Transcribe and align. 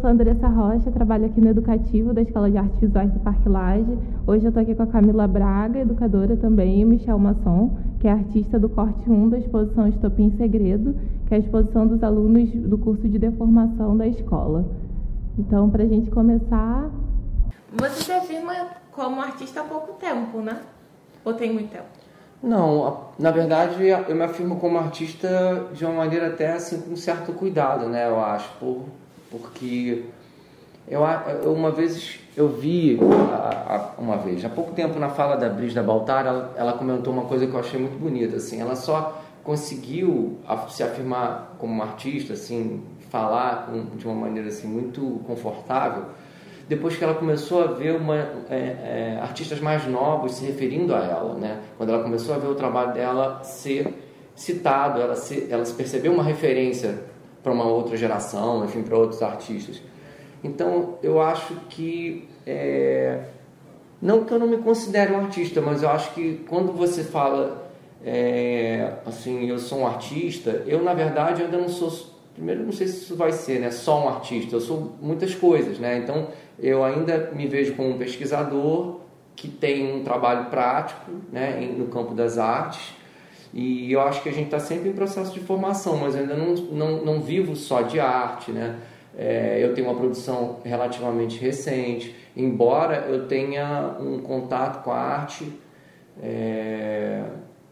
sou 0.00 0.08
a 0.08 0.12
Andressa 0.12 0.48
Rocha, 0.48 0.90
trabalho 0.90 1.26
aqui 1.26 1.40
no 1.42 1.50
Educativo 1.50 2.14
da 2.14 2.22
Escola 2.22 2.50
de 2.50 2.56
Artes 2.56 2.80
Visuais 2.80 3.12
do 3.12 3.20
Parque 3.20 3.46
Laje. 3.46 3.98
Hoje 4.26 4.44
eu 4.44 4.48
estou 4.48 4.62
aqui 4.62 4.74
com 4.74 4.82
a 4.82 4.86
Camila 4.86 5.28
Braga, 5.28 5.80
educadora 5.80 6.36
também, 6.38 6.80
e 6.80 6.84
Michel 6.86 7.18
Masson, 7.18 7.76
que 8.00 8.08
é 8.08 8.12
artista 8.12 8.58
do 8.58 8.66
corte 8.70 9.10
1 9.10 9.28
da 9.28 9.38
exposição 9.38 9.86
Estopim 9.88 10.34
Segredo, 10.38 10.96
que 11.26 11.34
é 11.34 11.36
a 11.36 11.40
exposição 11.40 11.86
dos 11.86 12.02
alunos 12.02 12.50
do 12.50 12.78
curso 12.78 13.06
de 13.06 13.18
deformação 13.18 13.94
da 13.94 14.06
escola. 14.06 14.64
Então, 15.38 15.68
para 15.68 15.82
a 15.82 15.86
gente 15.86 16.10
começar... 16.10 16.90
Você 17.78 18.04
se 18.04 18.12
afirma 18.12 18.54
como 18.92 19.20
artista 19.20 19.60
há 19.60 19.64
pouco 19.64 19.92
tempo, 20.00 20.38
né? 20.38 20.60
Ou 21.26 21.34
tem 21.34 21.52
muito 21.52 21.70
tempo? 21.70 21.84
Não, 22.42 23.10
na 23.18 23.30
verdade 23.30 23.86
eu 23.86 24.16
me 24.16 24.24
afirmo 24.24 24.56
como 24.56 24.78
artista 24.78 25.68
de 25.74 25.84
uma 25.84 25.92
maneira 25.92 26.28
até 26.28 26.54
assim 26.54 26.80
com 26.80 26.96
certo 26.96 27.34
cuidado, 27.34 27.86
né? 27.86 28.08
Eu 28.08 28.18
acho, 28.18 28.48
por, 28.58 28.84
porque 29.30 30.04
eu 30.88 31.02
uma 31.52 31.70
vez 31.70 32.18
eu 32.36 32.48
vi 32.48 32.98
uma 33.98 34.16
vez 34.16 34.44
há 34.44 34.48
pouco 34.48 34.72
tempo 34.72 34.98
na 34.98 35.08
fala 35.08 35.36
da 35.36 35.48
Brisa 35.48 35.82
Baltar 35.82 36.26
ela, 36.26 36.54
ela 36.56 36.72
comentou 36.72 37.12
uma 37.12 37.24
coisa 37.24 37.46
que 37.46 37.54
eu 37.54 37.60
achei 37.60 37.78
muito 37.78 37.98
bonita 37.98 38.36
assim. 38.36 38.60
Ela 38.60 38.74
só 38.74 39.22
conseguiu 39.44 40.38
se 40.68 40.82
afirmar 40.82 41.56
como 41.58 41.72
uma 41.72 41.84
artista, 41.84 42.34
assim, 42.34 42.82
falar 43.08 43.70
de 43.96 44.06
uma 44.06 44.14
maneira 44.14 44.48
assim 44.48 44.66
muito 44.66 45.20
confortável 45.26 46.04
depois 46.70 46.96
que 46.96 47.02
ela 47.02 47.14
começou 47.14 47.64
a 47.64 47.66
ver 47.66 47.96
uma, 47.96 48.14
é, 48.48 48.54
é, 48.54 49.18
artistas 49.20 49.58
mais 49.58 49.88
novos 49.88 50.36
se 50.36 50.46
referindo 50.46 50.94
a 50.94 51.00
ela, 51.00 51.34
né? 51.34 51.58
Quando 51.76 51.88
ela 51.88 52.00
começou 52.00 52.32
a 52.32 52.38
ver 52.38 52.46
o 52.46 52.54
trabalho 52.54 52.94
dela 52.94 53.42
ser 53.42 53.92
citado, 54.36 55.00
ela 55.00 55.16
se, 55.16 55.48
ela 55.50 55.64
se 55.64 55.74
percebeu 55.74 56.12
uma 56.12 56.22
referência 56.22 56.96
para 57.42 57.52
uma 57.52 57.64
outra 57.64 57.96
geração, 57.96 58.64
enfim, 58.64 58.82
para 58.82 58.96
outros 58.96 59.22
artistas. 59.22 59.82
Então, 60.42 60.98
eu 61.02 61.20
acho 61.20 61.54
que 61.68 62.28
é, 62.46 63.24
não 64.00 64.24
que 64.24 64.32
eu 64.32 64.38
não 64.38 64.46
me 64.46 64.58
considere 64.58 65.12
um 65.12 65.18
artista, 65.18 65.60
mas 65.60 65.82
eu 65.82 65.90
acho 65.90 66.14
que 66.14 66.44
quando 66.48 66.72
você 66.72 67.04
fala 67.04 67.70
é, 68.04 68.94
assim, 69.04 69.48
eu 69.48 69.58
sou 69.58 69.80
um 69.80 69.86
artista, 69.86 70.62
eu 70.66 70.82
na 70.82 70.94
verdade 70.94 71.42
ainda 71.42 71.58
não 71.58 71.68
sou 71.68 71.90
primeiro 72.34 72.64
não 72.64 72.72
sei 72.72 72.86
se 72.86 73.02
isso 73.02 73.16
vai 73.16 73.32
ser 73.32 73.60
né, 73.60 73.70
só 73.70 74.04
um 74.04 74.08
artista, 74.08 74.56
eu 74.56 74.60
sou 74.60 74.92
muitas 75.02 75.34
coisas, 75.34 75.78
né? 75.78 75.98
Então 75.98 76.28
eu 76.58 76.82
ainda 76.82 77.30
me 77.34 77.46
vejo 77.46 77.74
como 77.74 77.90
um 77.90 77.98
pesquisador 77.98 79.00
que 79.36 79.48
tem 79.48 79.94
um 79.94 80.02
trabalho 80.02 80.46
prático 80.46 81.10
né, 81.30 81.60
no 81.76 81.86
campo 81.86 82.14
das 82.14 82.38
artes 82.38 82.94
e 83.52 83.92
eu 83.92 84.00
acho 84.00 84.22
que 84.22 84.28
a 84.28 84.32
gente 84.32 84.46
está 84.46 84.60
sempre 84.60 84.88
em 84.88 84.92
processo 84.92 85.32
de 85.32 85.40
formação, 85.40 85.96
mas 85.96 86.14
ainda 86.14 86.36
não, 86.36 86.54
não, 86.54 87.04
não 87.04 87.20
vivo 87.20 87.56
só 87.56 87.82
de 87.82 87.98
arte, 87.98 88.52
né? 88.52 88.76
É, 89.18 89.58
eu 89.60 89.74
tenho 89.74 89.88
uma 89.88 89.98
produção 89.98 90.58
relativamente 90.64 91.38
recente, 91.38 92.14
embora 92.36 93.06
eu 93.08 93.26
tenha 93.26 93.96
um 93.98 94.20
contato 94.20 94.84
com 94.84 94.92
a 94.92 94.98
arte 94.98 95.52
é, 96.22 97.24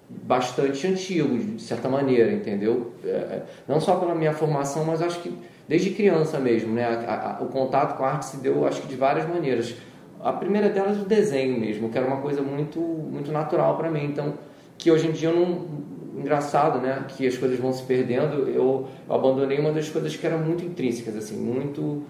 bastante 0.09 0.87
antigo, 0.87 1.39
de 1.39 1.62
certa 1.62 1.89
maneira, 1.89 2.33
entendeu? 2.33 2.92
É, 3.05 3.42
não 3.69 3.81
só 3.81 3.97
pela 3.97 4.15
minha 4.17 4.33
formação, 4.33 4.85
mas 4.85 5.01
acho 5.01 5.20
que 5.20 5.33
desde 5.69 5.91
criança 5.91 6.41
mesmo, 6.41 6.75
né? 6.75 6.85
A, 7.07 7.39
a, 7.39 7.42
o 7.42 7.47
contato 7.47 7.97
com 7.97 8.05
a 8.05 8.13
arte 8.13 8.27
se 8.27 8.37
deu, 8.39 8.67
acho 8.67 8.83
que 8.83 8.89
de 8.89 8.97
várias 8.97 9.29
maneiras. 9.29 9.77
A 10.20 10.33
primeira 10.33 10.69
delas 10.69 11.01
o 11.01 11.05
desenho 11.05 11.61
mesmo, 11.61 11.89
que 11.89 11.97
era 11.97 12.07
uma 12.07 12.20
coisa 12.20 12.42
muito 12.42 12.81
muito 12.81 13.31
natural 13.31 13.77
para 13.77 13.89
mim, 13.89 14.05
então 14.05 14.35
que 14.79 14.91
hoje 14.91 15.09
em 15.09 15.12
dia 15.12 15.29
eu 15.29 15.37
não 15.37 15.89
engraçado, 16.19 16.80
né? 16.80 17.05
Que 17.08 17.27
as 17.27 17.36
coisas 17.36 17.58
vão 17.58 17.73
se 17.73 17.83
perdendo. 17.83 18.48
Eu, 18.48 18.89
eu 19.08 19.14
abandonei 19.14 19.58
uma 19.58 19.73
das 19.73 19.89
coisas 19.89 20.17
que 20.17 20.27
eram 20.27 20.39
muito 20.39 20.64
intrínsecas, 20.64 21.17
assim, 21.17 21.36
muito 21.36 22.05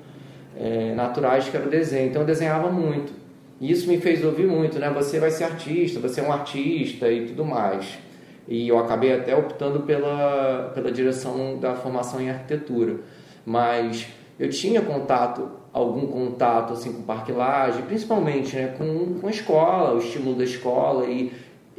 é, 0.57 0.95
naturais, 0.95 1.49
que 1.49 1.57
era 1.57 1.67
o 1.67 1.71
desenho. 1.71 2.09
Então 2.09 2.23
eu 2.23 2.27
desenhava 2.27 2.71
muito. 2.71 3.13
E 3.61 3.71
isso 3.71 3.89
me 3.89 3.99
fez 3.99 4.25
ouvir 4.25 4.47
muito, 4.47 4.79
né? 4.79 4.91
Você 4.91 5.19
vai 5.19 5.31
ser 5.31 5.45
artista, 5.45 5.99
você 5.99 6.21
é 6.21 6.25
um 6.25 6.33
artista 6.33 7.11
e 7.11 7.27
tudo 7.27 7.45
mais. 7.45 7.99
E 8.47 8.69
eu 8.69 8.79
acabei 8.79 9.13
até 9.13 9.37
optando 9.37 9.81
pela, 9.81 10.71
pela 10.75 10.91
direção 10.91 11.59
da 11.59 11.75
formação 11.75 12.21
em 12.21 12.31
arquitetura. 12.31 12.97
Mas 13.45 14.07
eu 14.39 14.49
tinha 14.49 14.81
contato, 14.81 15.51
algum 15.73 16.07
contato 16.07 16.73
assim 16.73 16.93
com 16.93 17.03
Parque 17.03 17.33
principalmente 17.87 18.57
né, 18.57 18.75
com, 18.79 19.19
com 19.21 19.27
a 19.27 19.31
escola, 19.31 19.95
o 19.95 19.99
estímulo 19.99 20.37
da 20.37 20.45
escola. 20.45 21.07
E 21.07 21.33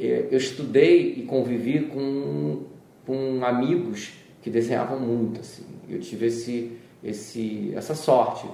eu 0.06 0.38
estudei 0.38 1.14
e 1.18 1.22
convivi 1.22 1.80
com, 1.80 2.62
com 3.06 3.44
amigos 3.44 4.12
que 4.42 4.48
desenhavam 4.48 4.98
muito. 4.98 5.40
Assim. 5.40 5.64
Eu 5.88 6.00
tive 6.00 6.26
esse, 6.26 6.72
esse, 7.04 7.72
essa 7.74 7.94
sorte. 7.94 8.46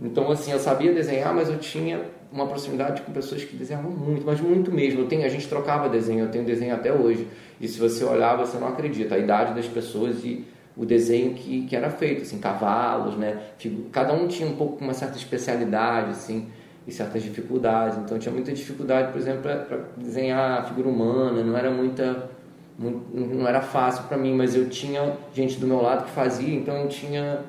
Então, 0.00 0.30
assim, 0.30 0.52
eu 0.52 0.58
sabia 0.58 0.92
desenhar, 0.92 1.34
mas 1.34 1.48
eu 1.48 1.58
tinha 1.58 2.02
uma 2.32 2.46
proximidade 2.46 3.02
com 3.02 3.12
pessoas 3.12 3.44
que 3.44 3.54
desenhavam 3.56 3.90
muito, 3.90 4.24
mas 4.24 4.40
muito 4.40 4.72
mesmo. 4.72 5.06
Tenho, 5.06 5.24
a 5.24 5.28
gente 5.28 5.46
trocava 5.48 5.88
desenho, 5.88 6.24
eu 6.24 6.30
tenho 6.30 6.44
desenho 6.44 6.74
até 6.74 6.92
hoje. 6.92 7.26
E 7.60 7.68
se 7.68 7.78
você 7.78 8.04
olhar, 8.04 8.36
você 8.36 8.56
não 8.58 8.68
acredita 8.68 9.14
a 9.14 9.18
idade 9.18 9.54
das 9.54 9.66
pessoas 9.66 10.24
e 10.24 10.44
o 10.76 10.86
desenho 10.86 11.34
que, 11.34 11.66
que 11.66 11.76
era 11.76 11.90
feito, 11.90 12.22
assim, 12.22 12.38
cavalos, 12.38 13.16
né? 13.16 13.42
Cada 13.90 14.14
um 14.14 14.26
tinha 14.26 14.48
um 14.48 14.56
pouco 14.56 14.82
uma 14.82 14.94
certa 14.94 15.18
especialidade, 15.18 16.10
assim, 16.10 16.48
e 16.86 16.92
certas 16.92 17.22
dificuldades. 17.22 17.98
Então, 17.98 18.18
tinha 18.18 18.32
muita 18.32 18.52
dificuldade, 18.52 19.12
por 19.12 19.20
exemplo, 19.20 19.42
para 19.42 19.78
desenhar 19.96 20.66
figura 20.68 20.88
humana, 20.88 21.42
não 21.42 21.56
era 21.56 21.70
muita 21.70 22.30
não 22.78 23.46
era 23.46 23.60
fácil 23.60 24.04
para 24.04 24.16
mim, 24.16 24.34
mas 24.34 24.54
eu 24.56 24.68
tinha 24.68 25.14
gente 25.34 25.60
do 25.60 25.66
meu 25.66 25.80
lado 25.80 26.06
que 26.06 26.10
fazia, 26.10 26.54
então 26.54 26.74
eu 26.78 26.88
tinha 26.88 27.40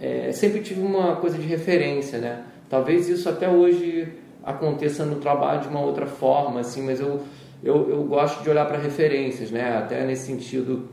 é, 0.00 0.32
sempre 0.32 0.60
tive 0.60 0.80
uma 0.80 1.16
coisa 1.16 1.38
de 1.38 1.46
referência, 1.46 2.18
né? 2.18 2.44
Talvez 2.68 3.08
isso 3.08 3.28
até 3.28 3.48
hoje 3.48 4.08
aconteça 4.42 5.04
no 5.04 5.16
trabalho 5.16 5.62
de 5.62 5.68
uma 5.68 5.80
outra 5.80 6.06
forma, 6.06 6.60
assim, 6.60 6.82
mas 6.82 7.00
eu, 7.00 7.22
eu, 7.62 7.88
eu 7.88 8.04
gosto 8.04 8.42
de 8.42 8.50
olhar 8.50 8.66
para 8.66 8.78
referências, 8.78 9.50
né? 9.50 9.76
Até 9.78 10.04
nesse 10.04 10.26
sentido 10.26 10.88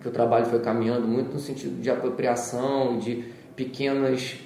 que 0.00 0.08
o 0.08 0.10
trabalho 0.10 0.46
foi 0.46 0.60
caminhando, 0.60 1.08
muito 1.08 1.32
no 1.32 1.40
sentido 1.40 1.80
de 1.80 1.90
apropriação, 1.90 2.98
de 2.98 3.24
pequenas 3.56 4.38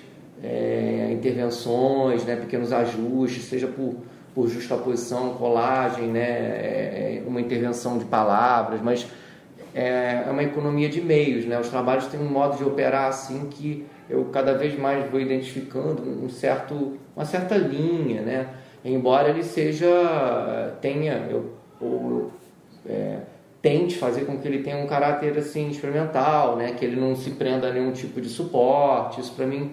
é, 0.43 1.11
intervenções, 1.13 2.25
né? 2.25 2.37
pequenos 2.37 2.73
ajustes, 2.73 3.45
seja 3.45 3.67
por, 3.67 3.97
por 4.35 4.49
justaposição, 4.49 5.35
colagem, 5.35 6.07
né? 6.09 6.21
É, 6.21 7.23
uma 7.27 7.41
intervenção 7.41 7.99
de 7.99 8.05
palavras, 8.05 8.81
mas 8.81 9.07
é, 9.75 10.25
é 10.27 10.31
uma 10.31 10.43
economia 10.43 10.89
de 10.89 11.01
meios, 11.01 11.45
né? 11.45 11.59
Os 11.59 11.69
trabalhos 11.69 12.07
têm 12.07 12.21
um 12.21 12.29
modo 12.29 12.57
de 12.57 12.65
operar 12.65 13.09
assim 13.09 13.49
que 13.51 13.87
eu 14.09 14.25
cada 14.27 14.55
vez 14.55 14.77
mais 14.79 15.09
vou 15.11 15.21
identificando 15.21 16.03
um 16.03 16.29
certo, 16.29 16.99
uma 17.15 17.25
certa 17.25 17.57
linha, 17.57 18.23
né? 18.23 18.49
Embora 18.85 19.29
ele 19.29 19.45
seja 19.45 20.75
tenha 20.81 21.29
eu, 21.31 21.55
ou, 21.81 22.31
é, 22.87 23.19
tente 23.61 23.97
fazer 23.97 24.23
com 24.23 24.39
que 24.39 24.49
ele 24.49 24.63
tenha 24.63 24.79
um 24.79 24.87
caráter 24.87 25.37
assim 25.39 25.69
experimental, 25.69 26.57
né? 26.57 26.73
Que 26.73 26.85
ele 26.85 26.99
não 26.99 27.15
se 27.15 27.31
prenda 27.33 27.69
a 27.69 27.73
nenhum 27.73 27.93
tipo 27.93 28.21
de 28.21 28.29
suporte. 28.29 29.21
Isso 29.21 29.35
para 29.35 29.47
mim 29.47 29.73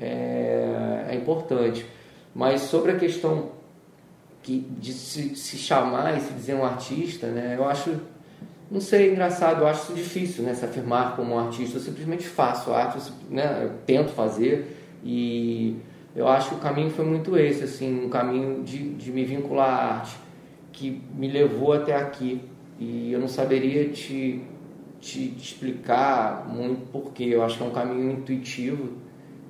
é, 0.00 1.06
é, 1.10 1.14
importante. 1.14 1.86
Mas 2.34 2.62
sobre 2.62 2.92
a 2.92 2.98
questão 2.98 3.50
que 4.42 4.60
de 4.78 4.92
se, 4.92 5.34
se 5.34 5.56
chamar 5.56 6.16
e 6.16 6.20
se 6.20 6.32
dizer 6.32 6.54
um 6.54 6.64
artista, 6.64 7.26
né? 7.28 7.54
Eu 7.56 7.64
acho 7.66 7.98
não 8.68 8.80
sei, 8.80 9.12
engraçado, 9.12 9.60
eu 9.60 9.68
acho 9.68 9.92
difícil, 9.94 10.42
né? 10.42 10.52
Se 10.54 10.64
afirmar 10.64 11.14
como 11.14 11.34
um 11.34 11.38
artista. 11.38 11.78
Eu 11.78 11.82
simplesmente 11.82 12.26
faço 12.26 12.72
arte, 12.72 13.12
né? 13.30 13.60
Eu 13.62 13.70
tento 13.86 14.10
fazer 14.10 14.76
e 15.04 15.76
eu 16.14 16.26
acho 16.26 16.50
que 16.50 16.54
o 16.56 16.58
caminho 16.58 16.90
foi 16.90 17.04
muito 17.04 17.36
esse, 17.36 17.62
assim, 17.64 18.04
um 18.04 18.08
caminho 18.08 18.64
de, 18.64 18.94
de 18.94 19.12
me 19.12 19.24
vincular 19.24 19.68
à 19.68 19.94
arte 19.98 20.16
que 20.72 21.00
me 21.14 21.28
levou 21.28 21.72
até 21.72 21.94
aqui. 21.94 22.40
E 22.78 23.12
eu 23.12 23.20
não 23.20 23.28
saberia 23.28 23.88
te, 23.88 24.42
te, 25.00 25.28
te 25.28 25.52
explicar 25.52 26.46
muito 26.48 26.86
porque 26.90 27.24
eu 27.24 27.42
acho 27.42 27.56
que 27.56 27.64
é 27.64 27.66
um 27.66 27.70
caminho 27.70 28.10
intuitivo 28.10 28.94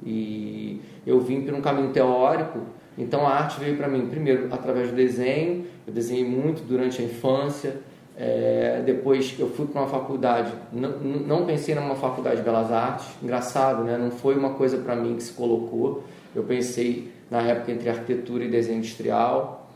e 0.05 0.81
eu 1.07 1.21
vim 1.21 1.43
por 1.43 1.55
um 1.55 1.61
caminho 1.61 1.91
teórico. 1.91 2.61
Então 2.99 3.27
a 3.27 3.31
arte 3.31 3.61
veio 3.61 3.77
para 3.77 3.89
mim 3.89 4.07
primeiro 4.07 4.49
através 4.53 4.91
do 4.91 4.97
desenho. 4.97 5.67
Eu 5.87 5.93
desenhei 5.93 6.25
muito 6.25 6.63
durante 6.67 7.01
a 7.01 7.05
infância 7.05 7.77
é, 8.19 8.83
depois 8.85 9.35
eu 9.39 9.51
fui 9.51 9.67
para 9.67 9.83
uma 9.83 9.91
faculdade, 9.91 10.51
não, 10.73 10.91
não 10.99 11.45
pensei 11.45 11.75
numa 11.75 11.95
faculdade 11.95 12.37
de 12.37 12.43
belas 12.43 12.73
artes, 12.73 13.07
engraçado, 13.23 13.85
né? 13.85 13.99
não 13.99 14.11
foi 14.11 14.35
uma 14.37 14.55
coisa 14.55 14.79
para 14.79 14.97
mim 14.97 15.17
que 15.17 15.23
se 15.23 15.33
colocou. 15.33 16.03
Eu 16.35 16.43
pensei 16.43 17.13
na 17.31 17.43
época 17.43 17.73
entre 17.73 17.91
arquitetura 17.91 18.45
e 18.45 18.49
desenho 18.49 18.79
industrial, 18.79 19.71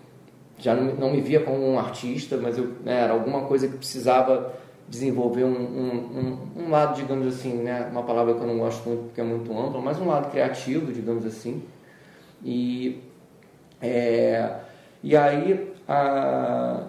já 0.58 0.74
não, 0.74 0.94
não 0.94 1.10
me 1.10 1.20
via 1.20 1.40
como 1.40 1.70
um 1.70 1.78
artista, 1.78 2.38
mas 2.38 2.56
eu, 2.56 2.68
né, 2.82 3.02
era 3.02 3.12
alguma 3.12 3.42
coisa 3.42 3.68
que 3.68 3.76
precisava 3.76 4.54
desenvolver 4.90 5.44
um, 5.44 5.56
um, 5.56 6.38
um, 6.56 6.64
um, 6.64 6.70
lado, 6.70 6.96
digamos 6.96 7.26
assim, 7.26 7.54
né, 7.54 7.88
uma 7.90 8.02
palavra 8.02 8.34
que 8.34 8.40
eu 8.40 8.46
não 8.46 8.58
gosto 8.58 8.86
muito 8.88 9.04
porque 9.04 9.20
é 9.20 9.24
muito 9.24 9.56
ampla, 9.56 9.80
mas 9.80 9.98
um 9.98 10.06
lado 10.06 10.30
criativo, 10.30 10.92
digamos 10.92 11.24
assim. 11.24 11.62
E, 12.44 13.00
é, 13.80 14.52
e 15.02 15.16
aí 15.16 15.72
a, 15.88 16.88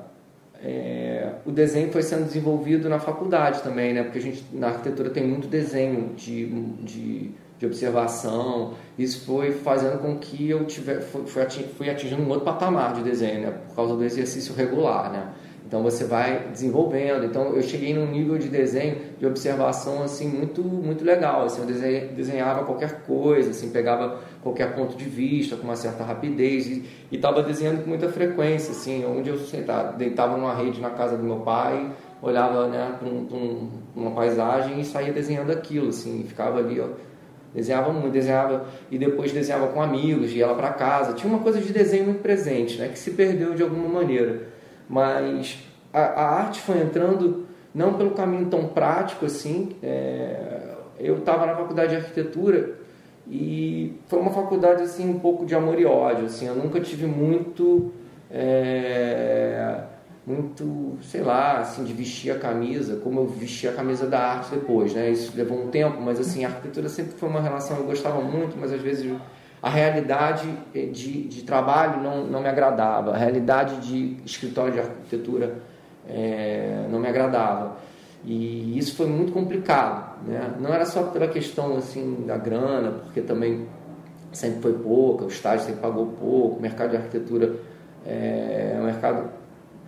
é, 0.64 1.34
o 1.46 1.52
desenho 1.52 1.92
foi 1.92 2.02
sendo 2.02 2.26
desenvolvido 2.26 2.90
na 2.90 3.00
faculdade 3.00 3.62
também, 3.62 3.94
né? 3.94 4.04
Porque 4.04 4.18
a 4.18 4.22
gente 4.22 4.44
na 4.52 4.70
arquitetura 4.70 5.12
tem 5.12 5.26
muito 5.26 5.48
desenho 5.48 6.16
de, 6.16 6.48
de 6.84 7.32
de 7.62 7.68
observação. 7.68 8.74
Isso 8.98 9.24
foi 9.24 9.52
fazendo 9.52 10.00
com 10.00 10.18
que 10.18 10.50
eu 10.50 10.66
tivesse, 10.66 11.06
fui 11.78 11.90
atingindo 11.90 12.24
um 12.24 12.30
outro 12.30 12.44
patamar 12.44 12.96
de 12.96 13.04
desenho, 13.04 13.42
né? 13.42 13.54
Por 13.68 13.76
causa 13.76 13.96
do 13.96 14.04
exercício 14.04 14.56
regular, 14.56 15.12
né? 15.12 15.28
Então 15.72 15.82
você 15.82 16.04
vai 16.04 16.50
desenvolvendo. 16.52 17.24
Então 17.24 17.56
eu 17.56 17.64
cheguei 17.64 17.94
num 17.94 18.06
nível 18.06 18.38
de 18.38 18.50
desenho, 18.50 18.98
de 19.18 19.26
observação 19.26 20.04
assim 20.04 20.28
muito 20.28 20.62
muito 20.62 21.06
legal. 21.06 21.46
Assim, 21.46 21.62
eu 21.62 22.14
desenhava 22.14 22.66
qualquer 22.66 23.04
coisa, 23.04 23.52
assim, 23.52 23.70
pegava 23.70 24.20
qualquer 24.44 24.76
ponto 24.76 24.98
de 24.98 25.06
vista 25.06 25.56
com 25.56 25.64
uma 25.64 25.78
certa 25.78 26.04
rapidez 26.04 26.68
e 26.68 26.86
estava 27.10 27.42
desenhando 27.42 27.84
com 27.84 27.90
muita 27.90 28.10
frequência, 28.10 28.72
assim, 28.72 29.06
onde 29.06 29.30
eu 29.30 29.40
sentava, 29.40 29.94
deitava 29.94 30.36
numa 30.36 30.54
rede 30.54 30.82
na 30.82 30.90
casa 30.90 31.16
do 31.16 31.24
meu 31.24 31.38
pai, 31.38 31.90
olhava 32.22 32.68
né, 32.68 32.98
para 33.00 33.08
um, 33.08 33.20
um, 33.32 33.70
uma 33.96 34.12
paisagem 34.12 34.78
e 34.82 34.84
saía 34.84 35.14
desenhando 35.14 35.54
aquilo, 35.54 35.88
assim, 35.88 36.26
ficava 36.28 36.60
ali, 36.60 36.82
ó, 36.82 36.88
desenhava 37.56 37.94
muito, 37.94 38.12
desenhava 38.12 38.66
e 38.90 38.98
depois 38.98 39.32
desenhava 39.32 39.68
com 39.68 39.82
amigos, 39.82 40.34
ia 40.34 40.48
lá 40.48 40.54
para 40.54 40.72
casa. 40.72 41.14
Tinha 41.14 41.34
uma 41.34 41.42
coisa 41.42 41.62
de 41.62 41.72
desenho 41.72 42.04
muito 42.04 42.22
presente, 42.22 42.78
né, 42.78 42.90
que 42.90 43.00
se 43.00 43.12
perdeu 43.12 43.54
de 43.54 43.64
alguma 43.64 43.88
maneira 43.88 44.52
mas 44.92 45.58
a, 45.94 46.02
a 46.02 46.30
arte 46.42 46.60
foi 46.60 46.82
entrando 46.82 47.48
não 47.74 47.94
pelo 47.94 48.12
caminho 48.12 48.48
tão 48.48 48.68
prático 48.68 49.26
assim. 49.26 49.70
É, 49.82 50.76
eu 51.00 51.20
estava 51.20 51.46
na 51.46 51.56
faculdade 51.56 51.92
de 51.92 51.96
arquitetura 51.96 52.78
e 53.26 53.98
foi 54.08 54.20
uma 54.20 54.32
faculdade 54.32 54.84
assim 54.84 55.10
um 55.10 55.18
pouco 55.18 55.46
de 55.46 55.56
amor 55.56 55.80
e 55.80 55.86
ódio. 55.86 56.26
Assim, 56.26 56.46
eu 56.46 56.56
nunca 56.56 56.82
tive 56.82 57.08
muito 57.08 57.94
é, 58.30 59.80
muito, 60.28 60.98
sei 61.02 61.22
lá, 61.22 61.60
assim, 61.60 61.86
de 61.86 61.94
vestir 61.94 62.32
a 62.32 62.38
camisa, 62.38 62.98
como 62.98 63.22
eu 63.22 63.28
vesti 63.28 63.70
a 63.70 63.74
camisa 63.74 64.06
da 64.06 64.20
arte 64.20 64.52
depois, 64.52 64.94
né? 64.94 65.10
Isso 65.10 65.32
levou 65.36 65.64
um 65.64 65.70
tempo, 65.70 66.02
mas 66.02 66.20
assim, 66.20 66.44
a 66.44 66.50
arquitetura 66.50 66.90
sempre 66.90 67.14
foi 67.14 67.30
uma 67.30 67.42
relação, 67.42 67.78
eu 67.78 67.86
gostava 67.86 68.22
muito, 68.22 68.58
mas 68.60 68.74
às 68.74 68.82
vezes 68.82 69.10
a 69.62 69.70
realidade 69.70 70.52
eh, 70.74 70.88
de, 70.88 71.28
de 71.28 71.44
trabalho 71.44 72.02
não, 72.02 72.26
não 72.26 72.42
me 72.42 72.50
agradava, 72.50 73.14
a 73.14 73.18
realidade 73.18 73.78
de 73.88 74.18
escritório 74.26 74.74
de 74.74 74.80
arquitetura 74.80 75.62
é, 76.08 76.88
não 76.90 77.00
me 77.00 77.08
agradava. 77.08 77.78
E 78.24 78.78
isso 78.78 78.96
foi 78.96 79.08
muito 79.08 79.32
complicado, 79.32 80.24
né? 80.28 80.54
Não 80.60 80.72
era 80.74 80.86
só 80.86 81.04
pela 81.04 81.28
questão 81.28 81.76
assim 81.78 82.24
da 82.28 82.38
grana, 82.38 82.92
porque 82.92 83.22
também 83.22 83.68
sempre 84.32 84.62
foi 84.62 84.74
pouca, 84.74 85.26
o 85.26 85.28
estágio 85.28 85.66
sempre 85.66 85.82
pagou 85.82 86.08
pouco, 86.08 86.58
o 86.58 86.62
mercado 86.62 86.92
de 86.92 86.98
arquitetura 86.98 87.56
é, 88.06 88.74
é 88.76 88.80
um 88.80 88.86
mercado 88.86 89.30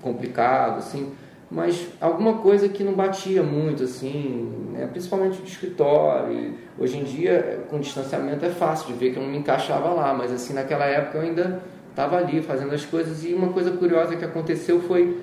complicado, 0.02 0.80
assim, 0.80 1.14
mas 1.52 1.88
alguma 2.02 2.40
coisa 2.40 2.68
que 2.68 2.84
não 2.84 2.94
batia 2.94 3.44
muito, 3.44 3.84
assim, 3.84 4.50
né? 4.72 4.88
principalmente 4.88 5.42
de 5.42 5.52
escritório. 5.52 6.56
Hoje 6.80 6.98
em 6.98 7.04
dia, 7.04 7.66
com 7.70 7.80
distanciamento, 7.80 8.44
é 8.44 8.50
fácil 8.50 8.88
de 8.88 8.94
ver 8.94 9.12
que 9.12 9.18
eu 9.18 9.24
não 9.24 9.30
me 9.30 9.38
encaixava 9.38 9.90
lá, 9.90 10.14
mas 10.14 10.32
assim, 10.32 10.54
naquela 10.54 10.86
época 10.86 11.20
eu 11.20 11.24
ainda 11.24 11.62
estava 11.90 12.18
ali 12.18 12.42
fazendo 12.42 12.74
as 12.74 12.84
coisas. 12.84 13.24
E 13.24 13.34
uma 13.34 13.50
coisa 13.50 13.72
curiosa 13.72 14.16
que 14.16 14.26
aconteceu 14.26 14.82
foi: 14.82 15.20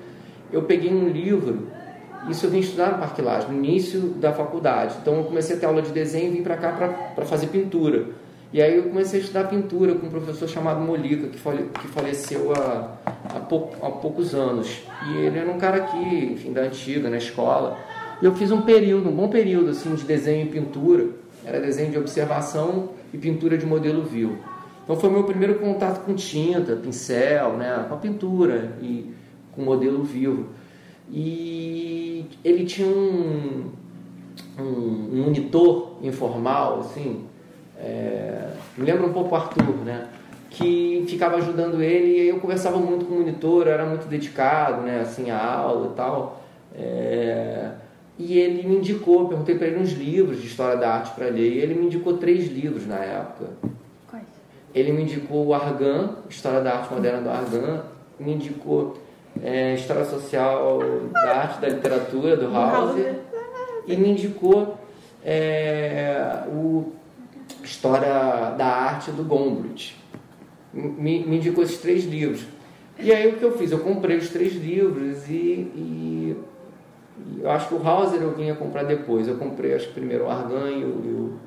eu 0.51 0.63
peguei 0.63 0.93
um 0.93 1.09
livro, 1.09 1.67
isso 2.29 2.45
eu 2.45 2.49
vim 2.49 2.59
estudar 2.59 2.93
no 2.93 2.99
Parque 2.99 3.21
Lage, 3.21 3.47
no 3.47 3.57
início 3.57 3.99
da 3.99 4.31
faculdade. 4.31 4.95
Então 5.01 5.17
eu 5.17 5.23
comecei 5.25 5.55
a 5.55 5.59
ter 5.59 5.65
aula 5.65 5.81
de 5.81 5.91
desenho 5.91 6.31
e 6.31 6.37
vim 6.37 6.43
para 6.43 6.55
cá 6.55 6.71
para 7.15 7.25
fazer 7.25 7.47
pintura. 7.47 8.05
E 8.53 8.61
aí 8.61 8.75
eu 8.75 8.83
comecei 8.83 9.19
a 9.19 9.23
estudar 9.23 9.47
pintura 9.47 9.95
com 9.95 10.07
um 10.07 10.09
professor 10.09 10.47
chamado 10.47 10.81
Molica, 10.81 11.27
que, 11.27 11.37
fale, 11.37 11.69
que 11.79 11.87
faleceu 11.87 12.51
há, 12.51 12.97
há, 13.05 13.37
há 13.37 13.91
poucos 13.91 14.35
anos. 14.35 14.81
E 15.07 15.17
ele 15.19 15.39
era 15.39 15.49
um 15.49 15.57
cara 15.57 15.77
aqui, 15.77 16.33
enfim, 16.33 16.51
da 16.51 16.63
antiga, 16.63 17.09
na 17.09 17.17
escola. 17.17 17.79
E 18.21 18.25
eu 18.25 18.35
fiz 18.35 18.51
um 18.51 18.61
período, 18.61 19.07
um 19.07 19.15
bom 19.15 19.29
período, 19.29 19.69
assim, 19.69 19.95
de 19.95 20.03
desenho 20.03 20.47
e 20.47 20.49
pintura. 20.49 21.07
Era 21.45 21.61
desenho 21.61 21.91
de 21.91 21.97
observação 21.97 22.89
e 23.13 23.17
pintura 23.17 23.57
de 23.57 23.65
modelo 23.65 24.03
vivo. 24.03 24.37
Então 24.83 24.95
foi 24.97 25.09
meu 25.09 25.23
primeiro 25.23 25.55
contato 25.55 26.03
com 26.03 26.13
tinta, 26.13 26.75
pincel, 26.75 27.53
né, 27.53 27.85
com 27.87 27.95
a 27.95 27.97
pintura 27.97 28.75
e 28.81 29.13
com 29.53 29.61
modelo 29.61 30.03
vivo. 30.03 30.47
E 31.09 32.25
ele 32.43 32.65
tinha 32.65 32.87
um, 32.87 33.69
um, 34.59 34.63
um 34.63 35.23
monitor 35.23 35.97
informal, 36.01 36.81
assim, 36.81 37.25
é, 37.81 38.47
me 38.77 38.85
lembra 38.85 39.07
um 39.07 39.13
pouco 39.13 39.33
o 39.33 39.35
Arthur, 39.35 39.75
né? 39.83 40.07
Que 40.49 41.03
ficava 41.07 41.37
ajudando 41.37 41.81
ele 41.81 42.23
e 42.23 42.29
eu 42.29 42.39
conversava 42.39 42.77
muito 42.77 43.05
com 43.05 43.15
o 43.15 43.17
monitor, 43.19 43.67
era 43.67 43.85
muito 43.85 44.07
dedicado, 44.07 44.81
né? 44.81 44.99
Assim, 45.01 45.31
à 45.31 45.43
aula 45.43 45.91
e 45.91 45.95
tal. 45.95 46.41
É, 46.75 47.71
e 48.19 48.37
ele 48.37 48.67
me 48.67 48.75
indicou, 48.75 49.27
perguntei 49.27 49.55
para 49.55 49.67
ele 49.67 49.79
uns 49.79 49.93
livros 49.93 50.39
de 50.39 50.47
história 50.47 50.77
da 50.77 50.93
arte 50.93 51.11
para 51.15 51.25
ler, 51.25 51.53
e 51.53 51.57
ele 51.57 51.73
me 51.73 51.87
indicou 51.87 52.17
três 52.17 52.47
livros 52.51 52.85
na 52.85 52.97
época. 52.97 53.49
Quais? 54.07 54.25
Ele 54.75 54.91
me 54.91 55.01
indicou 55.01 55.47
o 55.47 55.53
Argan, 55.53 56.17
História 56.29 56.61
da 56.61 56.75
Arte 56.75 56.93
Moderna 56.93 57.21
do 57.21 57.29
Argan, 57.29 57.83
me 58.19 58.33
indicou 58.33 58.97
é, 59.41 59.73
História 59.73 60.05
Social 60.05 60.79
da 61.11 61.35
Arte 61.37 61.61
da 61.61 61.69
Literatura 61.69 62.37
do 62.37 62.55
Hauser, 62.55 63.15
e 63.87 63.95
me 63.95 64.11
indicou 64.11 64.77
é, 65.25 66.43
o 66.47 66.91
História 67.63 68.51
da 68.57 68.65
Arte 68.65 69.11
do 69.11 69.23
Gombrich. 69.23 69.95
Me, 70.73 71.25
me, 71.25 71.37
indicou 71.37 71.63
esses 71.63 71.77
três 71.77 72.05
livros. 72.05 72.45
E 72.97 73.11
aí 73.11 73.29
o 73.29 73.37
que 73.37 73.43
eu 73.43 73.57
fiz? 73.57 73.71
Eu 73.71 73.79
comprei 73.79 74.17
os 74.17 74.29
três 74.29 74.53
livros 74.53 75.27
e, 75.27 75.33
e, 75.33 76.37
e 77.17 77.41
eu 77.41 77.49
acho 77.49 77.67
que 77.67 77.73
o 77.73 77.87
Hauser 77.87 78.21
eu 78.21 78.35
vinha 78.35 78.55
comprar 78.55 78.83
depois. 78.83 79.27
Eu 79.27 79.37
comprei, 79.37 79.73
acho 79.73 79.87
que 79.87 79.93
primeiro 79.93 80.25
o 80.25 80.29
Argan 80.29 80.69
e 80.69 80.83
o, 80.83 81.39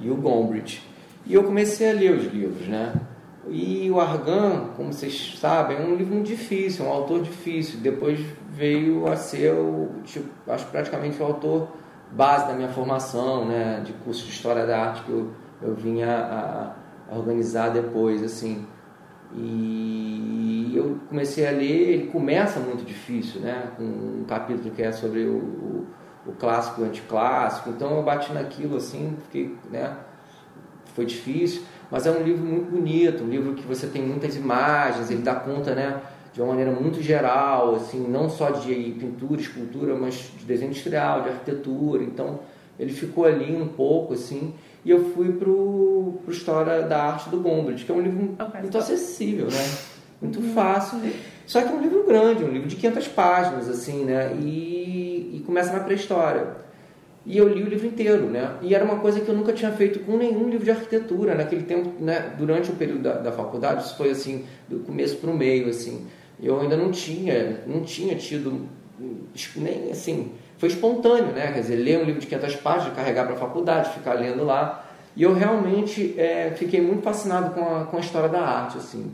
e 0.00 0.10
o, 0.10 0.16
Gombrich. 0.16 0.82
E 1.26 1.34
eu 1.34 1.44
comecei 1.44 1.90
a 1.90 1.92
ler 1.92 2.12
os 2.12 2.32
livros, 2.32 2.66
né? 2.68 2.94
E 3.48 3.90
o 3.90 4.00
Argan, 4.00 4.68
como 4.76 4.92
vocês 4.92 5.36
sabem, 5.38 5.76
é 5.76 5.80
um 5.80 5.96
livro 5.96 6.14
muito 6.14 6.28
difícil, 6.28 6.84
é 6.84 6.88
um 6.88 6.92
autor 6.92 7.22
difícil. 7.22 7.80
Depois 7.80 8.20
veio 8.50 9.06
a 9.08 9.16
ser, 9.16 9.52
o, 9.52 9.90
tipo, 10.04 10.28
acho 10.46 10.66
praticamente 10.66 11.20
o 11.20 11.24
autor 11.24 11.68
base 12.12 12.46
da 12.46 12.54
minha 12.54 12.68
formação, 12.68 13.46
né, 13.46 13.82
de 13.84 13.92
curso 13.92 14.24
de 14.24 14.32
História 14.32 14.66
da 14.66 14.78
Arte 14.78 15.02
que 15.02 15.10
eu, 15.10 15.30
eu 15.60 15.74
vinha 15.74 16.08
a, 16.08 17.16
organizar 17.16 17.70
depois, 17.70 18.22
assim. 18.22 18.66
E 19.34 20.72
eu 20.74 20.98
comecei 21.08 21.46
a 21.46 21.50
ler, 21.50 21.90
ele 21.90 22.06
começa 22.08 22.60
muito 22.60 22.84
difícil, 22.84 23.40
né, 23.40 23.70
com 23.76 23.82
um 23.82 24.24
capítulo 24.28 24.70
que 24.74 24.82
é 24.82 24.92
sobre 24.92 25.24
o, 25.24 25.36
o, 25.36 25.86
o 26.26 26.32
clássico 26.32 26.80
e 26.80 26.84
o 26.84 26.86
anticlássico, 26.86 27.70
então 27.70 27.96
eu 27.96 28.02
bati 28.02 28.32
naquilo, 28.32 28.76
assim, 28.76 29.16
fiquei, 29.24 29.56
né, 29.70 29.96
foi 30.94 31.06
difícil, 31.06 31.62
mas 31.90 32.06
é 32.06 32.10
um 32.10 32.22
livro 32.22 32.44
muito 32.44 32.70
bonito, 32.70 33.24
um 33.24 33.28
livro 33.28 33.54
que 33.54 33.66
você 33.66 33.86
tem 33.86 34.02
muitas 34.02 34.36
imagens, 34.36 35.10
ele 35.10 35.22
dá 35.22 35.34
conta, 35.34 35.74
né, 35.74 36.00
de 36.32 36.40
uma 36.40 36.48
maneira 36.48 36.70
muito 36.70 37.02
geral, 37.02 37.74
assim, 37.74 38.06
não 38.08 38.28
só 38.30 38.50
de 38.50 38.74
pintura, 38.98 39.40
escultura, 39.40 39.94
mas 39.94 40.30
de 40.38 40.44
desenho 40.44 40.70
industrial, 40.70 41.22
de 41.22 41.28
arquitetura. 41.28 42.02
Então, 42.02 42.40
ele 42.78 42.92
ficou 42.92 43.26
ali 43.26 43.54
um 43.54 43.68
pouco, 43.68 44.14
assim, 44.14 44.54
e 44.84 44.90
eu 44.90 45.12
fui 45.12 45.32
pro, 45.32 46.20
pro 46.24 46.32
História 46.32 46.82
da 46.82 47.02
Arte 47.02 47.28
do 47.28 47.38
Gombrich, 47.38 47.84
que 47.84 47.92
é 47.92 47.94
um 47.94 48.00
livro 48.00 48.36
muito 48.60 48.78
acessível, 48.78 49.46
né? 49.46 49.70
Muito 50.20 50.40
uhum. 50.40 50.54
fácil. 50.54 50.98
Só 51.46 51.60
que 51.60 51.68
é 51.68 51.72
um 51.72 51.82
livro 51.82 52.04
grande, 52.06 52.44
um 52.44 52.50
livro 52.50 52.68
de 52.68 52.76
500 52.76 53.08
páginas, 53.08 53.68
assim, 53.68 54.04
né? 54.04 54.34
E, 54.40 55.36
e 55.36 55.42
começa 55.44 55.72
na 55.72 55.80
pré-história. 55.80 56.62
E 57.26 57.36
eu 57.36 57.46
li 57.46 57.62
o 57.62 57.68
livro 57.68 57.86
inteiro, 57.86 58.24
né? 58.26 58.56
E 58.62 58.74
era 58.74 58.84
uma 58.84 58.98
coisa 58.98 59.20
que 59.20 59.28
eu 59.28 59.34
nunca 59.34 59.52
tinha 59.52 59.70
feito 59.70 60.00
com 60.00 60.16
nenhum 60.16 60.48
livro 60.48 60.64
de 60.64 60.70
arquitetura. 60.70 61.34
Naquele 61.34 61.62
tempo, 61.64 61.92
né? 62.02 62.34
durante 62.38 62.70
o 62.70 62.74
período 62.74 63.02
da, 63.02 63.14
da 63.18 63.32
faculdade, 63.32 63.84
isso 63.84 63.96
foi 63.96 64.10
assim, 64.10 64.44
do 64.68 64.80
começo 64.80 65.16
para 65.18 65.30
o 65.30 65.36
meio, 65.36 65.68
assim 65.68 66.06
eu 66.42 66.60
ainda 66.60 66.76
não 66.76 66.90
tinha, 66.90 67.62
não 67.66 67.82
tinha 67.82 68.14
tido 68.16 68.66
nem 69.56 69.90
assim, 69.90 70.32
foi 70.58 70.68
espontâneo, 70.68 71.32
né? 71.32 71.52
Quer 71.52 71.60
dizer, 71.60 71.76
ler 71.76 71.98
um 71.98 72.04
livro 72.04 72.20
de 72.20 72.26
500 72.26 72.56
páginas, 72.56 72.94
carregar 72.94 73.24
para 73.24 73.34
a 73.34 73.38
faculdade, 73.38 73.90
ficar 73.90 74.14
lendo 74.14 74.44
lá. 74.44 74.84
E 75.16 75.22
eu 75.22 75.34
realmente 75.34 76.14
é, 76.18 76.52
fiquei 76.56 76.80
muito 76.80 77.02
fascinado 77.02 77.50
com 77.50 77.60
a, 77.60 77.84
com 77.84 77.96
a 77.96 78.00
história 78.00 78.28
da 78.28 78.40
arte, 78.40 78.78
assim. 78.78 79.12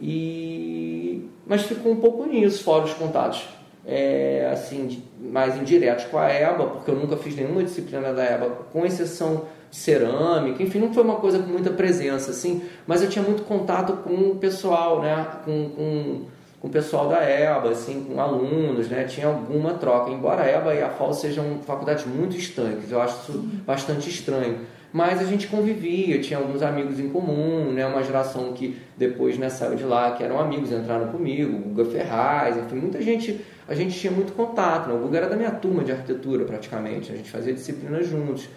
E... 0.00 1.28
Mas 1.46 1.62
ficou 1.62 1.92
um 1.92 1.96
pouco 1.96 2.24
nisso, 2.26 2.64
fora 2.64 2.84
os 2.84 2.94
contatos 2.94 3.46
é, 3.86 4.48
assim, 4.52 5.02
mais 5.20 5.56
indiretos 5.56 6.04
com 6.06 6.18
a 6.18 6.30
EBA, 6.30 6.66
porque 6.66 6.90
eu 6.90 6.96
nunca 6.96 7.16
fiz 7.16 7.34
nenhuma 7.34 7.62
disciplina 7.62 8.12
da 8.12 8.24
EBA, 8.24 8.50
com 8.72 8.86
exceção 8.86 9.44
de 9.70 9.76
cerâmica, 9.76 10.62
enfim, 10.62 10.78
não 10.78 10.92
foi 10.92 11.02
uma 11.02 11.16
coisa 11.16 11.38
com 11.38 11.48
muita 11.48 11.70
presença, 11.70 12.30
assim, 12.30 12.62
mas 12.86 13.02
eu 13.02 13.08
tinha 13.08 13.24
muito 13.24 13.42
contato 13.42 13.94
com 14.04 14.14
o 14.14 14.36
pessoal, 14.36 15.00
né, 15.00 15.26
com, 15.44 15.70
com 15.70 16.20
com 16.62 16.68
o 16.68 16.70
pessoal 16.70 17.08
da 17.08 17.20
EBA, 17.20 17.70
assim, 17.70 18.04
com 18.04 18.20
alunos, 18.20 18.88
né? 18.88 19.02
Tinha 19.02 19.26
alguma 19.26 19.74
troca. 19.74 20.12
Embora 20.12 20.44
a 20.44 20.48
EBA 20.48 20.74
e 20.76 20.80
a 20.80 20.90
FAO 20.90 21.12
sejam 21.12 21.58
faculdades 21.66 22.06
muito 22.06 22.36
estanques, 22.36 22.92
eu 22.92 23.02
acho 23.02 23.20
isso 23.22 23.38
bastante 23.66 24.08
estranho. 24.08 24.60
Mas 24.92 25.20
a 25.20 25.24
gente 25.24 25.48
convivia, 25.48 26.20
tinha 26.20 26.38
alguns 26.38 26.62
amigos 26.62 27.00
em 27.00 27.08
comum, 27.08 27.72
né? 27.72 27.84
Uma 27.84 28.04
geração 28.04 28.52
que 28.52 28.80
depois 28.96 29.36
né, 29.38 29.48
saiu 29.48 29.74
de 29.74 29.82
lá, 29.82 30.12
que 30.12 30.22
eram 30.22 30.38
amigos, 30.38 30.70
entraram 30.70 31.08
comigo, 31.08 31.56
o 31.56 31.60
Guga 31.70 31.84
Ferraz, 31.86 32.56
enfim, 32.56 32.76
muita 32.76 33.02
gente, 33.02 33.44
a 33.66 33.74
gente 33.74 33.98
tinha 33.98 34.12
muito 34.12 34.32
contato, 34.32 34.88
né? 34.88 34.94
O 34.94 34.98
Guga 34.98 35.18
era 35.18 35.28
da 35.28 35.34
minha 35.34 35.50
turma 35.50 35.82
de 35.82 35.90
arquitetura 35.90 36.44
praticamente, 36.44 37.10
a 37.10 37.16
gente 37.16 37.28
fazia 37.28 37.52
disciplina 37.52 38.00
juntos. 38.04 38.48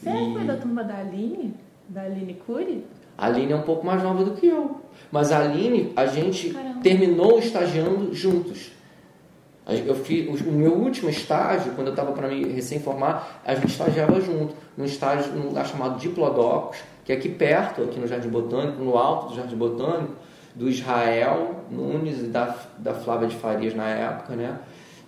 Você 0.00 0.10
e... 0.10 0.32
foi 0.34 0.44
da 0.44 0.56
turma 0.56 0.84
da 0.84 0.98
Aline? 0.98 1.52
Da 1.88 2.02
Aline 2.02 2.34
Cury? 2.46 2.84
A 3.20 3.26
Aline 3.26 3.52
é 3.52 3.56
um 3.56 3.62
pouco 3.62 3.84
mais 3.84 4.02
nova 4.02 4.24
do 4.24 4.30
que 4.30 4.46
eu. 4.46 4.80
Mas 5.12 5.30
a 5.30 5.40
Aline, 5.40 5.92
a 5.94 6.06
gente 6.06 6.54
Caramba. 6.54 6.80
terminou 6.80 7.38
estagiando 7.38 8.14
juntos. 8.14 8.72
Eu 9.86 9.94
fiz 9.94 10.40
o 10.40 10.50
meu 10.50 10.72
último 10.72 11.10
estágio, 11.10 11.72
quando 11.72 11.88
eu 11.88 11.92
estava 11.92 12.12
para 12.12 12.26
me 12.28 12.44
recém-formar, 12.48 13.42
a 13.44 13.54
gente 13.54 13.68
estagiava 13.68 14.18
junto, 14.20 14.54
num 14.76 14.86
estágio 14.86 15.32
num 15.32 15.48
lugar 15.48 15.66
chamado 15.66 16.00
Diplodocus, 16.00 16.78
que 17.04 17.12
é 17.12 17.14
aqui 17.16 17.28
perto, 17.28 17.82
aqui 17.82 18.00
no 18.00 18.06
Jardim 18.06 18.30
Botânico, 18.30 18.82
no 18.82 18.96
alto 18.96 19.28
do 19.28 19.36
Jardim 19.36 19.54
Botânico, 19.54 20.14
do 20.54 20.68
Israel 20.68 21.56
Nunes 21.70 22.20
e 22.20 22.24
da, 22.24 22.56
da 22.78 22.94
Flávia 22.94 23.28
de 23.28 23.36
Farias 23.36 23.74
na 23.74 23.88
época, 23.88 24.34
né? 24.34 24.58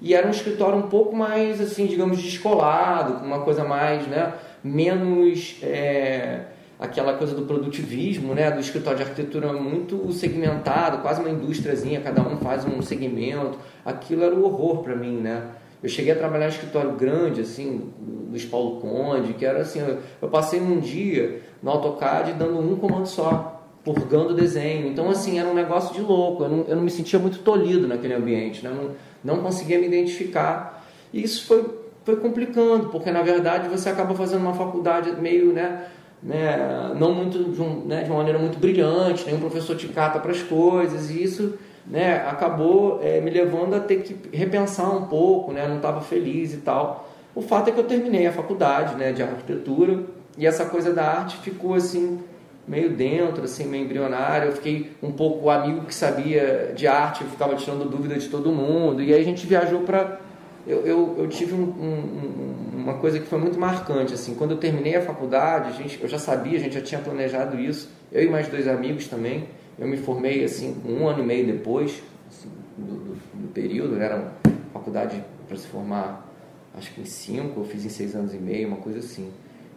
E 0.01 0.15
era 0.15 0.27
um 0.27 0.31
escritório 0.31 0.77
um 0.77 0.89
pouco 0.89 1.17
mais, 1.17 1.61
assim, 1.61 1.87
digamos, 1.87 2.23
descolado, 2.23 3.15
com 3.15 3.27
uma 3.27 3.41
coisa 3.41 3.65
mais, 3.65 4.07
né? 4.07 4.35
Menos 4.63 5.57
é, 5.63 6.43
aquela 6.83 7.15
coisa 7.15 7.33
do 7.33 7.43
produtivismo, 7.43 8.35
né? 8.35 8.51
Do 8.51 8.61
escritório 8.61 8.99
de 8.99 9.05
arquitetura 9.05 9.53
muito 9.53 10.13
segmentado, 10.13 10.99
quase 10.99 11.21
uma 11.21 11.31
indústriazinha, 11.31 12.01
cada 12.01 12.21
um 12.23 12.39
faz 12.39 12.65
um 12.65 12.83
segmento. 12.83 13.57
Aquilo 13.85 14.25
era 14.25 14.35
o 14.35 14.45
horror 14.45 14.83
para 14.83 14.97
mim, 14.97 15.19
né? 15.19 15.45
Eu 15.81 15.89
cheguei 15.89 16.13
a 16.13 16.17
trabalhar 16.17 16.47
em 16.47 16.51
escritório 16.51 16.93
grande, 16.93 17.41
assim, 17.41 17.93
do 17.99 18.49
Paulo 18.49 18.81
Conde, 18.81 19.35
que 19.35 19.45
era 19.45 19.61
assim, 19.61 19.79
eu, 19.79 19.99
eu 20.21 20.29
passei 20.29 20.61
um 20.61 20.81
dia 20.81 21.43
no 21.63 21.71
AutoCAD 21.71 22.33
dando 22.33 22.59
um 22.59 22.77
comando 22.77 23.07
só 23.07 23.61
purgando 23.85 24.31
o 24.31 24.35
desenho. 24.35 24.89
Então, 24.89 25.09
assim, 25.09 25.39
era 25.39 25.49
um 25.49 25.55
negócio 25.55 25.95
de 25.95 26.01
louco. 26.01 26.43
Eu 26.43 26.49
não, 26.49 26.65
eu 26.67 26.77
não 26.77 26.83
me 26.83 26.91
sentia 26.91 27.19
muito 27.19 27.39
tolhido 27.41 27.87
naquele 27.87 28.15
ambiente, 28.15 28.65
né? 28.65 28.71
não, 28.71 29.37
não 29.37 29.43
conseguia 29.43 29.79
me 29.79 29.87
identificar. 29.87 30.85
E 31.13 31.23
isso 31.23 31.47
foi, 31.47 31.65
foi 32.05 32.17
complicando, 32.17 32.89
porque, 32.89 33.11
na 33.11 33.23
verdade, 33.23 33.69
você 33.69 33.89
acaba 33.89 34.15
fazendo 34.15 34.41
uma 34.41 34.55
faculdade 34.55 35.13
meio, 35.21 35.53
né? 35.53 35.87
Né 36.23 36.93
não 36.99 37.13
muito 37.13 37.53
de, 37.53 37.61
um, 37.61 37.85
né, 37.85 38.03
de 38.03 38.11
uma 38.11 38.19
maneira 38.19 38.39
muito 38.39 38.59
brilhante, 38.59 39.27
nenhum 39.27 39.41
professor 39.41 39.77
te 39.77 39.89
cata 39.89 40.21
para 40.21 40.31
as 40.31 40.43
coisas, 40.43 41.11
e 41.11 41.23
isso 41.23 41.55
né, 41.87 42.17
acabou 42.29 43.01
é, 43.03 43.21
me 43.21 43.31
levando 43.31 43.75
a 43.75 43.81
ter 43.81 44.03
que 44.03 44.37
repensar 44.37 44.95
um 44.95 45.07
pouco, 45.07 45.53
né? 45.53 45.67
não 45.67 45.77
estava 45.77 46.01
feliz 46.01 46.55
e 46.55 46.59
tal. 46.59 47.09
O 47.35 47.43
fato 47.43 47.69
é 47.69 47.73
que 47.73 47.81
eu 47.81 47.85
terminei 47.85 48.27
a 48.27 48.33
faculdade 48.33 48.95
né, 48.95 49.13
de 49.13 49.23
arquitetura 49.23 50.05
e 50.37 50.47
essa 50.47 50.65
coisa 50.67 50.93
da 50.93 51.05
arte 51.05 51.37
ficou 51.39 51.75
assim 51.75 52.21
meio 52.67 52.91
dentro, 52.91 53.45
assim, 53.45 53.65
meio 53.67 53.85
embrionário. 53.85 54.49
Eu 54.49 54.53
fiquei 54.53 54.93
um 55.03 55.11
pouco 55.11 55.51
amigo 55.51 55.85
que 55.85 55.95
sabia 55.95 56.73
de 56.75 56.87
arte, 56.87 57.23
eu 57.23 57.29
ficava 57.29 57.55
tirando 57.57 57.89
dúvida 57.89 58.17
de 58.17 58.29
todo 58.29 58.53
mundo. 58.53 59.03
E 59.03 59.13
aí 59.13 59.21
a 59.21 59.25
gente 59.25 59.47
viajou 59.47 59.81
para. 59.81 60.21
Eu, 60.67 60.87
eu, 60.87 61.15
eu, 61.19 61.29
tive 61.29 61.55
um, 61.55 61.65
um, 61.65 62.71
uma 62.77 62.95
coisa 62.95 63.19
que 63.19 63.27
foi 63.27 63.39
muito 63.39 63.59
marcante. 63.59 64.15
assim 64.15 64.35
Quando 64.35 64.53
eu 64.53 64.59
terminei 64.59 64.95
a 64.95 65.03
faculdade, 65.03 65.71
a 65.71 65.73
gente, 65.73 66.01
eu 66.01 66.09
já 66.09 66.19
sabia, 66.19 66.57
a 66.57 66.61
gente 66.61 66.75
já 66.75 66.81
tinha 66.81 67.01
planejado 67.01 67.59
isso. 67.59 67.91
Eu 68.13 68.23
e 68.25 68.29
mais 68.29 68.49
dois 68.49 68.69
amigos 68.69 69.09
também. 69.09 69.49
Eu 69.79 69.89
me 69.89 69.97
formei 69.97 70.45
assim 70.45 70.77
um 70.87 71.09
ano 71.09 71.23
e 71.23 71.27
meio 71.27 71.47
depois 71.47 72.03
assim, 72.29 72.49
do, 72.79 72.95
do, 72.95 73.15
do 73.35 73.49
período. 73.53 74.01
Era 74.01 74.17
uma 74.17 74.55
faculdade 74.73 75.23
para 75.49 75.57
se 75.57 75.67
formar, 75.67 76.33
acho 76.75 76.93
que 76.95 77.01
em 77.01 77.05
cinco, 77.05 77.61
eu 77.61 77.65
fiz 77.65 77.85
em 77.85 77.89
seis 77.89 78.15
anos 78.15 78.33
e 78.33 78.39
meio, 78.39 78.69
uma 78.69 78.77
coisa 78.77 79.01
assim. 79.01 79.31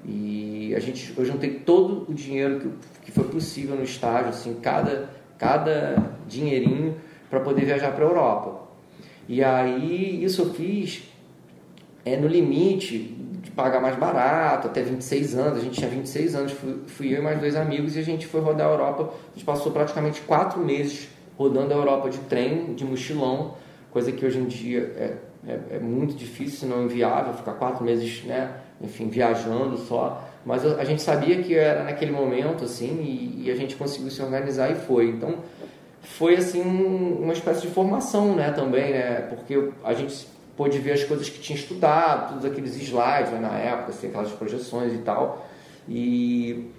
E 0.08 0.74
a 0.75 0.80
gente, 0.80 1.13
eu 1.18 1.25
juntei 1.25 1.56
todo 1.60 2.06
o 2.08 2.13
dinheiro 2.13 2.60
que, 2.60 3.06
que 3.06 3.12
foi 3.12 3.24
possível 3.24 3.75
no 3.75 3.84
estágio, 3.84 4.30
assim, 4.30 4.54
cada, 4.62 5.10
cada 5.38 6.12
dinheirinho 6.27 6.96
para 7.30 7.39
poder 7.39 7.65
viajar 7.65 7.92
para 7.92 8.06
a 8.06 8.08
Europa. 8.08 8.64
E 9.27 9.44
aí 9.44 10.24
isso 10.24 10.41
eu 10.44 10.53
fiz 10.53 11.03
é, 12.03 12.15
no 12.15 12.27
limite 12.27 13.00
de 13.41 13.51
pagar 13.51 13.82
mais 13.82 13.96
barato, 13.96 14.67
até 14.67 14.82
26 14.82 15.36
anos. 15.36 15.60
A 15.60 15.62
gente 15.62 15.77
tinha 15.77 15.89
26 15.89 16.36
anos, 16.36 16.51
fui, 16.51 16.82
fui 16.88 17.13
eu 17.13 17.20
e 17.20 17.22
mais 17.22 17.39
dois 17.39 17.55
amigos 17.55 17.96
e 17.96 18.00
a 18.00 18.03
gente 18.03 18.27
foi 18.27 18.41
rodar 18.41 18.67
a 18.67 18.72
Europa. 18.72 19.13
A 19.32 19.36
gente 19.36 19.46
passou 19.46 19.72
praticamente 19.72 20.22
quatro 20.22 20.60
meses 20.60 21.10
rodando 21.38 21.74
a 21.74 21.77
Europa 21.77 22.10
de 22.10 22.20
trem, 22.20 22.74
de 22.75 22.86
mochilão, 22.86 23.55
coisa 23.91 24.12
que 24.12 24.25
hoje 24.25 24.39
em 24.39 24.46
dia 24.46 24.94
é, 24.98 25.17
é, 25.48 25.60
é 25.75 25.79
muito 25.79 26.15
difícil, 26.15 26.60
se 26.60 26.65
não 26.65 26.84
inviável, 26.84 27.34
ficar 27.34 27.53
quatro 27.53 27.84
meses 27.84 28.24
né, 28.24 28.51
enfim, 28.82 29.10
viajando 29.10 29.77
só. 29.77 30.24
Mas 30.46 30.65
a 30.65 30.84
gente 30.84 31.01
sabia 31.01 31.41
que 31.41 31.55
era 31.55 31.84
naquele 31.84 32.12
momento, 32.12 32.65
assim, 32.65 33.01
e, 33.01 33.48
e, 33.48 33.51
a 33.51 33.55
gente 33.55 33.75
conseguiu 33.75 34.12
se 34.12 34.22
organizar 34.22 34.72
e 34.72 34.75
foi. 34.75 35.08
Então, 35.10 35.39
foi, 36.06 36.36
assim, 36.36 36.62
uma 36.62 37.34
espécie 37.34 37.62
de 37.62 37.68
formação, 37.68 38.36
né, 38.36 38.52
também, 38.52 38.92
né, 38.92 39.28
porque 39.30 39.70
a 39.84 39.94
gente 39.94 40.28
pôde 40.56 40.78
ver 40.80 40.94
as 40.94 41.04
coisas 41.04 41.30
que 41.30 41.40
tinha 41.40 41.58
estudado, 41.58 42.30
todos 42.30 42.46
aqueles 42.46 42.76
slides 42.78 43.32
né, 43.32 43.40
na 43.40 43.58
época, 43.58 43.92
assim, 43.92 44.08
aquelas 44.08 44.32
projeções 44.32 44.94
e 44.94 45.00
tal. 45.00 45.48
E 45.88 46.72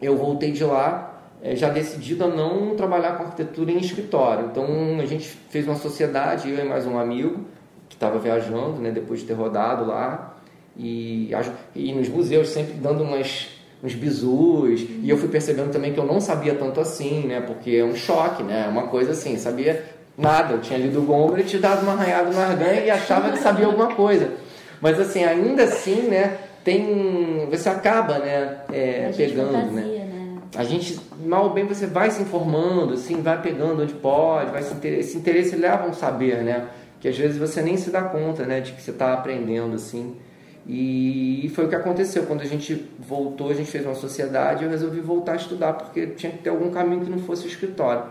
eu 0.00 0.16
voltei 0.16 0.52
de 0.52 0.64
lá 0.64 1.08
é, 1.42 1.54
já 1.56 1.68
decidido 1.68 2.24
a 2.24 2.28
não 2.28 2.74
trabalhar 2.76 3.16
com 3.16 3.24
arquitetura 3.24 3.70
em 3.70 3.78
escritório. 3.78 4.46
Então, 4.50 4.66
a 5.00 5.06
gente 5.06 5.26
fez 5.26 5.66
uma 5.66 5.76
sociedade, 5.76 6.50
eu 6.50 6.58
e 6.58 6.68
mais 6.68 6.86
um 6.86 6.98
amigo, 6.98 7.44
que 7.88 7.96
estava 7.96 8.18
viajando, 8.18 8.80
né, 8.80 8.90
depois 8.90 9.20
de 9.20 9.26
ter 9.26 9.34
rodado 9.34 9.84
lá, 9.86 10.36
e, 10.76 11.30
e 11.74 11.92
nos 11.92 12.08
museus 12.08 12.48
sempre 12.48 12.74
dando 12.74 13.02
umas, 13.02 13.48
uns 13.82 13.94
bizus. 13.94 14.86
E 15.02 15.08
eu 15.08 15.16
fui 15.16 15.28
percebendo 15.28 15.70
também 15.70 15.92
que 15.92 15.98
eu 15.98 16.06
não 16.06 16.20
sabia 16.20 16.54
tanto 16.54 16.80
assim, 16.80 17.26
né? 17.26 17.40
Porque 17.40 17.70
é 17.76 17.84
um 17.84 17.94
choque, 17.94 18.42
né? 18.42 18.64
É 18.66 18.68
uma 18.68 18.88
coisa 18.88 19.12
assim, 19.12 19.36
sabia 19.36 19.84
nada. 20.16 20.54
Eu 20.54 20.60
tinha 20.60 20.78
lido 20.78 21.00
o 21.00 21.02
Gombrich, 21.02 21.48
tinha 21.48 21.62
dado 21.62 21.82
uma 21.82 21.92
arranhada 21.92 22.30
no 22.30 22.40
arganha 22.40 22.80
e 22.84 22.90
achava 22.90 23.30
que 23.30 23.38
sabia 23.38 23.66
alguma 23.66 23.94
coisa. 23.94 24.32
Mas 24.80 24.98
assim, 24.98 25.24
ainda 25.24 25.64
assim, 25.64 26.02
né? 26.02 26.38
Tem, 26.64 27.46
você 27.50 27.68
acaba, 27.68 28.18
né? 28.18 28.58
É, 28.72 29.10
pegando, 29.16 29.52
né? 29.52 29.82
fantasia, 29.82 30.04
né? 30.04 30.04
né? 30.04 30.38
A 30.56 30.64
gente, 30.64 31.00
mal 31.24 31.44
ou 31.44 31.50
bem, 31.50 31.64
você 31.64 31.86
vai 31.86 32.10
se 32.10 32.20
informando, 32.20 32.94
assim, 32.94 33.22
vai 33.22 33.40
pegando 33.40 33.82
onde 33.82 33.94
pode, 33.94 34.50
vai 34.50 34.62
se 34.62 34.74
interesse, 34.74 35.08
esse 35.08 35.18
interesse 35.18 35.56
leva 35.56 35.84
a 35.84 35.86
um 35.86 35.92
saber, 35.92 36.42
né? 36.42 36.66
Que 37.00 37.08
às 37.08 37.16
vezes 37.16 37.38
você 37.38 37.62
nem 37.62 37.76
se 37.76 37.90
dá 37.90 38.02
conta, 38.02 38.44
né? 38.44 38.60
De 38.60 38.72
que 38.72 38.82
você 38.82 38.90
está 38.90 39.14
aprendendo, 39.14 39.76
assim. 39.76 40.16
E 40.68 41.50
foi 41.54 41.64
o 41.64 41.68
que 41.68 41.74
aconteceu. 41.74 42.24
Quando 42.26 42.42
a 42.42 42.44
gente 42.44 42.86
voltou, 42.98 43.50
a 43.50 43.54
gente 43.54 43.70
fez 43.70 43.86
uma 43.86 43.94
sociedade, 43.94 44.64
eu 44.64 44.70
resolvi 44.70 45.00
voltar 45.00 45.32
a 45.32 45.36
estudar, 45.36 45.72
porque 45.72 46.08
tinha 46.08 46.30
que 46.30 46.38
ter 46.38 46.50
algum 46.50 46.70
caminho 46.70 47.04
que 47.04 47.10
não 47.10 47.18
fosse 47.18 47.46
o 47.46 47.48
escritório. 47.48 48.02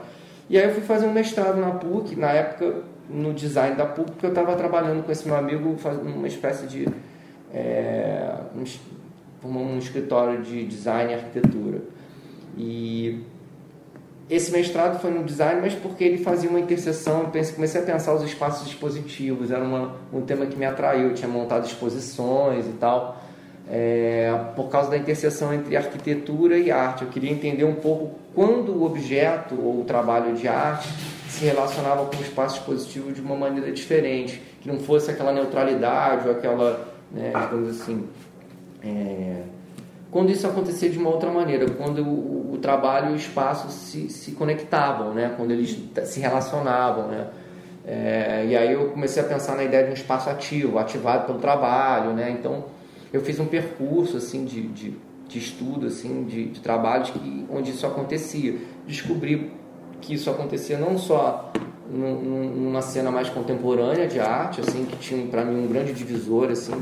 E 0.50 0.58
aí 0.58 0.64
eu 0.64 0.74
fui 0.74 0.82
fazer 0.82 1.06
um 1.06 1.14
mestrado 1.14 1.58
na 1.58 1.72
PUC, 1.72 2.16
na 2.16 2.32
época 2.32 2.82
no 3.10 3.34
design 3.34 3.76
da 3.76 3.86
PUC, 3.86 4.12
porque 4.12 4.26
eu 4.26 4.30
estava 4.30 4.56
trabalhando 4.56 5.06
com 5.06 5.12
esse 5.12 5.28
meu 5.28 5.38
amigo, 5.38 5.78
fazendo 5.78 6.10
uma 6.10 6.28
espécie 6.28 6.66
de. 6.66 6.88
É, 7.54 8.34
um, 9.44 9.48
um 9.48 9.78
escritório 9.78 10.42
de 10.42 10.66
design 10.66 11.12
e 11.12 11.16
arquitetura. 11.16 11.82
E 12.58 13.24
esse 14.30 14.52
mestrado 14.52 15.00
foi 15.00 15.10
no 15.10 15.24
design, 15.24 15.62
mas 15.62 15.74
porque 15.74 16.04
ele 16.04 16.18
fazia 16.18 16.50
uma 16.50 16.60
interseção, 16.60 17.32
eu 17.34 17.54
comecei 17.54 17.82
a 17.82 17.84
pensar 17.84 18.14
os 18.14 18.24
espaços 18.24 18.68
expositivos, 18.68 19.52
era 19.52 19.64
uma, 19.64 19.96
um 20.12 20.22
tema 20.22 20.46
que 20.46 20.58
me 20.58 20.66
atraiu, 20.66 21.10
eu 21.10 21.14
tinha 21.14 21.30
montado 21.30 21.66
exposições 21.66 22.66
e 22.66 22.74
tal, 22.74 23.24
é, 23.70 24.34
por 24.54 24.70
causa 24.70 24.90
da 24.90 24.98
interseção 24.98 25.54
entre 25.54 25.78
arquitetura 25.78 26.58
e 26.58 26.70
arte. 26.70 27.04
Eu 27.04 27.10
queria 27.10 27.32
entender 27.32 27.64
um 27.64 27.76
pouco 27.76 28.16
quando 28.36 28.74
o 28.74 28.84
objeto 28.84 29.56
ou 29.56 29.82
o 29.82 29.84
trabalho 29.86 30.36
de 30.36 30.46
arte 30.46 30.90
se 31.30 31.46
relacionava 31.46 32.06
com 32.06 32.18
o 32.18 32.22
espaço 32.22 32.58
expositivo 32.60 33.14
de 33.14 33.22
uma 33.22 33.36
maneira 33.36 33.72
diferente, 33.72 34.42
que 34.62 34.68
não 34.68 34.80
fosse 34.80 35.10
aquela 35.10 35.32
neutralidade 35.32 36.28
ou 36.28 36.34
aquela, 36.34 36.94
né, 37.12 37.32
digamos 37.34 37.82
assim, 37.82 38.08
é, 38.84 39.42
quando 40.10 40.32
isso 40.32 40.48
acontecia 40.48 40.90
de 40.90 40.98
uma 40.98 41.10
outra 41.10 41.30
maneira, 41.30 41.70
quando 41.72 42.02
o, 42.02 42.54
o 42.54 42.58
trabalho 42.58 43.12
e 43.12 43.14
o 43.14 43.16
espaço 43.16 43.70
se, 43.70 44.10
se 44.10 44.32
conectavam, 44.32 45.14
né? 45.14 45.34
quando 45.36 45.52
eles 45.52 45.78
se 46.06 46.20
relacionavam. 46.20 47.08
Né? 47.08 47.28
É, 47.86 48.46
e 48.48 48.56
aí 48.56 48.72
eu 48.72 48.90
comecei 48.90 49.22
a 49.22 49.26
pensar 49.26 49.56
na 49.56 49.64
ideia 49.64 49.84
de 49.84 49.92
um 49.92 49.94
espaço 49.94 50.30
ativo, 50.30 50.80
ativado 50.80 51.26
pelo 51.26 51.40
trabalho. 51.40 52.14
Né? 52.14 52.32
Então 52.32 52.66
eu 53.12 53.22
fiz 53.22 53.40
um 53.40 53.46
percurso 53.46 54.18
assim, 54.18 54.46
de, 54.46 54.68
de, 54.68 54.94
de 55.28 55.40
estudo, 55.40 55.88
assim, 55.88 56.24
de, 56.24 56.46
de 56.46 56.60
trabalhos 56.62 57.10
que, 57.10 57.46
onde 57.52 57.72
isso 57.72 57.86
acontecia. 57.86 58.58
Descobri 58.88 59.52
que 60.00 60.14
isso 60.14 60.30
acontecia 60.30 60.78
não 60.78 60.98
só 60.98 61.52
numa 61.90 62.82
cena 62.82 63.10
mais 63.10 63.30
contemporânea 63.30 64.08
de 64.08 64.20
arte, 64.20 64.62
assim, 64.62 64.86
que 64.86 64.98
tinha 64.98 65.26
para 65.28 65.46
mim 65.46 65.66
um 65.66 65.68
grande 65.68 65.94
divisor, 65.94 66.52
assim, 66.52 66.74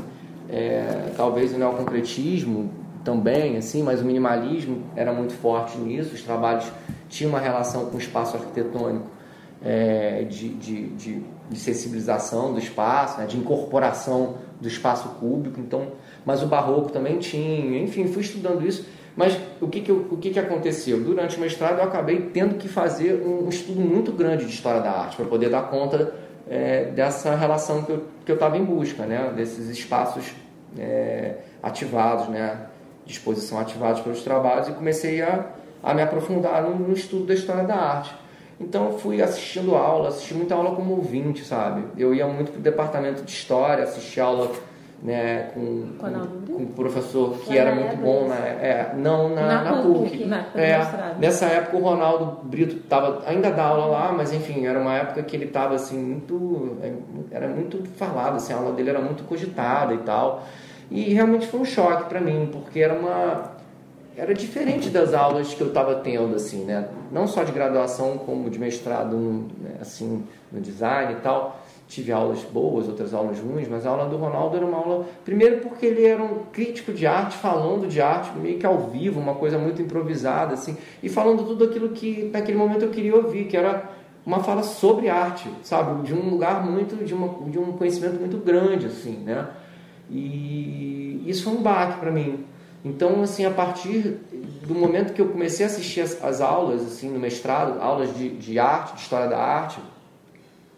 é, 0.48 1.12
talvez 1.16 1.54
o 1.54 1.58
neoconcretismo, 1.58 2.70
também, 3.06 3.56
assim, 3.56 3.84
mas 3.84 4.02
o 4.02 4.04
minimalismo 4.04 4.82
era 4.96 5.12
muito 5.12 5.32
forte 5.34 5.78
nisso. 5.78 6.12
Os 6.12 6.22
trabalhos 6.22 6.64
tinham 7.08 7.30
uma 7.30 7.38
relação 7.38 7.86
com 7.86 7.96
o 7.96 8.00
espaço 8.00 8.36
arquitetônico 8.36 9.06
é, 9.64 10.24
de, 10.28 10.48
de, 10.48 10.88
de, 10.88 11.22
de, 11.48 11.58
sensibilização 11.58 12.52
do 12.52 12.58
espaço, 12.58 13.20
né, 13.20 13.26
de 13.26 13.36
incorporação 13.36 14.34
do 14.60 14.66
espaço 14.66 15.08
público. 15.20 15.60
Então, 15.60 15.92
mas 16.24 16.42
o 16.42 16.46
barroco 16.46 16.90
também 16.90 17.18
tinha. 17.18 17.80
Enfim, 17.80 18.08
fui 18.08 18.22
estudando 18.22 18.66
isso. 18.66 18.84
Mas 19.14 19.38
o 19.60 19.68
que, 19.68 19.80
que, 19.80 19.90
eu, 19.90 20.08
o 20.10 20.16
que, 20.16 20.30
que 20.30 20.40
aconteceu? 20.40 21.00
Durante 21.00 21.36
o 21.36 21.40
mestrado 21.40 21.78
eu 21.78 21.84
acabei 21.84 22.20
tendo 22.34 22.56
que 22.56 22.66
fazer 22.66 23.22
um, 23.24 23.48
estudo 23.48 23.80
muito 23.80 24.10
grande 24.10 24.44
de 24.44 24.50
história 24.50 24.80
da 24.80 24.90
arte 24.90 25.16
para 25.16 25.26
poder 25.26 25.48
dar 25.48 25.70
conta 25.70 26.12
é, 26.50 26.86
dessa 26.86 27.36
relação 27.36 27.82
que 27.82 27.92
eu 28.30 28.34
estava 28.34 28.58
em 28.58 28.64
busca, 28.64 29.06
né? 29.06 29.32
desses 29.34 29.70
espaços 29.70 30.34
é, 30.76 31.36
ativados, 31.62 32.28
né? 32.28 32.66
De 33.06 33.12
exposição 33.12 33.58
ativados 33.58 34.02
pelos 34.02 34.22
trabalhos 34.22 34.68
e 34.68 34.72
comecei 34.72 35.22
a, 35.22 35.46
a 35.82 35.94
me 35.94 36.02
aprofundar 36.02 36.62
no, 36.62 36.74
no 36.74 36.92
estudo 36.92 37.24
da 37.24 37.34
história 37.34 37.64
da 37.64 37.76
arte. 37.76 38.14
Então 38.58 38.98
fui 38.98 39.22
assistindo 39.22 39.74
aula, 39.74 40.08
assisti 40.08 40.34
muita 40.34 40.54
aula 40.54 40.74
como 40.74 40.94
ouvinte, 40.94 41.44
sabe? 41.44 41.84
Eu 41.96 42.14
ia 42.14 42.26
muito 42.26 42.52
para 42.52 42.58
o 42.58 42.62
departamento 42.62 43.22
de 43.22 43.30
história, 43.30 43.84
assistir 43.84 44.20
aula 44.20 44.50
né, 45.02 45.50
com, 45.52 45.88
com, 45.98 46.52
com 46.52 46.62
um 46.62 46.66
professor 46.66 47.36
que 47.40 47.56
era 47.56 47.74
muito 47.74 47.96
bom, 47.98 48.28
né? 48.28 48.58
É, 48.60 48.94
não 48.96 49.28
na, 49.28 49.42
na, 49.42 49.62
na 49.62 49.82
PUC. 49.82 50.10
PUC. 50.10 50.24
Na, 50.24 50.46
é, 50.54 50.80
nessa 51.18 51.44
época 51.46 51.76
o 51.76 51.80
Ronaldo 51.80 52.40
Brito 52.44 52.76
tava, 52.88 53.22
ainda 53.26 53.50
dá 53.50 53.64
aula 53.64 53.86
lá, 53.86 54.12
mas 54.12 54.32
enfim, 54.32 54.66
era 54.66 54.78
uma 54.80 54.94
época 54.94 55.22
que 55.22 55.36
ele 55.36 55.44
estava 55.44 55.74
assim, 55.74 55.98
muito. 55.98 56.78
É, 56.82 56.92
era 57.30 57.46
muito 57.46 57.86
falado, 57.96 58.36
assim, 58.36 58.54
a 58.54 58.56
aula 58.56 58.72
dele 58.72 58.88
era 58.90 59.00
muito 59.00 59.22
cogitada 59.24 59.92
e 59.92 59.98
tal. 59.98 60.44
E 60.90 61.12
realmente 61.12 61.46
foi 61.46 61.60
um 61.60 61.64
choque 61.64 62.08
para 62.08 62.20
mim, 62.20 62.48
porque 62.52 62.80
era 62.80 62.94
uma 62.94 63.56
era 64.16 64.32
diferente 64.32 64.88
das 64.88 65.12
aulas 65.12 65.52
que 65.52 65.60
eu 65.60 65.68
estava 65.68 65.96
tendo, 65.96 66.34
assim, 66.34 66.64
né? 66.64 66.88
Não 67.12 67.26
só 67.26 67.44
de 67.44 67.52
graduação, 67.52 68.16
como 68.16 68.48
de 68.48 68.58
mestrado, 68.58 69.14
no, 69.14 69.42
né? 69.60 69.76
assim, 69.78 70.24
no 70.50 70.58
design 70.58 71.12
e 71.12 71.16
tal. 71.16 71.60
Tive 71.86 72.10
aulas 72.10 72.40
boas, 72.40 72.88
outras 72.88 73.12
aulas 73.12 73.38
ruins, 73.38 73.68
mas 73.68 73.86
a 73.86 73.90
aula 73.90 74.06
do 74.06 74.16
Ronaldo 74.16 74.56
era 74.56 74.64
uma 74.64 74.78
aula... 74.78 75.06
Primeiro 75.22 75.60
porque 75.60 75.84
ele 75.84 76.04
era 76.04 76.22
um 76.22 76.46
crítico 76.50 76.92
de 76.92 77.06
arte, 77.06 77.36
falando 77.36 77.86
de 77.86 78.00
arte, 78.00 78.36
meio 78.38 78.58
que 78.58 78.64
ao 78.64 78.88
vivo, 78.88 79.20
uma 79.20 79.34
coisa 79.34 79.58
muito 79.58 79.82
improvisada, 79.82 80.54
assim. 80.54 80.78
E 81.02 81.10
falando 81.10 81.44
tudo 81.44 81.64
aquilo 81.64 81.90
que, 81.90 82.30
naquele 82.32 82.56
momento, 82.56 82.86
eu 82.86 82.90
queria 82.90 83.14
ouvir, 83.14 83.44
que 83.44 83.56
era 83.56 83.90
uma 84.24 84.40
fala 84.40 84.62
sobre 84.62 85.10
arte, 85.10 85.48
sabe? 85.62 86.02
De 86.02 86.14
um 86.14 86.30
lugar 86.30 86.64
muito... 86.64 86.96
De, 87.04 87.12
uma, 87.12 87.28
de 87.50 87.58
um 87.58 87.72
conhecimento 87.72 88.18
muito 88.18 88.38
grande, 88.38 88.86
assim, 88.86 89.18
né? 89.18 89.46
E 90.10 91.22
isso 91.26 91.44
foi 91.44 91.52
um 91.54 91.62
baque 91.62 91.98
para 92.00 92.10
mim 92.10 92.44
então, 92.86 93.20
assim, 93.20 93.44
a 93.44 93.50
partir 93.50 94.20
do 94.64 94.72
momento 94.72 95.12
que 95.12 95.20
eu 95.20 95.28
comecei 95.28 95.66
a 95.66 95.68
assistir 95.68 96.02
as, 96.02 96.22
as 96.22 96.40
aulas, 96.40 96.82
assim, 96.82 97.10
no 97.10 97.18
mestrado, 97.18 97.80
aulas 97.80 98.14
de, 98.16 98.28
de, 98.28 98.60
arte, 98.60 98.94
de 98.94 99.00
história 99.00 99.26
da 99.26 99.36
arte, 99.36 99.80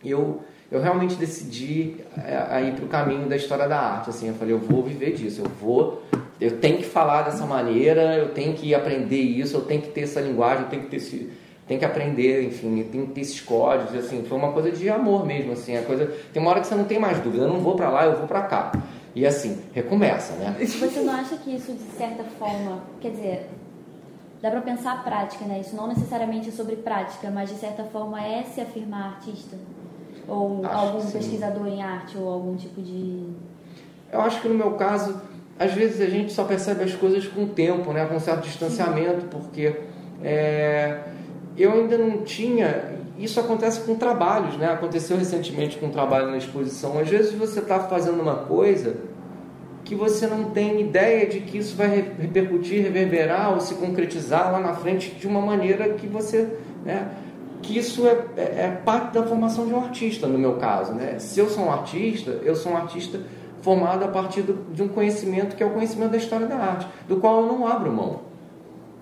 eu, 0.02 0.40
eu 0.72 0.80
realmente 0.80 1.16
decidi 1.16 1.96
é, 2.16 2.46
a 2.48 2.62
ir 2.62 2.72
para 2.72 2.84
o 2.86 2.88
caminho 2.88 3.28
da 3.28 3.36
história 3.36 3.68
da 3.68 3.78
arte. 3.78 4.08
Assim, 4.08 4.28
eu 4.28 4.34
falei, 4.34 4.54
eu 4.54 4.58
vou 4.58 4.82
viver 4.82 5.12
disso, 5.12 5.42
eu 5.42 5.50
vou, 5.60 6.02
eu 6.40 6.58
tenho 6.58 6.78
que 6.78 6.86
falar 6.86 7.22
dessa 7.22 7.44
maneira, 7.44 8.16
eu 8.16 8.30
tenho 8.30 8.54
que 8.54 8.74
aprender 8.74 9.20
isso, 9.20 9.58
eu 9.58 9.60
tenho 9.60 9.82
que 9.82 9.88
ter 9.88 10.04
essa 10.04 10.18
linguagem, 10.22 10.64
eu 10.64 10.70
tenho 10.70 10.82
que 10.84 10.88
ter 10.88 10.96
esse, 10.96 11.30
tem 11.66 11.78
que 11.78 11.84
aprender, 11.84 12.42
enfim, 12.42 12.88
tem 12.90 13.04
que 13.04 13.12
ter 13.12 13.20
esses 13.20 13.42
códigos, 13.42 13.94
assim, 13.94 14.24
foi 14.26 14.38
uma 14.38 14.52
coisa 14.52 14.72
de 14.72 14.88
amor 14.88 15.26
mesmo, 15.26 15.52
assim, 15.52 15.76
a 15.76 15.82
coisa, 15.82 16.10
tem 16.32 16.40
uma 16.40 16.52
hora 16.52 16.60
que 16.60 16.66
você 16.66 16.74
não 16.74 16.84
tem 16.84 16.98
mais 16.98 17.20
dúvida, 17.20 17.44
eu 17.44 17.48
não 17.48 17.60
vou 17.60 17.76
para 17.76 17.90
lá, 17.90 18.06
eu 18.06 18.16
vou 18.16 18.26
para 18.26 18.40
cá. 18.44 18.72
E 19.18 19.26
assim, 19.26 19.58
recomeça, 19.72 20.34
né? 20.34 20.54
Você 20.60 21.00
não 21.00 21.12
acha 21.12 21.36
que 21.38 21.52
isso, 21.52 21.72
de 21.72 21.90
certa 21.98 22.22
forma, 22.22 22.84
quer 23.00 23.10
dizer, 23.10 23.50
dá 24.40 24.48
para 24.48 24.60
pensar 24.60 24.92
a 24.92 24.96
prática, 24.98 25.44
né? 25.44 25.58
Isso 25.60 25.74
não 25.74 25.88
necessariamente 25.88 26.50
é 26.50 26.52
sobre 26.52 26.76
prática, 26.76 27.28
mas 27.28 27.48
de 27.48 27.56
certa 27.56 27.82
forma 27.82 28.24
é 28.24 28.44
se 28.44 28.60
afirmar 28.60 29.16
artista? 29.16 29.56
Ou 30.28 30.64
acho 30.64 30.76
algum 30.76 31.10
pesquisador 31.10 31.66
em 31.66 31.82
arte, 31.82 32.16
ou 32.16 32.28
algum 32.32 32.54
tipo 32.54 32.80
de. 32.80 33.26
Eu 34.12 34.20
acho 34.20 34.40
que 34.40 34.46
no 34.46 34.54
meu 34.54 34.74
caso, 34.74 35.20
às 35.58 35.72
vezes 35.72 36.00
a 36.00 36.08
gente 36.08 36.32
só 36.32 36.44
percebe 36.44 36.84
as 36.84 36.94
coisas 36.94 37.26
com 37.26 37.42
o 37.42 37.48
tempo, 37.48 37.92
né? 37.92 38.06
com 38.06 38.14
um 38.14 38.20
certo 38.20 38.44
distanciamento, 38.44 39.26
porque 39.26 39.80
é, 40.22 41.02
eu 41.56 41.72
ainda 41.72 41.98
não 41.98 42.22
tinha 42.22 43.00
isso 43.18 43.40
acontece 43.40 43.80
com 43.80 43.96
trabalhos, 43.96 44.56
né? 44.56 44.72
Aconteceu 44.72 45.16
recentemente 45.16 45.76
com 45.76 45.86
um 45.86 45.90
trabalho 45.90 46.30
na 46.30 46.36
exposição. 46.36 46.98
Às 46.98 47.08
vezes 47.08 47.32
você 47.34 47.58
está 47.58 47.80
fazendo 47.80 48.20
uma 48.22 48.36
coisa 48.36 48.96
que 49.84 49.94
você 49.94 50.26
não 50.26 50.50
tem 50.50 50.80
ideia 50.80 51.26
de 51.26 51.40
que 51.40 51.58
isso 51.58 51.74
vai 51.74 51.88
repercutir, 52.20 52.82
reverberar 52.82 53.54
ou 53.54 53.60
se 53.60 53.74
concretizar 53.74 54.52
lá 54.52 54.60
na 54.60 54.74
frente 54.74 55.10
de 55.10 55.26
uma 55.26 55.40
maneira 55.40 55.88
que 55.94 56.06
você, 56.06 56.48
né? 56.84 57.08
Que 57.60 57.76
isso 57.76 58.06
é, 58.06 58.18
é, 58.36 58.42
é 58.42 58.80
parte 58.84 59.14
da 59.14 59.24
formação 59.24 59.66
de 59.66 59.74
um 59.74 59.82
artista, 59.82 60.28
no 60.28 60.38
meu 60.38 60.54
caso, 60.56 60.92
né? 60.92 61.18
Se 61.18 61.40
eu 61.40 61.48
sou 61.48 61.64
um 61.64 61.72
artista, 61.72 62.38
eu 62.44 62.54
sou 62.54 62.72
um 62.72 62.76
artista 62.76 63.20
formado 63.62 64.04
a 64.04 64.08
partir 64.08 64.42
do, 64.42 64.72
de 64.72 64.82
um 64.82 64.88
conhecimento 64.88 65.56
que 65.56 65.62
é 65.62 65.66
o 65.66 65.70
conhecimento 65.70 66.12
da 66.12 66.18
história 66.18 66.46
da 66.46 66.56
arte, 66.56 66.86
do 67.08 67.16
qual 67.16 67.40
eu 67.40 67.46
não 67.46 67.66
abro 67.66 67.92
mão. 67.92 68.20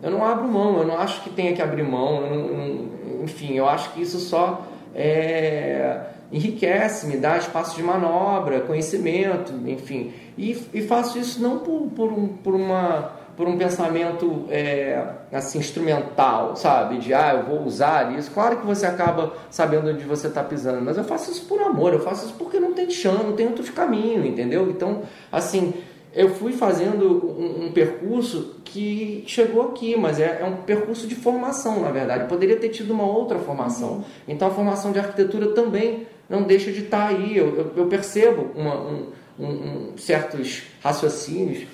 Eu 0.02 0.10
não 0.10 0.24
abro 0.24 0.46
mão, 0.46 0.78
eu 0.78 0.86
não 0.86 0.98
acho 0.98 1.22
que 1.22 1.30
tenha 1.30 1.52
que 1.52 1.60
abrir 1.60 1.82
mão, 1.82 2.22
eu 2.22 2.30
não, 2.30 2.88
enfim, 3.22 3.54
eu 3.54 3.68
acho 3.68 3.92
que 3.92 4.02
isso 4.02 4.18
só 4.18 4.66
é, 4.94 6.00
enriquece, 6.32 7.06
me 7.06 7.16
dá 7.16 7.36
espaço 7.36 7.76
de 7.76 7.82
manobra, 7.82 8.60
conhecimento, 8.60 9.52
enfim. 9.66 10.12
E, 10.36 10.56
e 10.72 10.82
faço 10.82 11.18
isso 11.18 11.40
não 11.40 11.58
por, 11.58 11.88
por, 11.94 12.12
um, 12.12 12.28
por, 12.28 12.54
uma, 12.54 13.12
por 13.36 13.46
um 13.46 13.56
pensamento 13.56 14.44
é, 14.48 15.04
assim 15.32 15.58
instrumental, 15.58 16.56
sabe? 16.56 16.98
De 16.98 17.14
ah, 17.14 17.34
eu 17.34 17.44
vou 17.44 17.66
usar 17.66 18.16
isso. 18.18 18.30
Claro 18.30 18.56
que 18.56 18.66
você 18.66 18.86
acaba 18.86 19.34
sabendo 19.50 19.90
onde 19.90 20.04
você 20.04 20.26
está 20.28 20.42
pisando, 20.42 20.82
mas 20.82 20.96
eu 20.96 21.04
faço 21.04 21.30
isso 21.30 21.46
por 21.46 21.60
amor, 21.60 21.92
eu 21.92 22.00
faço 22.00 22.26
isso 22.26 22.34
porque 22.34 22.58
não 22.58 22.72
tem 22.72 22.90
chão, 22.90 23.22
não 23.22 23.32
tem 23.32 23.46
outro 23.46 23.70
caminho, 23.72 24.26
entendeu? 24.26 24.68
Então, 24.70 25.02
assim, 25.30 25.74
eu 26.16 26.30
fui 26.30 26.52
fazendo 26.52 27.36
um, 27.38 27.66
um, 27.66 27.72
percurso 27.72 28.55
que 28.66 29.24
chegou 29.26 29.62
aqui, 29.62 29.96
mas 29.96 30.18
é, 30.18 30.40
é, 30.40 30.44
um 30.44 30.56
percurso 30.56 31.06
de 31.06 31.14
formação, 31.14 31.80
na 31.80 31.90
verdade. 31.90 32.28
poderia 32.28 32.56
ter 32.56 32.68
tido 32.68 32.92
uma 32.92 33.04
outra 33.04 33.38
formação. 33.38 33.88
Uhum. 33.88 34.04
Então 34.28 34.48
a 34.48 34.50
formação 34.50 34.92
de 34.92 34.98
arquitetura 34.98 35.52
também 35.52 36.06
não 36.28 36.42
deixa 36.42 36.72
de 36.72 36.84
estar 36.84 37.08
aí. 37.08 37.36
Eu, 37.36 37.56
eu, 37.56 37.72
eu 37.76 37.86
percebo 37.86 38.50
uma, 38.54 38.74
um, 38.74 39.12
um, 39.38 39.92
certos 39.96 40.64
raciocínios 40.82 41.66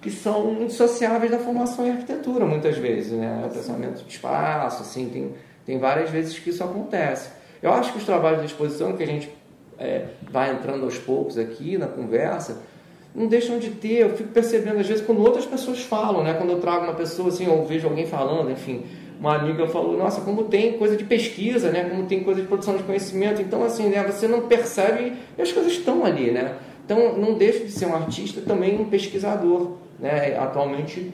que 0.00 0.10
são 0.10 0.62
indissociáveis 0.62 1.30
da 1.30 1.38
formação 1.38 1.86
em 1.86 1.92
arquitetura, 1.92 2.44
muitas 2.44 2.76
vezes, 2.76 3.12
né? 3.12 3.42
O 3.46 3.48
pensamento 3.48 4.04
de 4.04 4.12
espaço, 4.12 4.82
assim, 4.82 5.08
tem, 5.08 5.32
tem 5.64 5.78
várias 5.78 6.10
vezes 6.10 6.38
que 6.38 6.50
isso 6.50 6.62
acontece. 6.62 7.30
Eu 7.62 7.72
acho 7.72 7.90
que 7.92 7.98
os 7.98 8.04
trabalhos 8.04 8.40
de 8.40 8.46
exposição 8.46 8.92
que 8.92 9.02
a 9.02 9.06
gente 9.06 9.30
é, 9.78 10.08
vai 10.30 10.52
entrando 10.52 10.84
aos 10.84 10.98
poucos 10.98 11.38
aqui 11.38 11.78
na 11.78 11.86
conversa 11.86 12.60
não 13.14 13.26
deixam 13.26 13.58
de 13.58 13.70
ter. 13.70 14.00
Eu 14.00 14.16
fico 14.16 14.30
percebendo 14.30 14.80
às 14.80 14.86
vezes 14.86 15.04
quando 15.04 15.22
outras 15.22 15.46
pessoas 15.46 15.82
falam, 15.82 16.24
né? 16.24 16.34
Quando 16.34 16.50
eu 16.50 16.60
trago 16.60 16.84
uma 16.84 16.94
pessoa 16.94 17.28
assim, 17.28 17.46
ou 17.46 17.64
vejo 17.64 17.86
alguém 17.86 18.06
falando, 18.06 18.50
enfim, 18.50 18.84
uma 19.20 19.36
amiga 19.36 19.66
falou, 19.68 19.96
nossa, 19.96 20.20
como 20.20 20.44
tem 20.44 20.76
coisa 20.76 20.96
de 20.96 21.04
pesquisa, 21.04 21.70
né? 21.70 21.84
Como 21.88 22.06
tem 22.06 22.24
coisa 22.24 22.40
de 22.42 22.48
produção 22.48 22.76
de 22.76 22.82
conhecimento. 22.82 23.40
Então, 23.40 23.62
assim, 23.62 23.88
né? 23.88 24.02
Você 24.04 24.26
não 24.26 24.42
percebe 24.42 25.12
e 25.38 25.42
as 25.42 25.52
coisas 25.52 25.72
estão 25.72 26.04
ali, 26.04 26.30
né? 26.30 26.56
Então, 26.84 27.16
não 27.16 27.34
deixa 27.34 27.64
de 27.64 27.70
ser 27.70 27.86
um 27.86 27.94
artista, 27.94 28.40
também 28.42 28.78
um 28.78 28.86
pesquisador, 28.86 29.76
né? 29.98 30.36
Atualmente, 30.36 31.12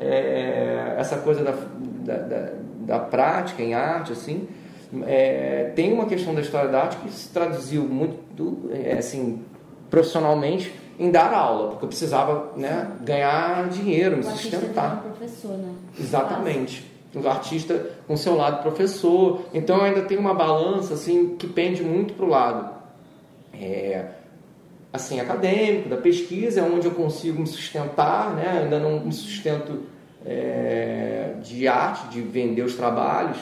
é, 0.00 0.94
essa 0.96 1.18
coisa 1.18 1.42
da, 1.42 1.54
da, 2.04 2.16
da, 2.16 2.52
da, 2.86 2.98
prática 2.98 3.62
em 3.62 3.74
arte, 3.74 4.12
assim, 4.12 4.48
é, 5.06 5.72
tem 5.76 5.92
uma 5.92 6.06
questão 6.06 6.34
da 6.34 6.40
história 6.40 6.70
da 6.70 6.80
arte 6.80 6.96
que 6.96 7.10
se 7.12 7.28
traduziu 7.28 7.82
muito, 7.82 8.70
é, 8.72 8.94
assim, 8.94 9.42
profissionalmente 9.90 10.72
em 11.00 11.10
dar 11.10 11.32
aula, 11.32 11.70
porque 11.70 11.86
eu 11.86 11.88
precisava 11.88 12.52
né, 12.54 12.90
ganhar 13.00 13.66
dinheiro, 13.70 14.18
me 14.18 14.22
o 14.22 14.26
sustentar. 14.26 15.02
Um 15.06 15.10
professor, 15.12 15.56
né? 15.56 15.72
Exatamente. 15.98 16.84
O 17.14 17.26
artista 17.26 17.86
com 18.06 18.16
seu 18.18 18.36
lado 18.36 18.62
professor. 18.62 19.40
Então 19.54 19.78
eu 19.78 19.84
ainda 19.84 20.02
tenho 20.02 20.20
uma 20.20 20.34
balança 20.34 20.92
assim 20.92 21.36
que 21.38 21.46
pende 21.46 21.82
muito 21.82 22.12
para 22.12 22.26
o 22.26 22.28
lado 22.28 22.70
é, 23.54 24.04
assim 24.92 25.18
acadêmico, 25.18 25.88
da 25.88 25.96
pesquisa, 25.96 26.60
é 26.60 26.62
onde 26.62 26.86
eu 26.86 26.92
consigo 26.92 27.40
me 27.40 27.46
sustentar, 27.46 28.34
né? 28.34 28.60
ainda 28.62 28.78
não 28.78 29.00
me 29.00 29.12
sustento 29.12 29.84
é, 30.24 31.32
de 31.42 31.66
arte, 31.66 32.08
de 32.08 32.20
vender 32.20 32.62
os 32.62 32.74
trabalhos. 32.74 33.38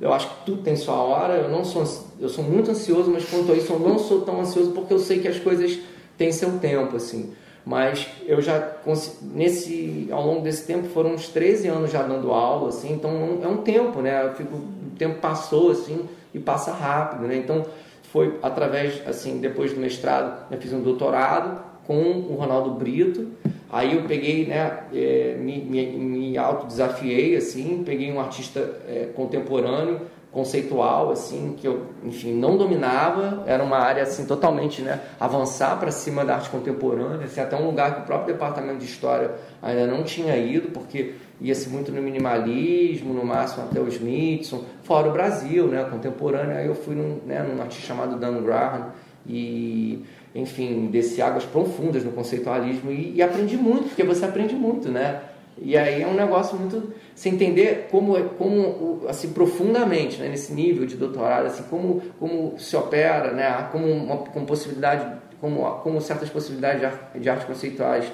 Eu 0.00 0.14
acho 0.14 0.28
que 0.28 0.46
tudo 0.46 0.62
tem 0.62 0.76
sua 0.76 0.94
hora. 0.94 1.34
Eu 1.34 1.50
não 1.50 1.62
sou, 1.62 1.84
eu 2.18 2.28
sou 2.30 2.42
muito 2.42 2.70
ansioso, 2.70 3.10
mas 3.10 3.28
quanto 3.28 3.52
a 3.52 3.54
isso 3.54 3.70
eu 3.70 3.78
não 3.78 3.98
sou 3.98 4.22
tão 4.22 4.40
ansioso 4.40 4.72
porque 4.72 4.94
eu 4.94 4.98
sei 4.98 5.20
que 5.20 5.28
as 5.28 5.38
coisas 5.38 5.78
tem 6.22 6.30
seu 6.30 6.58
tempo, 6.60 6.96
assim. 6.96 7.32
Mas 7.66 8.08
eu 8.26 8.40
já, 8.40 8.76
nesse, 9.22 10.08
ao 10.10 10.24
longo 10.24 10.40
desse 10.40 10.64
tempo, 10.66 10.88
foram 10.88 11.14
uns 11.14 11.28
13 11.28 11.66
anos 11.68 11.90
já 11.90 12.02
dando 12.02 12.30
aula, 12.30 12.68
assim, 12.68 12.92
então 12.92 13.40
é 13.42 13.48
um 13.48 13.58
tempo, 13.58 14.00
né? 14.00 14.24
Eu 14.24 14.34
fico, 14.34 14.54
o 14.56 14.96
tempo 14.96 15.18
passou, 15.20 15.72
assim, 15.72 16.08
e 16.32 16.38
passa 16.38 16.72
rápido, 16.72 17.26
né? 17.26 17.36
Então, 17.36 17.64
foi 18.12 18.38
através, 18.40 19.02
assim, 19.06 19.38
depois 19.38 19.72
do 19.72 19.80
mestrado, 19.80 20.46
eu 20.50 20.58
fiz 20.58 20.72
um 20.72 20.80
doutorado 20.80 21.60
com 21.86 22.00
o 22.00 22.36
Ronaldo 22.38 22.70
Brito, 22.70 23.28
aí 23.70 23.96
eu 23.96 24.04
peguei, 24.04 24.46
né, 24.46 24.84
é, 24.92 25.36
me, 25.40 25.58
me, 25.58 25.86
me 25.86 26.38
autodesafiei, 26.38 27.36
assim, 27.36 27.82
peguei 27.84 28.12
um 28.12 28.20
artista 28.20 28.60
é, 28.88 29.08
contemporâneo, 29.14 30.00
conceitual 30.32 31.10
assim 31.10 31.54
que 31.56 31.68
eu 31.68 31.86
enfim 32.02 32.32
não 32.32 32.56
dominava. 32.56 33.44
Era 33.46 33.62
uma 33.62 33.76
área 33.76 34.02
assim 34.02 34.24
totalmente 34.24 34.80
né 34.82 35.00
avançar 35.20 35.78
para 35.78 35.90
cima 35.92 36.24
da 36.24 36.36
arte 36.36 36.48
contemporânea 36.48 37.26
assim, 37.26 37.40
até 37.40 37.54
um 37.54 37.66
lugar 37.66 37.94
que 37.94 38.00
o 38.00 38.04
próprio 38.04 38.32
departamento 38.32 38.78
de 38.78 38.86
história 38.86 39.32
ainda 39.60 39.86
não 39.86 40.02
tinha 40.02 40.36
ido 40.36 40.70
porque 40.70 41.14
ia-se 41.40 41.68
muito 41.68 41.92
no 41.92 42.00
minimalismo 42.00 43.12
no 43.12 43.24
máximo 43.24 43.64
até 43.64 43.78
o 43.78 43.86
Smithson 43.88 44.64
fora 44.82 45.08
o 45.08 45.12
Brasil 45.12 45.68
né 45.68 45.84
contemporâneo. 45.84 46.56
Aí 46.56 46.66
eu 46.66 46.74
fui 46.74 46.94
num, 46.94 47.20
né, 47.26 47.42
num 47.42 47.60
artista 47.60 47.86
chamado 47.86 48.16
Dan 48.16 48.42
Graham 48.42 48.86
e 49.26 50.02
enfim 50.34 50.86
desci 50.86 51.20
águas 51.20 51.44
profundas 51.44 52.02
no 52.04 52.12
conceitualismo 52.12 52.90
e, 52.90 53.16
e 53.16 53.22
aprendi 53.22 53.56
muito 53.56 53.88
porque 53.88 54.02
você 54.02 54.24
aprende 54.24 54.54
muito 54.54 54.88
né 54.88 55.20
E 55.64 55.76
aí 55.76 56.02
é 56.02 56.06
um 56.06 56.14
negócio 56.14 56.58
muito 56.58 56.92
você 57.14 57.28
entender 57.28 57.86
como 57.90 58.20
como 58.30 59.02
assim 59.08 59.32
profundamente 59.32 60.20
né, 60.20 60.28
nesse 60.28 60.52
nível 60.52 60.84
de 60.86 60.96
doutorado 60.96 61.46
assim 61.46 61.62
como 61.64 62.02
como 62.18 62.58
se 62.58 62.74
opera 62.74 63.32
né 63.32 63.68
como 63.70 63.86
uma 63.86 64.16
com 64.16 64.44
possibilidade 64.44 65.20
como 65.40 65.64
como 65.82 66.00
certas 66.00 66.28
possibilidades 66.30 66.90
de, 67.14 67.20
de 67.20 67.30
artes 67.30 67.46
conceituais 67.46 68.10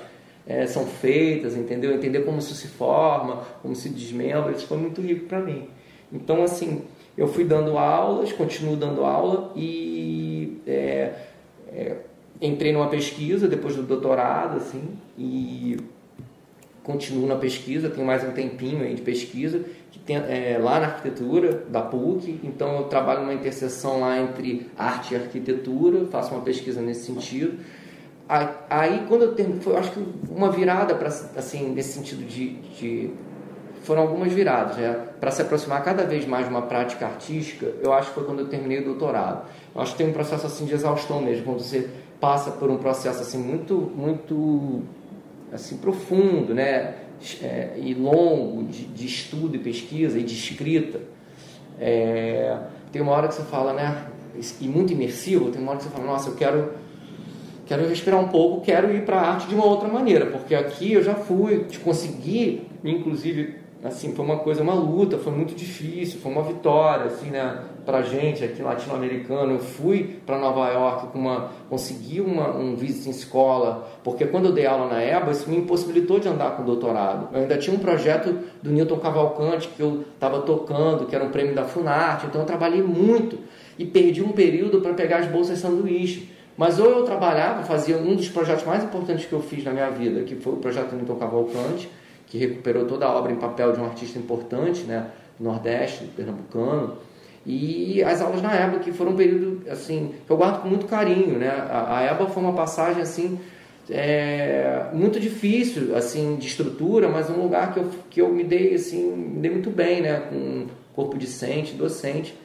é, 0.46 0.66
são 0.66 0.84
feitas 0.84 1.56
entendeu? 1.56 1.94
Entender 1.94 2.20
como 2.20 2.38
isso 2.38 2.54
se 2.54 2.68
forma 2.68 3.44
como 3.62 3.74
se 3.74 3.88
desmembra 3.88 4.52
isso 4.52 4.66
foi 4.66 4.76
muito 4.76 5.00
rico 5.00 5.26
para 5.26 5.40
mim. 5.40 5.70
Então 6.12 6.42
assim 6.42 6.82
eu 7.16 7.28
fui 7.28 7.44
dando 7.44 7.78
aulas 7.78 8.30
continuo 8.30 8.76
dando 8.76 9.04
aula 9.04 9.52
e 9.56 10.60
é, 10.66 11.12
é, 11.72 11.96
entrei 12.42 12.72
numa 12.74 12.88
pesquisa 12.88 13.48
depois 13.48 13.74
do 13.74 13.82
doutorado 13.84 14.58
assim 14.58 14.98
e 15.16 15.78
continuo 16.88 17.26
na 17.26 17.36
pesquisa, 17.36 17.90
tenho 17.90 18.06
mais 18.06 18.24
um 18.24 18.30
tempinho 18.30 18.82
aí 18.82 18.94
de 18.94 19.02
pesquisa, 19.02 19.60
que 19.90 19.98
tem, 19.98 20.16
é, 20.16 20.58
lá 20.58 20.80
na 20.80 20.86
arquitetura 20.86 21.64
da 21.68 21.82
PUC, 21.82 22.40
então 22.42 22.78
eu 22.78 22.84
trabalho 22.84 23.20
numa 23.20 23.34
interseção 23.34 24.00
lá 24.00 24.18
entre 24.18 24.70
arte 24.74 25.12
e 25.12 25.16
arquitetura, 25.18 26.06
faço 26.06 26.32
uma 26.32 26.40
pesquisa 26.40 26.80
nesse 26.80 27.04
sentido. 27.04 27.58
Aí, 28.70 29.04
quando 29.06 29.22
eu 29.22 29.34
terminei, 29.34 29.60
foi 29.60 29.76
acho 29.76 29.90
que 29.92 30.02
uma 30.30 30.50
virada 30.50 30.94
para 30.94 31.08
assim 31.08 31.74
nesse 31.74 31.92
sentido 31.92 32.26
de, 32.26 32.54
de 32.54 33.10
foram 33.82 34.00
algumas 34.00 34.32
viradas, 34.32 34.78
né? 34.78 35.08
Para 35.20 35.30
se 35.30 35.42
aproximar 35.42 35.84
cada 35.84 36.04
vez 36.04 36.26
mais 36.26 36.46
de 36.46 36.50
uma 36.50 36.62
prática 36.62 37.04
artística, 37.04 37.66
eu 37.82 37.92
acho 37.92 38.08
que 38.08 38.14
foi 38.14 38.24
quando 38.24 38.40
eu 38.40 38.48
terminei 38.48 38.80
o 38.80 38.84
doutorado. 38.84 39.46
Eu 39.74 39.82
acho 39.82 39.92
que 39.92 39.98
tem 39.98 40.08
um 40.08 40.14
processo 40.14 40.46
assim 40.46 40.64
de 40.64 40.72
exaustão 40.72 41.20
mesmo, 41.20 41.44
quando 41.44 41.60
você 41.60 41.86
passa 42.18 42.50
por 42.50 42.70
um 42.70 42.78
processo 42.78 43.20
assim 43.20 43.38
muito 43.38 43.74
muito 43.94 44.84
assim 45.52 45.76
profundo, 45.76 46.54
né, 46.54 46.94
é, 47.42 47.72
e 47.76 47.94
longo 47.94 48.64
de, 48.64 48.84
de, 48.84 49.06
estudo 49.06 49.56
e 49.56 49.58
pesquisa 49.58 50.18
e 50.18 50.22
de 50.22 50.34
escrita. 50.34 51.00
É, 51.80 52.58
tem 52.92 53.02
uma 53.02 53.12
hora 53.12 53.28
que 53.28 53.34
você 53.34 53.42
fala, 53.42 53.72
né, 53.72 54.06
e 54.60 54.68
muito 54.68 54.92
imersivo, 54.92 55.50
tem 55.50 55.60
uma 55.60 55.72
hora 55.72 55.78
que 55.78 55.84
você 55.84 55.90
fala, 55.90 56.06
nossa, 56.06 56.30
eu 56.30 56.34
quero 56.34 56.72
quero 57.66 57.86
respirar 57.86 58.18
um 58.18 58.28
pouco, 58.28 58.62
quero 58.62 58.90
ir 58.94 59.04
para 59.04 59.20
a 59.20 59.32
arte 59.32 59.46
de 59.46 59.54
uma 59.54 59.66
outra 59.66 59.88
maneira, 59.88 60.24
porque 60.24 60.54
aqui 60.54 60.94
eu 60.94 61.02
já 61.02 61.14
fui, 61.14 61.66
consegui, 61.84 62.62
inclusive 62.82 63.56
assim, 63.84 64.14
foi 64.14 64.24
uma 64.24 64.38
coisa, 64.38 64.62
uma 64.62 64.74
luta, 64.74 65.18
foi 65.18 65.32
muito 65.32 65.54
difícil, 65.54 66.18
foi 66.20 66.32
uma 66.32 66.42
vitória, 66.42 67.06
assim, 67.06 67.30
né, 67.30 67.62
pra 67.88 68.02
gente 68.02 68.44
aqui 68.44 68.60
latino-americano. 68.60 69.54
Eu 69.54 69.60
fui 69.60 70.20
para 70.26 70.38
Nova 70.38 70.70
York 70.70 71.06
com 71.06 71.18
uma, 71.18 71.52
consegui 71.70 72.20
uma, 72.20 72.54
um 72.54 72.76
visit 72.76 73.08
em 73.08 73.10
escola, 73.10 73.88
porque 74.04 74.26
quando 74.26 74.44
eu 74.44 74.52
dei 74.52 74.66
aula 74.66 74.88
na 74.88 75.02
EBA, 75.02 75.30
isso 75.30 75.48
me 75.48 75.56
impossibilitou 75.56 76.20
de 76.20 76.28
andar 76.28 76.54
com 76.54 76.64
doutorado. 76.64 77.30
Eu 77.32 77.40
ainda 77.40 77.56
tinha 77.56 77.74
um 77.74 77.78
projeto 77.78 78.40
do 78.62 78.70
Newton 78.70 78.98
Cavalcante 78.98 79.68
que 79.68 79.80
eu 79.80 80.04
estava 80.12 80.42
tocando, 80.42 81.06
que 81.06 81.16
era 81.16 81.24
um 81.24 81.30
prêmio 81.30 81.54
da 81.54 81.64
Funarte, 81.64 82.26
então 82.26 82.42
eu 82.42 82.46
trabalhei 82.46 82.82
muito 82.82 83.38
e 83.78 83.86
perdi 83.86 84.22
um 84.22 84.32
período 84.32 84.82
para 84.82 84.92
pegar 84.92 85.20
as 85.20 85.26
bolsas 85.26 85.58
sanduíche. 85.58 86.30
Mas 86.58 86.78
ou 86.78 86.90
eu 86.90 87.04
trabalhava, 87.04 87.62
fazia 87.62 87.96
um 87.96 88.14
dos 88.14 88.28
projetos 88.28 88.66
mais 88.66 88.84
importantes 88.84 89.24
que 89.24 89.32
eu 89.32 89.40
fiz 89.40 89.64
na 89.64 89.70
minha 89.70 89.88
vida, 89.88 90.24
que 90.24 90.36
foi 90.36 90.52
o 90.52 90.56
projeto 90.56 90.90
do 90.90 90.96
Newton 90.96 91.16
Cavalcante, 91.16 91.88
que 92.26 92.36
recuperou 92.36 92.84
toda 92.84 93.06
a 93.06 93.14
obra 93.16 93.32
em 93.32 93.36
papel 93.36 93.72
de 93.72 93.80
um 93.80 93.86
artista 93.86 94.18
importante, 94.18 94.82
né, 94.82 95.06
Nordeste, 95.40 96.04
pernambucano. 96.14 97.07
E 97.50 98.02
as 98.02 98.20
aulas 98.20 98.42
na 98.42 98.54
EBA, 98.54 98.80
que 98.80 98.92
foram 98.92 99.12
um 99.12 99.16
período 99.16 99.62
assim, 99.70 100.12
que 100.26 100.30
eu 100.30 100.36
guardo 100.36 100.60
com 100.60 100.68
muito 100.68 100.84
carinho, 100.84 101.38
né? 101.38 101.48
A, 101.48 102.02
EBA 102.02 102.26
foi 102.26 102.42
uma 102.42 102.52
passagem 102.52 103.00
assim 103.00 103.40
é, 103.88 104.88
muito 104.92 105.18
difícil, 105.18 105.96
assim, 105.96 106.36
de 106.36 106.46
estrutura, 106.46 107.08
mas 107.08 107.30
um 107.30 107.40
lugar 107.40 107.72
que 107.72 107.80
eu, 107.80 107.90
que 108.10 108.20
eu 108.20 108.28
me 108.28 108.44
dei 108.44 108.74
assim, 108.74 109.12
me 109.16 109.40
dei 109.40 109.50
muito 109.50 109.70
bem, 109.70 110.02
né, 110.02 110.20
com 110.28 110.66
corpo 110.94 111.16
discente, 111.16 111.72
docente. 111.72 112.36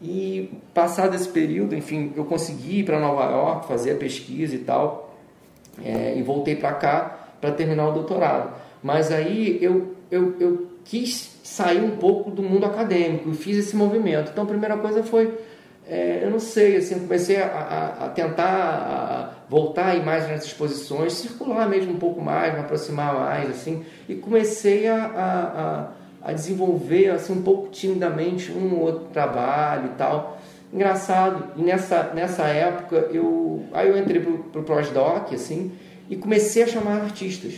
E 0.00 0.48
passado 0.72 1.16
esse 1.16 1.28
período, 1.28 1.74
enfim, 1.74 2.12
eu 2.14 2.24
consegui 2.24 2.80
ir 2.80 2.84
para 2.84 3.00
Nova 3.00 3.24
York 3.24 3.66
fazer 3.66 3.90
a 3.92 3.96
pesquisa 3.96 4.54
e 4.54 4.58
tal, 4.58 5.18
é, 5.84 6.16
e 6.16 6.22
voltei 6.22 6.54
para 6.54 6.72
cá 6.74 7.30
para 7.40 7.50
terminar 7.50 7.88
o 7.88 7.92
doutorado. 7.92 8.54
Mas 8.80 9.10
aí 9.10 9.58
eu, 9.60 9.96
eu, 10.08 10.36
eu 10.38 10.66
quis 10.84 11.35
sair 11.46 11.80
um 11.80 11.96
pouco 11.96 12.28
do 12.28 12.42
mundo 12.42 12.66
acadêmico 12.66 13.30
e 13.30 13.34
fiz 13.34 13.56
esse 13.56 13.76
movimento. 13.76 14.30
Então 14.32 14.42
a 14.42 14.46
primeira 14.48 14.76
coisa 14.76 15.04
foi, 15.04 15.32
é, 15.88 16.18
eu 16.24 16.30
não 16.30 16.40
sei, 16.40 16.76
assim, 16.76 16.98
comecei 16.98 17.36
a, 17.40 17.46
a, 17.46 18.06
a 18.06 18.08
tentar 18.08 18.44
a 18.44 19.30
voltar 19.48 19.86
a 19.86 19.94
ir 19.94 20.04
mais 20.04 20.26
nessas 20.26 20.46
exposições, 20.46 21.12
circular 21.12 21.68
mesmo 21.68 21.92
um 21.92 21.98
pouco 21.98 22.20
mais, 22.20 22.52
me 22.52 22.58
aproximar 22.58 23.14
mais, 23.14 23.48
assim, 23.48 23.84
e 24.08 24.16
comecei 24.16 24.88
a, 24.88 25.92
a, 26.20 26.32
desenvolver 26.32 27.10
assim, 27.10 27.34
um 27.34 27.42
pouco 27.42 27.68
timidamente 27.68 28.50
um 28.50 28.74
ou 28.74 28.80
outro 28.80 29.04
trabalho 29.12 29.86
e 29.86 29.96
tal. 29.96 30.40
Engraçado, 30.72 31.52
e 31.56 31.62
nessa, 31.62 32.10
nessa 32.12 32.42
época 32.48 32.96
eu, 33.12 33.62
aí 33.72 33.88
eu 33.88 33.96
entrei 33.96 34.20
para 34.20 34.60
o 34.60 34.64
pós-doc, 34.64 35.32
assim, 35.32 35.70
e 36.10 36.16
comecei 36.16 36.64
a 36.64 36.66
chamar 36.66 37.02
artistas 37.02 37.54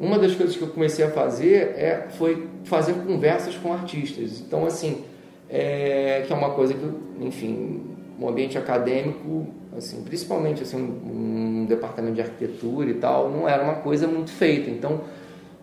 uma 0.00 0.18
das 0.18 0.34
coisas 0.34 0.56
que 0.56 0.62
eu 0.62 0.68
comecei 0.68 1.04
a 1.04 1.10
fazer 1.10 1.74
é, 1.76 2.08
foi 2.18 2.48
fazer 2.64 2.94
conversas 2.94 3.54
com 3.56 3.72
artistas. 3.72 4.40
Então, 4.40 4.66
assim, 4.66 5.04
é, 5.48 6.24
que 6.26 6.32
é 6.32 6.36
uma 6.36 6.50
coisa 6.50 6.74
que, 6.74 7.24
enfim, 7.24 7.82
um 8.18 8.28
ambiente 8.28 8.56
acadêmico, 8.56 9.46
assim, 9.76 10.02
principalmente 10.02 10.62
assim, 10.62 10.76
um, 10.76 11.62
um, 11.62 11.66
departamento 11.66 12.14
de 12.14 12.22
arquitetura 12.22 12.90
e 12.90 12.94
tal, 12.94 13.30
não 13.30 13.48
era 13.48 13.62
uma 13.62 13.74
coisa 13.74 14.06
muito 14.06 14.30
feita. 14.30 14.70
Então, 14.70 15.02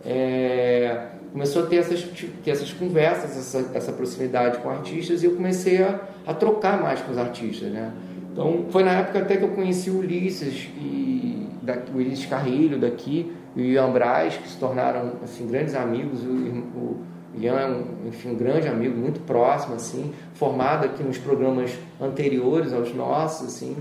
é, 0.06 1.08
começou 1.32 1.64
a 1.64 1.66
ter 1.66 1.78
essas, 1.78 2.04
ter 2.44 2.52
essas 2.52 2.72
conversas, 2.72 3.38
essa, 3.38 3.72
essa 3.74 3.92
proximidade 3.92 4.60
com 4.60 4.70
artistas 4.70 5.24
e 5.24 5.26
eu 5.26 5.36
comecei 5.36 5.82
a, 5.82 6.00
a 6.26 6.34
trocar 6.34 6.82
mais 6.82 7.02
com 7.02 7.12
os 7.12 7.18
artistas, 7.18 7.70
né? 7.72 7.92
Então, 8.32 8.66
foi 8.70 8.84
na 8.84 8.92
época 8.92 9.20
até 9.20 9.38
que 9.38 9.44
eu 9.44 9.50
conheci 9.50 9.90
o 9.90 10.00
Ulisses, 10.00 10.70
e, 10.78 11.48
da, 11.62 11.78
o 11.94 11.98
Ulisses 11.98 12.26
Carrilho 12.26 12.80
daqui, 12.80 13.32
e 13.60 13.62
o 13.62 13.66
Ian 13.66 13.92
Braz, 13.92 14.38
que 14.38 14.48
se 14.48 14.58
tornaram 14.58 15.14
assim, 15.24 15.46
grandes 15.48 15.76
amigos. 15.76 16.24
O, 16.24 16.30
o 16.30 17.06
Ian 17.36 17.60
é 17.60 17.68
um, 17.68 18.08
enfim, 18.08 18.32
um 18.32 18.36
grande 18.36 18.68
amigo, 18.68 18.98
muito 18.98 19.20
próximo, 19.22 19.76
assim, 19.76 20.14
formado 20.34 20.86
aqui 20.86 21.04
nos 21.04 21.18
programas 21.18 21.72
anteriores 22.00 22.74
aos 22.74 22.94
nossos, 22.94 23.48
assim, 23.48 23.76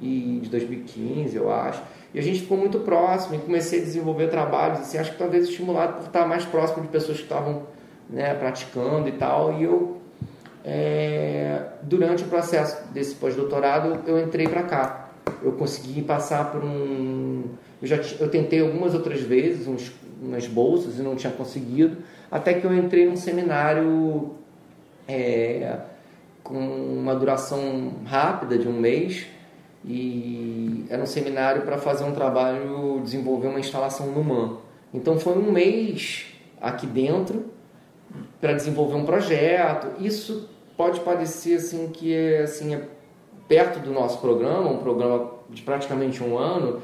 e 0.00 0.40
de 0.42 0.48
2015, 0.48 1.34
eu 1.36 1.50
acho. 1.50 1.82
E 2.14 2.18
a 2.18 2.22
gente 2.22 2.40
ficou 2.40 2.58
muito 2.58 2.80
próximo 2.80 3.34
e 3.36 3.38
comecei 3.38 3.80
a 3.80 3.84
desenvolver 3.84 4.28
trabalhos, 4.28 4.80
assim, 4.80 4.98
acho 4.98 5.12
que 5.12 5.18
talvez 5.18 5.48
estimulado 5.48 5.94
por 5.94 6.06
estar 6.06 6.26
mais 6.26 6.44
próximo 6.44 6.82
de 6.82 6.88
pessoas 6.88 7.16
que 7.16 7.24
estavam 7.24 7.62
né, 8.08 8.34
praticando 8.34 9.08
e 9.08 9.12
tal. 9.12 9.58
E 9.58 9.64
eu, 9.64 9.96
é, 10.64 11.62
durante 11.82 12.22
o 12.22 12.26
processo 12.26 12.86
desse 12.92 13.14
pós-doutorado, 13.14 14.00
eu 14.06 14.20
entrei 14.20 14.46
para 14.46 14.62
cá. 14.62 15.08
Eu 15.42 15.52
consegui 15.52 16.02
passar 16.02 16.52
por 16.52 16.62
um 16.62 17.44
eu 17.82 17.88
já 17.88 17.96
eu 18.20 18.30
tentei 18.30 18.60
algumas 18.60 18.94
outras 18.94 19.20
vezes 19.20 19.66
uns, 19.66 19.92
umas 20.22 20.46
bolsas 20.46 20.98
e 20.98 21.02
não 21.02 21.16
tinha 21.16 21.32
conseguido, 21.32 21.98
até 22.30 22.54
que 22.54 22.64
eu 22.64 22.74
entrei 22.74 23.06
num 23.06 23.16
seminário 23.16 24.30
é, 25.08 25.80
com 26.42 26.58
uma 26.58 27.14
duração 27.14 27.94
rápida 28.04 28.56
de 28.56 28.68
um 28.68 28.72
mês 28.72 29.26
e 29.84 30.84
era 30.88 31.02
um 31.02 31.06
seminário 31.06 31.62
para 31.62 31.76
fazer 31.76 32.04
um 32.04 32.12
trabalho, 32.12 33.00
desenvolver 33.02 33.48
uma 33.48 33.58
instalação 33.58 34.06
no 34.06 34.22
MAN. 34.22 34.58
Então 34.94 35.18
foi 35.18 35.36
um 35.36 35.50
mês 35.50 36.26
aqui 36.60 36.86
dentro 36.86 37.46
para 38.40 38.52
desenvolver 38.52 38.94
um 38.94 39.04
projeto. 39.04 40.00
Isso 40.00 40.48
pode 40.76 41.00
parecer 41.00 41.56
assim 41.56 41.88
que 41.88 42.14
é 42.14 42.42
assim 42.42 42.74
é 42.74 42.82
perto 43.48 43.80
do 43.80 43.90
nosso 43.90 44.18
programa, 44.20 44.70
um 44.70 44.78
programa 44.78 45.32
de 45.50 45.62
praticamente 45.62 46.22
um 46.22 46.38
ano, 46.38 46.80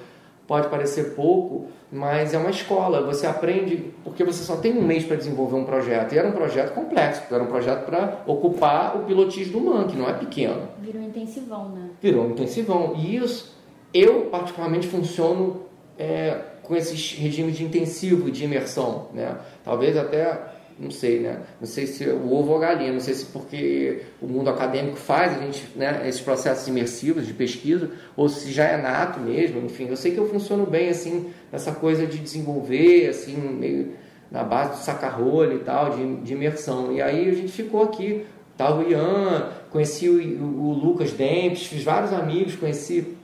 pode 0.49 0.69
parecer 0.69 1.15
pouco, 1.15 1.67
mas 1.93 2.33
é 2.33 2.39
uma 2.39 2.49
escola. 2.49 3.03
Você 3.03 3.27
aprende 3.27 3.93
porque 4.03 4.25
você 4.25 4.43
só 4.43 4.57
tem 4.57 4.73
um 4.73 4.83
mês 4.83 5.05
para 5.05 5.15
desenvolver 5.15 5.57
um 5.57 5.65
projeto. 5.65 6.15
E 6.15 6.19
era 6.19 6.27
um 6.27 6.33
projeto 6.33 6.73
complexo, 6.73 7.23
era 7.31 7.45
um 7.45 7.47
projeto 7.47 7.85
para 7.85 8.23
ocupar 8.27 8.97
o 8.97 9.05
pilotismo 9.05 9.61
do 9.61 9.67
MAN, 9.67 9.87
que 9.87 9.97
não 9.97 10.09
é 10.09 10.15
pequeno. 10.15 10.63
Virou 10.81 11.03
um 11.03 11.07
intensivão, 11.07 11.69
né? 11.69 11.91
Virou 12.01 12.25
um 12.25 12.31
intensivão. 12.31 12.95
E 12.97 13.17
isso, 13.17 13.55
eu 13.93 14.23
particularmente 14.31 14.89
funciono 14.89 15.65
é, 15.99 16.39
com 16.63 16.75
esses 16.75 17.13
regimes 17.13 17.59
de 17.59 17.65
intensivo, 17.65 18.31
de 18.31 18.45
imersão. 18.45 19.09
Né? 19.13 19.37
Talvez 19.63 19.99
até 19.99 20.41
não 20.79 20.91
sei, 20.91 21.19
né? 21.19 21.41
Não 21.61 21.67
sei 21.67 21.87
se 21.87 22.05
o 22.09 22.33
ovo 22.33 22.53
ou 22.53 22.57
a 22.59 22.61
galinha, 22.61 22.93
não 22.93 23.01
sei 23.01 23.15
se 23.15 23.27
porque 23.27 24.03
o 24.23 24.27
mundo 24.27 24.49
acadêmico 24.49 24.97
faz 24.97 25.37
a 25.37 25.41
gente, 25.43 25.67
né, 25.75 26.05
esses 26.07 26.21
processos 26.21 26.69
imersivos 26.69 27.27
de 27.27 27.33
pesquisa, 27.33 27.91
ou 28.17 28.29
se 28.29 28.53
já 28.53 28.65
é 28.65 28.81
nato 28.81 29.19
mesmo, 29.19 29.61
enfim. 29.65 29.89
Eu 29.89 29.97
sei 29.97 30.13
que 30.13 30.19
eu 30.19 30.29
funciono 30.29 30.65
bem, 30.65 30.89
assim, 30.89 31.31
nessa 31.51 31.73
coisa 31.73 32.07
de 32.07 32.19
desenvolver, 32.19 33.09
assim, 33.09 33.37
meio 33.37 33.93
na 34.31 34.45
base 34.45 34.73
do 34.73 34.85
saca-rolha 34.85 35.55
e 35.55 35.59
tal, 35.61 35.91
de, 35.91 36.17
de, 36.17 36.33
imersão. 36.35 36.93
E 36.93 37.03
aí 37.03 37.29
a 37.29 37.35
gente 37.35 37.51
ficou 37.51 37.83
aqui, 37.83 38.25
tava 38.57 38.83
o 38.83 38.89
Ian, 38.89 39.51
conheci 39.71 40.09
o, 40.09 40.15
o, 40.15 40.69
o 40.69 40.73
Lucas 40.75 41.13
Dempes, 41.13 41.67
fiz 41.67 41.83
vários 41.83 42.13
amigos, 42.13 42.55
conheci 42.55 43.17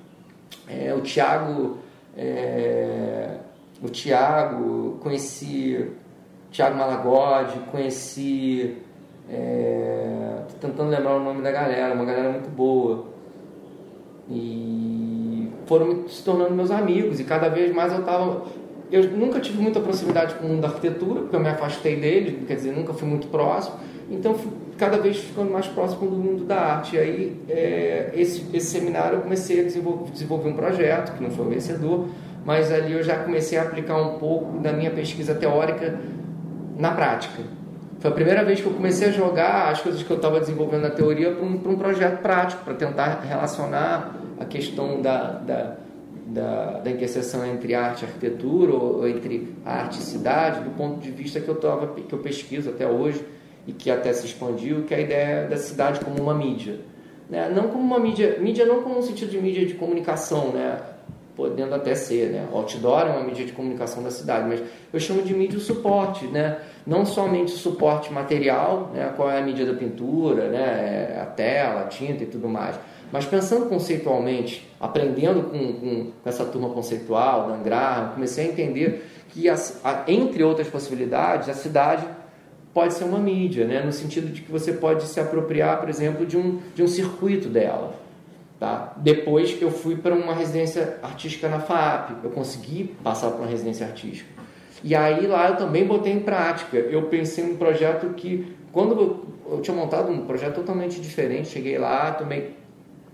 é, 0.66 0.94
o 0.94 1.02
Tiago, 1.02 1.78
é, 2.16 3.36
o 3.82 3.88
Tiago, 3.88 4.98
conheci 5.02 5.90
Tiago 6.54 6.78
Malagode, 6.78 7.58
conheci. 7.72 8.76
É, 9.28 10.36
tô 10.48 10.68
tentando 10.68 10.88
lembrar 10.88 11.16
o 11.16 11.20
nome 11.20 11.42
da 11.42 11.50
galera, 11.50 11.92
uma 11.92 12.04
galera 12.04 12.30
muito 12.30 12.48
boa. 12.48 13.06
E 14.30 15.48
foram 15.66 16.06
se 16.06 16.22
tornando 16.22 16.54
meus 16.54 16.70
amigos, 16.70 17.18
e 17.18 17.24
cada 17.24 17.48
vez 17.48 17.74
mais 17.74 17.92
eu 17.92 17.98
estava. 17.98 18.44
Eu 18.92 19.10
nunca 19.10 19.40
tive 19.40 19.60
muita 19.60 19.80
proximidade 19.80 20.36
com 20.36 20.46
o 20.46 20.50
mundo 20.50 20.60
da 20.60 20.68
arquitetura, 20.68 21.22
porque 21.22 21.34
eu 21.34 21.40
me 21.40 21.48
afastei 21.48 21.96
dele, 21.96 22.44
quer 22.46 22.54
dizer, 22.54 22.70
nunca 22.70 22.94
fui 22.94 23.08
muito 23.08 23.26
próximo, 23.26 23.74
então 24.08 24.34
fui 24.34 24.52
cada 24.78 24.98
vez 24.98 25.16
ficando 25.16 25.50
mais 25.50 25.66
próximo 25.66 26.08
do 26.08 26.16
mundo 26.16 26.44
da 26.44 26.60
arte. 26.60 26.94
E 26.94 26.98
aí, 27.00 27.36
é, 27.48 28.12
esse, 28.14 28.44
esse 28.54 28.66
seminário, 28.66 29.16
eu 29.16 29.22
comecei 29.22 29.58
a 29.58 29.64
desenvolver, 29.64 30.12
desenvolver 30.12 30.50
um 30.50 30.54
projeto, 30.54 31.16
que 31.16 31.22
não 31.22 31.32
foi 31.32 31.48
vencedor, 31.48 32.06
mas 32.44 32.70
ali 32.70 32.92
eu 32.92 33.02
já 33.02 33.16
comecei 33.16 33.58
a 33.58 33.62
aplicar 33.62 34.00
um 34.00 34.18
pouco 34.20 34.58
da 34.58 34.72
minha 34.72 34.92
pesquisa 34.92 35.34
teórica 35.34 35.98
na 36.76 36.90
prática. 36.90 37.42
Foi 38.00 38.10
a 38.10 38.14
primeira 38.14 38.44
vez 38.44 38.60
que 38.60 38.66
eu 38.66 38.72
comecei 38.72 39.08
a 39.08 39.12
jogar 39.12 39.70
as 39.70 39.80
coisas 39.80 40.02
que 40.02 40.10
eu 40.10 40.16
estava 40.16 40.38
desenvolvendo 40.38 40.82
na 40.82 40.90
teoria 40.90 41.32
para 41.32 41.44
um, 41.44 41.54
um, 41.54 41.76
projeto 41.76 42.20
prático, 42.20 42.62
para 42.64 42.74
tentar 42.74 43.20
relacionar 43.26 44.14
a 44.38 44.44
questão 44.44 45.00
da, 45.00 45.30
da, 45.32 45.76
da, 46.26 46.80
da, 46.80 46.90
interseção 46.90 47.46
entre 47.46 47.74
arte 47.74 48.02
e 48.02 48.04
arquitetura, 48.06 48.74
ou, 48.74 49.08
entre 49.08 49.54
arte 49.64 50.00
e 50.00 50.02
cidade, 50.02 50.60
do 50.60 50.70
ponto 50.70 51.00
de 51.00 51.10
vista 51.10 51.40
que 51.40 51.48
eu, 51.48 51.54
tava, 51.54 51.94
que 51.94 52.12
eu 52.12 52.18
pesquiso 52.18 52.68
até 52.68 52.86
hoje 52.86 53.24
e 53.66 53.72
que 53.72 53.90
até 53.90 54.12
se 54.12 54.26
expandiu, 54.26 54.82
que 54.82 54.92
é 54.92 54.98
a 54.98 55.00
ideia 55.00 55.48
da 55.48 55.56
cidade 55.56 56.00
como 56.00 56.20
uma 56.20 56.34
mídia. 56.34 56.80
Né? 57.30 57.50
Não 57.54 57.68
como 57.68 57.82
uma 57.82 57.98
mídia, 57.98 58.38
mídia 58.38 58.66
não 58.66 58.82
como 58.82 58.98
um 58.98 59.02
sentido 59.02 59.30
de 59.30 59.40
mídia 59.40 59.64
de 59.64 59.74
comunicação, 59.74 60.52
né? 60.52 60.78
Podendo 61.36 61.74
até 61.74 61.94
ser, 61.94 62.30
né? 62.30 62.48
O 62.52 62.56
outdoor 62.56 63.06
é 63.06 63.10
uma 63.10 63.22
mídia 63.22 63.44
de 63.44 63.52
comunicação 63.52 64.02
da 64.02 64.10
cidade, 64.10 64.48
mas 64.48 64.62
eu 64.92 65.00
chamo 65.00 65.22
de 65.22 65.34
mídia 65.34 65.58
o 65.58 65.60
suporte, 65.60 66.26
né? 66.26 66.58
Não 66.86 67.04
somente 67.04 67.52
o 67.52 67.56
suporte 67.56 68.12
material, 68.12 68.90
né? 68.94 69.12
Qual 69.16 69.30
é 69.30 69.38
a 69.38 69.42
mídia 69.42 69.66
da 69.66 69.74
pintura, 69.74 70.48
né? 70.48 71.16
É 71.16 71.20
a 71.20 71.26
tela, 71.26 71.80
a 71.80 71.84
tinta 71.84 72.22
e 72.22 72.26
tudo 72.26 72.48
mais. 72.48 72.78
Mas 73.10 73.24
pensando 73.26 73.66
conceitualmente, 73.68 74.68
aprendendo 74.80 75.42
com, 75.44 75.72
com, 75.72 76.10
com 76.22 76.28
essa 76.28 76.44
turma 76.44 76.70
conceitual, 76.70 77.48
da 77.48 77.56
Graham, 77.56 78.10
comecei 78.14 78.46
a 78.46 78.48
entender 78.48 79.06
que, 79.28 79.48
a, 79.48 79.56
entre 80.08 80.42
outras 80.42 80.68
possibilidades, 80.68 81.48
a 81.48 81.54
cidade 81.54 82.04
pode 82.72 82.94
ser 82.94 83.04
uma 83.04 83.18
mídia, 83.18 83.66
né? 83.66 83.82
no 83.84 83.92
sentido 83.92 84.32
de 84.32 84.42
que 84.42 84.50
você 84.50 84.72
pode 84.72 85.04
se 85.04 85.20
apropriar, 85.20 85.78
por 85.78 85.88
exemplo, 85.88 86.26
de 86.26 86.36
um, 86.36 86.60
de 86.74 86.82
um 86.82 86.88
circuito 86.88 87.48
dela. 87.48 88.03
Tá? 88.64 88.94
Depois 88.96 89.60
eu 89.60 89.70
fui 89.70 89.94
para 89.94 90.14
uma 90.14 90.32
residência 90.32 90.98
artística 91.02 91.50
na 91.50 91.60
FAP, 91.60 92.24
eu 92.24 92.30
consegui 92.30 92.96
passar 93.04 93.28
para 93.28 93.40
uma 93.42 93.46
residência 93.46 93.86
artística. 93.86 94.26
E 94.82 94.94
aí 94.94 95.26
lá 95.26 95.50
eu 95.50 95.56
também 95.56 95.86
botei 95.86 96.14
em 96.14 96.20
prática. 96.20 96.78
Eu 96.78 97.02
pensei 97.08 97.44
num 97.44 97.56
projeto 97.58 98.14
que, 98.14 98.56
quando 98.72 98.98
eu, 98.98 99.54
eu 99.56 99.60
tinha 99.60 99.76
montado 99.76 100.10
um 100.10 100.24
projeto 100.24 100.54
totalmente 100.54 100.98
diferente, 100.98 101.48
cheguei 101.48 101.76
lá, 101.76 102.12
tomei 102.12 102.56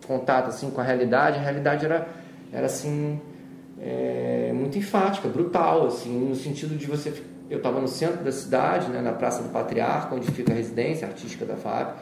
contato 0.06 0.50
assim 0.50 0.70
com 0.70 0.80
a 0.80 0.84
realidade, 0.84 1.38
a 1.38 1.42
realidade 1.42 1.84
era, 1.84 2.06
era 2.52 2.66
assim 2.66 3.20
é, 3.80 4.52
muito 4.54 4.78
enfática, 4.78 5.26
brutal, 5.26 5.88
assim, 5.88 6.16
no 6.28 6.36
sentido 6.36 6.76
de 6.76 6.86
você 6.86 7.12
eu 7.50 7.56
estava 7.56 7.80
no 7.80 7.88
centro 7.88 8.22
da 8.22 8.30
cidade, 8.30 8.88
né, 8.88 9.00
na 9.00 9.10
Praça 9.10 9.42
do 9.42 9.48
Patriarca, 9.48 10.14
onde 10.14 10.30
fica 10.30 10.52
a 10.52 10.54
residência 10.54 11.08
artística 11.08 11.44
da 11.44 11.56
FAP. 11.56 11.96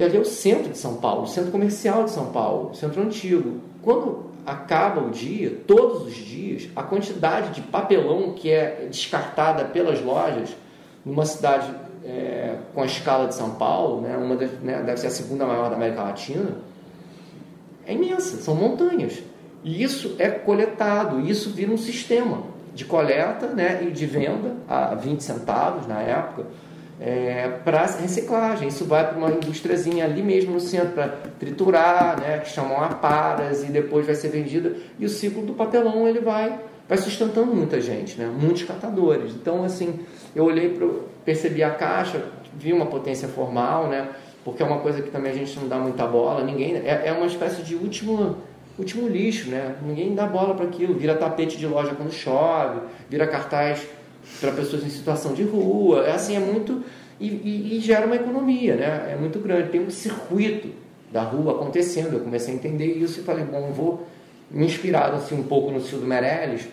E 0.00 0.02
ali 0.02 0.16
é 0.16 0.20
o 0.20 0.24
centro 0.24 0.70
de 0.70 0.78
São 0.78 0.94
Paulo, 0.94 1.24
o 1.24 1.26
centro 1.26 1.52
comercial 1.52 2.04
de 2.04 2.10
São 2.10 2.32
Paulo, 2.32 2.70
o 2.70 2.74
centro 2.74 3.02
antigo. 3.02 3.60
Quando 3.82 4.30
acaba 4.46 5.02
o 5.02 5.10
dia, 5.10 5.58
todos 5.66 6.06
os 6.06 6.14
dias, 6.14 6.70
a 6.74 6.82
quantidade 6.82 7.50
de 7.50 7.60
papelão 7.60 8.32
que 8.32 8.50
é 8.50 8.88
descartada 8.90 9.66
pelas 9.66 10.00
lojas 10.00 10.56
numa 11.04 11.26
cidade 11.26 11.70
é, 12.02 12.56
com 12.72 12.80
a 12.80 12.86
escala 12.86 13.28
de 13.28 13.34
São 13.34 13.50
Paulo, 13.50 14.00
né, 14.00 14.16
uma 14.16 14.36
das, 14.36 14.50
né, 14.62 14.82
deve 14.82 14.98
ser 14.98 15.08
a 15.08 15.10
segunda 15.10 15.44
maior 15.44 15.68
da 15.68 15.76
América 15.76 16.02
Latina, 16.02 16.52
é 17.86 17.92
imensa, 17.92 18.38
são 18.38 18.54
montanhas. 18.54 19.22
E 19.62 19.82
isso 19.82 20.16
é 20.18 20.30
coletado, 20.30 21.20
isso 21.20 21.50
vira 21.50 21.70
um 21.70 21.76
sistema 21.76 22.42
de 22.74 22.86
coleta 22.86 23.48
né, 23.48 23.84
e 23.86 23.90
de 23.90 24.06
venda 24.06 24.56
a 24.66 24.94
20 24.94 25.22
centavos 25.22 25.86
na 25.86 26.00
época 26.00 26.46
é, 27.00 27.48
para 27.64 27.86
reciclagem. 27.86 28.68
Isso 28.68 28.84
vai 28.84 29.08
para 29.08 29.16
uma 29.16 29.30
indústriazinha 29.30 30.04
ali 30.04 30.22
mesmo 30.22 30.52
no 30.52 30.60
centro 30.60 30.90
para 30.90 31.08
triturar, 31.38 32.20
né, 32.20 32.38
que 32.38 32.50
chamam 32.50 32.82
aparas, 32.82 33.64
e 33.64 33.66
depois 33.66 34.04
vai 34.04 34.14
ser 34.14 34.28
vendida. 34.28 34.76
E 34.98 35.06
o 35.06 35.08
ciclo 35.08 35.42
do 35.42 35.54
papelão 35.54 36.06
ele 36.06 36.20
vai, 36.20 36.60
vai 36.88 36.98
sustentando 36.98 37.54
muita 37.54 37.80
gente, 37.80 38.18
né, 38.18 38.26
muitos 38.26 38.64
catadores. 38.64 39.32
Então, 39.32 39.64
assim, 39.64 40.00
eu 40.36 40.44
olhei, 40.44 40.68
pro, 40.68 41.08
percebi 41.24 41.62
a 41.62 41.70
caixa, 41.70 42.22
vi 42.54 42.72
uma 42.72 42.86
potência 42.86 43.28
formal, 43.28 43.88
né, 43.88 44.10
porque 44.44 44.62
é 44.62 44.66
uma 44.66 44.80
coisa 44.80 45.00
que 45.00 45.10
também 45.10 45.32
a 45.32 45.34
gente 45.34 45.58
não 45.58 45.68
dá 45.68 45.78
muita 45.78 46.06
bola. 46.06 46.44
Ninguém 46.44 46.76
é, 46.76 47.02
é 47.06 47.12
uma 47.12 47.26
espécie 47.26 47.62
de 47.62 47.74
último 47.74 48.36
último 48.78 49.06
lixo, 49.06 49.50
né? 49.50 49.74
Ninguém 49.82 50.14
dá 50.14 50.24
bola 50.24 50.54
para 50.54 50.64
aquilo. 50.64 50.94
Vira 50.94 51.14
tapete 51.14 51.58
de 51.58 51.66
loja 51.66 51.94
quando 51.94 52.10
chove, 52.10 52.80
vira 53.10 53.26
cartaz 53.26 53.86
para 54.38 54.52
pessoas 54.52 54.84
em 54.84 54.90
situação 54.90 55.34
de 55.34 55.42
rua. 55.42 56.06
É 56.06 56.12
assim, 56.12 56.36
é 56.36 56.40
muito. 56.40 56.84
E, 57.18 57.28
e, 57.28 57.76
e, 57.76 57.80
gera 57.80 58.06
uma 58.06 58.16
economia, 58.16 58.76
né? 58.76 59.12
É 59.12 59.16
muito 59.16 59.38
grande. 59.40 59.70
Tem 59.70 59.80
um 59.80 59.90
circuito 59.90 60.68
da 61.12 61.22
rua 61.22 61.52
acontecendo. 61.52 62.14
Eu 62.14 62.20
comecei 62.20 62.54
a 62.54 62.56
entender 62.56 62.86
isso 62.86 63.20
e 63.20 63.22
falei, 63.22 63.44
bom, 63.44 63.72
vou 63.72 64.06
me 64.50 64.66
inspirar 64.66 65.12
assim, 65.12 65.38
um 65.38 65.42
pouco 65.42 65.70
no 65.70 65.80
Silvio 65.80 66.08
Meirelles, 66.08 66.68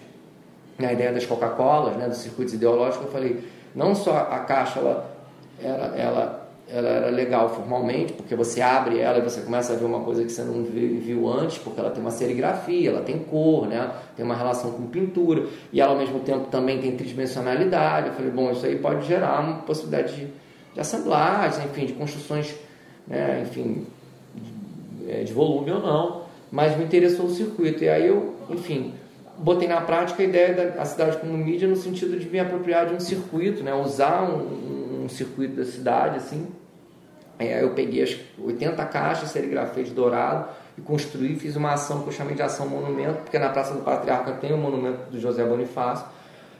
na 0.77 0.93
ideia 0.93 1.11
das 1.11 1.25
Coca-Colas, 1.25 1.97
né? 1.97 2.07
dos 2.07 2.19
circuitos 2.19 2.53
ideológicos. 2.53 3.07
Eu 3.07 3.11
falei, 3.11 3.43
não 3.75 3.93
só 3.93 4.17
a 4.17 4.39
caixa 4.39 4.79
ela, 4.79 5.17
ela, 5.61 5.97
ela 5.97 6.46
ela 6.69 6.89
era 6.89 7.09
legal 7.09 7.49
formalmente, 7.49 8.13
porque 8.13 8.35
você 8.35 8.61
abre 8.61 8.99
ela 8.99 9.19
e 9.19 9.21
você 9.21 9.41
começa 9.41 9.73
a 9.73 9.75
ver 9.75 9.85
uma 9.85 10.01
coisa 10.01 10.23
que 10.23 10.31
você 10.31 10.43
não 10.43 10.63
viu 10.63 11.27
antes, 11.27 11.57
porque 11.57 11.79
ela 11.79 11.89
tem 11.89 12.01
uma 12.01 12.11
serigrafia, 12.11 12.89
ela 12.89 13.01
tem 13.01 13.19
cor, 13.19 13.67
né? 13.67 13.89
tem 14.15 14.25
uma 14.25 14.35
relação 14.35 14.71
com 14.71 14.85
pintura, 14.87 15.45
e 15.71 15.79
ela 15.79 15.93
ao 15.93 15.97
mesmo 15.97 16.19
tempo 16.19 16.47
também 16.47 16.79
tem 16.79 16.95
tridimensionalidade. 16.95 18.07
Eu 18.07 18.13
falei, 18.13 18.31
bom, 18.31 18.51
isso 18.51 18.65
aí 18.65 18.77
pode 18.77 19.07
gerar 19.07 19.39
uma 19.39 19.59
possibilidade 19.59 20.13
de, 20.15 20.27
de 20.73 20.79
assemblagem, 20.79 21.65
enfim, 21.65 21.85
de 21.85 21.93
construções, 21.93 22.53
né? 23.07 23.43
enfim, 23.43 23.85
de, 24.35 25.11
é, 25.11 25.23
de 25.23 25.31
volume 25.31 25.71
ou 25.71 25.79
não, 25.79 26.23
mas 26.51 26.77
me 26.77 26.83
interessou 26.83 27.27
o 27.27 27.29
circuito. 27.29 27.85
E 27.85 27.89
aí 27.89 28.07
eu, 28.07 28.35
enfim, 28.49 28.93
botei 29.37 29.69
na 29.69 29.79
prática 29.79 30.21
a 30.21 30.25
ideia 30.25 30.53
da 30.71 30.83
cidade 30.83 31.15
como 31.17 31.31
mídia 31.37 31.67
no 31.67 31.77
sentido 31.77 32.19
de 32.19 32.27
me 32.27 32.41
apropriar 32.41 32.87
de 32.87 32.93
um 32.93 32.99
circuito, 32.99 33.63
né? 33.63 33.73
usar 33.73 34.23
um 34.23 34.77
um 35.07 35.09
circuito 35.09 35.55
da 35.55 35.65
cidade, 35.65 36.17
assim. 36.17 36.45
É, 37.39 37.63
eu 37.63 37.71
peguei 37.71 38.03
as 38.03 38.15
80 38.41 38.85
caixas, 38.85 39.29
serigrafei 39.29 39.83
de 39.83 39.91
dourado 39.91 40.47
e 40.77 40.81
construí, 40.81 41.35
fiz 41.35 41.55
uma 41.55 41.73
ação 41.73 42.01
que 42.01 42.09
eu 42.09 42.13
chamei 42.13 42.35
de 42.35 42.41
ação 42.41 42.67
monumento, 42.67 43.21
porque 43.23 43.37
na 43.37 43.49
Praça 43.49 43.73
do 43.73 43.81
Patriarca 43.81 44.31
tem 44.33 44.53
o 44.53 44.57
monumento 44.57 45.11
do 45.11 45.19
José 45.19 45.43
Bonifácio, 45.43 46.05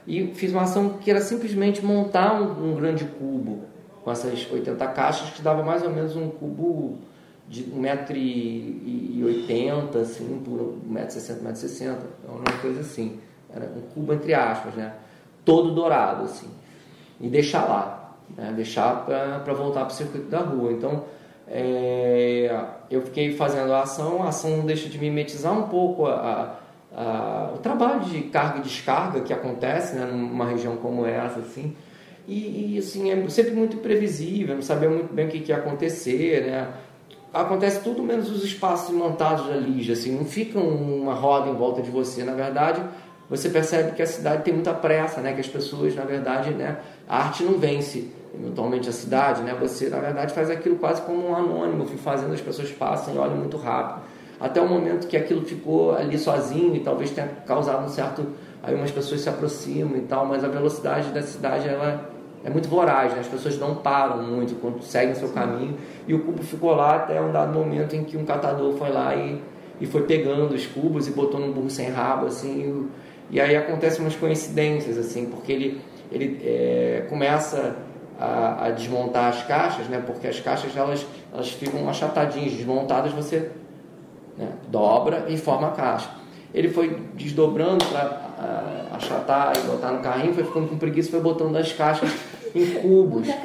e 0.06 0.28
fiz 0.34 0.52
uma 0.52 0.62
ação 0.62 0.90
que 1.00 1.10
era 1.10 1.20
simplesmente 1.20 1.84
montar 1.84 2.40
um, 2.40 2.70
um 2.70 2.76
grande 2.76 3.04
cubo 3.04 3.64
com 4.02 4.10
essas 4.10 4.50
80 4.50 4.86
caixas, 4.88 5.28
que 5.30 5.42
dava 5.42 5.62
mais 5.62 5.82
ou 5.82 5.90
menos 5.90 6.16
um 6.16 6.30
cubo 6.30 6.96
de 7.48 7.64
1,80m, 7.64 10.00
assim, 10.00 10.40
por 10.44 10.78
1,60m, 10.90 11.42
1,60m, 11.44 11.96
uma 12.26 12.58
coisa 12.60 12.80
assim. 12.80 13.20
Era 13.52 13.66
um 13.66 13.82
cubo 13.92 14.14
entre 14.14 14.32
aspas, 14.34 14.74
né? 14.74 14.94
Todo 15.44 15.74
dourado, 15.74 16.24
assim. 16.24 16.48
E 17.20 17.28
deixar 17.28 17.66
lá 17.66 17.97
né? 18.36 18.52
deixar 18.54 19.04
para 19.04 19.52
voltar 19.54 19.80
para 19.80 19.92
o 19.92 19.96
circuito 19.96 20.28
da 20.28 20.40
rua. 20.40 20.72
Então, 20.72 21.04
é, 21.46 22.64
eu 22.90 23.02
fiquei 23.02 23.34
fazendo 23.34 23.72
a 23.72 23.82
ação, 23.82 24.22
a 24.22 24.28
ação 24.28 24.60
deixa 24.60 24.88
de 24.88 24.98
mimetizar 24.98 25.56
um 25.56 25.68
pouco 25.68 26.06
a, 26.06 26.58
a, 26.94 27.52
o 27.54 27.58
trabalho 27.58 28.00
de 28.00 28.22
carga 28.22 28.58
e 28.58 28.62
descarga 28.62 29.20
que 29.20 29.32
acontece 29.32 29.96
né, 29.96 30.04
numa 30.04 30.46
região 30.46 30.76
como 30.76 31.06
essa, 31.06 31.40
assim, 31.40 31.74
e, 32.26 32.74
e 32.74 32.78
assim, 32.78 33.10
é 33.10 33.28
sempre 33.30 33.52
muito 33.52 33.76
imprevisível, 33.76 34.54
não 34.54 34.62
sabia 34.62 34.90
muito 34.90 35.12
bem 35.14 35.26
o 35.26 35.30
que, 35.30 35.40
que 35.40 35.50
ia 35.50 35.56
acontecer, 35.56 36.44
né? 36.44 36.68
acontece 37.32 37.80
tudo 37.80 38.02
menos 38.02 38.30
os 38.30 38.44
espaços 38.44 38.94
montados 38.94 39.46
Lígia, 39.62 39.94
assim, 39.94 40.16
não 40.16 40.24
fica 40.24 40.58
uma 40.58 41.14
roda 41.14 41.50
em 41.50 41.54
volta 41.54 41.82
de 41.82 41.90
você, 41.90 42.24
na 42.24 42.34
verdade, 42.34 42.82
você 43.28 43.50
percebe 43.50 43.92
que 43.92 44.02
a 44.02 44.06
cidade 44.06 44.42
tem 44.42 44.54
muita 44.54 44.72
pressa, 44.72 45.20
né? 45.20 45.34
Que 45.34 45.40
as 45.40 45.46
pessoas, 45.46 45.94
na 45.94 46.04
verdade, 46.04 46.50
né? 46.50 46.78
A 47.06 47.24
arte 47.24 47.44
não 47.44 47.58
vence 47.58 48.10
eventualmente 48.40 48.88
a 48.88 48.92
cidade, 48.92 49.42
né? 49.42 49.56
Você, 49.60 49.88
na 49.88 49.98
verdade, 49.98 50.32
faz 50.32 50.48
aquilo 50.50 50.76
quase 50.76 51.02
como 51.02 51.30
um 51.30 51.34
anônimo, 51.34 51.86
fazendo 51.98 52.32
as 52.32 52.40
pessoas 52.40 52.70
passem 52.70 53.14
e 53.14 53.18
olham 53.18 53.36
muito 53.36 53.56
rápido. 53.56 54.02
Até 54.40 54.60
o 54.60 54.68
momento 54.68 55.08
que 55.08 55.16
aquilo 55.16 55.42
ficou 55.44 55.96
ali 55.96 56.16
sozinho 56.16 56.76
e 56.76 56.80
talvez 56.80 57.10
tenha 57.10 57.28
causado 57.46 57.84
um 57.84 57.88
certo... 57.88 58.26
Aí 58.62 58.74
umas 58.74 58.90
pessoas 58.90 59.20
se 59.20 59.28
aproximam 59.28 59.96
e 59.96 60.00
tal, 60.02 60.26
mas 60.26 60.42
a 60.42 60.48
velocidade 60.48 61.10
da 61.10 61.22
cidade, 61.22 61.68
ela 61.68 62.10
é 62.44 62.50
muito 62.50 62.68
voraz, 62.68 63.12
né? 63.12 63.20
As 63.20 63.28
pessoas 63.28 63.58
não 63.58 63.76
param 63.76 64.22
muito 64.22 64.82
seguem 64.82 65.12
o 65.12 65.16
seu 65.16 65.28
caminho. 65.28 65.76
E 66.06 66.14
o 66.14 66.24
cubo 66.24 66.42
ficou 66.42 66.74
lá 66.74 66.96
até 66.96 67.20
um 67.20 67.32
dado 67.32 67.52
momento 67.52 67.94
em 67.94 68.04
que 68.04 68.16
um 68.16 68.24
catador 68.24 68.74
foi 68.74 68.90
lá 68.90 69.14
e, 69.14 69.40
e 69.80 69.86
foi 69.86 70.02
pegando 70.02 70.54
os 70.54 70.66
cubos 70.66 71.06
e 71.06 71.12
botou 71.12 71.38
num 71.40 71.52
burro 71.52 71.70
sem 71.70 71.88
rabo, 71.88 72.26
assim... 72.26 72.88
E, 73.30 73.36
e 73.36 73.40
aí 73.40 73.56
acontecem 73.56 74.00
umas 74.00 74.16
coincidências, 74.16 74.96
assim, 74.96 75.26
porque 75.26 75.52
ele 75.52 75.80
ele 76.10 76.40
é, 76.42 77.06
começa 77.08 77.76
a, 78.18 78.66
a, 78.66 78.70
desmontar 78.70 79.28
as 79.28 79.42
caixas, 79.44 79.86
né? 79.88 80.02
Porque 80.04 80.26
as 80.26 80.40
caixas 80.40 80.76
elas, 80.76 81.06
elas 81.32 81.50
ficam 81.50 81.88
achatadinhas, 81.88 82.52
desmontadas 82.52 83.12
você 83.12 83.50
né, 84.36 84.48
dobra 84.68 85.26
e 85.28 85.36
forma 85.36 85.68
a 85.68 85.72
caixa. 85.72 86.10
Ele 86.52 86.68
foi 86.68 87.02
desdobrando 87.14 87.84
para 87.86 88.28
achatar 88.92 89.52
e 89.56 89.60
botar 89.66 89.92
no 89.92 90.00
carrinho, 90.00 90.34
foi 90.34 90.44
ficando 90.44 90.68
com 90.68 90.78
preguiça, 90.78 91.10
foi 91.10 91.20
botando 91.20 91.56
as 91.56 91.72
caixas 91.72 92.10
em 92.54 92.66
cubos. 92.80 93.26
Né? 93.26 93.38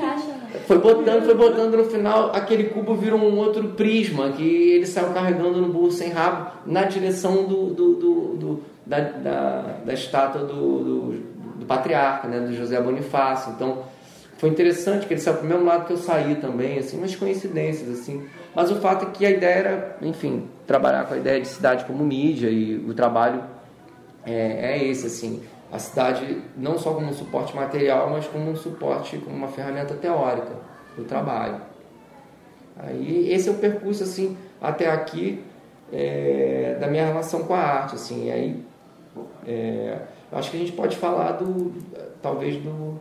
Foi 0.68 0.78
botando, 0.78 1.26
foi 1.26 1.36
botando 1.36 1.78
no 1.78 1.86
final, 1.86 2.32
aquele 2.34 2.66
cubo 2.66 2.96
virou 2.96 3.20
um 3.20 3.38
outro 3.38 3.70
prisma 3.70 4.30
que 4.30 4.44
ele 4.44 4.86
saiu 4.86 5.10
carregando 5.10 5.60
no 5.60 5.70
burro 5.70 5.92
sem 5.92 6.12
rabo 6.12 6.52
na 6.66 6.84
direção 6.84 7.44
do, 7.44 7.68
do, 7.68 7.94
do, 7.96 8.38
do 8.38 8.64
da, 8.86 9.00
da, 9.00 9.62
da, 9.86 9.94
estátua 9.94 10.42
do, 10.42 10.80
do, 10.80 11.12
do, 11.60 11.66
patriarca, 11.66 12.28
né, 12.28 12.40
do 12.40 12.54
José 12.54 12.80
Bonifácio. 12.80 13.54
Então 13.54 13.80
foi 14.44 14.50
interessante 14.50 15.08
que 15.08 15.14
ele 15.14 15.22
saiu 15.22 15.38
para 15.38 15.46
o 15.46 15.48
mesmo 15.48 15.64
lado 15.64 15.86
que 15.86 15.94
eu 15.94 15.98
saí 15.98 16.36
também, 16.36 16.78
assim, 16.78 16.98
umas 16.98 17.16
coincidências 17.16 17.90
assim. 17.90 18.28
Mas 18.54 18.70
o 18.70 18.76
fato 18.76 19.06
é 19.06 19.10
que 19.10 19.26
a 19.26 19.30
ideia 19.30 19.56
era, 19.56 19.98
enfim, 20.02 20.50
trabalhar 20.68 21.06
com 21.06 21.14
a 21.14 21.18
ideia 21.18 21.40
de 21.40 21.48
cidade 21.48 21.86
como 21.86 22.04
mídia 22.04 22.50
e 22.50 22.76
o 22.76 22.94
trabalho 22.94 23.42
é, 24.26 24.74
é 24.74 24.84
esse 24.84 25.08
assim 25.08 25.42
a 25.72 25.80
cidade 25.80 26.42
não 26.58 26.78
só 26.78 26.94
como 26.94 27.08
um 27.08 27.14
suporte 27.14 27.56
material, 27.56 28.10
mas 28.10 28.28
como 28.28 28.52
um 28.52 28.56
suporte, 28.58 29.18
como 29.20 29.34
uma 29.34 29.48
ferramenta 29.48 29.94
teórica 29.94 30.52
do 30.98 31.06
trabalho. 31.06 31.62
Aí 32.76 33.32
esse 33.32 33.48
é 33.48 33.52
o 33.54 33.56
percurso 33.56 34.04
assim 34.04 34.38
até 34.62 34.92
aqui 34.92 35.42
é, 35.90 36.76
da 36.82 36.88
minha 36.88 37.06
relação 37.06 37.44
com 37.44 37.54
a 37.54 37.60
arte, 37.60 37.96
assim. 37.96 38.28
E 38.28 38.32
aí 38.32 38.66
é, 39.48 40.00
acho 40.34 40.52
que 40.52 40.58
a 40.58 40.60
gente 40.60 40.74
pode 40.74 40.98
falar 40.98 41.32
do 41.32 41.74
talvez 42.22 42.62
do 42.62 43.00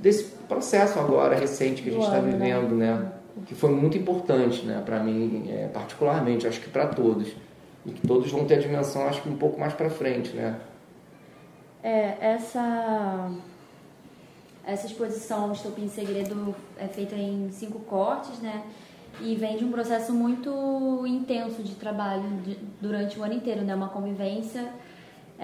desse 0.00 0.33
processo 0.48 0.98
agora 0.98 1.36
recente 1.36 1.82
que 1.82 1.90
a 1.90 1.92
gente 1.92 2.04
está 2.04 2.20
né? 2.20 2.32
vivendo, 2.32 2.74
né? 2.74 3.12
Que 3.46 3.54
foi 3.54 3.70
muito 3.70 3.98
importante, 3.98 4.64
né? 4.64 4.82
Para 4.84 5.00
mim, 5.00 5.46
é, 5.48 5.68
particularmente, 5.68 6.46
acho 6.46 6.60
que 6.60 6.68
para 6.68 6.86
todos 6.86 7.28
e 7.84 7.90
que 7.90 8.06
todos 8.06 8.30
vão 8.30 8.44
ter 8.44 8.54
a 8.54 8.58
dimensão, 8.58 9.06
acho 9.06 9.22
que 9.22 9.28
um 9.28 9.36
pouco 9.36 9.58
mais 9.58 9.74
para 9.74 9.90
frente, 9.90 10.34
né? 10.34 10.58
É, 11.82 12.16
essa, 12.20 13.30
essa 14.66 14.86
exposição 14.86 15.52
Estopim 15.52 15.88
Segredo 15.88 16.54
é 16.78 16.86
feita 16.86 17.14
em 17.14 17.50
cinco 17.50 17.80
cortes, 17.80 18.38
né? 18.38 18.62
E 19.20 19.34
vem 19.36 19.56
de 19.56 19.64
um 19.64 19.70
processo 19.70 20.12
muito 20.12 21.06
intenso 21.06 21.62
de 21.62 21.74
trabalho 21.74 22.28
de, 22.42 22.58
durante 22.80 23.18
o 23.18 23.22
ano 23.22 23.34
inteiro, 23.34 23.62
né? 23.62 23.74
Uma 23.74 23.88
convivência 23.88 24.72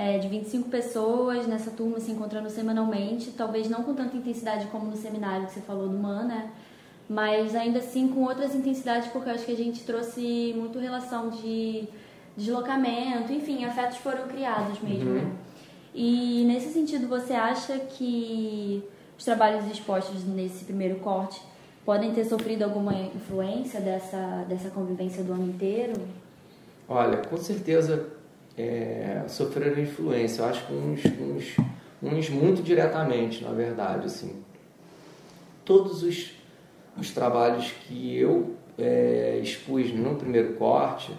é, 0.01 0.17
de 0.17 0.29
25 0.29 0.71
pessoas 0.71 1.47
nessa 1.47 1.71
turma 1.71 2.01
se 2.01 2.11
encontrando 2.11 2.49
semanalmente, 2.49 3.33
talvez 3.33 3.69
não 3.69 3.83
com 3.83 3.93
tanta 3.93 4.17
intensidade 4.17 4.67
como 4.69 4.91
no 4.91 4.97
seminário 4.97 5.47
que 5.47 5.53
você 5.53 5.61
falou 5.61 5.91
do 5.91 5.99
MAN, 5.99 6.25
né? 6.25 6.51
Mas 7.07 7.55
ainda 7.55 7.81
assim 7.81 8.09
com 8.09 8.23
outras 8.23 8.55
intensidades, 8.55 9.09
porque 9.09 9.29
eu 9.29 9.35
acho 9.35 9.45
que 9.45 9.53
a 9.53 9.57
gente 9.57 9.85
trouxe 9.85 10.55
muito 10.57 10.79
relação 10.79 11.29
de 11.29 11.87
deslocamento, 12.35 13.31
enfim, 13.31 13.63
afetos 13.67 13.99
foram 13.99 14.27
criados 14.27 14.81
mesmo, 14.81 15.11
uhum. 15.11 15.17
né? 15.17 15.33
E 15.95 16.45
nesse 16.47 16.73
sentido, 16.73 17.07
você 17.07 17.35
acha 17.35 17.79
que 17.81 18.83
os 19.19 19.25
trabalhos 19.25 19.71
expostos 19.71 20.25
nesse 20.25 20.65
primeiro 20.65 21.01
corte 21.01 21.43
podem 21.85 22.15
ter 22.15 22.25
sofrido 22.25 22.63
alguma 22.63 22.95
influência 22.95 23.81
dessa, 23.81 24.47
dessa 24.49 24.71
convivência 24.71 25.23
do 25.23 25.35
ano 25.35 25.51
inteiro? 25.51 25.93
Olha, 26.89 27.19
com 27.19 27.37
certeza 27.37 28.19
é, 28.61 29.25
sofreram 29.29 29.81
influência. 29.81 30.43
Eu 30.43 30.47
acho 30.47 30.67
que 30.67 30.73
uns, 30.73 31.05
uns, 31.05 31.57
uns 32.03 32.31
muito 32.31 32.63
diretamente, 32.63 33.43
na 33.43 33.51
verdade. 33.51 34.07
Assim. 34.07 34.43
Todos 35.65 36.03
os, 36.03 36.33
os 36.97 37.11
trabalhos 37.13 37.73
que 37.87 38.17
eu 38.17 38.55
é, 38.79 39.39
expus 39.43 39.93
no 39.93 40.15
primeiro 40.17 40.55
corte, 40.55 41.13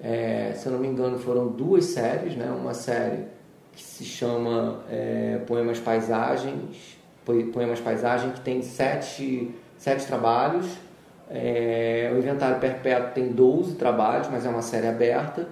é, 0.00 0.52
se 0.54 0.66
eu 0.66 0.72
não 0.72 0.78
me 0.78 0.88
engano, 0.88 1.18
foram 1.18 1.48
duas 1.48 1.86
séries, 1.86 2.36
né? 2.36 2.50
Uma 2.50 2.74
série 2.74 3.24
que 3.72 3.82
se 3.82 4.04
chama 4.04 4.82
é, 4.90 5.40
Poemas 5.46 5.78
Paisagens, 5.78 6.98
Poemas 7.24 7.80
Paisagem, 7.80 8.32
que 8.32 8.40
tem 8.40 8.62
sete, 8.62 9.54
sete 9.78 10.06
trabalhos. 10.06 10.66
É, 11.30 12.10
o 12.14 12.18
Inventário 12.18 12.58
Perpétuo 12.58 13.12
tem 13.14 13.32
12 13.32 13.76
trabalhos, 13.76 14.28
mas 14.28 14.44
é 14.44 14.48
uma 14.48 14.60
série 14.60 14.86
aberta. 14.86 15.48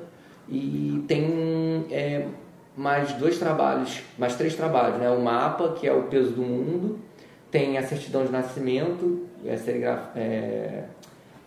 E 0.50 1.04
tem 1.06 1.86
é, 1.90 2.26
mais 2.76 3.12
dois 3.12 3.38
trabalhos, 3.38 4.02
mais 4.18 4.36
três 4.36 4.54
trabalhos, 4.54 4.98
né? 4.98 5.08
O 5.10 5.20
Mapa, 5.20 5.74
que 5.78 5.86
é 5.86 5.92
o 5.92 6.04
peso 6.04 6.32
do 6.32 6.42
mundo, 6.42 6.98
tem 7.50 7.78
a 7.78 7.82
certidão 7.82 8.24
de 8.24 8.32
nascimento, 8.32 9.26
é, 9.44 9.54
é, 10.16 10.84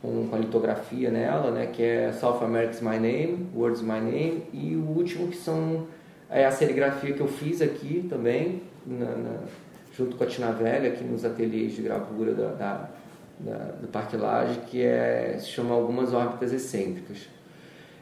com, 0.01 0.27
com 0.27 0.35
a 0.35 0.39
litografia 0.39 1.09
nela, 1.09 1.51
né? 1.51 1.67
Que 1.67 1.83
é 1.83 2.11
South 2.13 2.43
America's 2.43 2.81
My 2.81 2.99
Name, 2.99 3.49
Words 3.55 3.81
My 3.81 3.99
Name, 3.99 4.43
e 4.53 4.75
o 4.75 4.85
último 4.89 5.27
que 5.27 5.37
são 5.37 5.87
é 6.29 6.45
a 6.45 6.51
serigrafia 6.51 7.13
que 7.13 7.21
eu 7.21 7.27
fiz 7.27 7.61
aqui 7.61 8.05
também, 8.09 8.63
na, 8.85 9.05
na, 9.05 9.39
junto 9.95 10.15
com 10.15 10.23
a 10.23 10.27
Tina 10.27 10.51
Velha, 10.51 10.89
aqui 10.89 11.03
nos 11.03 11.23
ateliês 11.23 11.73
de 11.75 11.81
gravura 11.83 12.33
da, 12.33 12.47
da, 12.53 12.89
da, 13.39 13.57
do 13.81 13.87
Parque 13.87 14.17
Laje, 14.17 14.59
que 14.67 14.81
é, 14.81 15.37
se 15.39 15.47
chama 15.49 15.75
Algumas 15.75 16.13
Órbitas 16.13 16.51
Excêntricas. 16.51 17.27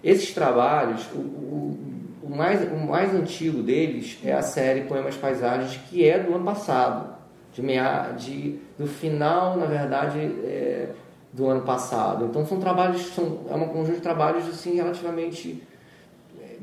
Esses 0.03 0.33
trabalhos, 0.33 1.05
o, 1.13 1.19
o, 1.19 1.79
o, 2.23 2.35
mais, 2.35 2.61
o 2.71 2.75
mais 2.75 3.13
antigo 3.13 3.61
deles 3.61 4.17
é 4.23 4.33
a 4.33 4.41
série 4.41 4.81
Poemas 4.81 5.15
Paisagens, 5.15 5.79
que 5.89 6.07
é 6.07 6.19
do 6.19 6.33
ano 6.33 6.45
passado, 6.45 7.15
de, 7.53 7.61
meia, 7.61 8.11
de 8.11 8.59
do 8.77 8.87
final, 8.87 9.57
na 9.57 9.65
verdade, 9.65 10.19
é, 10.19 10.89
do 11.31 11.47
ano 11.47 11.61
passado. 11.61 12.25
Então 12.25 12.45
são 12.45 12.59
trabalhos, 12.59 13.13
são, 13.13 13.41
é 13.49 13.55
um 13.55 13.67
conjunto 13.67 13.95
de 13.95 14.01
trabalhos 14.01 14.47
assim 14.47 14.75
relativamente 14.75 15.61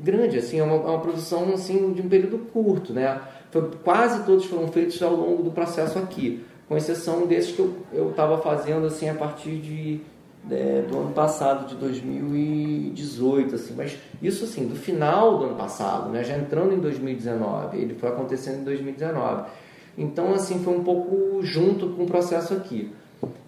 grande, 0.01 0.37
assim, 0.37 0.59
é 0.59 0.63
uma, 0.63 0.75
é 0.75 0.91
uma 0.91 0.99
produção 0.99 1.53
assim, 1.53 1.91
de 1.93 2.01
um 2.01 2.09
período 2.09 2.39
curto, 2.51 2.93
né? 2.93 3.19
Foi, 3.51 3.69
quase 3.83 4.23
todos 4.25 4.45
foram 4.45 4.67
feitos 4.67 5.01
ao 5.01 5.13
longo 5.13 5.43
do 5.43 5.51
processo 5.51 5.97
aqui, 5.99 6.43
com 6.67 6.77
exceção 6.77 7.25
desses 7.25 7.55
que 7.55 7.59
eu 7.91 8.11
estava 8.11 8.37
fazendo 8.37 8.85
assim 8.85 9.09
a 9.09 9.15
partir 9.15 9.57
de, 9.57 10.01
é, 10.49 10.83
do 10.87 10.97
ano 10.97 11.11
passado, 11.11 11.67
de 11.67 11.75
2018, 11.75 13.55
assim, 13.55 13.73
mas 13.75 13.97
isso 14.21 14.43
assim, 14.43 14.67
do 14.67 14.75
final 14.75 15.37
do 15.37 15.45
ano 15.45 15.55
passado, 15.55 16.09
né? 16.09 16.23
Já 16.23 16.37
entrando 16.37 16.73
em 16.73 16.79
2019, 16.79 17.77
ele 17.77 17.95
foi 17.95 18.09
acontecendo 18.09 18.61
em 18.61 18.63
2019. 18.63 19.49
Então, 19.97 20.33
assim, 20.33 20.63
foi 20.63 20.77
um 20.77 20.83
pouco 20.83 21.41
junto 21.43 21.89
com 21.89 22.03
o 22.03 22.07
processo 22.07 22.53
aqui. 22.53 22.91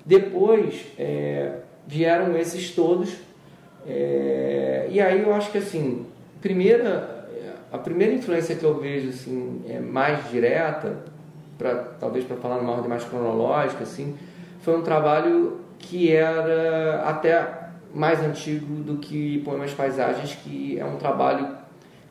Depois 0.06 0.86
é, 0.98 1.60
vieram 1.88 2.38
esses 2.38 2.72
todos, 2.72 3.16
é, 3.88 4.88
e 4.92 5.00
aí 5.00 5.22
eu 5.22 5.34
acho 5.34 5.52
que 5.52 5.58
assim, 5.58 6.06
primeira, 6.42 7.28
a 7.72 7.78
primeira 7.78 8.14
influência 8.14 8.56
que 8.56 8.64
eu 8.64 8.78
vejo 8.80 9.10
assim, 9.10 9.62
é 9.68 9.80
mais 9.80 10.30
direta, 10.30 10.98
pra, 11.58 11.76
talvez 12.00 12.26
para 12.26 12.36
falar 12.38 12.58
numa 12.58 12.74
ordem 12.74 12.90
mais 12.90 13.04
cronológica, 13.04 13.84
assim, 13.84 14.16
foi 14.62 14.78
um 14.78 14.82
trabalho 14.82 15.61
que 15.82 16.12
era 16.12 17.04
até 17.06 17.62
mais 17.94 18.22
antigo 18.22 18.76
do 18.76 18.98
que 18.98 19.40
Poemas 19.40 19.74
Paisagens, 19.74 20.36
que 20.36 20.80
é 20.80 20.86
um 20.86 20.96
trabalho 20.96 21.62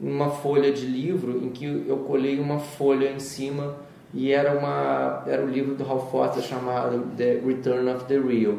uma 0.00 0.30
folha 0.30 0.72
de 0.72 0.86
livro 0.86 1.44
em 1.44 1.50
que 1.50 1.64
eu 1.86 1.98
colei 1.98 2.40
uma 2.40 2.58
folha 2.58 3.10
em 3.10 3.18
cima 3.18 3.76
e 4.14 4.32
era 4.32 4.58
uma 4.58 5.22
era 5.26 5.42
o 5.42 5.46
um 5.46 5.48
livro 5.48 5.74
do 5.74 5.84
Ralph 5.84 6.10
Foster 6.10 6.42
chamado 6.42 7.06
The 7.16 7.40
Return 7.44 7.88
of 7.90 8.04
the 8.06 8.18
Real. 8.18 8.54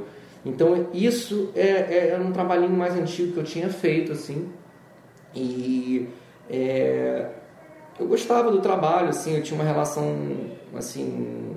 Então 0.45 0.87
isso 0.93 1.51
é, 1.55 1.67
é, 1.67 2.07
era 2.13 2.23
um 2.23 2.31
trabalhinho 2.31 2.75
mais 2.75 2.95
antigo 2.95 3.33
que 3.33 3.39
eu 3.39 3.43
tinha 3.43 3.69
feito 3.69 4.11
assim 4.11 4.49
e 5.35 6.07
é, 6.49 7.29
eu 7.99 8.07
gostava 8.07 8.51
do 8.51 8.61
trabalho, 8.61 9.09
assim, 9.09 9.35
eu 9.35 9.43
tinha 9.43 9.59
uma 9.59 9.67
relação 9.67 10.15
assim 10.75 11.50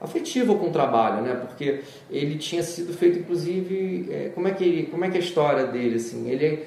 afetiva 0.00 0.54
com 0.54 0.68
o 0.68 0.72
trabalho, 0.72 1.22
né? 1.22 1.34
Porque 1.34 1.82
ele 2.10 2.38
tinha 2.38 2.62
sido 2.62 2.92
feito, 2.92 3.18
inclusive, 3.18 4.08
é, 4.10 4.28
como 4.30 4.48
é 4.48 4.52
que 4.52 4.84
como 4.84 5.04
é 5.04 5.10
que 5.10 5.16
é 5.16 5.20
a 5.20 5.22
história 5.22 5.66
dele, 5.66 5.96
assim? 5.96 6.28
Ele, 6.28 6.64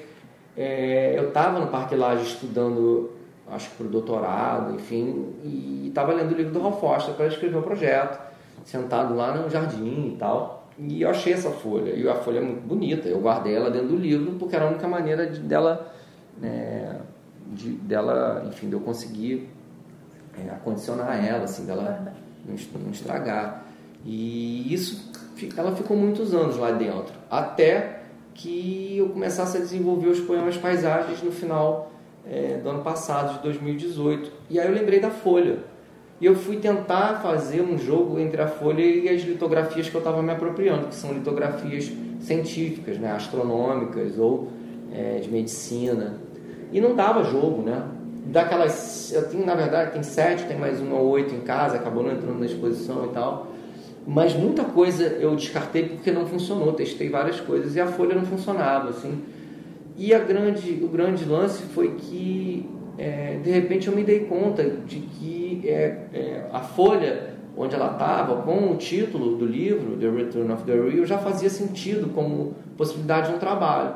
é, 0.56 1.14
eu 1.16 1.28
estava 1.28 1.58
no 1.58 1.68
Parque 1.68 1.94
Laje 1.94 2.24
estudando, 2.24 3.12
acho 3.50 3.70
que 3.70 3.76
para 3.76 3.86
o 3.86 3.90
doutorado, 3.90 4.74
enfim, 4.74 5.34
e 5.42 5.86
estava 5.88 6.12
lendo 6.12 6.32
o 6.32 6.36
livro 6.36 6.52
do 6.52 6.60
Ralph 6.60 6.80
Foster 6.80 7.14
para 7.14 7.26
escrever 7.26 7.56
o 7.56 7.62
projeto, 7.62 8.20
sentado 8.64 9.14
lá 9.14 9.34
no 9.34 9.48
jardim 9.48 10.12
e 10.14 10.16
tal. 10.18 10.68
E 10.78 11.02
eu 11.02 11.10
achei 11.10 11.32
essa 11.32 11.50
folha, 11.50 11.90
e 11.90 12.08
a 12.08 12.14
folha 12.14 12.38
é 12.38 12.42
muito 12.42 12.66
bonita, 12.66 13.08
eu 13.08 13.20
guardei 13.20 13.54
ela 13.54 13.70
dentro 13.70 13.88
do 13.88 13.96
livro 13.96 14.32
porque 14.38 14.56
era 14.56 14.64
a 14.64 14.68
única 14.68 14.88
maneira 14.88 15.26
de, 15.26 15.38
dela 15.40 15.92
é, 16.42 16.96
de, 17.48 17.70
dela, 17.72 18.44
enfim, 18.46 18.68
de 18.68 18.74
eu 18.74 18.80
conseguir 18.80 19.48
é, 20.38 20.50
acondicionar 20.50 21.24
ela, 21.24 21.44
assim, 21.44 21.66
dela 21.66 22.14
não, 22.46 22.90
estragar. 22.90 23.64
E 24.04 24.72
isso, 24.72 25.12
ela 25.56 25.74
ficou 25.74 25.96
muitos 25.96 26.34
anos 26.34 26.56
lá 26.56 26.70
dentro, 26.72 27.12
até 27.30 28.02
que 28.34 28.96
eu 28.96 29.10
começasse 29.10 29.56
a 29.56 29.60
desenvolver 29.60 30.08
os 30.08 30.20
poemas 30.20 30.56
paisagens 30.56 31.22
no 31.22 31.30
final 31.30 31.92
é, 32.28 32.58
do 32.62 32.68
ano 32.68 32.82
passado, 32.82 33.36
de 33.36 33.42
2018. 33.42 34.32
E 34.50 34.58
aí 34.58 34.66
eu 34.66 34.74
lembrei 34.74 35.00
da 35.00 35.10
Folha. 35.10 35.58
e 36.20 36.26
eu 36.26 36.34
fui 36.34 36.56
tentar 36.56 37.20
fazer 37.20 37.60
um 37.62 37.76
jogo 37.76 38.18
entre 38.18 38.40
a 38.40 38.46
folha 38.46 38.82
e 38.82 39.08
as 39.08 39.22
litografias 39.22 39.88
que 39.88 39.94
eu 39.94 39.98
estava 39.98 40.22
me 40.22 40.30
apropriando, 40.30 40.86
que 40.86 40.94
são 40.94 41.12
litografias 41.12 41.90
científicas, 42.20 42.96
né, 42.96 43.10
astronômicas 43.10 44.18
ou 44.18 44.48
é, 44.92 45.18
de 45.18 45.28
medicina. 45.28 46.20
E 46.72 46.80
não 46.80 46.94
dava 46.94 47.24
jogo, 47.24 47.62
né? 47.62 47.82
Daquelas, 48.24 49.12
eu 49.12 49.28
tenho 49.28 49.44
na 49.44 49.54
verdade 49.54 49.92
tem 49.92 50.02
sete, 50.02 50.44
tem 50.44 50.56
mais 50.56 50.80
uma 50.80 50.96
ou 50.96 51.08
oito 51.10 51.34
em 51.34 51.40
casa, 51.40 51.76
acabou 51.76 52.02
não 52.02 52.12
entrando 52.12 52.38
na 52.38 52.46
exposição 52.46 53.06
e 53.06 53.08
tal. 53.08 53.48
Mas 54.06 54.34
muita 54.34 54.64
coisa 54.64 55.04
eu 55.04 55.34
descartei 55.36 55.88
porque 55.88 56.10
não 56.10 56.26
funcionou. 56.26 56.72
Testei 56.72 57.08
várias 57.08 57.40
coisas 57.40 57.76
e 57.76 57.80
a 57.80 57.86
folha 57.86 58.14
não 58.14 58.24
funcionava, 58.24 58.90
assim. 58.90 59.22
E 59.96 60.14
a 60.14 60.18
grande, 60.18 60.80
o 60.82 60.88
grande 60.88 61.24
lance 61.24 61.62
foi 61.64 61.94
que 61.96 62.68
é, 62.98 63.38
de 63.42 63.50
repente 63.50 63.88
eu 63.88 63.94
me 63.94 64.02
dei 64.02 64.20
conta 64.20 64.64
de 64.64 65.00
que 65.00 65.62
é, 65.64 66.06
é, 66.12 66.46
a 66.52 66.60
folha 66.60 67.32
onde 67.56 67.74
ela 67.74 67.92
estava, 67.92 68.42
com 68.42 68.72
o 68.72 68.76
título 68.76 69.36
do 69.36 69.44
livro, 69.44 69.96
The 69.98 70.08
Return 70.08 70.52
of 70.52 70.64
the 70.64 70.72
Real, 70.72 71.04
já 71.04 71.18
fazia 71.18 71.50
sentido 71.50 72.12
como 72.14 72.54
possibilidade 72.76 73.28
de 73.28 73.36
um 73.36 73.38
trabalho. 73.38 73.94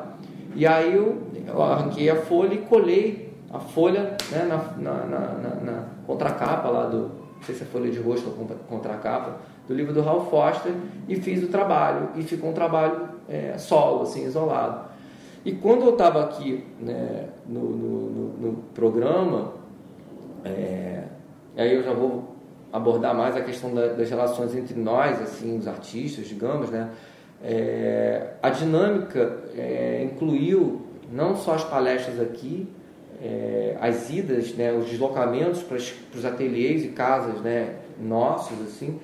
E 0.54 0.66
aí 0.66 0.94
eu, 0.94 1.22
eu 1.46 1.62
arranquei 1.62 2.10
a 2.10 2.16
folha 2.16 2.54
e 2.54 2.58
colei 2.58 3.25
a 3.52 3.58
folha 3.58 4.16
né, 4.30 4.44
na, 4.44 4.56
na, 4.56 5.04
na, 5.04 5.54
na, 5.62 5.84
contracapa 6.06 6.68
lá 6.68 6.86
do, 6.86 6.98
não 6.98 7.42
sei 7.42 7.54
se 7.54 7.62
é 7.62 7.66
folha 7.66 7.90
de 7.90 7.98
rosto 7.98 8.28
ou 8.28 8.46
contracapa, 8.68 9.36
do 9.68 9.74
livro 9.74 9.92
do 9.92 10.00
Ralph 10.00 10.30
Foster 10.30 10.72
e 11.08 11.16
fiz 11.16 11.42
o 11.42 11.48
trabalho. 11.48 12.10
E 12.16 12.22
ficou 12.22 12.50
um 12.50 12.52
trabalho 12.52 13.08
é, 13.28 13.56
solo, 13.58 14.02
assim, 14.02 14.24
isolado. 14.24 14.86
E 15.44 15.52
quando 15.52 15.84
eu 15.84 15.92
estava 15.92 16.24
aqui 16.24 16.64
né, 16.80 17.28
no, 17.46 17.60
no, 17.60 18.10
no, 18.10 18.28
no, 18.38 18.56
programa, 18.74 19.52
é, 20.44 21.04
aí 21.56 21.74
eu 21.74 21.82
já 21.82 21.92
vou 21.92 22.36
abordar 22.72 23.14
mais 23.14 23.36
a 23.36 23.40
questão 23.40 23.72
da, 23.72 23.88
das 23.88 24.10
relações 24.10 24.54
entre 24.56 24.78
nós, 24.78 25.20
assim, 25.22 25.56
os 25.56 25.68
artistas, 25.68 26.26
digamos, 26.26 26.70
né? 26.70 26.90
É, 27.42 28.32
a 28.42 28.50
dinâmica 28.50 29.44
é, 29.54 30.02
incluiu 30.02 30.86
não 31.12 31.36
só 31.36 31.54
as 31.54 31.64
palestras 31.64 32.18
aqui, 32.20 32.68
é, 33.22 33.76
as 33.80 34.10
idas, 34.10 34.54
né, 34.54 34.72
os 34.72 34.88
deslocamentos 34.88 35.62
para 35.62 35.76
os 35.76 36.24
ateliês 36.24 36.84
e 36.84 36.88
casas 36.88 37.40
né, 37.40 37.76
nossos, 38.00 38.60
assim, 38.62 38.98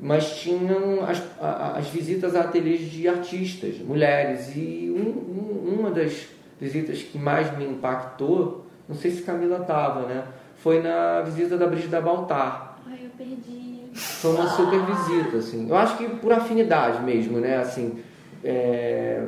mas 0.00 0.36
tinham 0.36 1.04
as, 1.04 1.22
as 1.40 1.88
visitas 1.88 2.36
a 2.36 2.40
ateliês 2.40 2.90
de 2.90 3.08
artistas, 3.08 3.78
mulheres. 3.78 4.54
E 4.54 4.92
um, 4.94 5.08
um, 5.08 5.78
uma 5.78 5.90
das 5.90 6.26
visitas 6.60 7.02
que 7.02 7.18
mais 7.18 7.56
me 7.56 7.64
impactou, 7.64 8.66
não 8.88 8.94
sei 8.94 9.10
se 9.10 9.22
Camila 9.22 9.58
estava, 9.60 10.06
né? 10.06 10.24
Foi 10.56 10.82
na 10.82 11.22
visita 11.22 11.56
da 11.56 11.66
Brigida 11.66 12.00
Baltar. 12.00 12.78
Ai, 12.86 13.00
eu 13.04 13.10
perdi. 13.16 13.84
Foi 13.94 14.32
uma 14.32 14.48
super 14.48 14.80
visita, 14.80 15.38
assim. 15.38 15.68
Eu 15.68 15.76
acho 15.76 15.96
que 15.96 16.08
por 16.08 16.32
afinidade 16.32 17.02
mesmo, 17.02 17.38
né? 17.38 17.56
Assim, 17.56 17.98
é, 18.44 19.24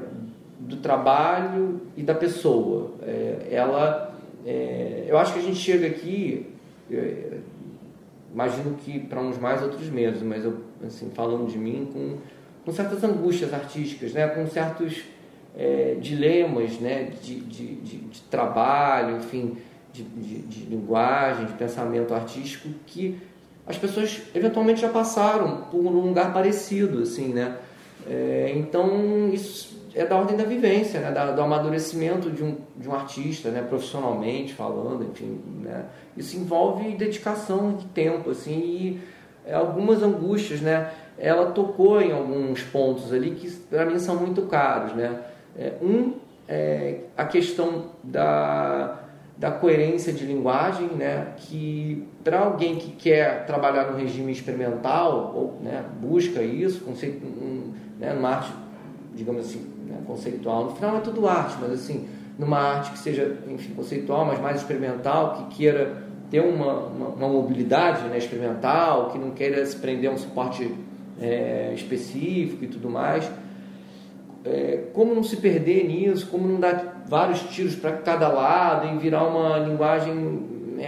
do 0.59 0.76
trabalho 0.76 1.80
e 1.97 2.03
da 2.03 2.14
pessoa. 2.14 2.93
É, 3.03 3.49
ela, 3.51 4.14
é, 4.45 5.05
eu 5.07 5.18
acho 5.18 5.32
que 5.32 5.39
a 5.39 5.43
gente 5.43 5.59
chega 5.59 5.86
aqui, 5.86 6.47
é, 6.91 7.39
imagino 8.32 8.76
que 8.76 8.99
para 9.01 9.20
uns 9.20 9.39
mais, 9.39 9.62
outros 9.62 9.89
menos, 9.89 10.22
mas 10.22 10.45
eu, 10.45 10.59
assim, 10.86 11.11
falando 11.14 11.51
de 11.51 11.59
mim, 11.59 11.89
com, 11.93 12.16
com 12.64 12.72
certas 12.72 13.03
angústias 13.03 13.53
artísticas, 13.53 14.12
né? 14.12 14.26
com 14.28 14.47
certos 14.47 15.03
é, 15.57 15.97
dilemas 16.01 16.78
né? 16.78 17.11
De, 17.22 17.41
de, 17.41 17.74
de, 17.76 17.97
de, 17.97 18.20
trabalho, 18.22 19.16
enfim, 19.16 19.57
de, 19.93 20.03
de, 20.03 20.66
linguagem, 20.66 21.47
de 21.47 21.53
pensamento 21.55 22.14
artístico, 22.14 22.68
que 22.86 23.18
as 23.66 23.76
pessoas 23.76 24.22
eventualmente 24.34 24.80
já 24.80 24.89
passaram 24.89 25.62
por 25.70 25.80
um 25.80 25.91
lugar 25.91 26.32
parecido, 26.32 27.03
assim, 27.03 27.28
né? 27.34 27.57
É, 28.07 28.53
então, 28.55 29.28
isso 29.32 29.78
é 30.01 30.07
da 30.07 30.17
ordem 30.17 30.37
da 30.37 30.45
vivência, 30.45 31.01
né? 31.01 31.11
Da, 31.11 31.33
do 31.33 31.43
amadurecimento 31.43 32.31
de 32.31 32.43
um, 32.43 32.57
de 32.77 32.89
um 32.89 32.95
artista, 32.95 33.51
né? 33.51 33.63
profissionalmente 33.63 34.55
falando, 34.55 35.05
enfim, 35.05 35.41
né? 35.63 35.85
Isso 36.17 36.37
envolve 36.37 36.95
dedicação 36.95 37.75
de 37.75 37.87
tempo, 37.87 38.31
assim, 38.31 39.01
e 39.47 39.53
algumas 39.53 40.03
angústias, 40.03 40.61
né? 40.61 40.91
Ela 41.19 41.51
tocou 41.51 42.01
em 42.01 42.13
alguns 42.13 42.63
pontos 42.63 43.13
ali 43.13 43.33
que 43.33 43.51
para 43.51 43.85
mim 43.87 43.99
são 43.99 44.17
muito 44.17 44.43
caros, 44.43 44.95
né? 44.95 45.21
É, 45.57 45.73
um 45.83 46.15
é 46.47 47.01
a 47.17 47.25
questão 47.25 47.87
da, 48.03 49.01
da 49.37 49.51
coerência 49.51 50.13
de 50.13 50.25
linguagem, 50.25 50.89
né? 50.89 51.35
Que 51.37 52.07
para 52.23 52.41
alguém 52.41 52.77
que 52.77 52.93
quer 52.93 53.47
trabalhar 53.47 53.91
no 53.91 53.99
regime 53.99 54.33
experimental 54.33 55.33
ou 55.35 55.59
né, 55.63 55.85
busca 56.01 56.43
isso, 56.43 56.85
conceito, 56.85 57.27
um, 57.27 57.73
né, 57.99 58.13
numa 58.13 58.31
arte, 58.31 58.53
digamos 59.19 59.47
assim, 59.47 59.66
né, 59.87 59.99
conceitual. 60.07 60.66
No 60.66 60.71
final 60.77 60.97
é 60.97 61.01
tudo 61.01 61.29
arte, 61.29 61.57
mas 61.61 61.73
assim, 61.73 62.09
numa 62.39 62.59
arte 62.59 62.93
que 62.93 62.99
seja, 63.01 63.37
enfim, 63.49 63.75
conceitual, 63.75 64.25
mas 64.25 64.41
mais 64.41 64.59
experimental, 64.59 65.35
que 65.35 65.57
queira 65.57 66.05
ter 66.31 66.41
uma, 66.41 66.73
uma, 66.87 67.09
uma 67.09 67.29
mobilidade 67.29 68.09
né, 68.09 68.16
experimental, 68.16 69.11
que 69.11 69.19
não 69.19 69.33
queira 69.33 69.64
se 69.66 69.77
prender 69.77 70.09
a 70.09 70.14
um 70.14 70.19
suporte 70.19 70.73
é, 71.21 71.73
específico 71.75 72.64
e 72.64 72.69
tudo 72.69 72.89
mais. 72.89 73.29
É, 74.45 74.85
como 74.93 75.14
não 75.14 75.25
se 75.25 75.37
perder 75.37 75.87
nisso, 75.89 76.29
como 76.31 76.47
não 76.47 76.61
dar 76.61 77.05
vários 77.09 77.41
tiros 77.41 77.75
para 77.75 77.93
cada 77.93 78.29
lado 78.29 78.95
e 78.95 78.99
virar 78.99 79.25
uma 79.25 79.59
linguagem, 79.59 80.14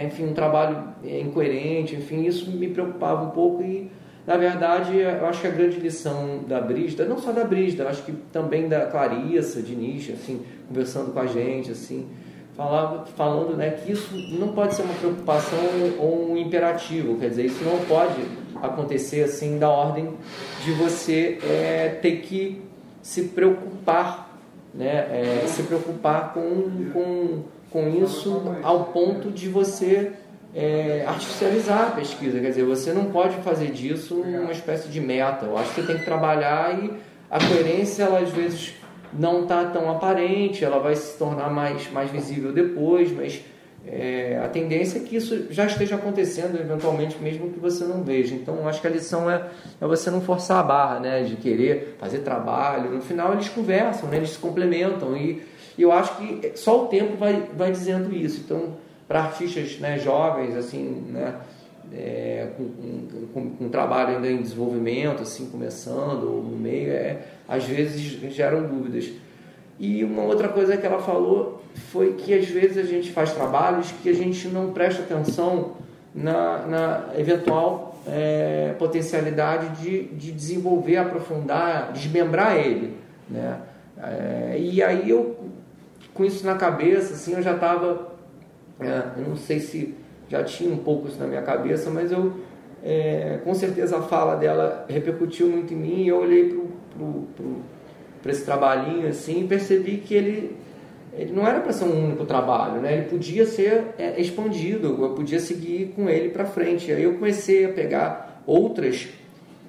enfim, 0.05 0.27
um 0.27 0.33
trabalho 0.33 0.85
é, 1.03 1.19
incoerente, 1.19 1.95
enfim, 1.95 2.23
isso 2.25 2.49
me 2.49 2.69
preocupava 2.69 3.25
um 3.25 3.31
pouco 3.31 3.61
e 3.61 3.91
na 4.31 4.37
verdade, 4.37 4.97
eu 4.97 5.25
acho 5.25 5.41
que 5.41 5.47
a 5.47 5.51
grande 5.51 5.77
lição 5.77 6.39
da 6.47 6.61
Brígida, 6.61 7.03
não 7.03 7.19
só 7.19 7.33
da 7.33 7.43
Brígida, 7.43 7.89
acho 7.89 8.01
que 8.03 8.13
também 8.31 8.69
da 8.69 8.85
Clarissa, 8.85 9.61
de 9.61 9.75
Nietzsche, 9.75 10.13
assim, 10.13 10.41
conversando 10.69 11.11
com 11.11 11.19
a 11.19 11.25
gente, 11.25 11.69
assim, 11.69 12.07
falava, 12.55 13.05
falando 13.17 13.57
né, 13.57 13.71
que 13.71 13.91
isso 13.91 14.15
não 14.39 14.53
pode 14.53 14.75
ser 14.75 14.83
uma 14.83 14.93
preocupação 14.93 15.59
ou 15.99 16.31
um 16.31 16.37
imperativo, 16.37 17.17
quer 17.17 17.27
dizer, 17.27 17.45
isso 17.45 17.61
não 17.65 17.77
pode 17.79 18.21
acontecer 18.63 19.21
assim 19.23 19.59
da 19.59 19.69
ordem 19.69 20.13
de 20.63 20.71
você 20.75 21.37
é, 21.43 21.99
ter 22.01 22.21
que 22.21 22.61
se 23.01 23.23
preocupar, 23.23 24.33
né, 24.73 25.41
é, 25.43 25.43
se 25.45 25.63
preocupar 25.63 26.33
com, 26.33 26.89
com, 26.93 27.43
com 27.69 27.89
isso 28.01 28.43
ao 28.63 28.85
ponto 28.85 29.29
de 29.29 29.49
você 29.49 30.13
é, 30.53 31.03
artificializar 31.07 31.89
a 31.89 31.91
pesquisa. 31.91 32.39
Quer 32.39 32.49
dizer, 32.49 32.63
você 32.63 32.91
não 32.93 33.05
pode 33.05 33.35
fazer 33.37 33.71
disso 33.71 34.21
uma 34.21 34.51
espécie 34.51 34.89
de 34.89 34.99
meta. 34.99 35.45
Eu 35.45 35.57
acho 35.57 35.73
que 35.73 35.81
você 35.81 35.87
tem 35.87 35.97
que 35.97 36.05
trabalhar 36.05 36.77
e 36.83 36.93
a 37.29 37.39
coerência, 37.39 38.03
ela 38.03 38.19
às 38.19 38.29
vezes 38.29 38.73
não 39.13 39.43
está 39.43 39.65
tão 39.65 39.89
aparente, 39.89 40.63
ela 40.63 40.79
vai 40.79 40.95
se 40.95 41.17
tornar 41.17 41.49
mais, 41.49 41.89
mais 41.91 42.11
visível 42.11 42.51
depois, 42.51 43.11
mas 43.11 43.41
é, 43.85 44.39
a 44.43 44.47
tendência 44.47 44.99
é 44.99 45.01
que 45.01 45.15
isso 45.15 45.47
já 45.49 45.65
esteja 45.65 45.95
acontecendo 45.95 46.59
eventualmente, 46.59 47.17
mesmo 47.19 47.49
que 47.49 47.59
você 47.59 47.83
não 47.85 48.03
veja. 48.03 48.35
Então, 48.35 48.67
acho 48.67 48.79
que 48.79 48.87
a 48.87 48.89
lição 48.89 49.29
é, 49.29 49.47
é 49.79 49.87
você 49.87 50.11
não 50.11 50.21
forçar 50.21 50.59
a 50.59 50.63
barra, 50.63 50.99
né, 50.99 51.23
de 51.23 51.35
querer 51.35 51.95
fazer 51.99 52.19
trabalho. 52.19 52.91
No 52.91 53.01
final, 53.01 53.33
eles 53.33 53.49
conversam, 53.49 54.09
né, 54.09 54.17
eles 54.17 54.31
se 54.31 54.39
complementam 54.39 55.15
e, 55.17 55.41
e 55.77 55.81
eu 55.81 55.91
acho 55.91 56.15
que 56.17 56.51
só 56.55 56.83
o 56.83 56.87
tempo 56.87 57.17
vai, 57.17 57.49
vai 57.55 57.71
dizendo 57.71 58.15
isso. 58.15 58.41
Então, 58.45 58.75
para 59.11 59.23
artistas 59.23 59.77
né, 59.77 59.99
jovens, 59.99 60.55
assim, 60.55 61.03
né, 61.09 61.35
é, 61.91 62.47
com, 62.55 62.69
com, 63.33 63.49
com, 63.57 63.69
trabalho 63.69 64.15
ainda 64.15 64.31
em 64.31 64.41
desenvolvimento, 64.41 65.23
assim, 65.23 65.47
começando, 65.47 66.23
ou 66.31 66.41
no 66.41 66.55
meio, 66.55 66.93
é, 66.93 67.17
às 67.45 67.65
vezes 67.65 68.01
geram 68.33 68.65
dúvidas. 68.65 69.11
E 69.77 70.01
uma 70.05 70.23
outra 70.23 70.47
coisa 70.47 70.77
que 70.77 70.85
ela 70.85 70.99
falou 70.99 71.61
foi 71.91 72.13
que 72.13 72.33
às 72.33 72.45
vezes 72.45 72.77
a 72.77 72.83
gente 72.83 73.11
faz 73.11 73.33
trabalhos 73.33 73.91
que 74.01 74.07
a 74.07 74.13
gente 74.13 74.47
não 74.47 74.71
presta 74.71 75.03
atenção 75.03 75.73
na, 76.15 76.65
na 76.65 77.05
eventual 77.17 77.99
é, 78.07 78.73
potencialidade 78.79 79.81
de, 79.81 80.03
de 80.05 80.31
desenvolver, 80.31 80.95
aprofundar, 80.95 81.91
desmembrar 81.91 82.55
ele. 82.55 82.95
Né? 83.29 83.59
É, 84.01 84.55
e 84.57 84.81
aí 84.81 85.09
eu, 85.09 85.37
com 86.13 86.23
isso 86.23 86.45
na 86.45 86.55
cabeça, 86.55 87.13
assim, 87.15 87.33
eu 87.33 87.41
já 87.41 87.55
estava 87.55 88.10
é, 88.81 89.19
eu 89.19 89.29
não 89.29 89.35
sei 89.35 89.59
se 89.59 89.95
já 90.29 90.43
tinha 90.43 90.73
um 90.73 90.77
pouco 90.77 91.07
isso 91.07 91.19
na 91.19 91.27
minha 91.27 91.41
cabeça, 91.41 91.89
mas 91.89 92.11
eu 92.11 92.33
é, 92.83 93.39
com 93.43 93.53
certeza 93.53 93.97
a 93.97 94.01
fala 94.01 94.35
dela 94.35 94.85
repercutiu 94.89 95.47
muito 95.47 95.73
em 95.73 95.77
mim 95.77 96.03
e 96.03 96.07
eu 96.07 96.17
olhei 96.17 96.59
para 98.21 98.31
esse 98.31 98.43
trabalhinho 98.43 99.07
assim 99.07 99.43
e 99.43 99.47
percebi 99.47 99.97
que 99.97 100.15
ele, 100.15 100.57
ele 101.13 101.31
não 101.31 101.45
era 101.45 101.59
para 101.59 101.71
ser 101.71 101.83
um 101.83 102.05
único 102.05 102.25
trabalho, 102.25 102.81
né? 102.81 102.93
ele 102.93 103.05
podia 103.05 103.45
ser 103.45 103.93
é, 103.99 104.19
expandido, 104.19 104.97
eu 104.99 105.09
podia 105.09 105.39
seguir 105.39 105.93
com 105.95 106.09
ele 106.09 106.29
para 106.29 106.45
frente. 106.45 106.91
Aí 106.91 107.03
eu 107.03 107.13
comecei 107.13 107.65
a 107.65 107.69
pegar 107.69 108.41
outras 108.47 109.09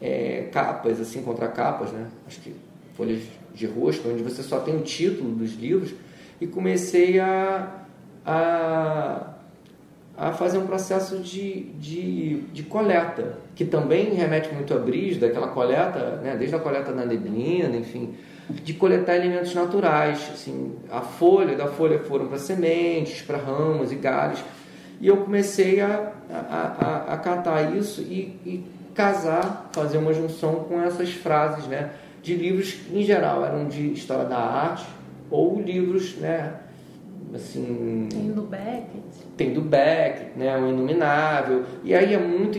é, 0.00 0.48
capas, 0.50 0.98
assim, 1.00 1.22
contracapas, 1.22 1.92
né? 1.92 2.06
acho 2.26 2.40
que 2.40 2.54
folhas 2.94 3.20
de 3.54 3.66
rosto, 3.66 4.08
onde 4.08 4.22
você 4.22 4.42
só 4.42 4.58
tem 4.60 4.74
o 4.74 4.80
título 4.80 5.30
dos 5.32 5.54
livros, 5.54 5.94
e 6.40 6.46
comecei 6.46 7.20
a 7.20 7.81
a, 8.24 9.32
a 10.16 10.32
fazer 10.32 10.58
um 10.58 10.66
processo 10.66 11.18
de, 11.18 11.64
de, 11.78 12.40
de 12.52 12.62
coleta, 12.62 13.38
que 13.54 13.64
também 13.64 14.14
remete 14.14 14.52
muito 14.54 14.72
a 14.74 14.78
Brígida, 14.78 15.26
aquela 15.26 15.48
coleta, 15.48 16.20
né, 16.22 16.36
desde 16.38 16.54
a 16.56 16.58
coleta 16.58 16.92
da 16.92 17.04
neblina, 17.04 17.76
enfim, 17.76 18.14
de 18.48 18.74
coletar 18.74 19.16
elementos 19.16 19.54
naturais. 19.54 20.30
Assim, 20.32 20.76
a 20.90 21.00
folha, 21.00 21.56
da 21.56 21.66
folha 21.66 21.98
foram 22.00 22.26
para 22.26 22.38
sementes, 22.38 23.22
para 23.22 23.38
ramos 23.38 23.92
e 23.92 23.96
galhos. 23.96 24.42
E 25.00 25.08
eu 25.08 25.16
comecei 25.18 25.80
a, 25.80 26.12
a, 26.30 27.10
a, 27.10 27.14
a 27.14 27.16
catar 27.18 27.76
isso 27.76 28.02
e, 28.02 28.38
e, 28.46 28.64
casar, 28.94 29.70
fazer 29.72 29.98
uma 29.98 30.12
junção 30.12 30.66
com 30.68 30.80
essas 30.80 31.10
frases 31.12 31.66
né, 31.66 31.90
de 32.22 32.34
livros 32.34 32.72
que, 32.72 32.98
em 32.98 33.02
geral, 33.02 33.44
eram 33.44 33.66
de 33.66 33.92
história 33.92 34.26
da 34.26 34.38
arte 34.38 34.84
ou 35.30 35.60
livros 35.60 36.16
né, 36.16 36.52
assim... 37.34 38.08
Tem 38.10 38.30
do 38.30 38.42
Beckett. 38.42 39.02
Tem 39.36 39.52
do 39.52 39.60
Beckett, 39.60 40.38
né, 40.38 40.56
o 40.58 40.68
Inominável. 40.68 41.64
E 41.84 41.94
aí 41.94 42.14
é 42.14 42.18
muito... 42.18 42.58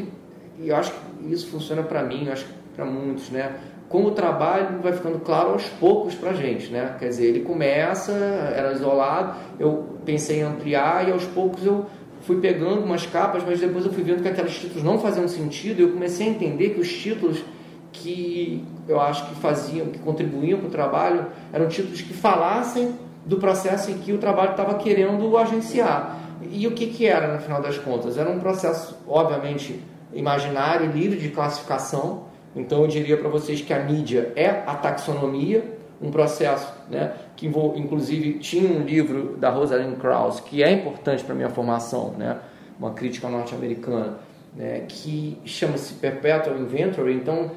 E 0.59 0.69
eu 0.69 0.75
acho 0.75 0.91
que 0.91 1.33
isso 1.33 1.47
funciona 1.47 1.83
para 1.83 2.03
mim, 2.03 2.25
eu 2.27 2.33
acho 2.33 2.45
que 2.45 2.53
para 2.75 2.85
muitos, 2.85 3.29
né? 3.29 3.55
Como 3.87 4.07
o 4.07 4.11
trabalho 4.11 4.79
vai 4.81 4.93
ficando 4.93 5.19
claro 5.19 5.51
aos 5.51 5.65
poucos 5.65 6.15
para 6.15 6.33
gente, 6.33 6.71
né? 6.71 6.95
Quer 6.97 7.09
dizer, 7.09 7.27
ele 7.27 7.41
começa, 7.41 8.11
era 8.11 8.71
isolado, 8.73 9.35
eu 9.59 9.97
pensei 10.03 10.39
em 10.39 10.43
ampliar 10.43 11.07
e 11.07 11.11
aos 11.11 11.25
poucos 11.25 11.63
eu 11.63 11.85
fui 12.21 12.39
pegando 12.39 12.83
umas 12.83 13.05
capas, 13.05 13.43
mas 13.45 13.59
depois 13.59 13.85
eu 13.85 13.93
fui 13.93 14.03
vendo 14.03 14.21
que 14.21 14.27
aqueles 14.27 14.57
títulos 14.57 14.83
não 14.83 14.97
faziam 14.97 15.27
sentido 15.27 15.79
e 15.79 15.83
eu 15.83 15.91
comecei 15.91 16.27
a 16.27 16.29
entender 16.29 16.69
que 16.69 16.79
os 16.79 16.91
títulos 16.91 17.43
que 17.91 18.65
eu 18.87 18.99
acho 18.99 19.29
que 19.29 19.35
faziam, 19.35 19.87
que 19.87 19.99
contribuíam 19.99 20.59
para 20.59 20.67
o 20.67 20.71
trabalho, 20.71 21.27
eram 21.51 21.67
títulos 21.67 22.01
que 22.01 22.13
falassem 22.13 22.95
do 23.25 23.37
processo 23.37 23.91
em 23.91 23.97
que 23.97 24.11
o 24.11 24.17
trabalho 24.17 24.51
estava 24.51 24.75
querendo 24.75 25.37
agenciar. 25.37 26.19
E 26.51 26.67
o 26.67 26.71
que, 26.71 26.87
que 26.87 27.05
era, 27.05 27.33
no 27.33 27.39
final 27.39 27.61
das 27.61 27.77
contas? 27.77 28.17
Era 28.17 28.29
um 28.29 28.39
processo, 28.39 28.97
obviamente, 29.07 29.81
imaginário, 30.13 30.91
livre 30.91 31.17
de 31.17 31.29
classificação. 31.29 32.25
Então, 32.55 32.81
eu 32.81 32.87
diria 32.87 33.17
para 33.17 33.29
vocês 33.29 33.61
que 33.61 33.73
a 33.73 33.79
mídia 33.79 34.31
é 34.35 34.47
a 34.67 34.75
taxonomia, 34.75 35.63
um 36.01 36.11
processo 36.11 36.71
né, 36.89 37.13
que, 37.35 37.47
inclusive, 37.47 38.33
tinha 38.39 38.69
um 38.69 38.83
livro 38.83 39.37
da 39.37 39.49
Rosalind 39.49 39.97
Krauss, 39.97 40.41
que 40.41 40.61
é 40.61 40.71
importante 40.71 41.23
para 41.23 41.33
minha 41.33 41.49
formação, 41.49 42.13
né, 42.17 42.37
uma 42.77 42.91
crítica 42.91 43.29
norte-americana, 43.29 44.17
né, 44.55 44.83
que 44.87 45.39
chama-se 45.45 45.93
Perpetual 45.93 46.57
Inventory. 46.57 47.13
Então, 47.13 47.51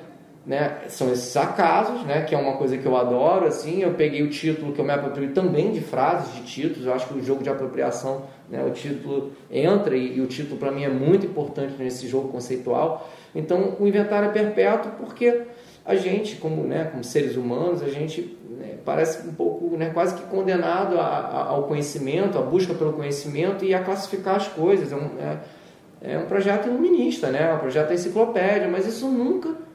né, 0.47 0.83
são 0.89 1.11
esses 1.11 1.37
acasos, 1.37 2.05
né, 2.05 2.23
que 2.23 2.33
é 2.33 2.39
uma 2.39 2.57
coisa 2.57 2.79
que 2.79 2.87
eu 2.87 2.97
adoro, 2.97 3.47
assim, 3.47 3.83
eu 3.83 3.95
peguei 3.95 4.23
o 4.23 4.31
título 4.31 4.73
que 4.73 4.81
eu 4.81 4.85
me 4.85 4.93
aproprio 4.93 5.33
também 5.33 5.73
de 5.73 5.81
frases, 5.81 6.33
de 6.35 6.43
títulos, 6.43 6.87
eu 6.87 6.95
acho 6.95 7.09
que 7.09 7.19
o 7.19 7.23
jogo 7.23 7.43
de 7.43 7.51
apropriação, 7.51 8.23
né, 8.49 8.65
o 8.65 8.71
título 8.71 9.33
entra 9.51 9.97
e, 9.97 10.19
e 10.19 10.21
o 10.21 10.27
título 10.27 10.57
para 10.57 10.71
mim 10.71 10.85
é 10.85 10.89
muito 10.89 11.27
importante 11.27 11.75
nesse 11.77 12.07
jogo 12.07 12.29
conceitual, 12.29 13.11
então 13.35 13.75
o 13.81 13.89
inventário 13.89 14.29
é 14.29 14.33
perpétuo 14.33 14.93
porque 14.93 15.43
a 15.85 15.97
gente, 15.97 16.37
como, 16.37 16.63
né, 16.63 16.85
como 16.93 17.03
seres 17.03 17.37
humanos, 17.37 17.83
a 17.83 17.89
gente 17.89 18.39
né, 18.49 18.77
parece 18.85 19.27
um 19.27 19.35
pouco, 19.35 19.77
né, 19.77 19.91
quase 19.93 20.15
que 20.15 20.23
condenado 20.29 20.97
a, 21.01 21.07
a, 21.07 21.47
ao 21.49 21.65
conhecimento, 21.65 22.39
à 22.39 22.43
busca 22.43 22.73
pelo 22.73 22.93
conhecimento 22.93 23.65
e 23.65 23.75
a 23.75 23.83
classificar 23.83 24.37
as 24.37 24.47
coisas, 24.47 24.93
é 24.93 24.97
um, 24.97 25.11
é, 25.21 26.15
é 26.15 26.19
um 26.19 26.27
projeto 26.27 26.69
iluminista, 26.69 27.31
né, 27.31 27.51
é 27.51 27.55
um 27.55 27.59
projeto 27.59 27.93
enciclopédia, 27.93 28.69
mas 28.69 28.87
isso 28.87 29.09
nunca 29.09 29.67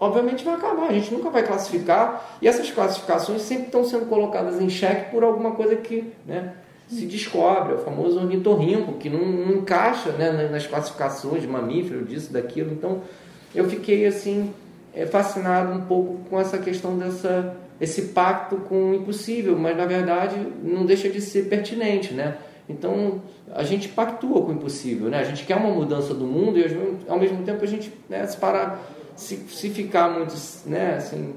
obviamente 0.00 0.42
vai 0.42 0.54
acabar. 0.54 0.88
A 0.88 0.92
gente 0.92 1.12
nunca 1.12 1.28
vai 1.28 1.46
classificar 1.46 2.38
e 2.40 2.48
essas 2.48 2.70
classificações 2.70 3.42
sempre 3.42 3.66
estão 3.66 3.84
sendo 3.84 4.06
colocadas 4.06 4.60
em 4.60 4.70
xeque 4.70 5.10
por 5.10 5.22
alguma 5.22 5.52
coisa 5.52 5.76
que 5.76 6.10
né, 6.26 6.54
se 6.88 7.04
descobre, 7.04 7.74
é 7.74 7.76
o 7.76 7.78
famoso 7.78 8.18
ornitorrinco, 8.18 8.94
que 8.94 9.10
não, 9.10 9.20
não 9.20 9.52
encaixa 9.58 10.10
né, 10.12 10.48
nas 10.50 10.66
classificações 10.66 11.42
de 11.42 11.46
mamífero, 11.46 12.04
disso, 12.04 12.32
daquilo. 12.32 12.72
Então 12.72 13.02
eu 13.54 13.68
fiquei 13.68 14.06
assim 14.06 14.52
é, 14.94 15.04
fascinado 15.06 15.72
um 15.72 15.82
pouco 15.82 16.18
com 16.28 16.40
essa 16.40 16.58
questão 16.58 16.96
dessa 16.98 17.56
esse 17.80 18.02
pacto 18.08 18.56
com 18.56 18.90
o 18.90 18.94
impossível, 18.94 19.58
mas 19.58 19.74
na 19.74 19.86
verdade 19.86 20.36
não 20.62 20.84
deixa 20.84 21.08
de 21.08 21.18
ser 21.18 21.48
pertinente, 21.48 22.12
né? 22.12 22.36
Então 22.68 23.22
a 23.54 23.62
gente 23.62 23.88
pactua 23.88 24.42
com 24.42 24.48
o 24.48 24.52
impossível, 24.52 25.08
né? 25.08 25.18
A 25.18 25.24
gente 25.24 25.46
quer 25.46 25.56
uma 25.56 25.70
mudança 25.70 26.12
do 26.12 26.26
mundo 26.26 26.58
e 26.58 26.64
ao 27.08 27.18
mesmo 27.18 27.42
tempo 27.42 27.64
a 27.64 27.66
gente 27.66 27.90
né, 28.08 28.26
se 28.26 28.36
parar 28.36 28.78
se, 29.20 29.36
se 29.48 29.68
ficar 29.68 30.08
muito, 30.08 30.34
né, 30.64 30.94
assim, 30.96 31.34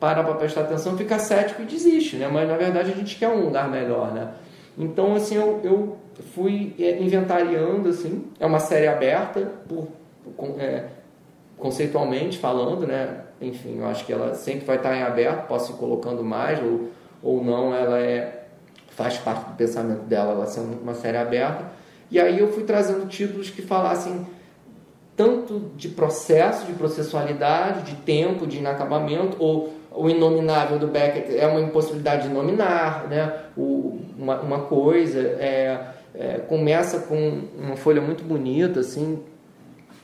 parar 0.00 0.24
para 0.24 0.34
prestar 0.34 0.62
atenção, 0.62 0.96
fica 0.96 1.18
cético 1.18 1.60
e 1.60 1.66
desiste, 1.66 2.16
né? 2.16 2.26
Mas 2.32 2.48
na 2.48 2.56
verdade 2.56 2.90
a 2.90 2.94
gente 2.94 3.16
quer 3.16 3.28
um 3.28 3.44
lugar 3.44 3.68
melhor, 3.68 4.12
né? 4.12 4.32
Então, 4.78 5.14
assim, 5.14 5.34
eu, 5.34 5.60
eu 5.62 5.98
fui 6.34 6.74
é, 6.78 6.98
inventariando, 6.98 7.90
assim, 7.90 8.24
é 8.40 8.46
uma 8.46 8.58
série 8.58 8.88
aberta, 8.88 9.52
por, 9.68 9.88
é, 10.58 10.86
conceitualmente 11.58 12.38
falando, 12.38 12.86
né? 12.86 13.20
Enfim, 13.38 13.78
eu 13.78 13.86
acho 13.86 14.06
que 14.06 14.12
ela 14.12 14.34
sempre 14.34 14.64
vai 14.64 14.76
estar 14.76 14.96
em 14.96 15.02
aberto, 15.02 15.46
posso 15.46 15.72
ir 15.72 15.76
colocando 15.76 16.24
mais 16.24 16.58
ou, 16.62 16.88
ou 17.22 17.44
não, 17.44 17.74
ela 17.74 17.98
é, 17.98 18.44
faz 18.88 19.18
parte 19.18 19.50
do 19.50 19.56
pensamento 19.56 20.04
dela, 20.04 20.32
ela 20.32 20.46
ser 20.46 20.60
uma 20.60 20.94
série 20.94 21.18
aberta. 21.18 21.64
E 22.10 22.18
aí 22.18 22.38
eu 22.38 22.50
fui 22.50 22.64
trazendo 22.64 23.06
títulos 23.06 23.50
que 23.50 23.60
falassem 23.60 24.26
tanto 25.20 25.70
de 25.76 25.90
processo, 25.90 26.64
de 26.64 26.72
processualidade, 26.72 27.94
de 27.94 28.00
tempo, 28.00 28.46
de 28.46 28.56
inacabamento, 28.56 29.36
ou 29.38 29.70
o 29.90 30.08
inominável 30.08 30.78
do 30.78 30.86
Beckett 30.86 31.36
é 31.36 31.46
uma 31.46 31.60
impossibilidade 31.60 32.26
de 32.26 32.32
nominar, 32.32 33.06
né? 33.06 33.30
O, 33.54 33.98
uma, 34.16 34.40
uma 34.40 34.60
coisa, 34.60 35.18
é, 35.18 35.88
é, 36.14 36.38
começa 36.38 37.00
com 37.00 37.42
uma 37.58 37.76
folha 37.76 38.00
muito 38.00 38.24
bonita, 38.24 38.80
assim, 38.80 39.22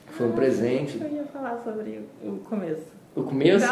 foi 0.09 0.27
um 0.27 0.33
presente. 0.33 1.01
Eu 1.01 1.11
ia 1.11 1.25
falar 1.25 1.63
sobre 1.65 2.07
o 2.23 2.37
começo. 2.41 2.96
O 3.17 3.23
começo? 3.23 3.65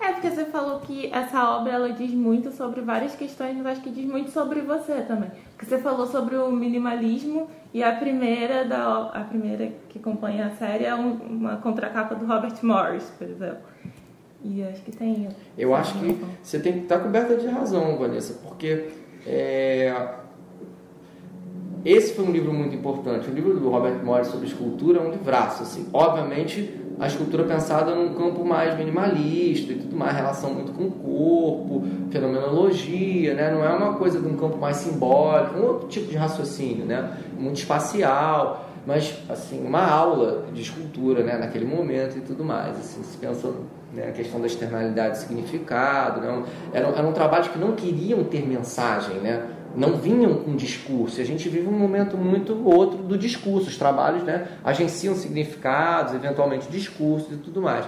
É, 0.00 0.12
porque 0.12 0.30
você 0.30 0.44
falou 0.44 0.78
que 0.78 1.12
essa 1.12 1.56
obra 1.56 1.72
ela 1.72 1.90
diz 1.90 2.12
muito 2.12 2.52
sobre 2.52 2.80
várias 2.80 3.16
questões, 3.16 3.56
mas 3.56 3.66
acho 3.66 3.80
que 3.80 3.90
diz 3.90 4.06
muito 4.06 4.30
sobre 4.30 4.60
você 4.60 5.00
também. 5.02 5.28
Porque 5.50 5.66
você 5.66 5.78
falou 5.78 6.06
sobre 6.06 6.36
o 6.36 6.52
minimalismo 6.52 7.48
e 7.74 7.82
a 7.82 7.92
primeira 7.96 8.64
da 8.64 9.10
a 9.12 9.24
primeira 9.24 9.72
que 9.88 9.98
acompanha 9.98 10.46
a 10.46 10.50
série 10.50 10.84
é 10.84 10.94
um, 10.94 11.14
uma 11.14 11.56
contracapa 11.56 12.14
do 12.14 12.24
Robert 12.24 12.54
Morris, 12.62 13.12
por 13.18 13.28
exemplo. 13.28 13.62
E 14.44 14.62
acho 14.62 14.82
que 14.82 14.92
tem. 14.92 15.28
Eu 15.58 15.74
acho 15.74 15.98
que 15.98 16.24
você 16.40 16.60
tem 16.60 16.74
que 16.74 16.78
estar 16.80 17.00
coberta 17.00 17.36
de 17.36 17.48
razão, 17.48 17.98
Vanessa, 17.98 18.34
porque 18.44 18.90
é, 19.26 20.14
esse 21.84 22.14
foi 22.14 22.24
um 22.24 22.30
livro 22.30 22.52
muito 22.52 22.76
importante. 22.76 23.28
O 23.28 23.34
livro 23.34 23.58
do 23.58 23.68
Robert 23.68 24.04
Morris 24.04 24.28
sobre 24.28 24.46
escultura 24.46 25.00
é 25.00 25.02
um 25.02 25.10
livraço, 25.10 25.64
assim. 25.64 25.88
Obviamente 25.92 26.81
a 26.98 27.06
escultura 27.06 27.44
pensada 27.44 27.94
num 27.94 28.14
campo 28.14 28.44
mais 28.44 28.76
minimalista 28.76 29.72
e 29.72 29.76
tudo 29.76 29.96
mais, 29.96 30.14
relação 30.14 30.52
muito 30.54 30.72
com 30.72 30.84
o 30.84 30.90
corpo, 30.90 31.86
fenomenologia, 32.10 33.34
né? 33.34 33.50
Não 33.50 33.64
é 33.64 33.70
uma 33.70 33.94
coisa 33.94 34.20
de 34.20 34.26
um 34.26 34.36
campo 34.36 34.58
mais 34.58 34.76
simbólico, 34.76 35.58
um 35.58 35.66
outro 35.66 35.88
tipo 35.88 36.08
de 36.08 36.16
raciocínio, 36.16 36.84
né? 36.84 37.16
Muito 37.38 37.56
espacial, 37.56 38.68
mas 38.86 39.14
assim 39.28 39.64
uma 39.64 39.84
aula 39.84 40.44
de 40.52 40.62
escultura, 40.62 41.22
né? 41.22 41.38
Naquele 41.38 41.64
momento 41.64 42.18
e 42.18 42.20
tudo 42.20 42.44
mais, 42.44 42.78
assim, 42.78 43.02
se 43.02 43.16
pensa 43.16 43.48
né, 43.92 44.08
a 44.08 44.12
questão 44.12 44.40
da 44.40 44.46
externalidade, 44.46 45.18
significado, 45.18 46.20
né? 46.20 46.44
Era, 46.72 46.88
era 46.88 47.06
um 47.06 47.12
trabalho 47.12 47.50
que 47.50 47.58
não 47.58 47.72
queriam 47.72 48.24
ter 48.24 48.46
mensagem, 48.46 49.16
né? 49.16 49.42
Não 49.76 49.96
vinham 49.96 50.34
com 50.34 50.54
discurso. 50.54 51.20
A 51.20 51.24
gente 51.24 51.48
vive 51.48 51.66
um 51.66 51.78
momento 51.78 52.16
muito 52.16 52.66
outro 52.66 52.98
do 52.98 53.16
discurso. 53.16 53.68
Os 53.68 53.76
trabalhos 53.76 54.22
né, 54.22 54.48
agenciam 54.64 55.14
significados, 55.14 56.14
eventualmente 56.14 56.68
discursos 56.68 57.32
e 57.32 57.36
tudo 57.36 57.60
mais. 57.62 57.86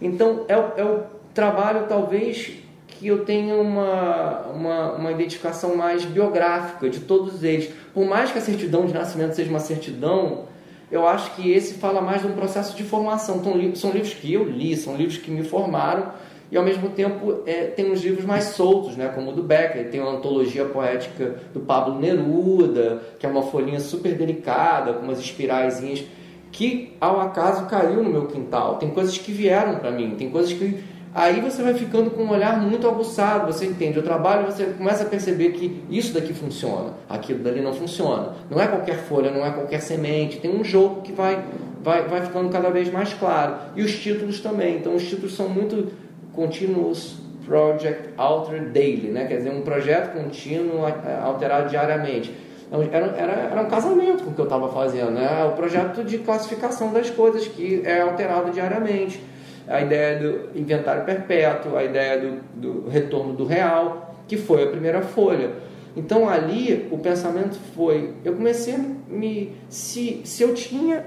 Então, 0.00 0.44
é, 0.48 0.54
é 0.54 0.84
o 0.84 1.04
trabalho, 1.34 1.86
talvez, 1.88 2.52
que 2.86 3.06
eu 3.06 3.24
tenha 3.24 3.54
uma, 3.56 4.40
uma, 4.54 4.92
uma, 4.92 5.12
identificação 5.12 5.76
mais 5.76 6.04
biográfica 6.04 6.88
de 6.88 7.00
todos 7.00 7.42
eles. 7.42 7.70
Por 7.92 8.04
mais 8.04 8.30
que 8.30 8.38
a 8.38 8.40
certidão 8.40 8.86
de 8.86 8.94
nascimento 8.94 9.34
seja 9.34 9.50
uma 9.50 9.60
certidão, 9.60 10.44
eu 10.90 11.06
acho 11.06 11.34
que 11.34 11.50
esse 11.50 11.74
fala 11.74 12.00
mais 12.00 12.22
de 12.22 12.28
um 12.28 12.32
processo 12.32 12.76
de 12.76 12.84
formação. 12.84 13.36
Então, 13.36 13.74
são 13.74 13.90
livros 13.90 14.14
que 14.14 14.32
eu 14.32 14.44
li, 14.44 14.76
são 14.76 14.96
livros 14.96 15.18
que 15.18 15.30
me 15.30 15.42
formaram 15.42 16.12
e 16.50 16.56
ao 16.56 16.64
mesmo 16.64 16.90
tempo 16.90 17.42
é, 17.46 17.64
tem 17.64 17.90
uns 17.90 18.02
livros 18.02 18.24
mais 18.24 18.44
soltos, 18.44 18.96
né, 18.96 19.10
como 19.14 19.30
o 19.30 19.32
do 19.32 19.42
Becker, 19.42 19.90
tem 19.90 20.00
uma 20.00 20.12
antologia 20.12 20.64
poética 20.64 21.36
do 21.52 21.60
Pablo 21.60 21.98
Neruda, 21.98 23.02
que 23.18 23.26
é 23.26 23.28
uma 23.28 23.42
folhinha 23.42 23.80
super 23.80 24.14
delicada, 24.14 24.92
com 24.92 25.02
umas 25.04 25.18
espiraizinhas, 25.18 26.04
que 26.52 26.94
ao 27.00 27.20
acaso 27.20 27.66
caiu 27.66 28.02
no 28.02 28.10
meu 28.10 28.26
quintal. 28.26 28.76
Tem 28.76 28.90
coisas 28.90 29.18
que 29.18 29.32
vieram 29.32 29.76
para 29.76 29.90
mim, 29.90 30.14
tem 30.16 30.30
coisas 30.30 30.52
que 30.52 30.82
aí 31.12 31.40
você 31.40 31.62
vai 31.62 31.74
ficando 31.74 32.10
com 32.10 32.22
um 32.22 32.30
olhar 32.30 32.60
muito 32.60 32.86
aguçado, 32.86 33.52
você 33.52 33.66
entende 33.66 33.98
o 33.98 34.02
trabalho, 34.02 34.46
você 34.46 34.66
começa 34.66 35.02
a 35.02 35.06
perceber 35.06 35.50
que 35.50 35.82
isso 35.90 36.14
daqui 36.14 36.32
funciona, 36.32 36.94
aquilo 37.08 37.40
dali 37.40 37.60
não 37.60 37.72
funciona. 37.72 38.34
Não 38.48 38.60
é 38.60 38.68
qualquer 38.68 38.98
folha, 38.98 39.30
não 39.30 39.44
é 39.44 39.50
qualquer 39.50 39.80
semente, 39.80 40.38
tem 40.38 40.54
um 40.54 40.62
jogo 40.62 41.02
que 41.02 41.12
vai 41.12 41.42
vai, 41.86 42.02
vai 42.08 42.20
ficando 42.20 42.48
cada 42.48 42.68
vez 42.68 42.90
mais 42.90 43.14
claro. 43.14 43.54
E 43.76 43.82
os 43.82 43.96
títulos 43.96 44.40
também. 44.40 44.76
Então 44.76 44.96
os 44.96 45.08
títulos 45.08 45.36
são 45.36 45.48
muito 45.48 45.92
Continuous 46.36 47.16
Project 47.46 48.10
Alter 48.16 48.70
Daily, 48.70 49.08
né? 49.08 49.24
quer 49.24 49.38
dizer, 49.38 49.50
um 49.50 49.62
projeto 49.62 50.12
contínuo 50.12 50.84
alterado 51.22 51.70
diariamente. 51.70 52.32
Era, 52.92 53.06
era, 53.16 53.32
era 53.32 53.62
um 53.62 53.68
casamento 53.68 54.24
com 54.24 54.30
o 54.30 54.34
que 54.34 54.40
eu 54.40 54.44
estava 54.44 54.68
fazendo, 54.68 55.12
né? 55.12 55.44
o 55.44 55.52
projeto 55.52 56.04
de 56.04 56.18
classificação 56.18 56.92
das 56.92 57.08
coisas 57.08 57.46
que 57.46 57.82
é 57.84 58.00
alterado 58.00 58.50
diariamente. 58.50 59.22
A 59.68 59.80
ideia 59.80 60.18
do 60.18 60.58
inventário 60.58 61.04
perpétuo, 61.04 61.76
a 61.76 61.82
ideia 61.82 62.20
do, 62.20 62.40
do 62.54 62.88
retorno 62.88 63.32
do 63.32 63.44
real, 63.44 64.14
que 64.28 64.36
foi 64.36 64.64
a 64.64 64.66
primeira 64.66 65.02
folha. 65.02 65.50
Então 65.96 66.28
ali 66.28 66.88
o 66.90 66.98
pensamento 66.98 67.56
foi, 67.74 68.12
eu 68.24 68.34
comecei 68.34 68.74
a 68.74 68.78
me. 69.08 69.52
Se, 69.68 70.20
se 70.24 70.42
eu 70.42 70.52
tinha 70.54 71.06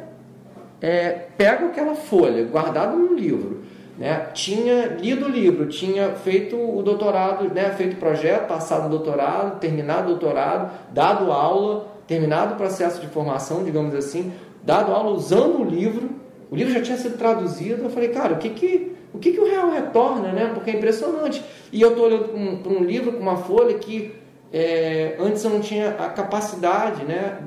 é, 0.81 1.09
pego 1.37 1.67
aquela 1.67 1.95
folha, 1.95 2.43
guardado 2.45 2.97
no 2.97 3.13
livro, 3.13 3.58
né, 3.99 4.29
tinha 4.33 4.85
lido 4.85 5.25
o 5.25 5.29
livro, 5.29 5.67
tinha 5.67 6.11
feito 6.11 6.55
o 6.55 6.81
doutorado, 6.81 7.53
né, 7.53 7.69
feito 7.71 7.95
o 7.95 7.97
projeto, 7.97 8.47
passado 8.47 8.85
o 8.85 8.89
doutorado, 8.89 9.59
terminado 9.59 10.05
o 10.05 10.09
doutorado, 10.11 10.71
dado 10.93 11.29
aula, 11.33 11.85
terminado 12.07 12.53
o 12.53 12.57
processo 12.57 13.01
de 13.01 13.07
formação, 13.07 13.61
digamos 13.61 13.93
assim, 13.93 14.31
dado 14.63 14.93
aula 14.93 15.11
usando 15.11 15.59
o 15.59 15.65
livro, 15.65 16.11
o 16.49 16.55
livro 16.55 16.73
já 16.73 16.81
tinha 16.81 16.97
sido 16.97 17.17
traduzido, 17.17 17.83
eu 17.83 17.89
falei, 17.89 18.07
cara, 18.07 18.35
o 18.35 18.37
que 18.37 18.49
que, 18.51 18.95
o, 19.13 19.19
que, 19.19 19.33
que 19.33 19.39
o 19.39 19.45
real 19.45 19.69
retorna, 19.69 20.31
né? 20.31 20.49
Porque 20.53 20.71
é 20.71 20.77
impressionante. 20.77 21.43
E 21.71 21.81
eu 21.81 21.89
estou 21.89 22.05
olhando 22.05 22.29
para 22.63 22.71
um, 22.71 22.79
um, 22.79 22.83
livro 22.83 23.11
com 23.11 23.19
uma 23.19 23.37
folha 23.37 23.77
que 23.77 24.15
é, 24.51 25.15
antes 25.19 25.43
eu 25.43 25.51
não 25.51 25.59
tinha 25.59 25.89
a 25.89 26.09
capacidade, 26.09 27.03
né, 27.03 27.37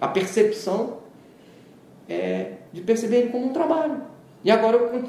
a 0.00 0.08
percepção 0.08 0.98
é, 2.08 2.52
de 2.72 2.80
perceber 2.80 3.18
ele 3.18 3.28
como 3.28 3.46
um 3.46 3.52
trabalho. 3.52 4.15
E 4.46 4.50
agora 4.52 4.76
eu 4.76 5.02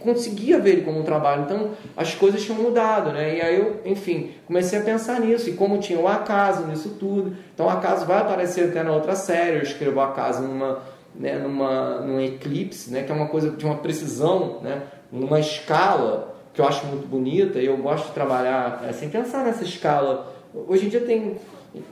conseguia 0.00 0.58
ver 0.58 0.70
ele 0.70 0.80
como 0.80 1.00
um 1.00 1.02
trabalho. 1.02 1.42
Então 1.42 1.72
as 1.94 2.14
coisas 2.14 2.42
tinham 2.42 2.58
mudado, 2.58 3.12
né? 3.12 3.36
E 3.36 3.42
aí 3.42 3.60
eu, 3.60 3.82
enfim, 3.84 4.30
comecei 4.46 4.78
a 4.78 4.82
pensar 4.82 5.20
nisso. 5.20 5.50
E 5.50 5.52
como 5.52 5.76
tinha 5.76 6.00
o 6.00 6.08
acaso 6.08 6.66
nisso 6.66 6.96
tudo. 6.98 7.36
Então 7.52 7.66
o 7.66 7.68
acaso 7.68 8.06
vai 8.06 8.16
aparecer 8.16 8.70
até 8.70 8.82
na 8.82 8.92
outra 8.92 9.14
série. 9.14 9.58
Eu 9.58 9.62
escrevo 9.62 9.98
o 9.98 10.00
acaso 10.00 10.40
numa, 10.40 10.78
né, 11.14 11.38
numa, 11.38 12.00
num 12.00 12.18
eclipse, 12.18 12.90
né? 12.90 13.02
Que 13.02 13.12
é 13.12 13.14
uma 13.14 13.28
coisa 13.28 13.50
de 13.50 13.66
uma 13.66 13.76
precisão, 13.76 14.60
né? 14.62 14.84
Numa 15.12 15.38
escala 15.38 16.34
que 16.54 16.60
eu 16.62 16.66
acho 16.66 16.86
muito 16.86 17.06
bonita. 17.06 17.58
E 17.58 17.66
eu 17.66 17.76
gosto 17.76 18.06
de 18.06 18.12
trabalhar, 18.12 18.86
assim, 18.88 19.10
pensar 19.10 19.44
nessa 19.44 19.64
escala. 19.64 20.34
Hoje 20.66 20.86
em 20.86 20.88
dia 20.88 21.02
tem, 21.02 21.36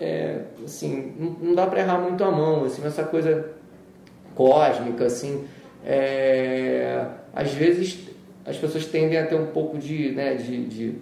é, 0.01 0.45
assim, 0.65 1.37
não 1.43 1.55
dá 1.55 1.67
para 1.67 1.81
errar 1.81 1.99
muito 1.99 2.25
a 2.25 2.31
mão, 2.31 2.65
assim, 2.65 2.81
essa 2.87 3.05
coisa 3.05 3.51
cósmica, 4.35 5.05
assim 5.05 5.47
é, 5.87 7.07
às 7.32 7.53
vezes 7.53 7.99
as 8.45 8.57
pessoas 8.57 8.87
tendem 8.87 9.18
a 9.18 9.26
ter 9.26 9.37
um 9.37 9.47
pouco 9.47 9.78
de, 9.78 10.11
né, 10.11 10.34
de, 10.34 10.66
de 10.66 10.95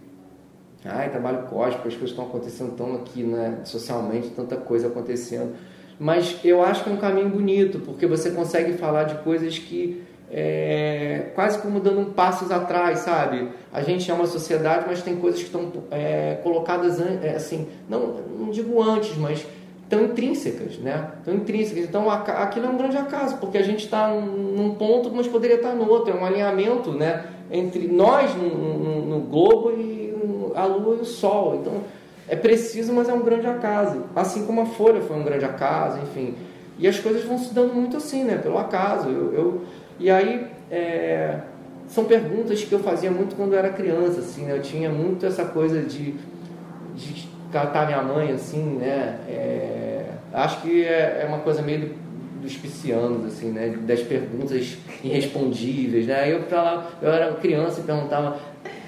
ai, 0.84 1.10
trabalho 1.10 1.46
cósmico, 1.46 1.88
as 1.88 1.94
coisas 1.94 2.10
estão 2.10 2.26
acontecendo 2.26 2.76
tão 2.76 2.94
aqui, 2.94 3.22
né, 3.22 3.60
socialmente, 3.64 4.28
tanta 4.28 4.56
coisa 4.56 4.88
acontecendo. 4.88 5.54
Mas 5.98 6.38
eu 6.44 6.62
acho 6.62 6.84
que 6.84 6.90
é 6.90 6.92
um 6.92 6.96
caminho 6.96 7.28
bonito, 7.28 7.78
porque 7.80 8.06
você 8.06 8.30
consegue 8.30 8.74
falar 8.74 9.04
de 9.04 9.14
coisas 9.22 9.58
que 9.58 10.02
é, 10.30 11.30
quase 11.34 11.58
como 11.58 11.78
dando 11.78 12.12
passos 12.12 12.50
atrás, 12.50 13.00
sabe? 13.00 13.50
A 13.72 13.82
gente 13.82 14.10
é 14.10 14.14
uma 14.14 14.26
sociedade, 14.26 14.84
mas 14.86 15.02
tem 15.02 15.16
coisas 15.16 15.40
que 15.40 15.46
estão 15.46 15.70
é, 15.90 16.38
colocadas 16.42 17.00
é, 17.00 17.34
assim, 17.36 17.68
não, 17.88 18.14
não 18.38 18.50
digo 18.50 18.82
antes, 18.82 19.16
mas 19.16 19.46
intrínsecas, 20.02 20.78
né? 20.78 21.10
Tão 21.24 21.34
intrínsecas. 21.34 21.84
Então 21.84 22.10
aquilo 22.10 22.66
é 22.66 22.68
um 22.68 22.76
grande 22.76 22.96
acaso, 22.96 23.38
porque 23.38 23.58
a 23.58 23.62
gente 23.62 23.84
está 23.84 24.08
num 24.08 24.74
ponto, 24.74 25.10
mas 25.12 25.26
poderia 25.26 25.56
estar 25.56 25.74
no 25.74 25.88
outro. 25.88 26.12
É 26.12 26.20
um 26.20 26.24
alinhamento, 26.24 26.92
né? 26.92 27.26
Entre 27.50 27.86
nós 27.88 28.34
no, 28.34 28.48
no, 28.48 29.06
no 29.06 29.20
globo 29.20 29.70
e 29.72 30.14
a 30.54 30.64
lua 30.64 30.96
e 30.96 31.00
o 31.00 31.04
sol. 31.04 31.58
Então 31.60 31.82
é 32.28 32.36
preciso, 32.36 32.92
mas 32.92 33.08
é 33.08 33.12
um 33.12 33.22
grande 33.22 33.46
acaso. 33.46 34.02
Assim 34.14 34.46
como 34.46 34.60
a 34.62 34.66
folha 34.66 35.00
foi 35.02 35.16
um 35.16 35.24
grande 35.24 35.44
acaso, 35.44 35.98
enfim. 36.02 36.34
E 36.78 36.88
as 36.88 36.98
coisas 36.98 37.24
vão 37.24 37.38
se 37.38 37.54
dando 37.54 37.74
muito 37.74 37.96
assim, 37.96 38.24
né? 38.24 38.36
Pelo 38.36 38.58
acaso. 38.58 39.08
Eu, 39.08 39.32
eu 39.34 39.62
e 39.98 40.10
aí 40.10 40.46
é, 40.70 41.38
são 41.86 42.04
perguntas 42.04 42.64
que 42.64 42.72
eu 42.72 42.80
fazia 42.80 43.10
muito 43.10 43.36
quando 43.36 43.52
eu 43.52 43.58
era 43.58 43.70
criança, 43.70 44.20
assim. 44.20 44.44
Né? 44.44 44.56
Eu 44.56 44.62
tinha 44.62 44.90
muito 44.90 45.24
essa 45.24 45.44
coisa 45.44 45.80
de, 45.82 46.14
de 46.94 47.23
tratar 47.54 47.86
minha 47.86 48.02
mãe 48.02 48.32
assim, 48.32 48.64
né? 48.80 49.16
É, 49.28 50.06
acho 50.32 50.60
que 50.60 50.84
é, 50.84 51.20
é, 51.22 51.24
uma 51.28 51.38
coisa 51.38 51.62
meio 51.62 51.94
dos 52.42 52.56
piscianos, 52.56 53.24
assim, 53.26 53.52
né? 53.52 53.78
Das 53.86 54.00
perguntas 54.00 54.76
irrespondíveis, 55.04 56.04
né? 56.04 56.32
Eu, 56.32 56.42
lá, 56.50 56.90
eu 57.00 57.12
era 57.12 57.32
criança 57.34 57.80
e 57.80 57.84
perguntava 57.84 58.38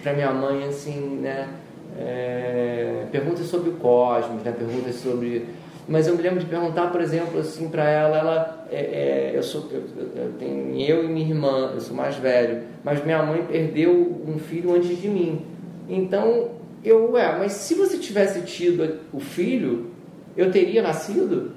para 0.02 0.12
minha 0.14 0.32
mãe, 0.32 0.64
assim, 0.64 1.20
né? 1.22 1.48
É, 1.96 3.04
perguntas 3.12 3.46
sobre 3.46 3.70
o 3.70 3.74
cosmos, 3.74 4.42
né? 4.42 4.50
Perguntas 4.50 4.96
sobre... 4.96 5.46
Mas 5.86 6.08
eu 6.08 6.16
me 6.16 6.22
lembro 6.22 6.40
de 6.40 6.46
perguntar, 6.46 6.90
por 6.90 7.00
exemplo, 7.00 7.38
assim, 7.38 7.68
para 7.68 7.88
ela, 7.88 8.18
ela 8.18 8.66
é, 8.72 8.76
é, 8.76 9.32
eu 9.36 9.42
sou, 9.44 9.68
eu, 9.70 9.84
eu, 10.16 10.32
tenho 10.40 10.74
eu 10.80 11.04
e 11.04 11.06
minha 11.06 11.28
irmã, 11.28 11.70
eu 11.72 11.80
sou 11.80 11.94
mais 11.94 12.16
velho, 12.16 12.62
mas 12.82 13.04
minha 13.04 13.22
mãe 13.22 13.44
perdeu 13.44 14.20
um 14.26 14.36
filho 14.36 14.74
antes 14.74 15.00
de 15.00 15.06
mim. 15.06 15.46
Então 15.88 16.55
eu, 16.88 17.12
ué, 17.12 17.36
mas 17.38 17.52
se 17.52 17.74
você 17.74 17.98
tivesse 17.98 18.42
tido 18.42 19.00
o 19.12 19.18
filho, 19.18 19.90
eu 20.36 20.50
teria 20.50 20.82
nascido? 20.82 21.52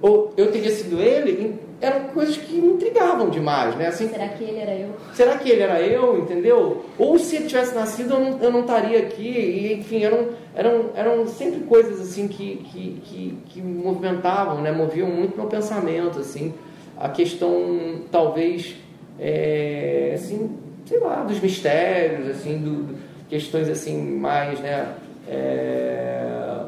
Ou 0.00 0.32
eu 0.36 0.52
teria 0.52 0.70
sido 0.70 1.00
ele? 1.00 1.58
Eram 1.80 2.04
coisas 2.08 2.36
que 2.36 2.54
me 2.54 2.74
intrigavam 2.74 3.30
demais, 3.30 3.74
né? 3.74 3.88
Assim, 3.88 4.08
será 4.08 4.28
que 4.28 4.44
ele 4.44 4.58
era 4.58 4.74
eu? 4.74 4.90
Será 5.12 5.36
que 5.38 5.50
ele 5.50 5.62
era 5.62 5.80
eu, 5.80 6.18
entendeu? 6.18 6.84
Ou 6.98 7.18
se 7.18 7.36
ele 7.36 7.46
tivesse 7.46 7.74
nascido, 7.74 8.14
eu 8.14 8.20
não, 8.20 8.42
eu 8.42 8.52
não 8.52 8.60
estaria 8.60 8.98
aqui. 8.98 9.28
E, 9.28 9.72
enfim, 9.74 10.02
eram, 10.02 10.28
eram, 10.54 10.90
eram 10.94 11.26
sempre 11.26 11.60
coisas 11.60 12.00
assim 12.00 12.28
que, 12.28 12.56
que, 12.56 13.00
que, 13.04 13.38
que 13.46 13.62
movimentavam, 13.62 14.60
né? 14.62 14.70
Moviam 14.70 15.08
muito 15.08 15.36
meu 15.36 15.46
pensamento, 15.46 16.20
assim. 16.20 16.54
A 16.96 17.08
questão, 17.08 18.02
talvez, 18.10 18.76
é, 19.18 20.12
assim, 20.14 20.56
sei 20.86 21.00
lá, 21.00 21.24
dos 21.24 21.40
mistérios, 21.40 22.28
assim, 22.28 22.58
do 22.58 22.94
questões 23.28 23.68
assim 23.68 24.00
mais, 24.18 24.60
né, 24.60 24.94
é, 25.28 26.64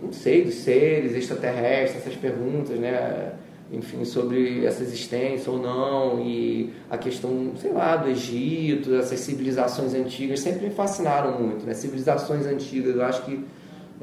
não 0.00 0.12
sei, 0.12 0.44
dos 0.44 0.54
seres 0.54 1.14
extraterrestres, 1.14 2.02
essas 2.02 2.16
perguntas, 2.16 2.78
né, 2.78 3.32
enfim, 3.72 4.04
sobre 4.04 4.66
essa 4.66 4.82
existência 4.82 5.50
ou 5.50 5.58
não, 5.58 6.20
e 6.20 6.72
a 6.90 6.98
questão, 6.98 7.52
sei 7.56 7.72
lá, 7.72 7.96
do 7.96 8.10
Egito, 8.10 8.94
essas 8.94 9.18
civilizações 9.20 9.94
antigas 9.94 10.40
sempre 10.40 10.66
me 10.66 10.74
fascinaram 10.74 11.40
muito, 11.40 11.64
né, 11.64 11.72
civilizações 11.72 12.46
antigas, 12.46 12.94
eu 12.94 13.04
acho 13.04 13.22
que 13.24 13.44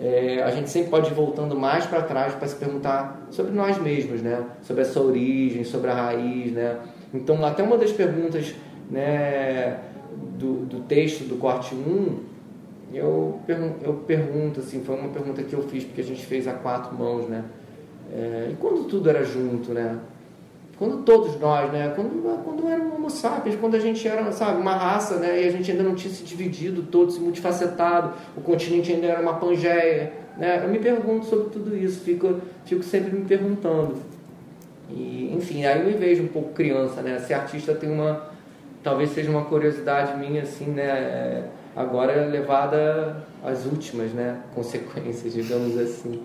é, 0.02 0.42
a 0.44 0.52
gente 0.52 0.70
sempre 0.70 0.90
pode 0.90 1.12
ir 1.12 1.14
voltando 1.14 1.60
mais 1.60 1.86
para 1.86 2.02
trás 2.02 2.34
para 2.34 2.48
se 2.48 2.56
perguntar 2.56 3.28
sobre 3.32 3.52
nós 3.52 3.78
mesmos, 3.78 4.22
né, 4.22 4.44
sobre 4.64 4.82
essa 4.82 5.00
origem, 5.00 5.64
sobre 5.64 5.92
a 5.92 5.94
raiz, 5.94 6.52
né, 6.52 6.78
então 7.14 7.44
até 7.46 7.62
uma 7.62 7.78
das 7.78 7.92
perguntas, 7.92 8.54
né, 8.90 9.78
do, 10.38 10.66
do 10.66 10.80
texto 10.82 11.24
do 11.24 11.36
corte 11.38 11.76
1, 11.76 12.30
eu, 12.94 13.40
eu 13.84 13.94
pergunto, 14.08 14.62
assim, 14.62 14.84
foi 14.84 14.96
uma 14.96 15.10
pergunta 15.10 15.44
que 15.44 15.54
eu 15.54 15.62
fiz, 15.64 15.84
porque 15.84 16.02
a 16.02 16.04
gente 16.04 16.26
fez 16.26 16.48
a 16.48 16.54
quatro 16.54 16.96
mãos, 16.98 17.28
né? 17.28 17.44
É, 18.12 18.50
e 18.52 18.56
quando 18.56 18.86
tudo 18.86 19.10
era 19.10 19.24
junto, 19.24 19.72
né? 19.72 20.00
Quando 20.78 21.04
todos 21.04 21.40
nós, 21.40 21.72
né? 21.72 21.94
Quando, 21.96 22.44
quando 22.44 22.68
era 22.68 22.82
um 22.82 22.96
homo 22.96 23.10
sapiens, 23.10 23.56
quando 23.58 23.76
a 23.76 23.80
gente 23.80 24.08
era, 24.08 24.32
sabe, 24.32 24.60
uma 24.60 24.74
raça, 24.74 25.18
né? 25.18 25.44
E 25.44 25.48
a 25.48 25.52
gente 25.52 25.70
ainda 25.70 25.84
não 25.84 25.94
tinha 25.94 26.12
se 26.12 26.24
dividido 26.24 26.84
todo, 26.84 27.12
se 27.12 27.20
multifacetado, 27.20 28.14
o 28.36 28.42
continente 28.42 28.92
ainda 28.92 29.06
era 29.06 29.22
uma 29.22 29.36
pangeia, 29.36 30.14
né? 30.38 30.64
Eu 30.64 30.70
me 30.70 30.80
pergunto 30.80 31.26
sobre 31.26 31.50
tudo 31.50 31.78
isso, 31.78 32.00
fico, 32.00 32.38
fico 32.66 32.82
sempre 32.82 33.16
me 33.16 33.26
perguntando. 33.26 33.98
E, 34.90 35.32
enfim, 35.36 35.66
aí 35.66 35.80
eu 35.80 35.86
me 35.86 35.94
vejo 35.94 36.24
um 36.24 36.28
pouco 36.28 36.54
criança, 36.54 37.02
né? 37.02 37.20
Ser 37.20 37.36
artista 37.36 37.76
tem 37.76 37.92
uma 37.92 38.29
talvez 38.84 39.12
seja 39.12 39.30
uma 39.30 39.46
curiosidade 39.46 40.18
minha, 40.18 40.44
assim, 40.44 40.66
né? 40.66 40.84
É, 40.84 41.44
agora 41.76 42.26
levada 42.26 43.24
às 43.44 43.66
últimas, 43.66 44.12
né? 44.12 44.38
Consequências, 44.56 45.34
digamos 45.34 45.78
assim. 45.78 46.22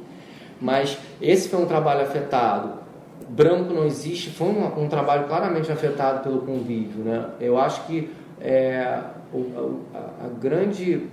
Mas 0.61 0.99
esse 1.21 1.49
foi 1.49 1.61
um 1.61 1.67
trabalho 1.67 2.03
afetado. 2.03 2.85
Branco 3.29 3.73
não 3.73 3.87
existe, 3.87 4.31
foi 4.31 4.49
um, 4.49 4.85
um 4.85 4.89
trabalho 4.89 5.27
claramente 5.27 5.71
afetado 5.71 6.23
pelo 6.23 6.43
convívio, 6.43 7.05
né? 7.05 7.31
Eu 7.41 7.59
acho 7.59 7.87
que 7.87 8.11
é, 8.41 8.81
a, 8.83 10.25
a, 10.25 10.29
grande 10.41 11.09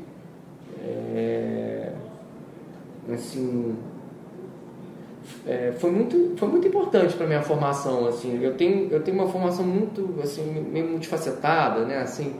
é, 0.84 1.92
assim 3.12 3.76
é, 5.47 5.73
foi 5.77 5.91
muito 5.91 6.34
foi 6.38 6.47
muito 6.47 6.67
importante 6.67 7.15
para 7.15 7.25
minha 7.27 7.41
formação 7.41 8.07
assim 8.07 8.41
eu 8.41 8.53
tenho 8.55 8.89
eu 8.91 9.01
tenho 9.01 9.17
uma 9.17 9.27
formação 9.27 9.65
muito 9.65 10.15
assim 10.23 10.43
meio 10.71 10.88
multifacetada 10.88 11.86
né 11.86 11.97
assim 11.97 12.36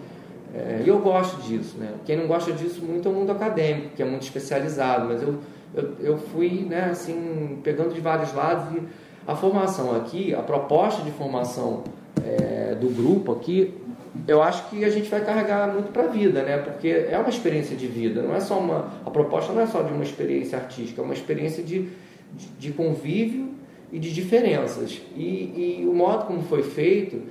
é, 0.54 0.82
e 0.86 0.88
eu 0.88 1.00
gosto 1.00 1.42
disso 1.42 1.78
né 1.78 1.94
quem 2.06 2.18
não 2.18 2.28
gosta 2.28 2.52
disso 2.52 2.84
muito 2.84 3.08
é 3.08 3.12
o 3.12 3.16
mundo 3.16 3.32
acadêmico 3.32 3.96
que 3.96 4.02
é 4.02 4.06
muito 4.06 4.24
especializado 4.24 5.08
mas 5.08 5.22
eu 5.22 5.36
eu, 5.74 5.96
eu 6.02 6.18
fui 6.18 6.66
né 6.70 6.90
assim 6.92 7.60
pegando 7.64 7.94
de 7.94 8.02
vários 8.02 8.34
lados 8.34 8.76
e 8.76 8.82
a 9.28 9.36
formação 9.36 9.96
aqui 9.96 10.34
a 10.34 10.42
proposta 10.42 11.02
de 11.04 11.12
formação 11.12 11.84
é, 12.26 12.76
do 12.76 12.90
grupo 12.90 13.32
aqui 13.32 13.74
eu 14.28 14.42
acho 14.42 14.70
que 14.70 14.84
a 14.84 14.90
gente 14.90 15.10
vai 15.10 15.24
carregar 15.24 15.74
muito 15.74 15.92
para 15.92 16.04
a 16.04 16.08
vida, 16.08 16.44
né? 16.44 16.58
Porque 16.58 16.88
é 17.10 17.18
uma 17.18 17.30
experiência 17.30 17.76
de 17.76 17.88
vida, 17.88 18.22
não 18.22 18.36
é 18.36 18.40
só 18.40 18.60
uma 18.60 18.92
a 19.06 19.10
proposta 19.10 19.54
não 19.54 19.62
é 19.62 19.68
só 19.68 19.82
de 19.82 19.94
uma 19.94 20.04
experiência 20.04 20.58
artística, 20.58 21.02
é 21.02 21.04
uma 21.04 21.14
experiência 21.14 21.64
de 21.64 21.88
de 22.60 22.72
convívio 22.72 23.50
e 23.92 24.00
de 24.00 24.12
diferenças. 24.12 25.02
E, 25.16 25.82
e 25.82 25.88
o 25.88 25.94
modo 25.94 26.26
como 26.26 26.42
foi 26.44 26.64
feito, 26.64 27.22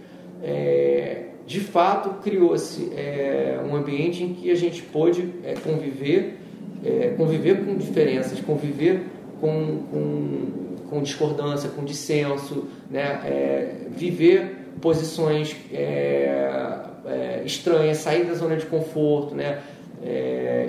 é, 0.42 1.24
de 1.46 1.61
fato, 1.61 2.22
criou-se 2.22 2.92
é, 2.94 3.61
um 3.68 3.74
ambiente 3.74 4.22
em 4.22 4.34
que 4.34 4.51
a 4.51 4.55
gente 4.55 4.82
pôde 4.82 5.28
é, 5.42 5.55
conviver, 5.55 6.38
é, 6.84 7.14
conviver 7.16 7.64
com 7.64 7.76
diferenças, 7.76 8.40
conviver 8.40 9.03
com, 9.40 9.82
com, 9.90 10.46
com 10.88 11.03
discordância, 11.03 11.70
com 11.70 11.84
dissenso, 11.84 12.68
né? 12.90 13.20
É, 13.24 13.74
viver 13.90 14.59
posições 14.80 15.57
é, 15.72 17.42
estranhas, 17.44 17.98
sair 17.98 18.24
da 18.24 18.34
zona 18.34 18.57
de 18.57 18.66
conforto. 18.66 19.34
Né? 19.34 19.59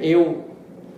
eu 0.02 0.51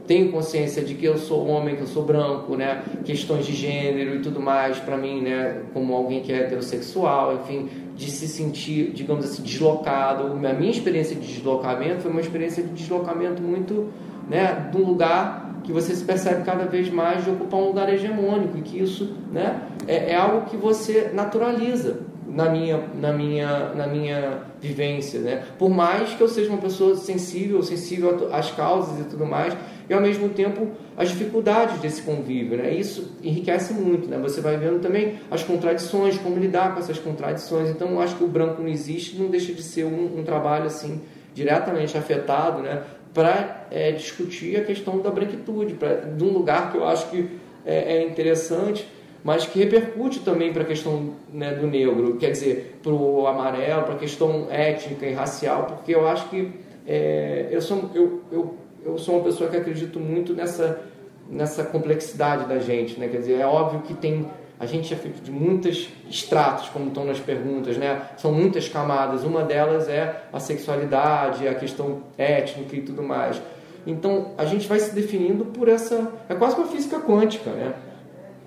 tenho 0.08 0.32
consciência 0.32 0.84
de 0.84 0.95
que 0.95 1.06
eu 1.06 1.18
sou 1.18 1.47
homem, 1.47 1.76
que 1.76 1.82
eu 1.82 1.88
sou 1.88 2.04
branco, 2.04 2.56
né? 2.56 2.84
Questões 3.06 3.45
de 3.45 3.54
gênero 3.54 4.16
e 4.16 4.20
tudo 4.20 4.39
mais, 4.39 4.78
para 4.80 4.97
mim, 4.97 5.22
né? 5.22 5.62
Como 5.74 5.93
alguém 5.93 6.22
que 6.22 6.32
é 6.32 6.39
heterossexual, 6.39 7.36
enfim, 7.36 7.70
de 7.95 8.12
se 8.12 8.28
sentir, 8.28 8.91
digamos 8.91 9.26
assim, 9.26 9.41
deslocado. 9.43 10.24
A 10.26 10.54
minha 10.54 10.72
experiência 10.72 11.16
de 11.16 11.26
deslocamento 11.26 12.01
foi 12.01 12.12
uma 12.12 12.22
experiência 12.22 12.64
de 12.64 12.70
deslocamento 12.70 13.41
muito, 13.41 13.89
né? 14.30 14.70
De 14.72 14.78
um 14.78 14.86
lugar 14.86 15.43
que 15.64 15.72
você 15.72 15.95
se 15.95 16.04
percebe 16.04 16.43
cada 16.43 16.66
vez 16.66 16.89
mais 16.89 17.24
de 17.24 17.30
ocupar 17.30 17.60
um 17.60 17.68
lugar 17.68 17.91
hegemônico 17.91 18.58
e 18.58 18.62
que 18.62 18.80
isso, 18.80 19.16
né? 19.32 19.62
É, 19.88 20.12
é 20.12 20.16
algo 20.16 20.49
que 20.49 20.58
você 20.58 21.12
naturaliza 21.14 22.01
na 22.28 22.49
minha, 22.49 22.84
na 22.99 23.14
minha, 23.14 23.74
na 23.76 23.88
minha 23.88 24.39
vivência, 24.60 25.20
né? 25.20 25.43
Por 25.58 25.70
mais 25.70 26.14
que 26.14 26.22
eu 26.22 26.28
seja 26.28 26.49
uma 26.49 26.58
pessoa 26.58 26.95
sensível, 26.95 27.62
sensível 27.62 28.30
às 28.34 28.51
causas 28.51 28.99
e 28.99 29.04
tudo 29.04 29.26
mais, 29.26 29.56
e 29.93 29.95
ao 29.95 30.01
mesmo 30.01 30.29
tempo 30.29 30.71
as 30.97 31.09
dificuldades 31.09 31.79
desse 31.79 32.01
convívio, 32.01 32.57
né? 32.57 32.73
Isso 32.73 33.15
enriquece 33.21 33.73
muito, 33.73 34.07
né? 34.07 34.17
Você 34.17 34.41
vai 34.41 34.57
vendo 34.57 34.81
também 34.81 35.19
as 35.29 35.43
contradições, 35.43 36.17
como 36.17 36.37
lidar 36.37 36.73
com 36.73 36.79
essas 36.79 36.97
contradições. 36.97 37.69
Então, 37.69 37.91
eu 37.91 38.01
acho 38.01 38.15
que 38.15 38.23
o 38.23 38.27
branco 38.27 38.61
não 38.61 38.69
existe, 38.69 39.15
não 39.17 39.29
deixa 39.29 39.53
de 39.53 39.61
ser 39.61 39.85
um, 39.85 40.19
um 40.19 40.23
trabalho 40.23 40.65
assim 40.65 41.01
diretamente 41.35 41.95
afetado, 41.95 42.61
né? 42.63 42.81
Para 43.13 43.67
é, 43.69 43.91
discutir 43.91 44.57
a 44.57 44.63
questão 44.63 44.99
da 44.99 45.11
branquitude, 45.11 45.75
para 45.75 45.95
de 45.97 46.23
um 46.23 46.29
lugar 46.29 46.71
que 46.71 46.77
eu 46.77 46.87
acho 46.87 47.09
que 47.11 47.29
é, 47.63 47.97
é 47.97 48.07
interessante 48.07 48.87
mas 49.23 49.45
que 49.45 49.57
repercute 49.57 50.19
também 50.19 50.51
para 50.51 50.63
a 50.63 50.65
questão 50.65 51.13
né, 51.31 51.53
do 51.53 51.65
negro, 51.65 52.17
quer 52.17 52.31
dizer, 52.31 52.77
para 52.83 52.91
o 52.91 53.25
amarelo, 53.25 53.83
para 53.83 53.93
a 53.93 53.97
questão 53.97 54.47
étnica 54.51 55.05
e 55.05 55.13
racial, 55.13 55.63
porque 55.63 55.95
eu 55.95 56.05
acho 56.05 56.27
que 56.27 56.51
é, 56.85 57.47
eu, 57.49 57.61
sou, 57.61 57.89
eu, 57.95 58.21
eu, 58.31 58.55
eu 58.86 58.97
sou 58.97 59.15
uma 59.15 59.23
pessoa 59.23 59.49
que 59.49 59.57
acredito 59.57 59.99
muito 59.99 60.34
nessa, 60.34 60.81
nessa 61.29 61.63
complexidade 61.63 62.45
da 62.45 62.59
gente, 62.59 62.99
né? 62.99 63.07
quer 63.07 63.17
dizer, 63.17 63.39
é 63.39 63.45
óbvio 63.45 63.81
que 63.81 63.93
tem 63.93 64.25
a 64.59 64.65
gente 64.65 64.93
é 64.93 64.97
feito 64.97 65.21
de 65.21 65.31
muitos 65.31 65.89
estratos, 66.09 66.69
como 66.69 66.88
estão 66.88 67.03
nas 67.03 67.19
perguntas, 67.19 67.75
né? 67.75 68.01
São 68.15 68.31
muitas 68.31 68.69
camadas. 68.69 69.23
Uma 69.23 69.43
delas 69.43 69.89
é 69.89 70.23
a 70.31 70.39
sexualidade, 70.39 71.47
a 71.47 71.55
questão 71.55 72.03
étnica 72.17 72.73
e 72.73 72.81
tudo 72.81 73.03
mais. 73.03 73.41
Então, 73.86 74.31
a 74.38 74.45
gente 74.45 74.65
vai 74.65 74.79
se 74.79 74.95
definindo 74.95 75.43
por 75.45 75.67
essa... 75.67 76.13
É 76.29 76.36
quase 76.36 76.55
uma 76.55 76.67
física 76.67 76.99
quântica, 77.01 77.49
né? 77.49 77.73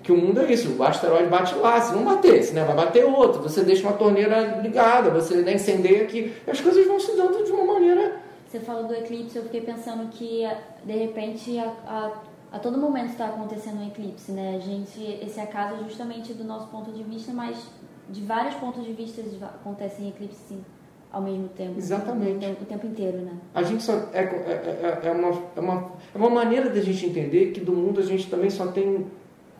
que 0.01 0.11
o 0.13 0.17
mundo 0.17 0.39
é 0.39 0.53
isso, 0.53 0.73
o 0.79 0.83
asteroide 0.83 1.27
bate 1.27 1.53
lá, 1.55 1.81
se 1.81 1.93
não 1.93 2.05
bater, 2.05 2.53
né, 2.53 2.63
vai 2.63 2.73
bater 2.73 3.03
outro, 3.03 3.41
você 3.41 3.61
deixa 3.61 3.83
uma 3.83 3.91
torneira 3.91 4.61
ligada, 4.63 5.09
você 5.09 5.35
né, 5.41 5.55
incendeia 5.55 6.03
aqui, 6.03 6.31
as 6.47 6.61
coisas 6.61 6.87
vão 6.87 6.97
se 6.97 7.13
dando 7.17 7.43
de 7.43 7.51
uma 7.51 7.73
maneira... 7.73 8.26
Você 8.47 8.59
falou 8.59 8.87
do 8.87 8.93
eclipse, 8.93 9.35
eu 9.35 9.43
fiquei 9.43 9.61
pensando 9.61 10.09
que, 10.09 10.43
de 10.85 10.93
repente, 10.93 11.57
a, 11.59 11.67
a, 11.85 12.55
a 12.55 12.59
todo 12.59 12.77
momento 12.77 13.09
está 13.09 13.27
acontecendo 13.27 13.81
um 13.81 13.87
eclipse, 13.87 14.31
né, 14.31 14.55
a 14.55 14.59
gente, 14.59 15.01
esse 15.21 15.39
acaso 15.39 15.75
é 15.75 15.83
justamente 15.83 16.33
do 16.33 16.45
nosso 16.45 16.67
ponto 16.67 16.91
de 16.91 17.03
vista, 17.03 17.33
mas 17.33 17.57
de 18.09 18.21
vários 18.21 18.55
pontos 18.55 18.85
de 18.85 18.93
vista 18.93 19.21
acontecem 19.43 20.07
eclipses, 20.07 20.39
sim 20.47 20.63
ao 21.11 21.21
mesmo 21.21 21.47
tempo. 21.49 21.77
Exatamente. 21.77 22.45
O 22.61 22.65
tempo, 22.65 22.85
inteiro, 22.85 23.17
né? 23.19 23.31
A 23.53 23.63
gente 23.63 23.81
só 23.81 23.93
é, 24.13 24.21
é, 24.21 24.21
é, 24.23 25.07
é, 25.07 25.11
uma, 25.11 25.41
é, 25.55 25.59
uma, 25.59 25.91
é 26.13 26.17
uma 26.17 26.29
maneira 26.29 26.69
da 26.69 26.81
gente 26.81 27.05
entender 27.05 27.51
que 27.51 27.61
do 27.61 27.71
mundo 27.71 27.99
a 27.99 28.03
gente 28.03 28.29
também 28.29 28.49
só 28.49 28.67
tem 28.67 29.07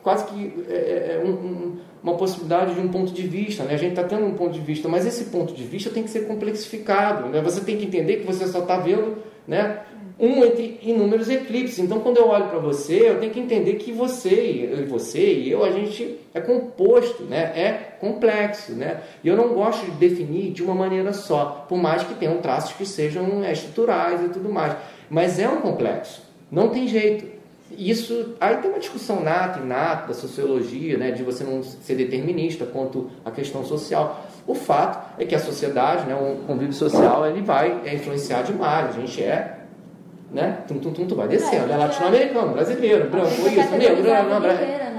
quase 0.08 0.24
que 0.24 0.64
é, 0.70 0.72
é, 0.72 1.20
é 1.20 1.22
um, 1.22 1.32
um, 1.32 1.76
uma 2.02 2.14
possibilidade 2.14 2.74
de 2.74 2.80
um 2.80 2.88
ponto 2.88 3.12
de 3.12 3.26
vista. 3.26 3.62
Né? 3.64 3.74
A 3.74 3.76
gente 3.76 3.90
está 3.90 4.04
tendo 4.04 4.24
um 4.24 4.32
ponto 4.32 4.52
de 4.54 4.60
vista, 4.60 4.88
mas 4.88 5.04
esse 5.04 5.24
ponto 5.24 5.52
de 5.52 5.64
vista 5.64 5.90
tem 5.90 6.02
que 6.02 6.08
ser 6.08 6.26
complexificado. 6.26 7.28
Né? 7.28 7.42
Você 7.42 7.60
tem 7.60 7.76
que 7.76 7.84
entender 7.84 8.16
que 8.16 8.26
você 8.26 8.46
só 8.46 8.60
está 8.60 8.78
vendo 8.78 9.18
né, 9.46 9.80
um 10.18 10.42
entre 10.42 10.80
inúmeros 10.82 11.28
eclipses. 11.28 11.78
Então, 11.78 12.00
quando 12.00 12.16
eu 12.16 12.28
olho 12.28 12.48
para 12.48 12.58
você, 12.58 13.10
eu 13.10 13.20
tenho 13.20 13.30
que 13.30 13.38
entender 13.38 13.74
que 13.74 13.92
você, 13.92 14.86
você 14.88 15.34
e 15.34 15.50
eu, 15.50 15.62
a 15.62 15.70
gente 15.72 16.18
é 16.32 16.40
composto, 16.40 17.24
né? 17.24 17.52
é 17.54 17.72
complexo. 18.00 18.72
Né? 18.72 19.02
E 19.22 19.28
eu 19.28 19.36
não 19.36 19.48
gosto 19.48 19.84
de 19.84 19.90
definir 19.90 20.52
de 20.52 20.62
uma 20.62 20.74
maneira 20.74 21.12
só, 21.12 21.66
por 21.68 21.76
mais 21.76 22.02
que 22.02 22.14
tenham 22.14 22.38
traços 22.38 22.72
que 22.72 22.86
sejam 22.86 23.44
estruturais 23.44 24.24
e 24.24 24.30
tudo 24.30 24.48
mais. 24.48 24.74
Mas 25.10 25.38
é 25.38 25.46
um 25.46 25.60
complexo. 25.60 26.22
Não 26.50 26.70
tem 26.70 26.88
jeito 26.88 27.37
isso 27.76 28.34
aí 28.40 28.56
tem 28.56 28.70
uma 28.70 28.78
discussão 28.78 29.22
nata 29.22 29.60
e 29.60 29.66
nata 29.66 30.08
da 30.08 30.14
sociologia, 30.14 30.96
né, 30.96 31.10
de 31.10 31.22
você 31.22 31.44
não 31.44 31.62
ser 31.62 31.96
determinista 31.96 32.64
quanto 32.64 33.10
à 33.24 33.30
questão 33.30 33.64
social. 33.64 34.26
O 34.46 34.54
fato 34.54 35.20
é 35.20 35.26
que 35.26 35.34
a 35.34 35.38
sociedade, 35.38 36.06
né, 36.06 36.14
o 36.14 36.46
convívio 36.46 36.72
social, 36.72 37.26
ele 37.26 37.42
vai 37.42 37.82
influenciar 37.94 38.42
demais. 38.42 38.96
A 38.96 39.00
gente 39.00 39.22
é, 39.22 39.58
né, 40.32 40.58
tum 40.66 40.78
tum 40.78 40.92
tum, 40.92 41.06
tu 41.06 41.14
vai 41.14 41.28
descendo, 41.28 41.70
é, 41.70 41.74
é 41.74 41.76
latino-americano, 41.76 42.52
brasileiro, 42.52 43.10
branco, 43.10 43.28
isso, 43.28 43.76
negro, 43.76 44.02
não, 44.28 44.40
né? 44.40 44.94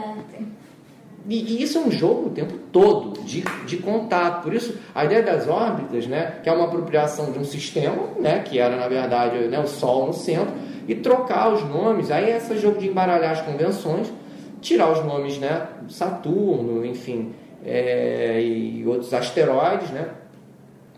E, 1.27 1.35
e, 1.35 1.61
isso 1.61 1.77
é 1.77 1.81
um 1.81 1.91
jogo 1.91 2.27
o 2.27 2.29
tempo 2.31 2.53
todo 2.71 3.21
de, 3.21 3.43
de 3.65 3.77
contato. 3.77 4.41
Por 4.41 4.53
isso, 4.53 4.75
a 4.95 5.05
ideia 5.05 5.21
das 5.21 5.47
órbitas, 5.47 6.07
né, 6.07 6.37
que 6.41 6.49
é 6.49 6.51
uma 6.51 6.65
apropriação 6.65 7.31
de 7.31 7.37
um 7.37 7.43
sistema, 7.43 7.97
né, 8.19 8.39
que 8.39 8.57
era 8.57 8.75
na 8.75 8.87
verdade 8.87 9.37
né, 9.47 9.59
o 9.59 9.67
Sol 9.67 10.07
no 10.07 10.13
centro, 10.13 10.51
e 10.89 10.95
trocar 10.95 11.53
os 11.53 11.63
nomes. 11.69 12.09
Aí 12.09 12.31
esse 12.31 12.57
jogo 12.57 12.79
de 12.79 12.87
embaralhar 12.87 13.31
as 13.31 13.41
convenções, 13.41 14.11
tirar 14.59 14.91
os 14.91 15.05
nomes, 15.05 15.37
né? 15.37 15.67
Saturno, 15.87 16.83
enfim, 16.83 17.31
é, 17.63 18.41
e 18.41 18.83
outros 18.87 19.13
asteroides, 19.13 19.91
né? 19.91 20.09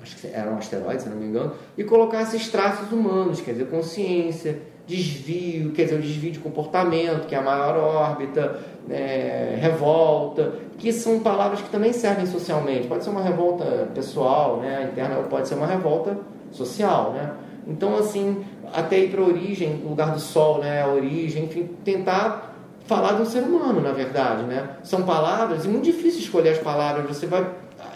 Acho 0.01 0.15
que 0.15 0.27
eram 0.33 0.57
asteroides, 0.57 1.03
se 1.03 1.09
não 1.09 1.17
me 1.17 1.25
engano, 1.25 1.51
e 1.77 1.83
colocar 1.83 2.21
esses 2.21 2.47
traços 2.47 2.89
humanos, 2.91 3.41
quer 3.41 3.51
dizer, 3.51 3.67
consciência, 3.67 4.59
desvio, 4.87 5.73
quer 5.73 5.83
dizer, 5.83 5.95
o 5.95 6.01
desvio 6.01 6.31
de 6.31 6.39
comportamento, 6.39 7.27
que 7.27 7.35
é 7.35 7.37
a 7.37 7.41
maior 7.41 7.77
órbita, 7.77 8.59
né, 8.87 9.57
revolta, 9.61 10.53
que 10.77 10.91
são 10.91 11.19
palavras 11.19 11.61
que 11.61 11.69
também 11.69 11.91
servem 11.91 12.25
socialmente. 12.25 12.87
Pode 12.87 13.03
ser 13.03 13.09
uma 13.09 13.21
revolta 13.21 13.89
pessoal, 13.93 14.57
né, 14.57 14.89
interna, 14.91 15.17
ou 15.17 15.25
pode 15.25 15.47
ser 15.47 15.55
uma 15.55 15.67
revolta 15.67 16.17
social, 16.49 17.11
né? 17.11 17.33
Então, 17.67 17.95
assim, 17.95 18.43
até 18.73 18.99
ir 18.99 19.09
para 19.09 19.21
a 19.21 19.25
origem, 19.25 19.81
lugar 19.83 20.11
do 20.11 20.19
sol, 20.19 20.59
né, 20.59 20.81
a 20.81 20.87
origem, 20.87 21.45
enfim, 21.45 21.69
tentar 21.83 22.55
falar 22.85 23.13
de 23.13 23.21
um 23.21 23.25
ser 23.25 23.43
humano, 23.43 23.81
na 23.81 23.91
verdade, 23.91 24.43
né? 24.43 24.69
São 24.83 25.03
palavras, 25.03 25.65
e 25.65 25.67
muito 25.67 25.85
difícil 25.85 26.21
escolher 26.21 26.49
as 26.49 26.57
palavras, 26.57 27.05
você 27.05 27.25
vai... 27.25 27.45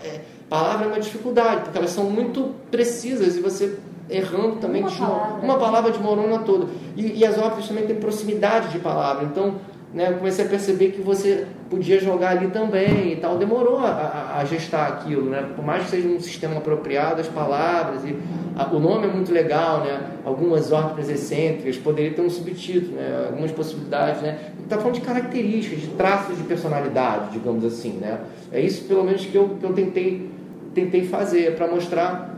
É, 0.03 0.21
palavra 0.49 0.85
é 0.85 0.87
uma 0.87 0.99
dificuldade, 0.99 1.61
porque 1.61 1.77
elas 1.77 1.89
são 1.89 2.05
muito 2.05 2.53
precisas 2.69 3.35
e 3.35 3.41
você 3.41 3.77
errando 4.09 4.57
também 4.57 4.83
uma 4.83 4.91
palavra, 4.91 5.43
uma 5.43 5.57
palavra 5.57 5.91
desmorona 5.91 6.39
toda. 6.39 6.67
E, 6.95 7.19
e 7.19 7.25
as 7.25 7.37
óperas 7.37 7.67
também 7.67 7.85
têm 7.87 7.95
proximidade 7.95 8.69
de 8.69 8.79
palavra, 8.79 9.25
então 9.25 9.55
né, 9.95 10.09
eu 10.09 10.17
comecei 10.17 10.43
a 10.43 10.49
perceber 10.49 10.91
que 10.91 11.01
você 11.01 11.47
podia 11.69 11.97
jogar 12.01 12.31
ali 12.31 12.49
também 12.49 13.13
e 13.13 13.15
tal. 13.15 13.37
Demorou 13.37 13.77
a, 13.77 14.39
a, 14.39 14.43
gestar 14.43 14.89
aquilo, 14.89 15.29
né? 15.29 15.49
Por 15.55 15.63
mais 15.63 15.85
que 15.85 15.91
seja 15.91 16.05
um 16.09 16.19
sistema 16.19 16.57
apropriado, 16.57 17.21
as 17.21 17.29
palavras 17.29 18.03
e 18.03 18.13
a, 18.57 18.67
o 18.75 18.79
nome 18.79 19.07
é 19.07 19.09
muito 19.09 19.31
legal, 19.31 19.85
né? 19.85 20.01
Algumas 20.25 20.73
órbitas 20.73 21.09
excêntricas 21.09 21.77
poderia 21.77 22.11
ter 22.11 22.21
um 22.21 22.29
subtítulo, 22.29 22.97
né? 22.97 23.27
Algumas 23.29 23.53
possibilidades, 23.53 24.21
né? 24.21 24.37
Está 24.61 24.77
falando 24.77 24.95
de 24.95 25.01
características, 25.01 25.79
de 25.79 25.87
traços 25.87 26.35
de 26.35 26.43
personalidade, 26.43 27.31
digamos 27.31 27.63
assim, 27.63 27.93
né? 27.93 28.19
É 28.51 28.59
isso, 28.59 28.83
pelo 28.89 29.01
menos, 29.01 29.25
que 29.25 29.35
eu, 29.35 29.55
que 29.57 29.65
eu 29.65 29.71
tentei, 29.71 30.29
tentei 30.73 31.07
fazer 31.07 31.55
para 31.55 31.69
mostrar 31.69 32.37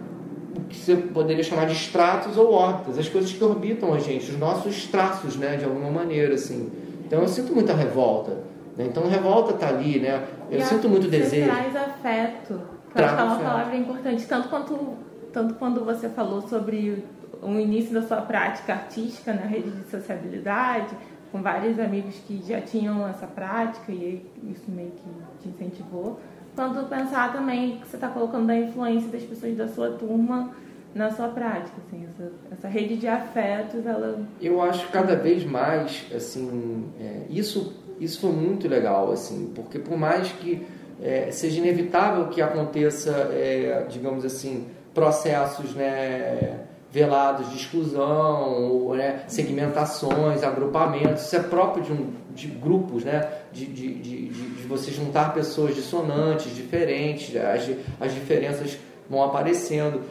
o 0.56 0.62
que 0.70 0.78
você 0.78 0.96
poderia 0.96 1.44
chamar 1.44 1.66
de 1.66 1.74
estratos 1.74 2.38
ou 2.38 2.52
órbitas, 2.52 3.00
as 3.00 3.10
coisas 3.10 3.32
que 3.32 3.44
orbitam 3.44 3.96
a 3.96 4.00
gente, 4.00 4.30
os 4.30 4.38
nossos 4.38 4.86
traços, 4.86 5.36
né? 5.36 5.58
De 5.58 5.66
alguma 5.66 5.90
maneira, 5.90 6.36
assim. 6.36 6.70
Então 7.08 7.22
eu 7.22 7.28
sinto 7.28 7.54
muita 7.54 7.74
revolta. 7.74 8.32
Né? 8.76 8.86
Então 8.86 9.04
a 9.04 9.08
revolta 9.08 9.54
está 9.54 9.70
ali, 9.70 10.00
né? 10.00 10.28
Eu 10.52 10.60
e 10.60 10.64
sinto 10.64 10.90
muito 10.90 11.08
desejo. 11.08 11.50
traz 11.50 11.76
afeto. 11.76 12.62
Que 12.94 13.02
acho 13.02 13.16
que 13.16 13.22
é 13.22 13.24
uma 13.24 13.40
palavra 13.40 13.76
importante, 13.76 14.26
tanto 14.28 14.50
quanto, 14.50 14.98
tanto 15.34 15.54
quando 15.56 15.84
você 15.84 16.10
falou 16.10 16.42
sobre 16.42 17.04
o 17.42 17.52
início 17.60 17.94
da 17.94 18.02
sua 18.02 18.22
prática 18.22 18.74
artística 18.74 19.34
na 19.34 19.42
rede 19.42 19.70
de 19.70 19.90
sociabilidade, 19.90 20.96
com 21.32 21.42
vários 21.42 21.80
amigos 21.80 22.16
que 22.28 22.42
já 22.46 22.62
tinham 22.62 23.08
essa 23.08 23.28
prática 23.28 23.92
e 23.92 24.26
isso 24.44 24.70
meio 24.70 24.92
que 24.92 25.10
te 25.42 25.50
incentivou. 25.50 26.20
Quanto 26.56 26.88
pensar 26.88 27.32
também 27.32 27.78
que 27.78 27.88
você 27.88 27.98
está 27.98 28.08
colocando 28.08 28.50
a 28.50 28.58
influência 28.58 29.10
das 29.12 29.22
pessoas 29.22 29.56
da 29.56 29.68
sua 29.68 29.92
turma 29.92 30.52
na 30.96 31.12
sua 31.12 31.28
prática, 31.28 31.78
assim, 31.88 32.06
essa, 32.06 32.32
essa 32.52 32.68
rede 32.68 32.98
de 32.98 33.08
afetos, 33.08 33.86
ela... 33.86 34.20
Eu 34.42 34.62
acho 34.62 34.88
cada 34.90 35.16
vez 35.16 35.44
mais, 35.46 36.06
assim, 36.14 36.86
é, 37.00 37.22
isso 37.30 37.74
isso 38.00 38.20
foi 38.20 38.32
muito 38.32 38.68
legal, 38.68 39.12
assim, 39.12 39.52
porque 39.56 39.80
por 39.80 39.98
mais 39.98 40.32
que 40.32 40.66
é, 41.02 41.30
seja 41.32 41.60
inevitável 41.60 42.28
que 42.28 42.42
aconteça, 42.42 43.12
é, 43.32 43.86
digamos 43.90 44.26
assim, 44.26 44.68
processos, 44.94 45.74
né, 45.74 46.60
velados 46.92 47.50
de 47.50 47.58
exclusão, 47.58 48.72
ou, 48.72 48.96
né, 48.96 49.24
segmentações, 49.28 50.44
agrupamentos, 50.44 51.24
isso 51.24 51.36
é 51.36 51.40
próprio 51.40 51.84
de, 51.84 51.94
um, 51.94 52.10
de 52.34 52.48
grupos, 52.48 53.04
né, 53.04 53.28
de, 53.52 53.66
de, 53.66 53.94
de, 53.96 54.28
de, 54.30 54.68
você 54.68 54.92
juntar 54.92 55.34
pessoas 55.34 55.76
dissonantes, 55.76 56.54
diferentes, 56.56 57.36
as, 57.36 57.70
as 58.00 58.14
diferenças 58.14 58.78
vão 59.10 59.24
aparecendo. 59.24 60.02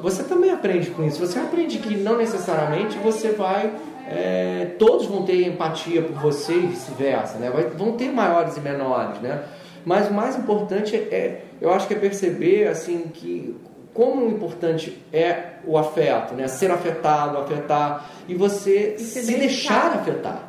Você 0.00 0.24
também 0.24 0.50
aprende 0.50 0.90
com 0.90 1.04
isso, 1.04 1.18
você 1.18 1.38
aprende 1.38 1.78
que 1.78 1.96
não 1.96 2.16
necessariamente 2.16 2.98
você 2.98 3.30
vai 3.32 3.72
é, 4.08 4.74
todos 4.78 5.06
vão 5.06 5.22
ter 5.24 5.46
empatia 5.46 6.02
por 6.02 6.16
você 6.20 6.54
e 6.54 6.66
vice-versa, 6.66 7.38
né? 7.38 7.50
Vai, 7.50 7.64
vão 7.64 7.92
ter 7.92 8.10
maiores 8.10 8.56
e 8.56 8.60
menores, 8.60 9.20
né? 9.20 9.42
Mas 9.84 10.08
o 10.08 10.12
mais 10.12 10.36
importante 10.36 10.94
é, 10.96 11.42
eu 11.60 11.72
acho 11.72 11.86
que 11.86 11.94
é 11.94 11.98
perceber 11.98 12.68
assim 12.68 13.10
que 13.12 13.56
como 13.94 14.26
importante 14.26 15.02
é 15.12 15.54
o 15.64 15.76
afeto, 15.78 16.34
né? 16.34 16.48
Ser 16.48 16.70
afetado, 16.70 17.38
afetar 17.38 18.10
e 18.28 18.34
você 18.34 18.96
e 18.98 19.02
se, 19.02 19.22
se 19.22 19.38
deixar 19.38 19.94
afetar. 19.94 20.48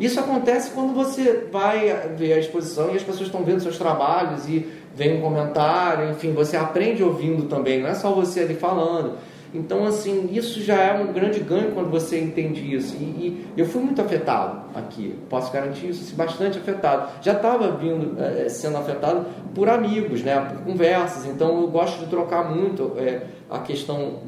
Isso 0.00 0.18
acontece 0.18 0.70
quando 0.70 0.94
você 0.94 1.46
vai 1.50 2.08
ver 2.16 2.32
a 2.32 2.38
exposição 2.38 2.92
e 2.92 2.96
as 2.96 3.02
pessoas 3.02 3.26
estão 3.26 3.44
vendo 3.44 3.60
seus 3.60 3.78
trabalhos 3.78 4.48
e 4.48 4.66
vem 4.94 5.18
um 5.18 5.20
comentário, 5.20 6.10
enfim, 6.10 6.32
você 6.32 6.56
aprende 6.56 7.02
ouvindo 7.02 7.48
também, 7.48 7.80
não 7.80 7.88
é 7.88 7.94
só 7.94 8.12
você 8.12 8.40
ali 8.40 8.54
falando. 8.54 9.16
Então, 9.54 9.84
assim, 9.84 10.30
isso 10.32 10.62
já 10.62 10.80
é 10.80 10.94
um 10.94 11.12
grande 11.12 11.40
ganho 11.40 11.72
quando 11.72 11.90
você 11.90 12.18
entende 12.18 12.74
isso. 12.74 12.96
E, 12.96 13.44
e 13.54 13.60
eu 13.60 13.66
fui 13.66 13.82
muito 13.82 14.00
afetado 14.00 14.62
aqui, 14.74 15.14
posso 15.28 15.52
garantir 15.52 15.90
isso, 15.90 16.14
bastante 16.16 16.58
afetado. 16.58 17.10
Já 17.20 17.34
estava 17.34 17.70
vindo, 17.72 18.16
é, 18.18 18.48
sendo 18.48 18.78
afetado 18.78 19.26
por 19.54 19.68
amigos, 19.68 20.22
né, 20.22 20.40
por 20.40 20.64
conversas. 20.64 21.26
Então, 21.26 21.60
eu 21.60 21.68
gosto 21.68 22.00
de 22.00 22.06
trocar 22.06 22.50
muito 22.50 22.94
é, 22.96 23.26
a 23.50 23.58
questão 23.58 24.20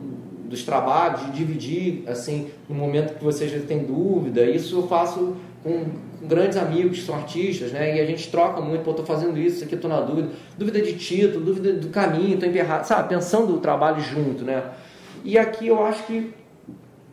dos 0.45 0.63
trabalhos, 0.63 1.25
de 1.25 1.33
dividir, 1.33 2.05
assim, 2.07 2.51
no 2.69 2.75
momento 2.75 3.15
que 3.17 3.25
você 3.25 3.49
já 3.49 3.61
tem 3.61 3.79
dúvida. 3.79 4.45
Isso 4.45 4.77
eu 4.77 4.87
faço 4.87 5.37
com 5.63 5.87
grandes 6.27 6.57
amigos 6.57 6.99
que 6.99 7.05
são 7.05 7.15
artistas, 7.15 7.73
né? 7.73 7.97
E 7.97 8.01
a 8.01 8.07
gente 8.07 8.31
troca 8.31 8.61
muito, 8.61 8.83
pô, 8.83 8.93
tô 8.93 9.05
fazendo 9.05 9.39
isso, 9.39 9.57
isso 9.57 9.65
aqui, 9.65 9.77
tô 9.77 9.89
na 9.89 10.01
dúvida. 10.01 10.29
Dúvida 10.59 10.81
de 10.81 10.95
título, 10.95 11.45
dúvida 11.45 11.73
do 11.73 11.89
caminho, 11.89 12.39
tô 12.39 12.47
emperrado, 12.47 12.87
sabe? 12.87 13.09
Pensando 13.09 13.55
o 13.55 13.59
trabalho 13.59 14.01
junto, 14.01 14.45
né? 14.45 14.63
E 15.25 15.39
aqui 15.39 15.69
eu 15.69 15.85
acho 15.85 16.05
que 16.05 16.33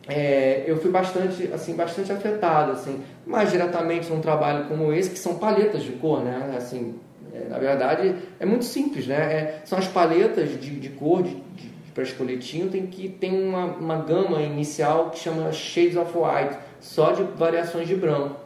é, 0.08 0.64
eu 0.66 0.78
fui 0.78 0.90
bastante, 0.90 1.48
assim, 1.52 1.74
bastante 1.74 2.12
afetado, 2.12 2.72
assim, 2.72 3.00
mais 3.26 3.50
diretamente 3.50 4.10
num 4.10 4.20
trabalho 4.20 4.64
como 4.66 4.92
esse, 4.92 5.10
que 5.10 5.18
são 5.18 5.36
paletas 5.36 5.82
de 5.82 5.92
cor, 5.92 6.22
né? 6.22 6.54
Assim, 6.56 6.94
é, 7.32 7.48
na 7.48 7.58
verdade, 7.58 8.14
é 8.38 8.44
muito 8.44 8.64
simples, 8.64 9.06
né? 9.06 9.16
É, 9.16 9.62
são 9.64 9.78
as 9.78 9.86
paletas 9.86 10.60
de, 10.60 10.78
de 10.78 10.88
cor 10.90 11.22
de, 11.22 11.34
de 11.34 11.72
para 11.94 12.04
escolher 12.04 12.38
tem 12.70 12.86
que 12.86 13.08
tem 13.08 13.48
uma, 13.48 13.66
uma 13.66 13.96
gama 13.96 14.40
inicial 14.40 15.10
que 15.10 15.18
chama 15.18 15.52
Shades 15.52 15.96
of 15.96 16.12
White, 16.16 16.58
só 16.80 17.12
de 17.12 17.22
variações 17.22 17.86
de 17.86 17.94
branco. 17.94 18.36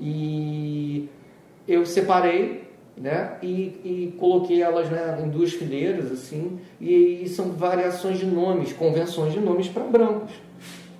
E 0.00 1.08
eu 1.66 1.84
separei 1.86 2.66
né? 2.96 3.36
E, 3.42 3.46
e 3.84 4.14
coloquei 4.18 4.62
elas 4.62 4.88
né, 4.88 5.20
em 5.22 5.28
duas 5.28 5.52
fileiras 5.52 6.10
assim, 6.10 6.58
e, 6.80 7.22
e 7.22 7.28
são 7.28 7.50
variações 7.50 8.18
de 8.18 8.26
nomes, 8.26 8.72
convenções 8.72 9.32
de 9.32 9.40
nomes 9.40 9.68
para 9.68 9.84
brancos. 9.84 10.32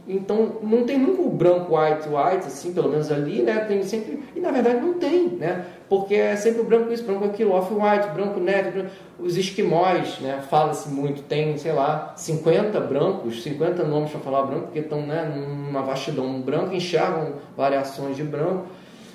Então 0.08 0.58
não 0.62 0.84
tem 0.84 0.98
nunca 0.98 1.22
o 1.22 1.28
branco 1.28 1.76
white 1.76 2.08
white 2.08 2.46
assim, 2.46 2.72
pelo 2.72 2.88
menos 2.88 3.10
ali, 3.10 3.42
né? 3.42 3.64
Tem 3.64 3.82
sempre 3.82 4.22
e 4.36 4.40
na 4.40 4.52
verdade 4.52 4.80
não 4.80 4.94
tem, 4.94 5.26
né? 5.30 5.64
Porque 5.88 6.14
é 6.14 6.36
sempre 6.36 6.60
o 6.60 6.64
branco 6.64 6.92
isso, 6.92 7.02
branco 7.02 7.24
aquilo, 7.24 7.52
off 7.52 7.74
white, 7.74 8.08
branco 8.14 8.38
neto, 8.38 8.72
branco... 8.72 8.90
os 9.18 9.36
esquimós, 9.36 10.20
né? 10.20 10.44
Fala-se 10.48 10.88
muito, 10.90 11.22
tem, 11.22 11.56
sei 11.58 11.72
lá, 11.72 12.12
50 12.16 12.78
brancos, 12.80 13.42
50 13.42 13.82
nomes 13.82 14.10
para 14.10 14.20
falar 14.20 14.42
branco, 14.42 14.66
porque 14.66 14.78
estão, 14.78 15.04
né, 15.04 15.24
numa 15.24 15.82
vastidão 15.82 16.40
branco, 16.40 16.72
enxergam 16.72 17.32
variações 17.56 18.16
de 18.16 18.22
branco. 18.22 18.66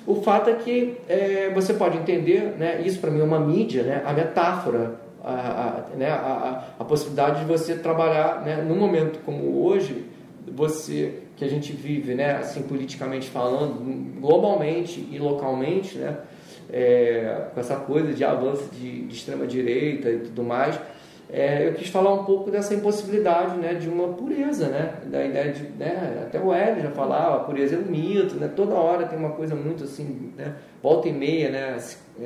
O 0.06 0.16
fato 0.16 0.50
é 0.50 0.54
que 0.54 0.96
é, 1.08 1.50
você 1.54 1.74
pode 1.74 1.96
entender, 1.96 2.56
né, 2.58 2.82
isso 2.84 2.98
para 2.98 3.10
mim 3.10 3.20
é 3.20 3.24
uma 3.24 3.38
mídia, 3.38 3.82
né, 3.82 4.02
a 4.04 4.12
metáfora, 4.12 4.96
a, 5.22 5.32
a, 5.32 5.96
né, 5.96 6.10
a, 6.10 6.64
a, 6.78 6.84
possibilidade 6.84 7.40
de 7.40 7.46
você 7.46 7.76
trabalhar 7.76 8.42
né, 8.44 8.56
num 8.56 8.76
momento 8.76 9.20
como 9.24 9.64
hoje, 9.64 10.04
você 10.50 11.20
que 11.36 11.44
a 11.44 11.48
gente 11.48 11.72
vive, 11.72 12.14
né, 12.14 12.36
assim 12.36 12.62
politicamente 12.62 13.30
falando, 13.30 13.80
globalmente 14.20 15.08
e 15.10 15.18
localmente, 15.18 15.98
né, 15.98 16.16
é, 16.72 17.46
com 17.54 17.60
essa 17.60 17.76
coisa 17.76 18.12
de 18.12 18.24
avanço 18.24 18.68
de, 18.72 19.02
de 19.02 19.14
extrema 19.14 19.46
direita 19.46 20.10
e 20.10 20.18
tudo 20.18 20.42
mais, 20.42 20.78
é, 21.32 21.66
eu 21.66 21.72
quis 21.72 21.88
falar 21.88 22.12
um 22.12 22.24
pouco 22.24 22.50
dessa 22.50 22.74
impossibilidade 22.74 23.56
né, 23.56 23.72
de 23.72 23.88
uma 23.88 24.08
pureza, 24.08 24.68
né, 24.68 24.96
da 25.06 25.24
ideia 25.24 25.50
de, 25.50 25.62
né, 25.78 26.24
até 26.26 26.38
o 26.38 26.52
Hélio 26.52 26.82
já 26.82 26.90
falava, 26.90 27.36
a 27.36 27.40
pureza 27.40 27.74
é 27.74 27.78
um 27.78 27.90
mito, 27.90 28.34
né, 28.34 28.52
toda 28.54 28.74
hora 28.74 29.06
tem 29.06 29.18
uma 29.18 29.30
coisa 29.30 29.54
muito 29.54 29.84
assim, 29.84 30.30
né, 30.36 30.54
volta 30.82 31.08
e 31.08 31.12
meia, 31.12 31.50
né, 31.50 31.76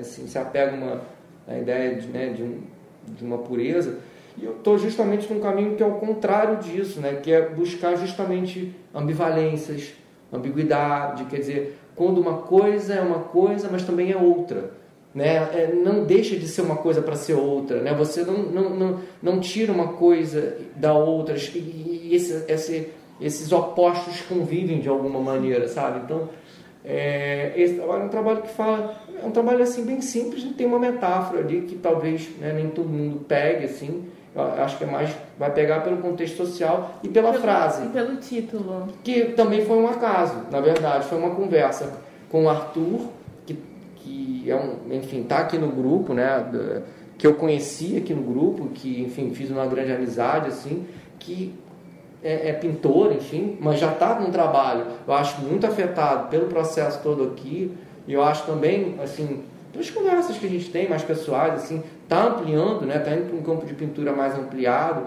assim, 0.01 0.27
se 0.27 0.37
apega 0.37 0.75
uma, 0.75 1.03
a 1.47 1.57
ideia 1.57 1.95
de, 1.95 2.09
né, 2.09 2.31
de, 2.31 2.43
um, 2.43 2.63
de 3.07 3.25
uma 3.25 3.39
pureza, 3.39 4.01
e 4.37 4.45
eu 4.45 4.57
estou 4.57 4.77
justamente 4.77 5.33
num 5.33 5.39
caminho 5.39 5.77
que 5.77 5.85
é 5.85 5.87
o 5.87 5.95
contrário 5.95 6.57
disso, 6.57 7.01
né, 7.01 7.21
que 7.23 7.33
é 7.33 7.49
buscar 7.49 7.95
justamente 7.95 8.75
ambivalências, 8.93 9.95
ambiguidade, 10.33 11.27
quer 11.27 11.39
dizer, 11.39 11.79
quando 11.95 12.21
uma 12.21 12.39
coisa 12.39 12.95
é 12.95 13.01
uma 13.01 13.21
coisa, 13.21 13.69
mas 13.71 13.85
também 13.85 14.11
é 14.11 14.17
outra, 14.17 14.73
né? 15.17 15.37
É, 15.55 15.73
não 15.75 16.05
deixa 16.05 16.37
de 16.37 16.47
ser 16.47 16.61
uma 16.61 16.77
coisa 16.77 17.01
para 17.01 17.17
ser 17.17 17.33
outra, 17.33 17.81
né? 17.81 17.95
Você 17.95 18.23
não, 18.23 18.37
não, 18.37 18.71
não, 18.71 19.01
não 19.23 19.41
tira 19.41 19.73
uma 19.73 19.95
coisa 19.95 20.59
da 20.77 20.93
outra 20.93 21.35
e, 21.35 21.59
e 21.59 22.15
esse, 22.15 22.45
esse, 22.47 22.91
esses 23.19 23.51
opostos 23.51 24.21
convivem 24.29 24.79
de 24.79 24.91
alguma 24.91 25.19
maneira, 25.19 25.69
sabe? 25.69 26.01
Então, 26.05 26.29
é, 26.85 27.55
esse 27.57 27.77
trabalho 27.77 28.03
é 28.03 28.05
um 28.05 28.09
trabalho 28.11 28.43
que 28.43 28.49
fala, 28.49 28.95
é 29.23 29.27
um 29.27 29.31
trabalho 29.31 29.63
assim 29.63 29.87
bem 29.87 30.03
simples 30.03 30.45
e 30.45 30.49
tem 30.49 30.67
uma 30.67 30.79
metáfora 30.79 31.41
ali 31.41 31.63
que 31.63 31.77
talvez 31.77 32.29
né, 32.39 32.53
nem 32.53 32.69
todo 32.69 32.87
mundo 32.87 33.25
pegue 33.27 33.65
assim. 33.65 34.05
Eu 34.35 34.43
acho 34.43 34.77
que 34.77 34.85
é 34.85 34.87
mais 34.87 35.17
vai 35.39 35.51
pegar 35.51 35.81
pelo 35.81 35.97
contexto 35.97 36.37
social 36.37 37.01
e 37.03 37.09
pela 37.09 37.31
pelo, 37.31 37.43
frase. 37.43 37.87
E 37.87 37.89
pelo 37.89 38.17
título. 38.17 38.89
Que 39.03 39.25
também 39.33 39.65
foi 39.65 39.79
um 39.79 39.89
acaso, 39.89 40.43
na 40.51 40.61
verdade, 40.61 41.07
foi 41.07 41.17
uma 41.17 41.35
conversa 41.35 42.01
com 42.31 42.45
o 42.45 42.49
Arthur 42.51 43.16
é 44.51 44.57
um, 44.57 44.95
enfim, 44.95 45.23
tá 45.23 45.39
aqui 45.39 45.59
no 45.59 45.69
grupo, 45.69 46.15
né, 46.15 46.45
que 47.19 47.27
eu 47.27 47.35
conheci 47.35 47.97
aqui 47.97 48.15
no 48.15 48.23
grupo, 48.23 48.69
que, 48.69 49.03
enfim, 49.03 49.33
fiz 49.35 49.51
uma 49.51 49.67
grande 49.67 49.93
amizade, 49.93 50.49
assim, 50.49 50.87
que 51.19 51.55
é, 52.23 52.51
é 52.51 52.53
pintor, 52.53 53.13
enfim, 53.13 53.57
mas 53.61 53.79
já 53.79 53.93
está 53.93 54.15
com 54.15 54.31
trabalho, 54.31 54.87
eu 55.07 55.15
acho 55.15 55.41
muito 55.41 55.67
afetado 55.67 56.29
pelo 56.29 56.47
processo 56.47 57.03
todo 57.03 57.25
aqui, 57.25 57.73
e 58.07 58.13
eu 58.13 58.23
acho 58.23 58.47
também, 58.47 58.97
assim, 59.03 59.43
pelas 59.73 59.91
conversas 59.91 60.37
que 60.37 60.47
a 60.47 60.51
gente 60.51 60.71
tem 60.71 60.89
mais 60.89 61.03
pessoais, 61.03 61.55
assim, 61.55 61.83
tá 62.09 62.27
ampliando, 62.27 62.87
né, 62.87 62.99
tá 62.99 63.13
indo 63.13 63.29
para 63.29 63.37
um 63.37 63.43
campo 63.43 63.67
de 63.67 63.75
pintura 63.75 64.13
mais 64.13 64.39
ampliado, 64.39 65.07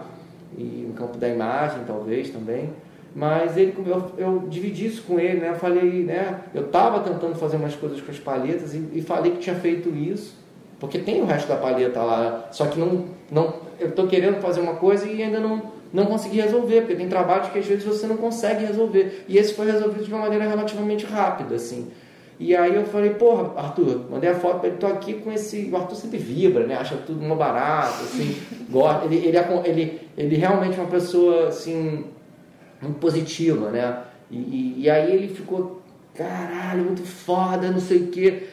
e 0.57 0.87
um 0.89 0.93
campo 0.93 1.17
da 1.17 1.27
imagem, 1.29 1.81
talvez, 1.85 2.29
também, 2.29 2.69
mas 3.15 3.57
ele, 3.57 3.73
eu, 3.85 4.11
eu 4.17 4.43
dividi 4.47 4.85
isso 4.85 5.03
com 5.03 5.19
ele, 5.19 5.39
né? 5.39 5.49
Eu 5.49 5.55
falei, 5.55 6.03
né? 6.03 6.41
Eu 6.53 6.65
estava 6.65 6.99
tentando 6.99 7.35
fazer 7.35 7.57
umas 7.57 7.75
coisas 7.75 7.99
com 8.01 8.11
as 8.11 8.19
palhetas 8.19 8.73
e, 8.73 8.83
e, 8.93 9.01
falei 9.01 9.31
que 9.31 9.39
tinha 9.39 9.55
feito 9.55 9.89
isso, 9.89 10.35
porque 10.79 10.99
tem 10.99 11.21
o 11.21 11.25
resto 11.25 11.47
da 11.47 11.55
palheta 11.55 12.01
lá, 12.01 12.47
só 12.51 12.67
que 12.67 12.79
não, 12.79 13.05
não, 13.31 13.53
eu 13.79 13.89
estou 13.89 14.07
querendo 14.07 14.39
fazer 14.39 14.61
uma 14.61 14.75
coisa 14.75 15.07
e 15.07 15.23
ainda 15.23 15.39
não, 15.39 15.61
não 15.91 16.05
consegui 16.05 16.39
resolver, 16.39 16.81
porque 16.81 16.95
tem 16.95 17.09
trabalhos 17.09 17.49
que 17.49 17.59
às 17.59 17.65
vezes 17.65 17.83
você 17.83 18.05
não 18.05 18.17
consegue 18.17 18.65
resolver. 18.65 19.25
E 19.27 19.37
esse 19.37 19.53
foi 19.53 19.65
resolvido 19.65 20.03
de 20.03 20.13
uma 20.13 20.21
maneira 20.21 20.47
relativamente 20.47 21.05
rápida, 21.05 21.55
assim. 21.55 21.89
E 22.39 22.55
aí 22.55 22.73
eu 22.73 22.85
falei, 22.85 23.09
porra, 23.09 23.51
Arthur, 23.57 24.05
mandei 24.09 24.29
a 24.29 24.35
foto 24.35 24.59
para 24.59 24.69
ele, 24.69 24.77
tô 24.77 24.87
aqui 24.87 25.15
com 25.15 25.29
esse. 25.29 25.69
O 25.69 25.75
Arthur 25.75 25.95
sempre 25.95 26.19
vibra, 26.19 26.65
né? 26.65 26.75
Acha 26.75 26.95
tudo 26.95 27.23
uma 27.23 27.35
barata, 27.35 28.01
assim, 28.01 28.37
gosta. 28.69 29.05
Ele, 29.05 29.17
ele, 29.27 29.37
ele, 29.65 30.01
ele 30.17 30.35
realmente 30.37 30.79
é 30.79 30.81
uma 30.81 30.89
pessoa, 30.89 31.49
assim, 31.49 32.05
muito 32.81 32.99
positiva, 32.99 33.69
né? 33.69 34.03
E, 34.31 34.83
e, 34.83 34.89
aí 34.89 35.11
ele 35.11 35.33
ficou, 35.33 35.81
caralho, 36.15 36.83
muito 36.83 37.03
foda, 37.03 37.71
não 37.71 37.79
sei 37.79 37.97
o 38.03 38.07
quê. 38.07 38.43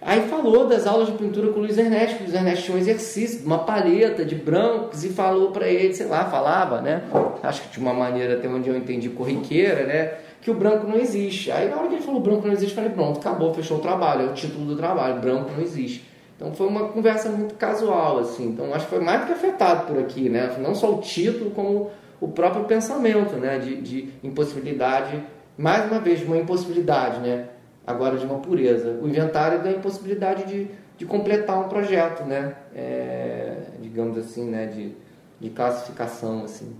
Aí 0.00 0.28
falou 0.28 0.66
das 0.66 0.86
aulas 0.86 1.08
de 1.08 1.14
pintura 1.14 1.48
com 1.48 1.58
o 1.58 1.62
Luiz 1.62 1.76
Ernesto, 1.76 2.16
que 2.16 2.22
o 2.22 2.26
Luiz 2.26 2.34
Ernesto 2.34 2.64
tinha 2.64 2.76
um 2.76 2.80
exercício, 2.80 3.44
uma 3.44 3.58
paleta 3.58 4.24
de 4.24 4.34
brancos 4.34 5.04
e 5.04 5.08
falou 5.08 5.50
para 5.50 5.66
ele, 5.66 5.92
sei 5.92 6.06
lá, 6.06 6.24
falava, 6.26 6.80
né? 6.80 7.02
Acho 7.42 7.62
que 7.62 7.68
de 7.68 7.78
uma 7.78 7.92
maneira 7.92 8.34
até 8.34 8.48
onde 8.48 8.68
eu 8.68 8.76
entendi 8.76 9.08
corriqueira, 9.08 9.84
né? 9.84 10.14
Que 10.40 10.50
o 10.50 10.54
branco 10.54 10.86
não 10.86 10.96
existe. 10.96 11.50
Aí 11.50 11.68
na 11.68 11.76
hora 11.76 11.88
que 11.88 11.94
ele 11.94 12.02
falou 12.02 12.20
branco 12.20 12.46
não 12.46 12.52
existe, 12.52 12.70
eu 12.70 12.76
falei, 12.76 12.90
pronto, 12.90 13.18
acabou, 13.18 13.52
fechou 13.52 13.78
o 13.78 13.80
trabalho, 13.80 14.28
é 14.28 14.30
o 14.30 14.34
título 14.34 14.64
do 14.66 14.76
trabalho, 14.76 15.20
branco 15.20 15.50
não 15.54 15.62
existe. 15.62 16.04
Então 16.36 16.52
foi 16.52 16.68
uma 16.68 16.88
conversa 16.88 17.28
muito 17.28 17.56
casual, 17.56 18.20
assim. 18.20 18.46
Então 18.46 18.72
acho 18.72 18.84
que 18.84 18.90
foi 18.90 19.04
mais 19.04 19.22
do 19.22 19.26
que 19.26 19.32
afetado 19.32 19.88
por 19.88 19.98
aqui, 19.98 20.28
né? 20.28 20.54
Não 20.60 20.76
só 20.76 20.94
o 20.94 21.00
título, 21.00 21.50
como 21.50 21.90
o 22.20 22.28
próprio 22.28 22.64
pensamento 22.64 23.36
né, 23.36 23.58
de, 23.58 23.80
de 23.80 24.12
impossibilidade, 24.22 25.22
mais 25.56 25.90
uma 25.90 26.00
vez, 26.00 26.22
uma 26.22 26.36
impossibilidade, 26.36 27.20
né? 27.20 27.48
agora 27.88 28.18
de 28.18 28.26
uma 28.26 28.38
pureza. 28.38 29.00
O 29.02 29.08
inventário 29.08 29.62
da 29.62 29.72
impossibilidade 29.72 30.44
de, 30.44 30.70
de 30.98 31.06
completar 31.06 31.58
um 31.58 31.68
projeto, 31.68 32.22
né? 32.24 32.54
É, 32.74 33.62
digamos 33.80 34.18
assim, 34.18 34.44
né? 34.44 34.66
De, 34.66 34.94
de 35.40 35.48
classificação, 35.48 36.44
assim. 36.44 36.76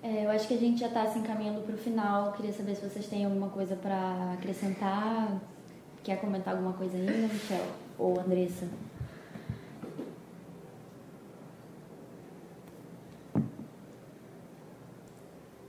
É, 0.00 0.24
eu 0.24 0.30
acho 0.30 0.46
que 0.46 0.54
a 0.54 0.58
gente 0.58 0.78
já 0.78 0.86
está 0.86 1.04
se 1.06 1.18
encaminhando 1.18 1.60
para 1.62 1.74
o 1.74 1.78
final. 1.78 2.32
Queria 2.34 2.52
saber 2.52 2.76
se 2.76 2.88
vocês 2.88 3.08
têm 3.08 3.24
alguma 3.24 3.48
coisa 3.48 3.74
para 3.74 4.34
acrescentar. 4.34 5.40
Quer 6.04 6.20
comentar 6.20 6.54
alguma 6.54 6.74
coisa 6.74 6.96
ainda, 6.96 7.12
Michel? 7.12 7.66
Ou 7.98 8.20
Andressa? 8.20 8.68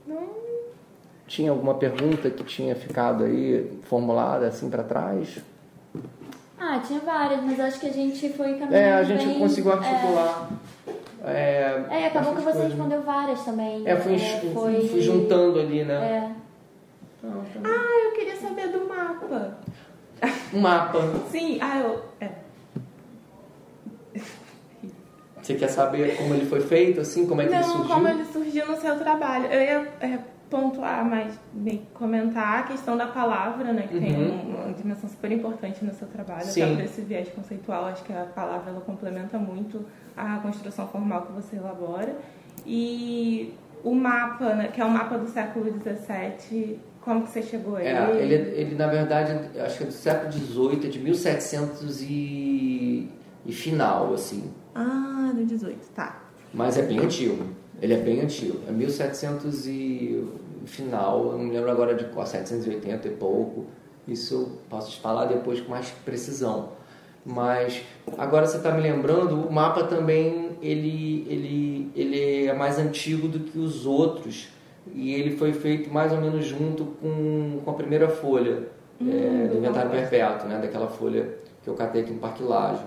Não. 0.06 0.48
Tinha 1.38 1.52
alguma 1.52 1.74
pergunta 1.74 2.28
que 2.30 2.42
tinha 2.42 2.74
ficado 2.74 3.22
aí 3.22 3.78
formulada 3.84 4.48
assim 4.48 4.68
para 4.68 4.82
trás? 4.82 5.38
Ah, 6.58 6.80
tinha 6.84 6.98
várias, 6.98 7.44
mas 7.44 7.60
acho 7.60 7.78
que 7.78 7.86
a 7.86 7.92
gente 7.92 8.28
foi 8.30 8.54
caminhando 8.54 8.74
É, 8.74 8.92
a 8.94 9.04
gente 9.04 9.24
bem, 9.24 9.38
conseguiu 9.38 9.72
articular. 9.72 10.50
É, 11.24 11.84
É, 11.90 12.00
é 12.00 12.06
acabou 12.08 12.34
que 12.34 12.40
você 12.40 12.50
coisas. 12.54 12.72
respondeu 12.72 13.02
várias 13.02 13.44
também. 13.44 13.86
É, 13.86 13.94
fui, 13.94 14.18
foi... 14.52 14.88
fui 14.88 15.00
juntando 15.00 15.60
ali, 15.60 15.84
né? 15.84 15.94
É. 15.94 16.32
Tá. 17.22 17.28
Ah, 17.62 18.04
eu 18.06 18.12
queria 18.14 18.34
saber 18.34 18.72
do 18.72 18.88
mapa. 18.88 19.58
Um 20.52 20.58
mapa. 20.58 20.98
Sim, 21.30 21.60
ah, 21.62 21.78
eu. 21.78 22.02
É. 22.20 22.30
Você 25.40 25.54
quer 25.54 25.68
saber 25.68 26.16
como 26.16 26.34
ele 26.34 26.46
foi 26.46 26.62
feito, 26.62 27.00
assim? 27.00 27.28
Como 27.28 27.40
é 27.42 27.46
que 27.46 27.54
ele 27.54 27.60
Não, 27.60 27.68
surgiu? 27.76 27.94
como 27.94 28.08
ele 28.08 28.24
surgiu 28.24 28.66
no 28.66 28.76
seu 28.80 28.98
trabalho. 28.98 29.46
Eu 29.46 29.60
ia 29.60 29.88
é, 30.00 30.18
pontuar, 30.50 31.04
mas 31.04 31.38
bem, 31.52 31.82
comentar 31.94 32.60
a 32.60 32.62
questão 32.62 32.96
da 32.96 33.06
palavra, 33.06 33.72
né? 33.72 33.82
Que 33.82 33.98
tem 34.00 34.14
Uhum. 34.16 34.64
uma 34.64 34.72
dimensão 34.72 35.08
super 35.08 35.30
importante 35.30 35.84
no 35.84 35.92
seu 35.94 36.08
trabalho. 36.08 36.44
Sim. 36.46 36.62
Até 36.62 36.74
por 36.76 36.84
esse 36.84 37.00
viés 37.02 37.28
conceitual, 37.28 37.84
acho 37.86 38.02
que 38.04 38.12
a 38.12 38.24
palavra 38.24 38.70
ela 38.70 38.80
complementa 38.80 39.38
muito 39.38 39.84
a 40.16 40.38
construção 40.38 40.88
formal 40.88 41.22
que 41.26 41.32
você 41.32 41.56
elabora. 41.56 42.16
E 42.66 43.54
o 43.84 43.94
mapa, 43.94 44.54
né, 44.54 44.68
que 44.68 44.80
é 44.80 44.84
o 44.84 44.90
mapa 44.90 45.16
do 45.18 45.28
século 45.28 45.66
XVII, 45.66 46.80
como 47.02 47.22
que 47.22 47.30
você 47.30 47.42
chegou 47.42 47.76
a 47.76 47.80
ele? 47.82 47.88
É, 47.88 48.22
ele, 48.22 48.34
ele 48.60 48.74
na 48.74 48.86
verdade, 48.86 49.32
acho 49.60 49.78
que 49.78 49.84
é 49.84 49.86
do 49.86 49.92
século 49.92 50.32
XVIII, 50.32 50.86
é 50.86 50.88
de 50.90 50.98
1700 50.98 52.02
e, 52.02 53.08
e 53.46 53.52
final, 53.52 54.12
assim. 54.14 54.50
Ah, 54.74 55.30
do 55.34 55.44
18, 55.44 55.78
tá. 55.94 56.22
Mas 56.52 56.78
é 56.78 56.82
bem 56.82 56.98
antigo. 56.98 57.44
Ele 57.80 57.94
é 57.94 57.98
bem 57.98 58.20
antigo. 58.20 58.58
É 58.68 58.72
1700 58.72 59.66
e 59.66 60.26
final, 60.66 61.32
eu 61.32 61.38
não 61.38 61.44
me 61.44 61.52
lembro 61.52 61.70
agora 61.70 61.94
de 61.94 62.04
qual, 62.06 62.26
780 62.26 63.08
e 63.08 63.10
pouco. 63.12 63.66
Isso 64.06 64.34
eu 64.34 64.58
posso 64.68 64.90
te 64.90 65.00
falar 65.00 65.26
depois 65.26 65.60
com 65.60 65.70
mais 65.70 65.90
precisão. 66.04 66.70
Mas 67.24 67.82
agora 68.16 68.46
você 68.46 68.56
está 68.56 68.72
me 68.72 68.80
lembrando, 68.80 69.34
o 69.46 69.52
mapa 69.52 69.84
também 69.84 70.56
ele, 70.62 71.26
ele, 71.28 71.90
ele 71.94 72.46
é 72.46 72.52
mais 72.54 72.78
antigo 72.78 73.28
do 73.28 73.40
que 73.40 73.58
os 73.58 73.84
outros 73.84 74.48
e 74.94 75.12
ele 75.12 75.36
foi 75.36 75.52
feito 75.52 75.92
mais 75.92 76.12
ou 76.12 76.20
menos 76.20 76.46
junto 76.46 76.84
com, 76.84 77.60
com 77.64 77.70
a 77.70 77.74
primeira 77.74 78.08
folha 78.08 78.68
é, 79.00 79.48
do 79.48 79.58
inventário 79.58 79.90
perpétuo, 79.90 80.48
né? 80.48 80.58
daquela 80.58 80.88
folha 80.88 81.36
que 81.62 81.68
eu 81.68 81.74
catei 81.74 82.02
aqui 82.02 82.12
no 82.12 82.18
Parque 82.18 82.42
Laje, 82.42 82.82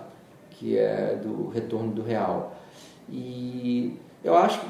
que 0.49 0.77
é 0.77 1.19
do 1.21 1.49
retorno 1.49 1.91
do 1.91 2.01
real. 2.01 2.55
E 3.09 3.97
eu 4.23 4.35
acho 4.35 4.59
que 4.59 4.65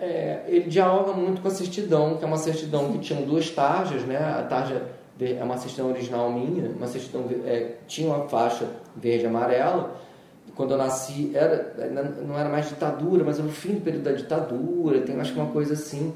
é, 0.00 0.44
ele 0.48 0.68
dialoga 0.68 1.12
muito 1.12 1.42
com 1.42 1.48
a 1.48 1.50
certidão, 1.50 2.16
que 2.16 2.24
é 2.24 2.26
uma 2.26 2.38
certidão 2.38 2.92
que 2.92 2.98
tinha 2.98 3.20
duas 3.20 3.50
tarjas, 3.50 4.02
né? 4.02 4.16
A 4.16 4.42
tarja 4.42 4.82
é 5.20 5.42
uma 5.44 5.58
certidão 5.58 5.88
original 5.88 6.30
minha, 6.32 6.70
uma 6.70 6.86
certidão 6.86 7.26
é, 7.44 7.74
tinha 7.86 8.08
uma 8.08 8.26
faixa 8.28 8.66
verde 8.96 9.24
e 9.24 9.26
amarela. 9.26 9.96
Quando 10.56 10.72
eu 10.72 10.78
nasci, 10.78 11.30
era, 11.34 11.74
não 12.26 12.38
era 12.38 12.48
mais 12.48 12.68
ditadura, 12.68 13.22
mas 13.24 13.38
era 13.38 13.46
o 13.46 13.50
fim 13.50 13.74
do 13.74 13.80
período 13.82 14.04
da 14.04 14.12
ditadura, 14.12 15.00
tem 15.02 15.18
acho 15.20 15.32
que 15.32 15.38
uma 15.38 15.52
coisa 15.52 15.74
assim. 15.74 16.12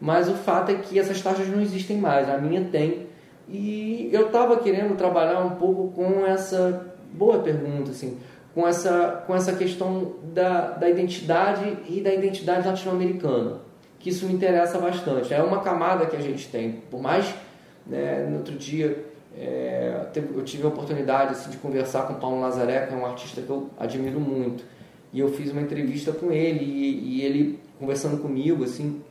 Mas 0.00 0.28
o 0.28 0.34
fato 0.34 0.70
é 0.70 0.74
que 0.74 0.98
essas 0.98 1.20
taxas 1.20 1.48
não 1.48 1.60
existem 1.60 1.98
mais, 1.98 2.28
a 2.28 2.38
minha 2.38 2.64
tem. 2.64 3.06
E 3.48 4.10
eu 4.12 4.26
estava 4.26 4.56
querendo 4.56 4.96
trabalhar 4.96 5.40
um 5.40 5.50
pouco 5.50 5.92
com 5.94 6.26
essa 6.26 6.86
boa 7.12 7.38
pergunta, 7.38 7.90
assim, 7.90 8.18
com 8.56 8.66
essa, 8.66 9.22
com 9.26 9.34
essa 9.34 9.52
questão 9.52 10.14
da, 10.32 10.70
da 10.70 10.88
identidade 10.88 11.76
e 11.90 12.00
da 12.00 12.14
identidade 12.14 12.66
latino-americana, 12.66 13.58
que 13.98 14.08
isso 14.08 14.24
me 14.24 14.32
interessa 14.32 14.78
bastante. 14.78 15.34
É 15.34 15.42
uma 15.42 15.60
camada 15.60 16.06
que 16.06 16.16
a 16.16 16.20
gente 16.22 16.48
tem, 16.48 16.80
por 16.90 17.02
mais, 17.02 17.34
né, 17.86 18.26
no 18.30 18.38
outro 18.38 18.54
dia 18.54 19.04
é, 19.36 20.06
eu 20.14 20.42
tive 20.42 20.64
a 20.64 20.68
oportunidade 20.68 21.32
assim, 21.32 21.50
de 21.50 21.58
conversar 21.58 22.06
com 22.06 22.14
o 22.14 22.16
Paulo 22.16 22.40
Nazaré, 22.40 22.86
que 22.86 22.94
é 22.94 22.96
um 22.96 23.04
artista 23.04 23.42
que 23.42 23.50
eu 23.50 23.68
admiro 23.78 24.18
muito, 24.18 24.64
e 25.12 25.20
eu 25.20 25.28
fiz 25.28 25.52
uma 25.52 25.60
entrevista 25.60 26.10
com 26.10 26.32
ele 26.32 26.64
e, 26.64 27.18
e 27.18 27.22
ele 27.26 27.60
conversando 27.78 28.22
comigo, 28.22 28.64
assim, 28.64 29.02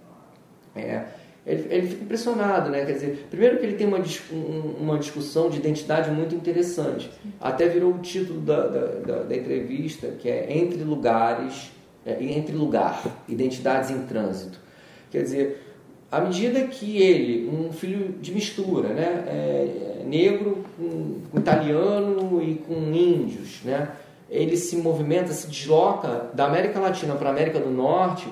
é, 0.76 1.04
ele, 1.46 1.68
ele 1.70 1.88
fica 1.88 2.04
impressionado, 2.04 2.70
né? 2.70 2.86
Quer 2.86 2.94
dizer, 2.94 3.28
primeiro 3.30 3.58
que 3.60 3.66
ele 3.66 3.76
tem 3.76 3.86
uma, 3.88 4.00
um- 4.34 4.76
uma 4.82 4.98
discussão 4.98 5.50
de 5.50 5.58
identidade 5.58 6.10
muito 6.12 6.34
interessante. 6.34 7.10
Até 7.40 7.68
virou 7.68 7.92
o 7.94 8.00
título 8.00 8.40
da, 8.42 8.68
da, 8.68 8.86
da- 9.06 9.24
da 9.24 9.36
entrevista, 9.36 10.08
que 10.20 10.28
é 10.30 10.58
Entre 10.58 10.84
Lugares, 10.84 11.72
é, 12.06 12.18
Entre 12.24 12.56
Lugar, 12.56 13.02
Identidades 13.30 13.90
em 13.92 14.00
Trânsito. 14.06 14.60
Quer 15.12 15.22
dizer, 15.24 15.62
à 16.12 16.20
medida 16.20 16.62
que 16.64 16.98
ele, 17.02 17.48
um 17.50 17.72
filho 17.72 18.16
de 18.22 18.32
mistura, 18.34 18.90
né? 18.90 19.24
É, 19.28 20.02
é 20.02 20.04
negro 20.06 20.64
com, 20.78 21.20
com 21.32 21.38
italiano 21.40 22.42
e 22.42 22.56
com 22.56 22.74
índios, 22.94 23.62
né? 23.64 23.90
Ele 24.30 24.58
se 24.58 24.78
movimenta, 24.78 25.32
se 25.32 25.48
desloca 25.48 26.30
da 26.34 26.46
América 26.46 26.80
Latina 26.80 27.14
para 27.16 27.30
a 27.30 27.32
América 27.32 27.60
do 27.60 27.70
Norte 27.70 28.28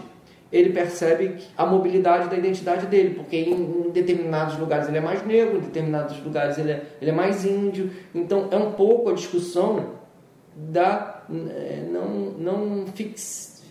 ele 0.53 0.69
percebe 0.69 1.37
a 1.57 1.65
mobilidade 1.65 2.29
da 2.29 2.37
identidade 2.37 2.85
dele, 2.85 3.15
porque 3.15 3.35
em, 3.35 3.87
em 3.87 3.89
determinados 3.89 4.57
lugares 4.59 4.87
ele 4.87 4.99
é 4.99 5.01
mais 5.01 5.25
negro, 5.25 5.57
em 5.57 5.61
determinados 5.61 6.23
lugares 6.23 6.59
ele 6.59 6.71
é, 6.71 6.83
ele 7.01 7.09
é 7.09 7.13
mais 7.13 7.43
índio. 7.43 7.89
Então 8.13 8.47
é 8.51 8.55
um 8.55 8.71
pouco 8.73 9.09
a 9.09 9.13
discussão 9.13 9.95
da 10.55 11.23
eh, 11.29 11.83
não, 11.91 12.05
não 12.37 12.85
fix, 12.93 13.63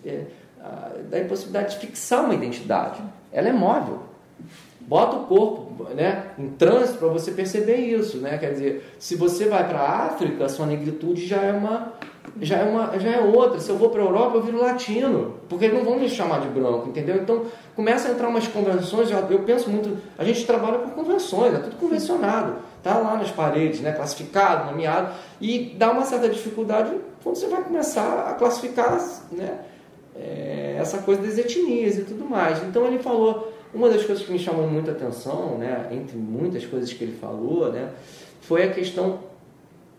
a- 0.61 0.91
da 1.09 1.21
impossibilidade 1.21 1.75
de 1.79 1.87
fixar 1.87 2.25
uma 2.25 2.35
identidade. 2.35 3.01
Ela 3.33 3.49
é 3.49 3.53
móvel. 3.53 4.01
Bota 4.81 5.17
o 5.17 5.27
corpo 5.27 5.85
né, 5.95 6.33
em 6.37 6.49
trânsito 6.51 6.99
para 6.99 7.09
você 7.09 7.31
perceber 7.31 7.77
isso. 7.77 8.19
Né? 8.19 8.37
Quer 8.39 8.51
dizer, 8.53 8.97
se 8.99 9.15
você 9.15 9.45
vai 9.47 9.67
para 9.69 9.79
a 9.79 10.07
África, 10.07 10.49
sua 10.49 10.67
negritude 10.67 11.25
já 11.25 11.41
é 11.41 11.53
uma, 11.53 11.93
já 12.41 12.59
é 12.59 12.65
uma 12.65 12.99
já 12.99 13.11
é 13.11 13.21
outra. 13.21 13.61
Se 13.61 13.71
eu 13.71 13.77
vou 13.77 13.91
para 13.91 14.01
a 14.01 14.05
Europa, 14.05 14.37
eu 14.37 14.43
viro 14.43 14.61
latino, 14.61 15.35
porque 15.49 15.65
eles 15.65 15.77
não 15.77 15.85
vão 15.85 15.99
me 15.99 16.09
chamar 16.09 16.41
de 16.41 16.49
branco, 16.49 16.89
entendeu? 16.89 17.17
Então 17.17 17.45
começa 17.75 18.09
a 18.09 18.13
entrar 18.13 18.29
umas 18.29 18.47
convenções. 18.49 19.11
Eu, 19.11 19.41
penso 19.41 19.71
muito, 19.71 19.99
a 20.17 20.25
gente 20.25 20.47
trabalha 20.47 20.79
por 20.79 20.93
convenções, 20.93 21.55
é 21.55 21.59
tudo 21.59 21.77
convencionado, 21.77 22.57
tá 22.83 22.97
lá 22.99 23.17
nas 23.17 23.31
paredes, 23.31 23.81
né, 23.81 23.93
classificado, 23.93 24.71
nomeado, 24.71 25.13
e 25.41 25.75
dá 25.77 25.91
uma 25.91 26.05
certa 26.05 26.29
dificuldade 26.29 26.93
quando 27.23 27.37
você 27.37 27.47
vai 27.49 27.63
começar 27.63 28.29
a 28.29 28.35
classificar, 28.35 28.99
né, 29.31 29.59
é, 30.17 30.77
essa 30.79 30.99
coisa 30.99 31.23
das 31.23 31.39
etnias 31.39 31.99
e 31.99 32.05
tudo 32.05 32.25
mais. 32.25 32.63
Então 32.65 32.87
ele 32.87 32.99
falou 32.99 33.53
uma 33.75 33.89
das 33.89 34.05
coisas 34.05 34.25
que 34.25 34.33
me 34.33 34.39
chamou 34.39 34.67
muita 34.69 34.91
atenção, 34.91 35.59
né, 35.59 35.89
entre 35.91 36.17
muitas 36.17 36.65
coisas 36.67 36.93
que 36.93 37.05
ele 37.05 37.17
falou, 37.17 37.71
né, 37.71 37.91
foi 38.43 38.65
a 38.65 38.71
questão 38.71 39.21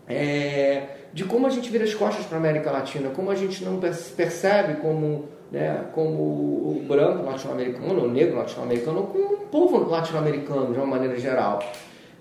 é, 0.08 1.03
de 1.14 1.24
como 1.26 1.46
a 1.46 1.50
gente 1.50 1.70
vira 1.70 1.84
as 1.84 1.94
costas 1.94 2.26
para 2.26 2.38
a 2.38 2.40
América 2.40 2.72
Latina, 2.72 3.10
como 3.10 3.30
a 3.30 3.36
gente 3.36 3.64
não 3.64 3.80
per- 3.80 3.96
percebe 4.18 4.82
como, 4.82 5.26
né, 5.52 5.86
como 5.94 6.14
o 6.14 6.84
branco 6.88 7.24
latino-americano, 7.24 8.06
o 8.06 8.10
negro 8.10 8.38
latino-americano, 8.38 9.04
como 9.04 9.24
o 9.36 9.38
povo 9.52 9.88
latino-americano 9.90 10.74
de 10.74 10.78
uma 10.80 10.88
maneira 10.88 11.18
geral. 11.20 11.62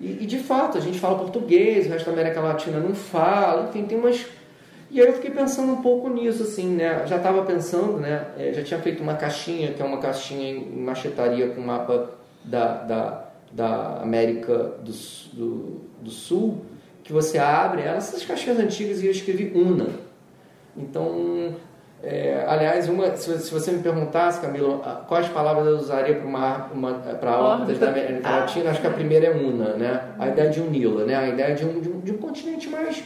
E, 0.00 0.22
e, 0.24 0.26
de 0.26 0.38
fato, 0.38 0.76
a 0.76 0.80
gente 0.80 0.98
fala 0.98 1.18
português, 1.18 1.86
o 1.86 1.90
resto 1.90 2.06
da 2.06 2.12
América 2.12 2.40
Latina 2.40 2.78
não 2.78 2.94
fala, 2.94 3.68
enfim, 3.68 3.84
tem 3.84 3.96
umas. 3.98 4.26
E 4.90 5.00
aí 5.00 5.06
eu 5.06 5.14
fiquei 5.14 5.30
pensando 5.30 5.72
um 5.72 5.80
pouco 5.80 6.10
nisso, 6.10 6.42
assim, 6.42 6.66
né? 6.66 7.04
Já 7.06 7.16
estava 7.16 7.42
pensando, 7.44 7.96
né? 7.98 8.26
eh, 8.36 8.52
Já 8.52 8.62
tinha 8.62 8.80
feito 8.80 9.02
uma 9.02 9.14
caixinha, 9.14 9.72
que 9.72 9.80
é 9.80 9.84
uma 9.84 9.98
caixinha 9.98 10.50
em 10.50 10.60
machetaria 10.82 11.48
com 11.48 11.62
mapa 11.62 12.10
da, 12.44 12.74
da, 12.82 13.24
da 13.52 14.00
América 14.02 14.54
do, 14.84 14.92
do, 15.32 15.80
do 16.02 16.10
Sul, 16.10 16.58
que 17.02 17.12
você 17.12 17.38
abre 17.38 17.82
ela, 17.82 17.96
essas 17.96 18.24
caixinhas 18.24 18.58
antigas, 18.58 19.02
e 19.02 19.06
eu 19.06 19.10
escrevi 19.12 19.52
UNA. 19.54 19.86
Então, 20.76 21.54
é, 22.02 22.44
aliás, 22.48 22.88
uma, 22.88 23.14
se, 23.16 23.38
se 23.38 23.52
você 23.52 23.70
me 23.72 23.82
perguntasse, 23.82 24.40
Camila, 24.40 24.80
a- 24.84 25.04
quais 25.06 25.28
palavras 25.28 25.66
eu 25.66 25.76
usaria 25.76 26.14
para 26.16 26.26
uma, 26.26 26.66
uma, 26.72 26.92
para 26.94 27.38
órbitas 27.38 27.78
da 27.78 27.88
América 27.88 28.20
Ah. 28.28 28.36
Latina, 28.40 28.70
acho 28.70 28.80
que 28.80 28.86
a 28.86 28.90
primeira 28.90 29.26
é 29.26 29.30
UNA, 29.36 29.74
né? 29.74 30.00
A 30.18 30.28
ideia 30.28 30.50
de 30.50 30.60
unila, 30.60 31.04
né? 31.04 31.14
A 31.14 31.28
ideia 31.28 31.54
de 31.54 31.64
um, 31.64 31.80
de 31.80 31.88
um, 31.88 32.00
de 32.00 32.12
um 32.12 32.18
continente 32.18 32.68
mais 32.68 33.02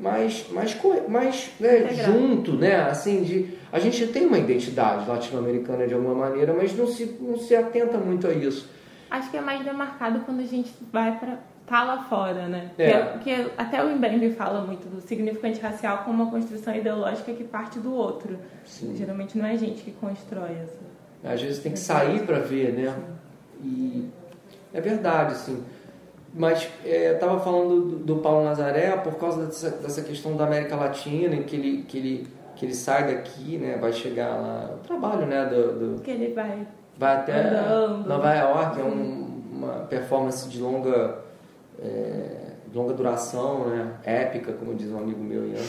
mais 0.00 0.46
mais 0.52 0.76
mais 1.08 1.50
né, 1.58 1.88
junto, 1.92 2.52
né? 2.52 2.76
Assim, 2.82 3.22
de 3.24 3.58
a 3.72 3.80
gente 3.80 4.06
tem 4.06 4.26
uma 4.26 4.38
identidade 4.38 5.08
latino-americana 5.08 5.88
de 5.88 5.94
alguma 5.94 6.14
maneira, 6.14 6.54
mas 6.56 6.72
não 6.76 6.86
se 6.86 7.16
não 7.20 7.36
se 7.36 7.54
atenta 7.56 7.98
muito 7.98 8.26
a 8.28 8.32
isso. 8.32 8.70
Acho 9.10 9.28
que 9.30 9.36
é 9.36 9.40
mais 9.40 9.64
demarcado 9.64 10.20
quando 10.20 10.38
a 10.40 10.44
gente 10.46 10.72
vai 10.92 11.18
para 11.18 11.38
tá 11.68 11.84
lá 11.84 12.04
fora, 12.04 12.48
né? 12.48 12.70
É. 12.78 13.18
Que, 13.18 13.36
que 13.36 13.50
até 13.56 13.82
o 13.84 13.88
Mbembe 13.96 14.32
fala 14.32 14.62
muito 14.62 14.88
do 14.88 15.00
significante 15.00 15.60
racial 15.60 15.98
como 16.04 16.22
uma 16.22 16.30
construção 16.30 16.74
ideológica 16.74 17.32
que 17.32 17.44
parte 17.44 17.78
do 17.78 17.94
outro. 17.94 18.38
Sim. 18.64 18.96
Geralmente 18.96 19.36
não 19.36 19.46
é 19.46 19.52
a 19.52 19.56
gente 19.56 19.82
que 19.82 19.92
constrói 19.92 20.52
essa. 20.62 21.32
Às 21.32 21.42
vezes 21.42 21.62
tem 21.62 21.72
que 21.72 21.78
sair 21.78 22.24
para 22.24 22.38
ver, 22.38 22.72
né? 22.72 22.94
E 23.62 24.08
é 24.72 24.80
verdade, 24.80 25.36
sim. 25.36 25.62
Mas 26.34 26.68
é, 26.84 27.10
eu 27.10 27.14
estava 27.14 27.40
falando 27.40 27.80
do, 27.80 27.96
do, 27.98 28.16
Paulo 28.16 28.44
Nazaré 28.44 28.96
por 28.98 29.14
causa 29.16 29.46
dessa, 29.46 29.70
dessa, 29.70 30.02
questão 30.02 30.36
da 30.36 30.44
América 30.44 30.76
Latina, 30.76 31.36
que 31.38 31.56
ele, 31.56 31.82
que 31.88 31.98
ele, 31.98 32.28
que 32.54 32.66
ele 32.66 32.74
sai 32.74 33.14
daqui, 33.14 33.56
né? 33.56 33.78
Vai 33.80 33.92
chegar 33.92 34.28
lá, 34.28 34.74
o 34.74 34.86
trabalho, 34.86 35.26
né? 35.26 35.46
Do, 35.46 35.96
do 35.96 36.02
que 36.02 36.10
ele 36.10 36.34
vai, 36.34 36.66
vai 36.96 37.16
até 37.16 37.32
andando. 37.32 38.06
Nova 38.06 38.34
York, 38.34 38.80
é 38.80 38.84
um, 38.84 39.42
uma 39.52 39.72
performance 39.86 40.48
de 40.48 40.60
longa, 40.60 41.18
é, 41.82 42.52
longa 42.74 42.92
duração, 42.92 43.68
né? 43.68 43.92
Épica, 44.04 44.52
como 44.52 44.74
diz 44.74 44.90
um 44.90 44.98
amigo 44.98 45.22
meu, 45.22 45.46
Ian. 45.48 45.62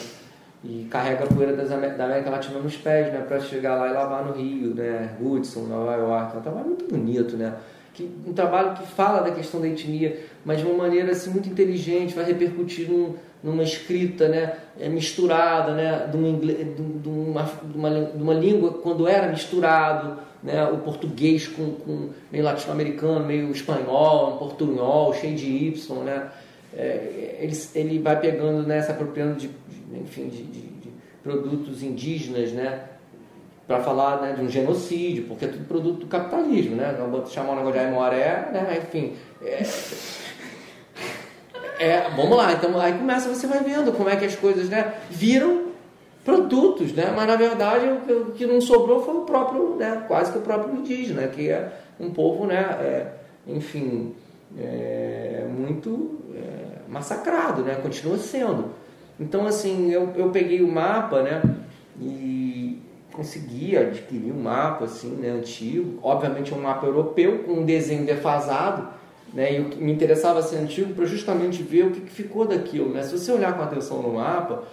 E 0.64 0.88
carrega 0.92 1.24
a 1.24 1.28
poeira 1.28 1.56
das, 1.56 1.70
da 1.70 2.06
América 2.06 2.30
Latina 2.30 2.60
nos 2.60 2.76
pés, 2.76 3.14
né? 3.14 3.24
Para 3.28 3.40
chegar 3.40 3.76
lá 3.76 3.88
e 3.90 3.94
lavar 3.94 4.26
no 4.26 4.34
Rio, 4.34 4.74
né? 4.76 5.16
Hudson, 5.22 5.62
Nova 5.62 5.96
York. 5.96 6.36
É 6.36 6.40
um 6.40 6.42
trabalho 6.42 6.68
muito 6.68 6.86
bonito, 6.86 7.38
né? 7.38 7.56
que, 8.00 8.10
um 8.26 8.34
trabalho 8.34 8.74
que 8.76 8.88
fala 8.88 9.22
da 9.22 9.32
questão 9.32 9.60
da 9.60 9.68
etnia, 9.68 10.20
mas 10.46 10.60
de 10.60 10.66
uma 10.66 10.76
maneira 10.76 11.12
assim, 11.12 11.30
muito 11.30 11.50
inteligente, 11.50 12.16
vai 12.16 12.24
repercutir 12.24 12.90
num, 12.90 13.16
numa 13.44 13.62
escrita 13.62 14.30
né, 14.30 14.54
é, 14.80 14.88
misturada, 14.88 15.74
né, 15.74 16.08
de, 16.10 16.16
uma, 16.16 16.38
de, 16.40 17.10
uma, 17.10 17.44
de, 17.44 17.78
uma, 17.78 17.90
de 18.06 18.24
uma 18.24 18.34
língua 18.34 18.74
quando 18.74 19.08
era 19.08 19.28
misturado, 19.28 20.18
né, 20.44 20.64
o 20.66 20.78
português 20.78 21.48
com, 21.48 21.72
com 21.74 22.10
meio 22.32 22.44
latino-americano, 22.44 23.26
meio 23.26 23.52
espanhol, 23.52 24.36
um 24.36 24.38
portunhol, 24.38 25.14
cheio 25.14 25.36
de 25.36 25.46
Y, 25.46 26.04
né, 26.04 26.30
é, 26.74 27.38
ele, 27.40 27.58
ele 27.76 28.00
vai 28.00 28.20
pegando, 28.20 28.68
né, 28.68 28.82
se 28.82 28.92
apropriando 28.92 29.36
de, 29.36 29.48
de 29.48 30.00
enfim, 30.00 30.30
de, 30.30 30.44
de, 30.44 30.62
de, 30.62 30.90
produtos 31.22 31.84
indígenas, 31.84 32.52
né, 32.52 32.84
para 33.68 33.82
falar 33.82 34.22
né, 34.22 34.34
de 34.34 34.42
um 34.42 34.50
genocídio, 34.50 35.26
porque 35.26 35.46
é 35.46 35.48
tudo 35.48 35.66
produto 35.66 36.00
do 36.00 36.08
capitalismo, 36.08 36.76
né? 36.76 36.96
Não 36.98 37.08
vou 37.12 37.24
chamar 37.28 37.54
o 37.54 37.56
negócio 37.58 37.80
de 37.80 37.86
Aimoré, 37.86 38.50
né? 38.52 38.82
Enfim. 38.82 39.14
É, 39.44 39.64
é, 41.78 42.10
vamos 42.16 42.36
lá, 42.36 42.52
então 42.54 42.80
aí 42.80 42.94
começa, 42.94 43.30
você 43.30 43.46
vai 43.46 43.64
vendo 43.64 43.92
como 43.92 44.10
é 44.10 44.16
que 44.16 44.26
as 44.26 44.36
coisas 44.36 44.70
né, 44.70 44.96
viram 45.12 45.69
produtos, 46.24 46.94
né? 46.94 47.14
Mas 47.16 47.28
na 47.28 47.36
verdade 47.36 47.86
o 47.88 48.32
que 48.32 48.46
não 48.46 48.62
sobrou 48.62 49.04
foi 49.04 49.16
o 49.16 49.22
próprio, 49.22 49.76
né, 49.76 50.04
quase 50.08 50.32
que 50.32 50.38
o 50.38 50.42
próprio 50.42 50.76
indígena, 50.76 51.28
que 51.28 51.50
é 51.50 51.72
um 52.00 52.12
povo, 52.12 52.46
né, 52.46 52.78
é, 52.82 53.08
enfim, 53.48 54.14
é, 54.58 55.46
muito 55.50 56.20
é, 56.36 56.90
massacrado, 56.90 57.62
né? 57.64 57.76
Continua 57.76 58.18
sendo. 58.18 58.72
Então 59.20 59.46
assim, 59.46 59.92
eu, 59.92 60.12
eu 60.16 60.30
peguei 60.30 60.62
o 60.62 60.72
mapa, 60.72 61.22
né? 61.22 61.42
E 62.02 62.82
consegui 63.12 63.76
adquirir 63.76 64.32
um 64.32 64.42
mapa 64.42 64.86
assim, 64.86 65.10
né, 65.10 65.30
antigo, 65.30 66.00
obviamente 66.02 66.54
um 66.54 66.62
mapa 66.62 66.86
europeu 66.86 67.40
com 67.40 67.52
um 67.54 67.66
desenho 67.66 68.06
defasado, 68.06 68.88
né, 69.34 69.58
e 69.58 69.60
o 69.60 69.66
que 69.66 69.84
me 69.84 69.92
interessava 69.92 70.42
ser 70.42 70.58
antigo 70.58 70.94
para 70.94 71.06
justamente 71.06 71.62
ver 71.62 71.88
o 71.88 71.92
que, 71.92 72.00
que, 72.02 72.12
ficou 72.12 72.48
daquilo. 72.48 72.94
Né? 72.94 73.04
Se 73.04 73.12
você 73.12 73.32
olhar 73.32 73.56
com 73.56 73.62
atenção 73.62 74.02
no 74.02 74.14
mapa, 74.14 74.64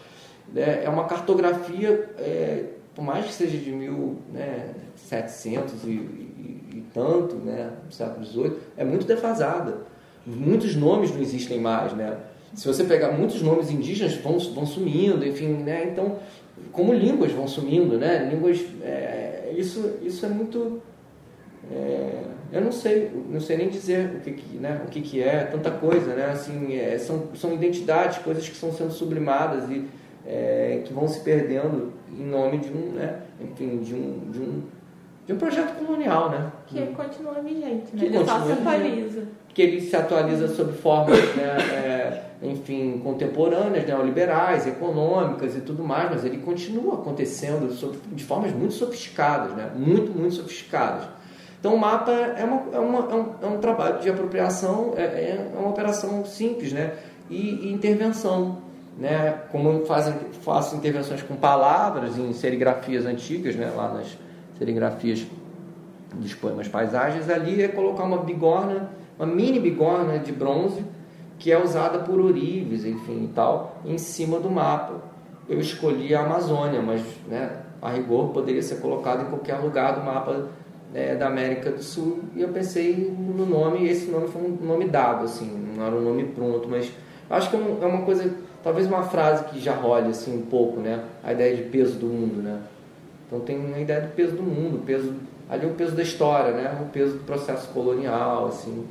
né, 0.52 0.82
é 0.84 0.88
uma 0.88 1.04
cartografia, 1.04 2.10
é, 2.18 2.64
por 2.94 3.04
mais 3.04 3.26
que 3.26 3.32
seja 3.32 3.58
de 3.58 3.70
1700 3.70 5.74
né, 5.74 5.80
e, 5.84 5.90
e, 5.90 6.78
e 6.78 6.84
tanto, 6.92 7.36
né, 7.36 7.70
século 7.90 8.24
XVIII, 8.24 8.52
é 8.76 8.84
muito 8.84 9.06
defasada. 9.06 9.78
Muitos 10.26 10.74
nomes 10.74 11.12
não 11.12 11.20
existem 11.20 11.60
mais, 11.60 11.92
né? 11.92 12.16
Se 12.52 12.66
você 12.66 12.82
pegar 12.82 13.12
muitos 13.12 13.40
nomes 13.42 13.70
indígenas 13.70 14.14
vão, 14.14 14.38
vão 14.38 14.66
sumindo, 14.66 15.24
enfim, 15.24 15.48
né? 15.48 15.88
Então 15.92 16.18
como 16.72 16.92
línguas 16.92 17.32
vão 17.32 17.46
sumindo, 17.46 17.98
né? 17.98 18.28
Línguas, 18.32 18.64
é, 18.82 19.52
isso, 19.56 19.98
isso 20.02 20.24
é 20.24 20.28
muito, 20.28 20.80
é, 21.70 22.22
eu 22.52 22.60
não 22.60 22.72
sei, 22.72 23.10
não 23.28 23.40
sei 23.40 23.56
nem 23.56 23.68
dizer 23.68 24.16
o 24.16 24.20
que, 24.20 24.32
que 24.32 24.56
né? 24.56 24.80
O 24.86 24.88
que, 24.88 25.00
que 25.00 25.22
é, 25.22 25.44
tanta 25.44 25.70
coisa, 25.70 26.14
né? 26.14 26.26
Assim, 26.26 26.76
é, 26.76 26.98
são, 26.98 27.28
são 27.34 27.52
identidades, 27.52 28.18
coisas 28.18 28.48
que 28.48 28.54
estão 28.54 28.72
sendo 28.72 28.92
sublimadas 28.92 29.68
e 29.70 29.84
é, 30.26 30.82
que 30.84 30.92
vão 30.92 31.06
se 31.08 31.20
perdendo 31.20 31.92
em 32.10 32.24
nome 32.24 32.58
de 32.58 32.70
um, 32.70 32.92
né? 32.92 33.20
Enfim, 33.40 33.78
de 33.78 33.94
um, 33.94 34.30
de 34.30 34.40
um, 34.40 34.62
de 35.26 35.32
um 35.32 35.36
projeto 35.36 35.74
colonial, 35.76 36.30
né? 36.30 36.52
Que 36.66 36.86
continua 36.86 37.34
vigente, 37.34 37.94
né? 37.94 37.98
Que 37.98 38.04
ele 38.06 38.24
só 38.24 38.40
se 38.44 38.52
atualiza. 38.52 39.22
Que 39.48 39.62
ele 39.62 39.80
se 39.80 39.96
atualiza 39.96 40.48
sob 40.48 40.72
formas, 40.72 41.18
né? 41.36 41.56
É, 41.72 42.22
enfim, 42.42 43.00
contemporâneas, 43.02 43.86
neoliberais, 43.86 44.66
econômicas 44.66 45.56
e 45.56 45.60
tudo 45.60 45.82
mais, 45.82 46.10
mas 46.10 46.24
ele 46.24 46.38
continua 46.38 46.94
acontecendo 46.94 47.72
de 48.12 48.24
formas 48.24 48.52
muito 48.52 48.74
sofisticadas, 48.74 49.52
né? 49.54 49.70
muito, 49.74 50.12
muito 50.12 50.34
sofisticadas. 50.34 51.08
Então 51.58 51.74
o 51.74 51.78
mapa 51.78 52.12
é, 52.12 52.44
uma, 52.44 52.62
é, 52.72 52.78
uma, 52.78 52.98
é, 52.98 53.14
um, 53.14 53.34
é 53.42 53.46
um, 53.46 53.58
trabalho 53.58 54.00
de 54.00 54.10
apropriação, 54.10 54.92
é, 54.96 55.02
é, 55.02 55.50
uma 55.58 55.70
operação 55.70 56.24
simples 56.24 56.72
né? 56.72 56.92
e, 57.30 57.68
e 57.68 57.72
intervenção. 57.72 58.65
Né? 58.96 59.42
Como 59.52 59.68
eu 59.68 59.86
faço, 59.86 60.76
intervenções 60.76 61.22
com 61.22 61.36
palavras 61.36 62.18
em 62.18 62.32
serigrafias 62.32 63.04
antigas, 63.04 63.54
né? 63.54 63.70
lá 63.74 63.92
nas 63.92 64.16
serigrafias 64.58 65.26
dos 66.14 66.34
poemas 66.34 66.66
paisagens, 66.68 67.28
ali 67.28 67.62
é 67.62 67.68
colocar 67.68 68.04
uma 68.04 68.18
bigorna, 68.18 68.90
uma 69.18 69.26
mini 69.26 69.60
bigorna 69.60 70.18
de 70.18 70.32
bronze, 70.32 70.82
que 71.38 71.52
é 71.52 71.62
usada 71.62 71.98
por 71.98 72.18
ourives, 72.18 72.84
enfim 72.84 73.24
e 73.24 73.32
tal, 73.34 73.80
em 73.84 73.98
cima 73.98 74.38
do 74.38 74.50
mapa. 74.50 74.94
Eu 75.48 75.60
escolhi 75.60 76.14
a 76.14 76.22
Amazônia, 76.22 76.80
mas 76.80 77.02
né, 77.28 77.50
a 77.80 77.90
rigor 77.90 78.30
poderia 78.30 78.62
ser 78.62 78.76
colocado 78.76 79.26
em 79.26 79.26
qualquer 79.26 79.58
lugar 79.58 79.94
do 79.94 80.04
mapa 80.04 80.48
né, 80.92 81.14
da 81.14 81.26
América 81.26 81.70
do 81.70 81.82
Sul. 81.82 82.20
E 82.34 82.42
eu 82.42 82.48
pensei 82.48 83.14
no 83.16 83.46
nome, 83.46 83.80
e 83.80 83.88
esse 83.88 84.10
nome 84.10 84.28
foi 84.28 84.42
um 84.42 84.66
nome 84.66 84.88
dado, 84.88 85.24
assim, 85.24 85.46
não 85.76 85.86
era 85.86 85.94
um 85.94 86.00
nome 86.00 86.24
pronto, 86.24 86.68
mas 86.68 86.90
acho 87.28 87.50
que 87.50 87.56
é, 87.56 87.60
é 87.82 87.86
uma 87.86 88.02
coisa, 88.02 88.34
talvez 88.66 88.88
uma 88.88 89.04
frase 89.04 89.44
que 89.44 89.60
já 89.60 89.76
role 89.76 90.08
assim 90.08 90.36
um 90.36 90.42
pouco, 90.42 90.80
né? 90.80 91.04
A 91.22 91.32
ideia 91.32 91.54
de 91.54 91.62
peso 91.62 91.96
do 92.00 92.06
mundo, 92.06 92.42
né? 92.42 92.62
Então 93.24 93.38
tem 93.38 93.72
a 93.72 93.78
ideia 93.78 94.00
do 94.00 94.08
peso 94.08 94.34
do 94.34 94.42
mundo, 94.42 94.84
peso 94.84 95.14
ali 95.48 95.64
é 95.64 95.68
o 95.68 95.74
peso 95.74 95.94
da 95.94 96.02
história, 96.02 96.50
né? 96.52 96.76
O 96.82 96.86
peso 96.86 97.12
do 97.12 97.22
processo 97.22 97.68
colonial, 97.68 98.46
assim 98.48 98.84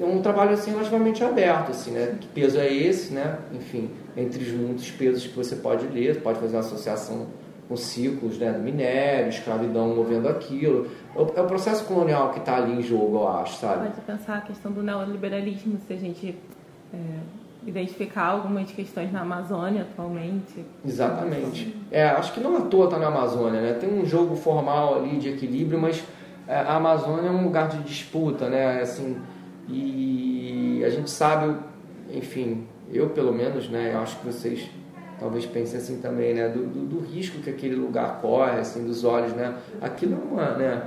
é 0.00 0.04
um 0.04 0.22
trabalho 0.22 0.52
assim 0.52 0.70
relativamente 0.70 1.22
aberto, 1.22 1.70
assim, 1.70 1.90
né? 1.90 2.16
Que 2.18 2.28
peso 2.28 2.58
é 2.58 2.72
esse, 2.72 3.12
né? 3.12 3.38
Enfim, 3.52 3.90
entre 4.16 4.42
os 4.42 4.52
muitos 4.52 4.90
pesos 4.90 5.26
que 5.26 5.36
você 5.36 5.56
pode 5.56 5.86
ler, 5.86 6.22
pode 6.22 6.38
fazer 6.38 6.56
uma 6.56 6.60
associação 6.60 7.26
com 7.68 7.76
ciclos 7.76 8.38
né, 8.38 8.50
do 8.50 8.60
minério, 8.60 9.28
escravidão 9.28 9.94
movendo 9.94 10.28
aquilo. 10.28 10.88
É 11.14 11.20
o 11.20 11.26
é 11.36 11.46
processo 11.46 11.84
colonial 11.84 12.30
que 12.30 12.38
está 12.38 12.56
ali 12.56 12.72
em 12.72 12.82
jogo, 12.82 13.18
eu 13.18 13.28
acho, 13.28 13.60
sabe? 13.60 13.90
Pode 13.90 14.00
pensar 14.00 14.38
a 14.38 14.40
questão 14.40 14.72
do 14.72 14.82
neoliberalismo, 14.82 15.78
se 15.86 15.92
a 15.92 15.96
gente 15.96 16.34
é, 16.92 16.96
identificar 17.66 18.26
algumas 18.26 18.70
questões 18.70 19.12
na 19.12 19.20
Amazônia 19.20 19.82
atualmente. 19.82 20.64
Exatamente. 20.84 21.76
É, 21.90 22.08
acho 22.08 22.32
que 22.32 22.40
não 22.40 22.56
à 22.56 22.60
toa 22.62 22.86
está 22.86 22.98
na 22.98 23.08
Amazônia, 23.08 23.60
né? 23.60 23.72
Tem 23.74 23.92
um 23.92 24.06
jogo 24.06 24.34
formal 24.34 24.96
ali 24.96 25.18
de 25.18 25.28
equilíbrio, 25.28 25.78
mas 25.80 26.02
é, 26.48 26.56
a 26.56 26.76
Amazônia 26.76 27.28
é 27.28 27.30
um 27.30 27.44
lugar 27.44 27.68
de 27.68 27.82
disputa, 27.82 28.48
né? 28.48 28.80
Assim, 28.80 29.16
e 29.68 30.82
a 30.84 30.90
gente 30.90 31.10
sabe, 31.10 31.54
enfim, 32.12 32.66
eu 32.92 33.10
pelo 33.10 33.32
menos, 33.32 33.68
né, 33.68 33.92
eu 33.94 34.00
acho 34.00 34.18
que 34.18 34.26
vocês 34.26 34.68
talvez 35.18 35.44
pensem 35.44 35.78
assim 35.78 36.00
também, 36.00 36.34
né, 36.34 36.48
do, 36.48 36.66
do, 36.66 36.86
do, 36.86 37.00
risco 37.00 37.38
que 37.42 37.50
aquele 37.50 37.74
lugar 37.74 38.20
corre, 38.20 38.58
assim, 38.58 38.84
dos 38.84 39.04
olhos, 39.04 39.32
né, 39.34 39.54
aquilo 39.80 40.14
é 40.14 40.16
uma, 40.16 40.50
né, 40.56 40.82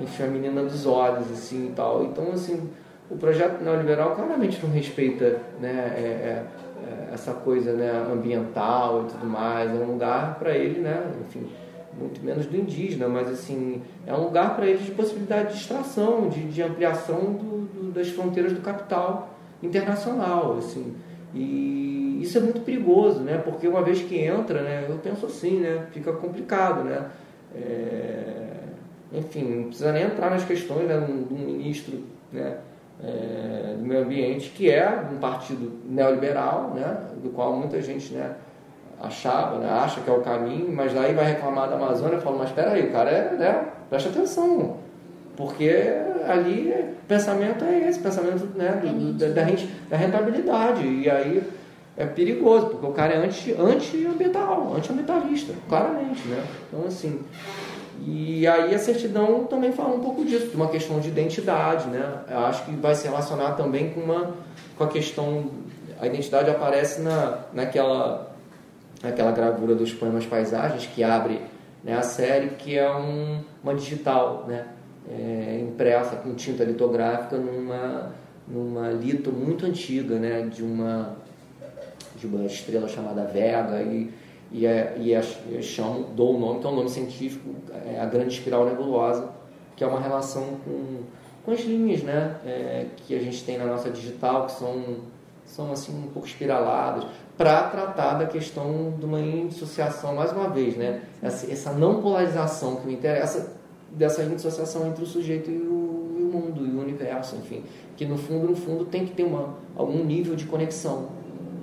enfim, 0.00 0.22
a 0.22 0.26
menina 0.28 0.62
dos 0.62 0.86
olhos, 0.86 1.30
assim, 1.30 1.68
e 1.68 1.72
tal, 1.72 2.04
então, 2.04 2.30
assim, 2.32 2.70
o 3.12 3.16
projeto 3.16 3.62
neoliberal 3.62 4.16
claramente 4.16 4.58
não 4.64 4.72
respeita, 4.72 5.38
né, 5.60 5.92
é, 5.96 6.00
é, 6.00 6.44
é 6.82 7.14
essa 7.14 7.34
coisa, 7.34 7.74
né, 7.74 7.90
ambiental 8.10 9.04
e 9.04 9.12
tudo 9.12 9.26
mais, 9.26 9.70
é 9.70 9.74
um 9.74 9.92
lugar 9.92 10.38
para 10.38 10.56
ele, 10.56 10.80
né, 10.80 11.04
enfim, 11.20 11.46
muito 11.98 12.24
menos 12.24 12.46
do 12.46 12.56
indígena, 12.56 13.06
mas 13.08 13.28
assim, 13.28 13.82
é 14.06 14.14
um 14.14 14.24
lugar 14.24 14.56
para 14.56 14.66
eles 14.66 14.86
de 14.86 14.92
possibilidade 14.92 15.52
de 15.52 15.60
extração, 15.60 16.30
de, 16.30 16.44
de 16.44 16.62
ampliação 16.62 17.34
do, 17.34 17.66
do, 17.66 17.92
das 17.92 18.08
fronteiras 18.08 18.54
do 18.54 18.62
capital 18.62 19.34
internacional, 19.62 20.56
assim. 20.56 20.94
E 21.34 22.18
isso 22.22 22.38
é 22.38 22.40
muito 22.40 22.62
perigoso, 22.62 23.20
né? 23.20 23.38
Porque 23.38 23.68
uma 23.68 23.82
vez 23.82 24.00
que 24.00 24.18
entra, 24.18 24.62
né, 24.62 24.86
eu 24.88 24.96
penso 24.98 25.26
assim, 25.26 25.60
né, 25.60 25.86
fica 25.92 26.12
complicado, 26.14 26.82
né? 26.84 27.10
É, 27.54 28.52
enfim, 29.12 29.44
não 29.44 29.64
precisa 29.64 29.92
nem 29.92 30.04
entrar 30.04 30.30
nas 30.30 30.44
questões 30.44 30.88
né, 30.88 30.96
um 30.96 31.36
ministro, 31.36 32.00
né, 32.32 32.56
é, 33.04 33.74
do 33.76 33.84
meio 33.84 34.02
ambiente 34.02 34.50
que 34.50 34.70
é 34.70 34.88
um 35.12 35.18
partido 35.18 35.80
neoliberal, 35.84 36.72
né, 36.74 36.96
do 37.22 37.30
qual 37.30 37.52
muita 37.54 37.80
gente, 37.80 38.14
né, 38.14 38.32
achava, 39.00 39.58
né, 39.58 39.68
acha 39.68 40.00
que 40.00 40.08
é 40.08 40.12
o 40.12 40.20
caminho, 40.20 40.70
mas 40.72 40.92
daí 40.94 41.12
vai 41.12 41.32
reclamar 41.32 41.68
da 41.68 41.76
Amazônia 41.76 42.18
e 42.18 42.20
fala, 42.20 42.38
mas 42.38 42.48
espera 42.48 42.72
aí, 42.72 42.88
o 42.88 42.92
cara 42.92 43.10
é, 43.10 43.36
né, 43.36 43.66
presta 43.90 44.08
atenção, 44.08 44.76
porque 45.36 45.70
ali 46.28 46.70
o 46.70 47.06
pensamento 47.06 47.64
é 47.64 47.88
esse, 47.88 47.98
pensamento 47.98 48.46
né, 48.56 48.80
do, 48.82 49.12
da, 49.14 49.28
da, 49.28 49.42
da 49.90 49.96
rentabilidade. 49.96 50.86
E 50.86 51.10
aí 51.10 51.42
é 51.96 52.06
perigoso, 52.06 52.66
porque 52.66 52.86
o 52.86 52.92
cara 52.92 53.14
é 53.14 53.16
anti, 53.18 53.54
anti-ambiental, 53.58 54.74
anti-ambientalista, 54.76 55.54
claramente, 55.68 56.26
né? 56.28 56.44
Então, 56.68 56.86
assim, 56.86 57.20
e 58.06 58.46
aí 58.46 58.74
a 58.74 58.78
certidão 58.78 59.44
também 59.44 59.72
fala 59.72 59.94
um 59.94 60.00
pouco 60.00 60.24
disso, 60.24 60.48
de 60.48 60.56
uma 60.56 60.68
questão 60.68 60.98
de 60.98 61.08
identidade, 61.08 61.88
né? 61.88 62.22
Eu 62.28 62.38
acho 62.40 62.64
que 62.64 62.72
vai 62.72 62.94
se 62.94 63.06
relacionar 63.06 63.52
também 63.52 63.90
com, 63.90 64.00
uma, 64.00 64.34
com 64.76 64.84
a 64.84 64.88
questão, 64.88 65.50
a 66.00 66.06
identidade 66.06 66.50
aparece 66.50 67.00
na, 67.00 67.44
naquela, 67.52 68.34
naquela 69.02 69.30
gravura 69.30 69.74
dos 69.74 69.92
poemas 69.92 70.26
paisagens 70.26 70.86
que 70.86 71.04
abre 71.04 71.40
né, 71.84 71.96
a 71.96 72.02
série, 72.02 72.48
que 72.50 72.76
é 72.76 72.92
um, 72.94 73.40
uma 73.62 73.74
digital, 73.74 74.46
né? 74.48 74.66
É, 75.08 75.60
impressa 75.60 76.14
com 76.16 76.32
tinta 76.34 76.62
litográfica 76.62 77.36
numa, 77.36 78.12
numa 78.46 78.88
lito 78.90 79.32
muito 79.32 79.66
antiga, 79.66 80.16
né? 80.16 80.42
De 80.42 80.62
uma 80.62 81.16
de 82.16 82.26
uma 82.26 82.44
estrela 82.44 82.88
chamada 82.88 83.24
Vega 83.24 83.82
e, 83.82 84.10
e, 84.52 84.66
é, 84.66 84.94
e 84.98 85.12
é, 85.14 85.22
chamo, 85.62 86.04
dou 86.14 86.36
o 86.36 86.38
nome, 86.38 86.60
que 86.60 86.66
é 86.66 86.70
um 86.70 86.76
nome 86.76 86.90
científico, 86.90 87.54
é 87.86 87.98
a 87.98 88.04
grande 88.04 88.34
espiral 88.34 88.66
nebulosa, 88.66 89.30
que 89.74 89.82
é 89.82 89.86
uma 89.86 89.98
relação 89.98 90.58
com, 90.64 90.98
com 91.44 91.50
as 91.50 91.60
linhas 91.60 92.02
né, 92.02 92.36
é, 92.44 92.86
que 92.96 93.14
a 93.14 93.18
gente 93.18 93.42
tem 93.44 93.56
na 93.56 93.64
nossa 93.64 93.90
digital, 93.90 94.46
que 94.46 94.52
são, 94.52 94.82
são 95.46 95.72
assim 95.72 95.96
um 95.96 96.10
pouco 96.10 96.28
espiraladas, 96.28 97.04
para 97.36 97.62
tratar 97.68 98.14
da 98.18 98.26
questão 98.26 98.94
de 98.98 99.06
uma 99.06 99.20
indissociação, 99.20 100.14
mais 100.14 100.30
uma 100.32 100.50
vez, 100.50 100.76
né, 100.76 101.02
essa, 101.22 101.50
essa 101.50 101.72
não 101.72 102.02
polarização 102.02 102.76
que 102.76 102.86
me 102.86 102.92
interessa, 102.92 103.56
dessa 103.90 104.22
indissociação 104.22 104.86
entre 104.86 105.02
o 105.02 105.06
sujeito 105.06 105.50
e 105.50 105.56
o, 105.56 106.16
e 106.18 106.22
o 106.22 106.26
mundo, 106.26 106.66
e 106.66 106.70
o 106.70 106.80
universo, 106.80 107.36
enfim, 107.36 107.62
que 107.96 108.04
no 108.04 108.18
fundo, 108.18 108.48
no 108.48 108.56
fundo 108.56 108.84
tem 108.84 109.06
que 109.06 109.12
ter 109.12 109.24
uma, 109.24 109.54
algum 109.76 110.04
nível 110.04 110.34
de 110.34 110.44
conexão. 110.44 111.08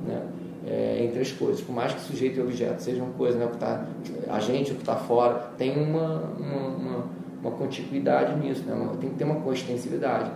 Né? 0.06 0.22
É, 0.66 1.04
entre 1.04 1.20
as 1.22 1.32
coisas. 1.32 1.62
Por 1.62 1.74
mais 1.74 1.94
que 1.94 2.02
sujeito 2.02 2.40
e 2.40 2.42
objeto 2.42 2.82
sejam 2.82 3.08
coisas, 3.12 3.40
né, 3.40 3.46
o 3.46 3.50
que 3.50 3.56
está 3.56 3.86
a 4.30 4.40
gente, 4.40 4.72
o 4.72 4.76
que 4.76 4.82
está 4.82 4.96
fora, 4.96 5.52
tem 5.58 5.78
uma, 5.82 6.24
uma, 6.38 6.68
uma, 6.68 7.06
uma 7.42 7.52
contiguidade 7.52 8.36
nisso, 8.40 8.64
né, 8.64 8.76
tem 9.00 9.10
que 9.10 9.16
ter 9.16 9.24
uma 9.24 9.36
coextensividade. 9.36 10.32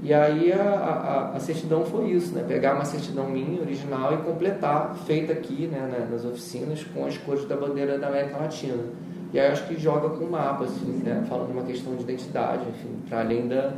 E 0.00 0.14
aí 0.14 0.52
a, 0.52 0.62
a, 0.62 1.36
a, 1.36 1.40
certidão 1.40 1.84
foi 1.84 2.10
isso, 2.10 2.32
né? 2.32 2.44
pegar 2.46 2.74
uma 2.74 2.84
certidão 2.84 3.28
minha, 3.28 3.60
original, 3.60 4.14
e 4.14 4.18
completar, 4.18 4.94
feita 5.06 5.32
aqui 5.32 5.66
né, 5.66 6.06
nas 6.08 6.24
oficinas, 6.24 6.84
com 6.84 7.04
as 7.04 7.18
cores 7.18 7.44
da 7.46 7.56
bandeira 7.56 7.98
da 7.98 8.06
América 8.06 8.38
Latina. 8.38 8.84
E 9.32 9.40
aí 9.40 9.48
acho 9.50 9.66
que 9.66 9.78
joga 9.78 10.10
com 10.10 10.24
o 10.24 10.30
mapa, 10.30 10.64
assim, 10.64 11.02
né? 11.04 11.24
falando 11.28 11.48
de 11.48 11.52
uma 11.52 11.64
questão 11.64 11.96
de 11.96 12.02
identidade, 12.02 12.62
enfim, 12.68 12.96
para 13.08 13.20
além 13.20 13.48
da, 13.48 13.74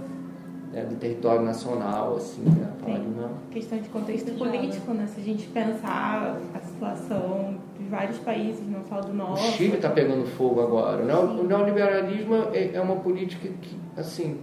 né, 0.73 0.85
do 0.85 0.95
território 0.97 1.43
nacional, 1.43 2.17
assim, 2.17 2.43
né? 2.43 2.69
Falar 2.81 2.99
de 2.99 3.07
uma... 3.07 3.31
Questão 3.51 3.79
de 3.79 3.89
contexto 3.89 4.33
político, 4.39 4.93
né? 4.93 5.07
Se 5.07 5.21
a 5.21 5.25
gente 5.25 5.47
pensar 5.49 6.41
a 6.55 6.61
situação 6.61 7.57
de 7.79 7.85
vários 7.89 8.19
países, 8.19 8.63
não 8.69 8.85
só 8.89 9.01
do 9.01 9.13
nosso. 9.13 9.49
O 9.49 9.53
Chile 9.53 9.77
está 9.77 9.91
pegando 9.91 10.25
fogo 10.27 10.61
agora. 10.61 11.05
Né? 11.05 11.15
O 11.15 11.43
neoliberalismo 11.43 12.35
é, 12.53 12.71
é 12.75 12.81
uma 12.81 12.97
política 12.97 13.49
que, 13.61 13.77
assim, 13.97 14.39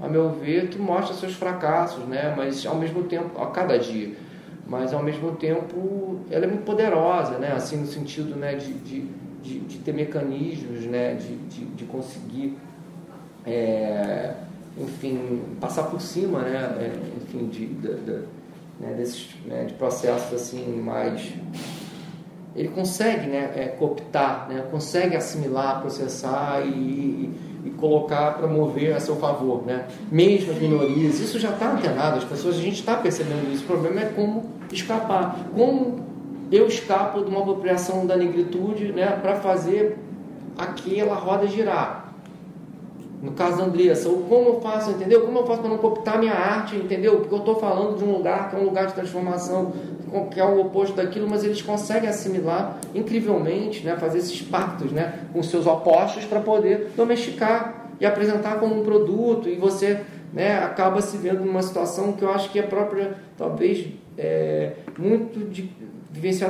a 0.00 0.08
meu 0.08 0.30
ver, 0.30 0.68
que 0.68 0.78
mostra 0.78 1.14
seus 1.14 1.34
fracassos, 1.34 2.04
né? 2.06 2.32
Mas 2.36 2.64
ao 2.64 2.76
mesmo 2.76 3.02
tempo, 3.04 3.40
a 3.40 3.46
cada 3.46 3.78
dia, 3.78 4.14
mas 4.66 4.92
ao 4.92 5.02
mesmo 5.02 5.32
tempo, 5.32 6.20
ela 6.30 6.44
é 6.44 6.48
muito 6.48 6.64
poderosa, 6.64 7.38
né? 7.38 7.52
Assim, 7.52 7.76
no 7.78 7.86
sentido, 7.86 8.36
né, 8.36 8.54
de, 8.54 8.72
de, 8.72 9.08
de, 9.42 9.58
de 9.60 9.78
ter 9.78 9.92
mecanismos, 9.92 10.84
né, 10.86 11.14
de, 11.14 11.36
de, 11.36 11.64
de 11.64 11.84
conseguir 11.84 12.56
é, 13.44 14.34
enfim, 14.76 15.40
passar 15.60 15.84
por 15.84 16.00
cima, 16.00 16.40
né, 16.40 16.76
é, 16.78 16.92
enfim, 17.22 17.46
de, 17.46 17.66
de, 17.66 17.94
de, 17.94 18.12
né, 18.80 18.94
desses, 18.96 19.28
né, 19.44 19.64
de 19.64 19.74
processos 19.74 20.32
assim 20.32 20.80
mais 20.80 21.32
ele 22.54 22.68
consegue 22.68 23.28
né, 23.28 23.50
é, 23.56 23.64
cooptar, 23.68 24.46
né, 24.48 24.64
consegue 24.70 25.16
assimilar, 25.16 25.80
processar 25.80 26.60
e, 26.66 26.68
e, 26.68 27.40
e 27.64 27.70
colocar 27.70 28.32
para 28.32 28.46
mover 28.46 28.94
a 28.94 29.00
seu 29.00 29.16
favor, 29.16 29.64
né? 29.64 29.86
mesmo 30.10 30.52
as 30.52 30.58
minorias. 30.58 31.18
Isso 31.20 31.38
já 31.38 31.50
está 31.50 31.72
antenado, 31.72 32.18
as 32.18 32.24
pessoas, 32.24 32.56
a 32.56 32.60
gente 32.60 32.80
está 32.80 32.96
percebendo 32.96 33.50
isso. 33.52 33.64
O 33.64 33.66
problema 33.66 34.00
é 34.00 34.06
como 34.06 34.50
escapar. 34.70 35.46
Como 35.54 36.00
eu 36.50 36.66
escapo 36.66 37.24
de 37.24 37.30
uma 37.30 37.40
apropriação 37.40 38.04
da 38.04 38.16
negritude 38.16 38.92
né, 38.92 39.06
para 39.22 39.36
fazer 39.36 39.96
aquela 40.58 41.14
roda 41.14 41.46
girar 41.46 42.01
no 43.22 43.30
caso 43.32 43.58
da 43.58 43.64
Andressa, 43.64 44.08
como 44.08 44.48
eu 44.48 44.60
faço, 44.60 44.90
entendeu? 44.90 45.20
Como 45.20 45.38
eu 45.38 45.46
faço 45.46 45.60
para 45.60 45.70
não 45.70 45.78
cooptar 45.78 46.18
minha 46.18 46.34
arte, 46.34 46.74
entendeu? 46.74 47.20
Porque 47.20 47.32
eu 47.32 47.38
estou 47.38 47.54
falando 47.54 47.96
de 47.96 48.02
um 48.02 48.16
lugar 48.16 48.50
que 48.50 48.56
é 48.56 48.58
um 48.58 48.64
lugar 48.64 48.88
de 48.88 48.94
transformação, 48.94 49.72
que 50.32 50.40
é 50.40 50.44
o 50.44 50.60
oposto 50.60 50.96
daquilo, 50.96 51.28
mas 51.30 51.44
eles 51.44 51.62
conseguem 51.62 52.08
assimilar 52.08 52.78
incrivelmente, 52.92 53.84
né? 53.84 53.96
fazer 53.96 54.18
esses 54.18 54.42
pactos 54.42 54.90
né? 54.90 55.20
com 55.32 55.40
seus 55.40 55.68
opostos 55.68 56.24
para 56.24 56.40
poder 56.40 56.90
domesticar 56.96 57.90
e 58.00 58.04
apresentar 58.04 58.58
como 58.58 58.80
um 58.80 58.82
produto, 58.82 59.48
e 59.48 59.54
você 59.54 60.00
né, 60.32 60.58
acaba 60.58 61.00
se 61.00 61.16
vendo 61.16 61.44
numa 61.44 61.62
situação 61.62 62.12
que 62.12 62.22
eu 62.22 62.30
acho 62.30 62.50
que 62.50 62.58
é 62.58 62.62
própria, 62.62 63.14
talvez, 63.38 63.86
é, 64.18 64.72
muito 64.98 65.48
de, 65.48 65.70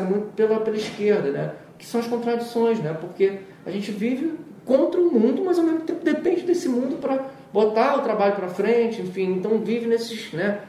muito 0.09 0.33
pela, 0.35 0.59
pela 0.61 0.77
esquerda, 0.77 1.31
né? 1.31 1.53
que 1.79 1.85
são 1.85 2.01
as 2.01 2.07
contradições, 2.07 2.81
né? 2.81 2.97
porque 2.99 3.41
a 3.67 3.71
gente 3.71 3.91
vive 3.93 4.39
contra 4.65 5.01
o 5.01 5.13
mundo, 5.13 5.43
mas 5.45 5.59
ao 5.59 5.65
mesmo 5.65 5.81
tempo 5.81 6.05
depende 6.05 6.43
desse 6.43 6.69
mundo 6.69 6.97
para 7.01 7.21
botar 7.53 7.99
o 7.99 8.03
trabalho 8.03 8.35
para 8.35 8.49
frente, 8.49 9.03
enfim, 9.03 9.35
então 9.35 9.59
vive 9.59 9.87
nesses, 9.87 10.33
né, 10.33 10.61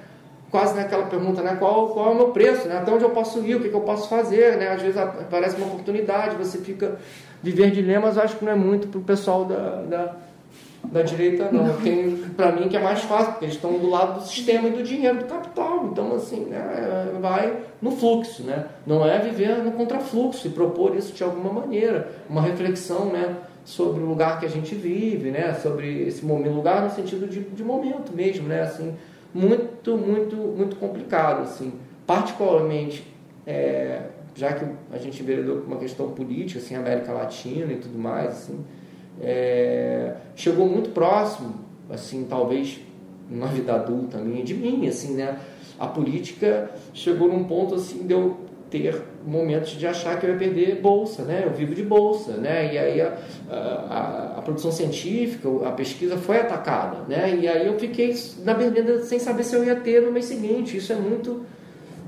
quase 0.51 0.75
naquela 0.75 1.05
pergunta, 1.05 1.41
né, 1.41 1.55
qual, 1.57 1.89
qual 1.89 2.09
é 2.09 2.11
o 2.11 2.15
meu 2.15 2.27
preço, 2.29 2.67
né, 2.67 2.77
até 2.77 2.91
onde 2.91 3.03
eu 3.03 3.11
posso 3.11 3.39
ir, 3.39 3.55
o 3.55 3.61
que, 3.61 3.69
que 3.69 3.75
eu 3.75 3.81
posso 3.81 4.09
fazer, 4.09 4.57
né, 4.57 4.69
às 4.69 4.81
vezes 4.81 4.97
aparece 4.97 5.55
uma 5.55 5.67
oportunidade, 5.67 6.35
você 6.35 6.57
fica 6.57 6.99
viver 7.41 7.71
dilemas, 7.71 8.17
acho 8.17 8.37
que 8.37 8.45
não 8.45 8.51
é 8.51 8.55
muito 8.55 8.87
para 8.87 8.99
o 8.99 9.03
pessoal 9.03 9.45
da, 9.45 9.81
da, 9.81 10.15
da, 10.83 11.01
direita, 11.01 11.49
não, 11.51 11.75
tem 11.81 12.17
para 12.35 12.51
mim 12.51 12.67
que 12.67 12.75
é 12.75 12.81
mais 12.81 13.01
fácil, 13.01 13.31
porque 13.31 13.45
eles 13.45 13.55
estão 13.55 13.79
do 13.79 13.89
lado 13.89 14.19
do 14.19 14.27
sistema 14.27 14.67
e 14.67 14.71
do 14.71 14.83
dinheiro, 14.83 15.19
do 15.19 15.25
capital, 15.25 15.89
então 15.91 16.13
assim, 16.13 16.41
né, 16.45 17.09
vai 17.21 17.53
no 17.81 17.91
fluxo, 17.91 18.43
né, 18.43 18.65
não 18.85 19.05
é 19.05 19.19
viver 19.19 19.57
no 19.63 19.71
contrafluxo 19.71 20.47
e 20.47 20.49
propor 20.49 20.95
isso 20.95 21.13
de 21.13 21.23
alguma 21.23 21.61
maneira, 21.61 22.11
uma 22.29 22.41
reflexão, 22.41 23.05
né, 23.05 23.37
sobre 23.65 24.03
o 24.03 24.05
lugar 24.05 24.39
que 24.39 24.45
a 24.45 24.49
gente 24.49 24.75
vive, 24.75 25.31
né? 25.31 25.53
Sobre 25.53 26.03
esse 26.03 26.25
momento, 26.25 26.53
lugar 26.53 26.83
no 26.83 26.89
sentido 26.89 27.27
de, 27.27 27.41
de 27.41 27.63
momento 27.63 28.13
mesmo, 28.13 28.47
né? 28.47 28.61
Assim, 28.61 28.95
muito, 29.33 29.97
muito, 29.97 30.35
muito 30.35 30.75
complicado, 30.75 31.43
assim. 31.43 31.73
Particularmente, 32.05 33.07
é, 33.47 34.01
já 34.35 34.53
que 34.53 34.65
a 34.91 34.97
gente 34.97 35.21
enveredou 35.21 35.61
com 35.61 35.67
uma 35.67 35.77
questão 35.77 36.11
política, 36.11 36.59
assim, 36.59 36.75
América 36.75 37.13
Latina 37.13 37.71
e 37.71 37.77
tudo 37.77 37.97
mais, 37.97 38.31
assim, 38.31 38.65
é, 39.21 40.15
chegou 40.35 40.67
muito 40.67 40.89
próximo, 40.89 41.55
assim, 41.89 42.25
talvez 42.29 42.79
na 43.29 43.47
vida 43.47 43.73
adulta 43.73 44.17
minha, 44.17 44.43
de 44.43 44.53
mim, 44.53 44.87
assim, 44.87 45.15
né? 45.15 45.39
A 45.79 45.87
política 45.87 46.69
chegou 46.93 47.27
num 47.27 47.45
ponto, 47.45 47.75
assim, 47.75 48.05
de 48.05 48.13
ter 48.73 48.99
momentos 49.23 49.73
de 49.73 49.85
achar 49.85 50.19
que 50.19 50.25
eu 50.25 50.31
ia 50.31 50.35
perder 50.35 50.81
bolsa, 50.81 51.21
né? 51.21 51.43
Eu 51.45 51.51
vivo 51.51 51.75
de 51.75 51.83
bolsa, 51.83 52.31
né? 52.37 52.73
E 52.73 52.77
aí 52.79 53.01
a, 53.01 53.15
a, 53.51 54.33
a, 54.39 54.41
produção 54.41 54.71
científica, 54.71 55.47
a 55.63 55.71
pesquisa 55.71 56.17
foi 56.17 56.39
atacada, 56.39 57.03
né? 57.07 57.37
E 57.39 57.47
aí 57.47 57.67
eu 57.67 57.77
fiquei 57.77 58.15
na 58.43 58.55
berlinda 58.55 59.03
sem 59.03 59.19
saber 59.19 59.43
se 59.43 59.55
eu 59.55 59.63
ia 59.63 59.75
ter 59.75 60.01
no 60.01 60.11
mês 60.11 60.25
seguinte. 60.25 60.75
Isso 60.75 60.91
é 60.91 60.95
muito 60.95 61.45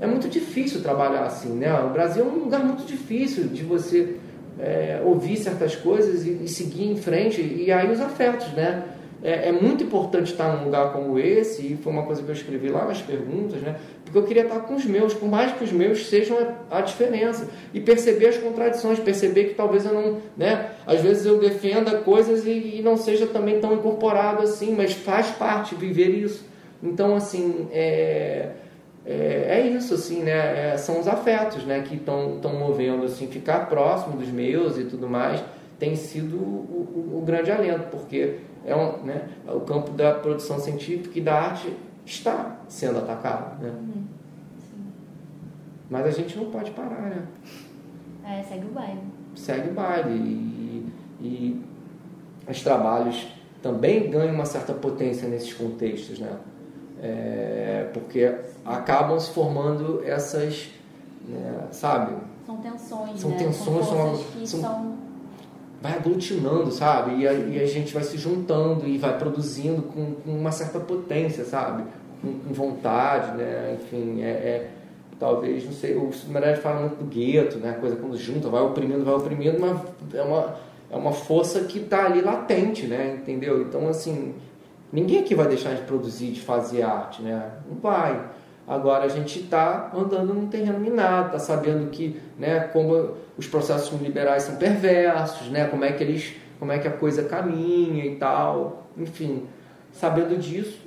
é 0.00 0.08
muito 0.08 0.28
difícil 0.28 0.82
trabalhar 0.82 1.22
assim, 1.22 1.50
né? 1.50 1.72
O 1.84 1.90
Brasil 1.90 2.24
é 2.24 2.28
um 2.28 2.44
lugar 2.44 2.64
muito 2.64 2.84
difícil 2.84 3.44
de 3.44 3.62
você 3.62 4.16
é, 4.58 5.00
ouvir 5.04 5.36
certas 5.36 5.76
coisas 5.76 6.26
e, 6.26 6.42
e, 6.42 6.48
seguir 6.48 6.90
em 6.90 6.96
frente. 6.96 7.40
E 7.40 7.70
aí 7.70 7.88
os 7.92 8.00
afetos, 8.00 8.52
né? 8.54 8.82
É, 9.22 9.48
é, 9.48 9.52
muito 9.52 9.84
importante 9.84 10.32
estar 10.32 10.56
num 10.56 10.64
lugar 10.64 10.92
como 10.92 11.18
esse, 11.18 11.62
e 11.62 11.76
foi 11.76 11.92
uma 11.92 12.02
coisa 12.02 12.22
que 12.22 12.28
eu 12.28 12.34
escrevi 12.34 12.68
lá 12.68 12.84
nas 12.84 13.00
perguntas, 13.00 13.60
né? 13.62 13.76
Porque 14.06 14.18
eu 14.18 14.22
queria 14.22 14.44
estar 14.44 14.60
com 14.60 14.76
os 14.76 14.84
meus, 14.84 15.12
por 15.12 15.28
mais 15.28 15.52
que 15.52 15.64
os 15.64 15.72
meus 15.72 16.06
sejam 16.06 16.38
a, 16.70 16.78
a 16.78 16.80
diferença. 16.80 17.48
E 17.74 17.80
perceber 17.80 18.28
as 18.28 18.38
contradições, 18.38 19.00
perceber 19.00 19.46
que 19.46 19.54
talvez 19.54 19.84
eu 19.84 19.92
não. 19.92 20.18
Né? 20.36 20.70
Às 20.86 21.00
vezes 21.00 21.26
eu 21.26 21.38
defenda 21.38 21.98
coisas 21.98 22.46
e, 22.46 22.76
e 22.78 22.82
não 22.82 22.96
seja 22.96 23.26
também 23.26 23.60
tão 23.60 23.74
incorporado 23.74 24.42
assim, 24.42 24.74
mas 24.74 24.92
faz 24.94 25.26
parte 25.32 25.74
viver 25.74 26.08
isso. 26.08 26.46
Então, 26.80 27.16
assim, 27.16 27.68
é, 27.72 28.50
é, 29.04 29.46
é 29.48 29.66
isso, 29.66 29.94
assim, 29.94 30.22
né? 30.22 30.72
É, 30.72 30.76
são 30.76 31.00
os 31.00 31.08
afetos 31.08 31.64
né? 31.64 31.84
que 31.86 31.96
estão 31.96 32.38
movendo, 32.54 33.04
assim, 33.04 33.26
ficar 33.26 33.68
próximo 33.68 34.16
dos 34.16 34.28
meus 34.28 34.78
e 34.78 34.84
tudo 34.84 35.08
mais 35.08 35.42
tem 35.78 35.94
sido 35.94 36.36
o, 36.36 37.12
o, 37.14 37.18
o 37.18 37.22
grande 37.22 37.50
alento, 37.50 37.88
porque 37.90 38.36
é 38.64 38.74
um, 38.74 39.04
né, 39.04 39.28
o 39.46 39.60
campo 39.60 39.90
da 39.90 40.12
produção 40.14 40.58
científica 40.58 41.18
e 41.18 41.22
da 41.22 41.34
arte 41.34 41.72
está 42.06 42.56
sendo 42.68 42.98
atacado. 42.98 43.62
Né? 43.62 43.68
Uhum. 43.68 44.04
Mas 45.90 46.06
a 46.06 46.10
gente 46.10 46.36
não 46.38 46.50
pode 46.50 46.70
parar, 46.70 47.02
né? 47.02 47.26
É, 48.24 48.42
segue 48.42 48.66
o 48.66 48.70
baile. 48.70 49.00
Segue 49.34 49.70
o 49.70 49.74
baile. 49.74 50.14
E, 50.14 50.92
e 51.20 51.64
os 52.48 52.62
trabalhos 52.62 53.26
também 53.62 54.08
ganha 54.10 54.32
uma 54.32 54.46
certa 54.46 54.72
potência 54.72 55.28
nesses 55.28 55.52
contextos, 55.52 56.18
né? 56.18 56.36
É, 57.02 57.90
porque 57.92 58.34
acabam 58.64 59.18
se 59.20 59.30
formando 59.30 60.02
essas, 60.04 60.70
né, 61.28 61.68
sabe? 61.70 62.16
São 62.46 62.56
tensões, 62.56 63.20
São 63.20 63.30
né? 63.30 63.36
tensões, 63.36 63.86
são, 63.86 64.16
são, 64.16 64.60
são... 64.60 64.95
vai 65.86 65.94
aglutinando, 65.94 66.72
sabe? 66.72 67.22
E 67.22 67.28
a, 67.28 67.32
e 67.32 67.62
a, 67.62 67.66
gente 67.66 67.94
vai 67.94 68.02
se 68.02 68.18
juntando 68.18 68.86
e 68.86 68.98
vai 68.98 69.16
produzindo 69.16 69.82
com, 69.82 70.14
com 70.14 70.30
uma 70.32 70.50
certa 70.50 70.80
potência, 70.80 71.44
sabe? 71.44 71.84
Com, 72.20 72.40
com 72.40 72.52
vontade, 72.52 73.36
né? 73.36 73.78
Enfim, 73.80 74.20
é, 74.20 74.26
é, 74.26 74.70
talvez, 75.18 75.64
não 75.64 75.72
sei, 75.72 75.94
o 75.94 76.10
Meirelles 76.28 76.58
fala 76.58 76.80
muito 76.80 76.96
do 76.96 77.04
gueto, 77.04 77.58
né? 77.58 77.70
A 77.70 77.74
coisa 77.74 77.94
quando 77.94 78.16
junta, 78.16 78.48
vai 78.48 78.62
oprimindo, 78.62 79.04
vai 79.04 79.14
oprimindo, 79.14 79.60
mas 79.60 79.78
é 80.12 80.22
uma, 80.22 80.56
é 80.90 80.96
uma 80.96 81.12
força 81.12 81.60
que 81.60 81.78
está 81.78 82.06
ali 82.06 82.20
latente, 82.20 82.86
né? 82.86 83.18
Entendeu? 83.20 83.62
Então, 83.62 83.88
assim, 83.88 84.34
ninguém 84.92 85.20
aqui 85.20 85.36
vai 85.36 85.46
deixar 85.46 85.74
de 85.74 85.82
produzir, 85.82 86.32
de 86.32 86.40
fazer 86.40 86.82
arte, 86.82 87.22
né? 87.22 87.52
Não 87.68 87.78
vai. 87.78 88.20
Agora 88.66 89.04
a 89.04 89.08
gente 89.08 89.40
está 89.40 89.92
andando 89.94 90.34
num 90.34 90.48
terreno 90.48 90.80
minado, 90.80 91.26
está 91.26 91.38
sabendo 91.38 91.88
que, 91.90 92.20
né, 92.36 92.60
como 92.72 93.14
os 93.38 93.46
processos 93.46 94.00
liberais 94.00 94.42
são 94.42 94.56
perversos, 94.56 95.48
né, 95.48 95.66
como 95.68 95.84
é 95.84 95.92
que 95.92 96.02
eles, 96.02 96.34
como 96.58 96.72
é 96.72 96.78
que 96.78 96.88
a 96.88 96.92
coisa 96.92 97.22
caminha 97.24 98.04
e 98.04 98.16
tal, 98.16 98.88
enfim, 98.96 99.46
sabendo 99.92 100.36
disso, 100.36 100.80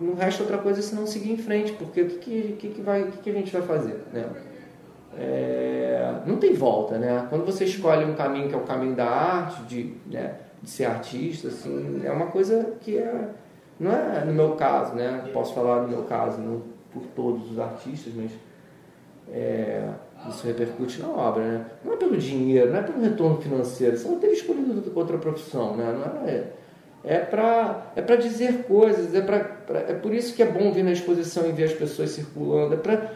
não 0.00 0.14
resta 0.14 0.42
outra 0.42 0.56
coisa 0.56 0.80
senão 0.80 1.06
seguir 1.06 1.32
em 1.32 1.36
frente, 1.36 1.72
porque 1.72 2.00
o 2.00 2.08
que, 2.08 2.56
que, 2.58 2.68
que, 2.68 2.80
vai, 2.80 3.04
que, 3.04 3.18
que 3.18 3.30
a 3.30 3.34
gente 3.34 3.52
vai 3.52 3.62
fazer, 3.62 4.02
né? 4.12 4.24
É, 5.18 6.14
não 6.24 6.36
tem 6.36 6.54
volta, 6.54 6.96
né? 6.96 7.26
Quando 7.28 7.44
você 7.44 7.64
escolhe 7.64 8.04
um 8.04 8.14
caminho 8.14 8.48
que 8.48 8.54
é 8.54 8.58
o 8.58 8.62
caminho 8.62 8.94
da 8.94 9.06
arte, 9.06 9.62
de, 9.64 9.94
né, 10.06 10.36
de 10.62 10.70
ser 10.70 10.86
artista, 10.86 11.48
assim, 11.48 12.00
é 12.02 12.10
uma 12.10 12.26
coisa 12.26 12.76
que 12.80 12.96
é, 12.96 13.28
não 13.78 13.92
é 13.92 14.24
no 14.24 14.32
meu 14.32 14.52
caso, 14.52 14.94
né? 14.94 15.28
Posso 15.34 15.52
falar 15.52 15.82
no 15.82 15.88
meu 15.88 16.04
caso, 16.04 16.40
não 16.40 16.62
por 16.92 17.02
todos 17.14 17.50
os 17.50 17.58
artistas, 17.58 18.12
mas 18.14 18.30
é, 19.32 19.88
isso 20.28 20.46
repercute 20.46 21.00
na 21.00 21.08
obra, 21.08 21.44
né? 21.44 21.66
Não 21.84 21.92
é 21.92 21.96
pelo 21.96 22.16
dinheiro, 22.16 22.70
não 22.70 22.78
é 22.78 22.82
pelo 22.82 23.00
retorno 23.00 23.40
financeiro, 23.40 23.96
você 23.96 24.08
não 24.08 24.18
teve 24.18 24.34
escolhido 24.34 24.92
outra 24.94 25.18
profissão, 25.18 25.76
né? 25.76 25.92
Não 25.92 26.28
é, 26.28 26.44
é 27.04 27.18
para 27.18 27.92
é 27.96 28.02
para 28.02 28.16
dizer 28.16 28.64
coisas, 28.64 29.14
é, 29.14 29.20
pra, 29.20 29.40
pra, 29.40 29.80
é 29.80 29.94
por 29.94 30.12
isso 30.12 30.34
que 30.34 30.42
é 30.42 30.46
bom 30.46 30.72
vir 30.72 30.84
na 30.84 30.92
exposição 30.92 31.48
e 31.48 31.52
ver 31.52 31.64
as 31.64 31.72
pessoas 31.72 32.10
circulando, 32.10 32.74
é 32.74 32.76
para 32.76 33.12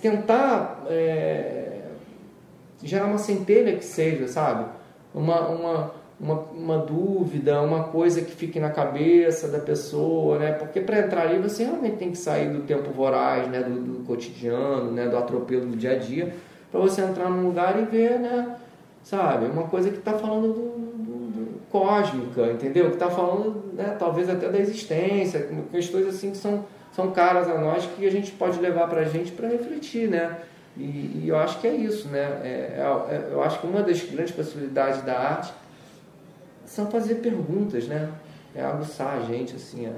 tentar 0.00 0.84
é, 0.88 1.82
gerar 2.82 3.06
uma 3.06 3.18
centelha 3.18 3.76
que 3.76 3.84
seja, 3.84 4.28
sabe? 4.28 4.66
Uma, 5.14 5.48
uma, 5.48 5.94
uma, 6.20 6.34
uma 6.52 6.78
dúvida, 6.78 7.60
uma 7.60 7.84
coisa 7.84 8.22
que 8.22 8.32
fique 8.32 8.58
na 8.58 8.70
cabeça 8.70 9.48
da 9.48 9.58
pessoa, 9.58 10.38
né? 10.38 10.52
Porque 10.52 10.80
para 10.80 10.98
entrar 11.00 11.22
ali 11.22 11.38
você 11.38 11.64
realmente 11.64 11.96
tem 11.96 12.10
que 12.10 12.18
sair 12.18 12.50
do 12.50 12.62
tempo 12.62 12.90
voraz, 12.90 13.48
né? 13.48 13.62
Do, 13.62 13.80
do 13.80 14.04
cotidiano, 14.04 14.90
né? 14.90 15.08
Do 15.08 15.16
atropelo 15.16 15.66
do 15.66 15.76
dia 15.76 15.92
a 15.92 15.96
dia, 15.96 16.34
para 16.70 16.80
você 16.80 17.02
entrar 17.02 17.30
num 17.30 17.46
lugar 17.46 17.80
e 17.80 17.84
ver, 17.84 18.18
né? 18.18 18.56
Sabe? 19.02 19.46
Uma 19.46 19.64
coisa 19.64 19.90
que 19.90 19.98
está 19.98 20.14
falando 20.14 20.52
do, 20.52 20.88
cósmica, 21.70 22.46
entendeu? 22.46 22.86
Que 22.86 22.94
está 22.94 23.10
falando, 23.10 23.74
né? 23.74 23.94
Talvez 23.98 24.28
até 24.28 24.48
da 24.48 24.58
existência, 24.58 25.48
questões 25.70 26.06
assim 26.06 26.30
que 26.30 26.38
são 26.38 26.64
são 26.98 27.12
caras 27.12 27.48
a 27.48 27.56
nós 27.56 27.86
que 27.86 28.04
a 28.06 28.10
gente 28.10 28.32
pode 28.32 28.58
levar 28.58 28.88
para 28.88 29.02
a 29.02 29.04
gente 29.04 29.30
para 29.30 29.46
refletir, 29.46 30.08
né? 30.08 30.38
E, 30.76 30.82
e, 30.82 31.24
eu 31.28 31.36
acho 31.36 31.60
que 31.60 31.66
é 31.66 31.72
isso, 31.72 32.08
né? 32.08 32.40
É, 32.42 32.48
é, 32.48 33.14
é, 33.14 33.28
eu 33.30 33.42
acho 33.42 33.60
que 33.60 33.66
uma 33.66 33.82
das 33.82 34.02
grandes 34.02 34.32
possibilidades 34.32 35.02
da 35.02 35.16
arte 35.16 35.52
são 36.68 36.90
fazer 36.90 37.16
perguntas, 37.16 37.86
né? 37.88 38.10
É 38.54 38.62
aguçar 38.62 39.18
a 39.18 39.20
gente, 39.20 39.56
assim, 39.56 39.86
a, 39.86 39.92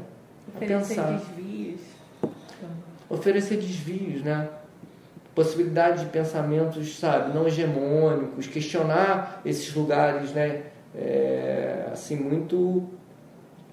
a 0.56 0.58
pensar. 0.58 1.12
desvios. 1.12 1.80
Oferecer 3.08 3.56
desvios, 3.56 4.22
né? 4.22 4.48
Possibilidade 5.34 6.04
de 6.04 6.10
pensamentos, 6.10 6.98
sabe, 6.98 7.34
não 7.34 7.46
hegemônicos, 7.46 8.46
questionar 8.46 9.40
esses 9.44 9.74
lugares, 9.74 10.32
né? 10.32 10.62
É, 10.94 11.88
assim, 11.92 12.16
muito 12.16 12.88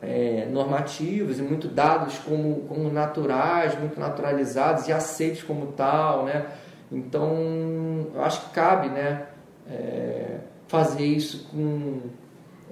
é, 0.02 0.48
normativos 0.52 1.40
e 1.40 1.42
muito 1.42 1.68
dados 1.68 2.18
como, 2.20 2.62
como 2.68 2.92
naturais, 2.92 3.78
muito 3.80 4.00
naturalizados 4.00 4.88
e 4.88 4.94
aceitos 4.94 5.44
como 5.44 5.68
tal, 5.74 6.26
né? 6.26 6.48
Então, 6.92 8.08
eu 8.14 8.24
acho 8.24 8.46
que 8.46 8.52
cabe, 8.52 8.90
né? 8.90 9.26
É, 9.70 10.38
fazer 10.68 11.06
isso 11.06 11.48
com, 11.50 12.02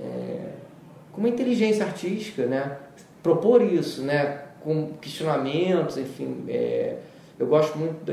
é, 0.06 0.52
com 1.12 1.22
uma 1.22 1.30
inteligência 1.30 1.86
artística, 1.86 2.46
né? 2.46 2.78
Propor 3.24 3.62
isso, 3.62 4.02
né? 4.02 4.42
Com 4.64 4.94
questionamentos, 5.02 5.98
enfim. 5.98 6.46
É, 6.48 6.98
eu 7.38 7.48
gosto 7.48 7.78
muito 7.78 8.06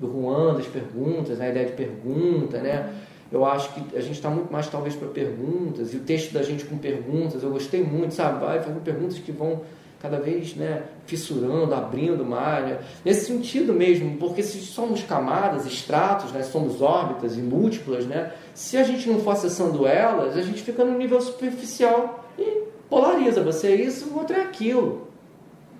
do 0.00 0.10
Juan, 0.10 0.54
das 0.54 0.66
perguntas, 0.66 1.38
né? 1.38 1.48
a 1.48 1.50
ideia 1.50 1.66
de 1.66 1.72
pergunta, 1.72 2.58
né? 2.58 2.94
Eu 3.30 3.44
acho 3.44 3.72
que 3.74 3.96
a 3.96 4.00
gente 4.00 4.14
está 4.14 4.28
muito 4.28 4.52
mais, 4.52 4.68
talvez, 4.68 4.96
para 4.96 5.06
perguntas, 5.08 5.94
e 5.94 5.96
o 5.96 6.00
texto 6.00 6.32
da 6.32 6.42
gente 6.42 6.64
com 6.64 6.76
perguntas, 6.76 7.42
eu 7.42 7.50
gostei 7.50 7.82
muito, 7.82 8.14
sabe? 8.14 8.44
Vai 8.44 8.60
fazendo 8.60 8.82
perguntas 8.82 9.18
que 9.18 9.30
vão 9.30 9.60
cada 10.00 10.18
vez 10.18 10.56
né, 10.56 10.84
fissurando, 11.06 11.74
abrindo 11.74 12.24
mais. 12.24 12.64
Né? 12.64 12.78
Nesse 13.04 13.26
sentido 13.26 13.72
mesmo, 13.72 14.16
porque 14.16 14.42
se 14.42 14.58
somos 14.60 15.02
camadas, 15.02 15.66
estratos, 15.66 16.32
né, 16.32 16.42
somos 16.42 16.80
órbitas 16.80 17.36
e 17.36 17.42
múltiplas, 17.42 18.06
né, 18.06 18.32
se 18.54 18.76
a 18.78 18.82
gente 18.82 19.08
não 19.08 19.20
for 19.20 19.32
acessando 19.32 19.86
elas, 19.86 20.36
a 20.36 20.42
gente 20.42 20.62
fica 20.62 20.84
no 20.84 20.96
nível 20.96 21.20
superficial 21.20 22.24
e 22.38 22.62
polariza. 22.88 23.42
Você 23.42 23.68
é 23.68 23.74
isso, 23.74 24.08
o 24.08 24.18
outro 24.18 24.34
é 24.34 24.40
aquilo. 24.40 25.08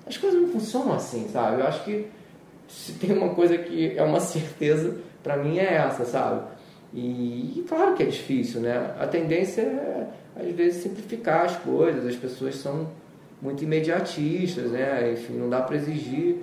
As 0.06 0.16
coisas 0.16 0.40
não 0.40 0.48
funcionam 0.48 0.92
assim, 0.92 1.28
sabe? 1.32 1.62
Eu 1.62 1.66
acho 1.66 1.84
que 1.84 2.06
se 2.68 2.92
tem 2.92 3.16
uma 3.16 3.30
coisa 3.34 3.56
que 3.56 3.96
é 3.96 4.02
uma 4.02 4.20
certeza, 4.20 4.98
para 5.22 5.36
mim 5.36 5.58
é 5.58 5.74
essa, 5.74 6.04
sabe? 6.04 6.42
E, 6.92 7.58
e, 7.58 7.64
claro 7.68 7.94
que 7.94 8.02
é 8.02 8.06
difícil, 8.06 8.60
né? 8.60 8.94
A 8.98 9.06
tendência 9.06 9.62
é, 9.62 10.06
às 10.36 10.52
vezes, 10.54 10.82
simplificar 10.82 11.44
as 11.44 11.56
coisas. 11.56 12.04
As 12.04 12.16
pessoas 12.16 12.56
são 12.56 12.88
muito 13.40 13.64
imediatistas, 13.64 14.70
né? 14.70 15.12
Enfim, 15.12 15.34
não 15.34 15.48
dá 15.48 15.60
para 15.60 15.76
exigir, 15.76 16.36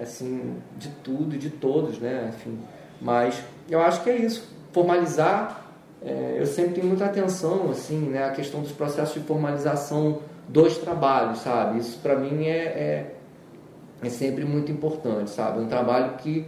assim, 0.00 0.56
de 0.78 0.88
tudo 1.02 1.36
de 1.36 1.50
todos, 1.50 1.98
né? 1.98 2.32
Enfim, 2.34 2.58
mas 3.00 3.42
eu 3.68 3.80
acho 3.80 4.02
que 4.02 4.10
é 4.10 4.16
isso. 4.16 4.48
Formalizar, 4.72 5.66
é, 6.02 6.36
eu 6.38 6.46
sempre 6.46 6.74
tenho 6.74 6.86
muita 6.86 7.06
atenção, 7.06 7.70
assim, 7.70 7.98
né? 7.98 8.24
A 8.24 8.30
questão 8.30 8.60
dos 8.60 8.72
processos 8.72 9.14
de 9.14 9.26
formalização 9.26 10.20
dos 10.48 10.78
trabalhos, 10.78 11.38
sabe? 11.40 11.78
Isso 11.78 11.98
para 11.98 12.16
mim 12.16 12.46
é, 12.46 12.56
é, 12.56 13.14
é 14.02 14.08
sempre 14.08 14.44
muito 14.44 14.70
importante, 14.70 15.30
sabe? 15.30 15.60
Um 15.60 15.66
trabalho 15.66 16.14
que, 16.18 16.46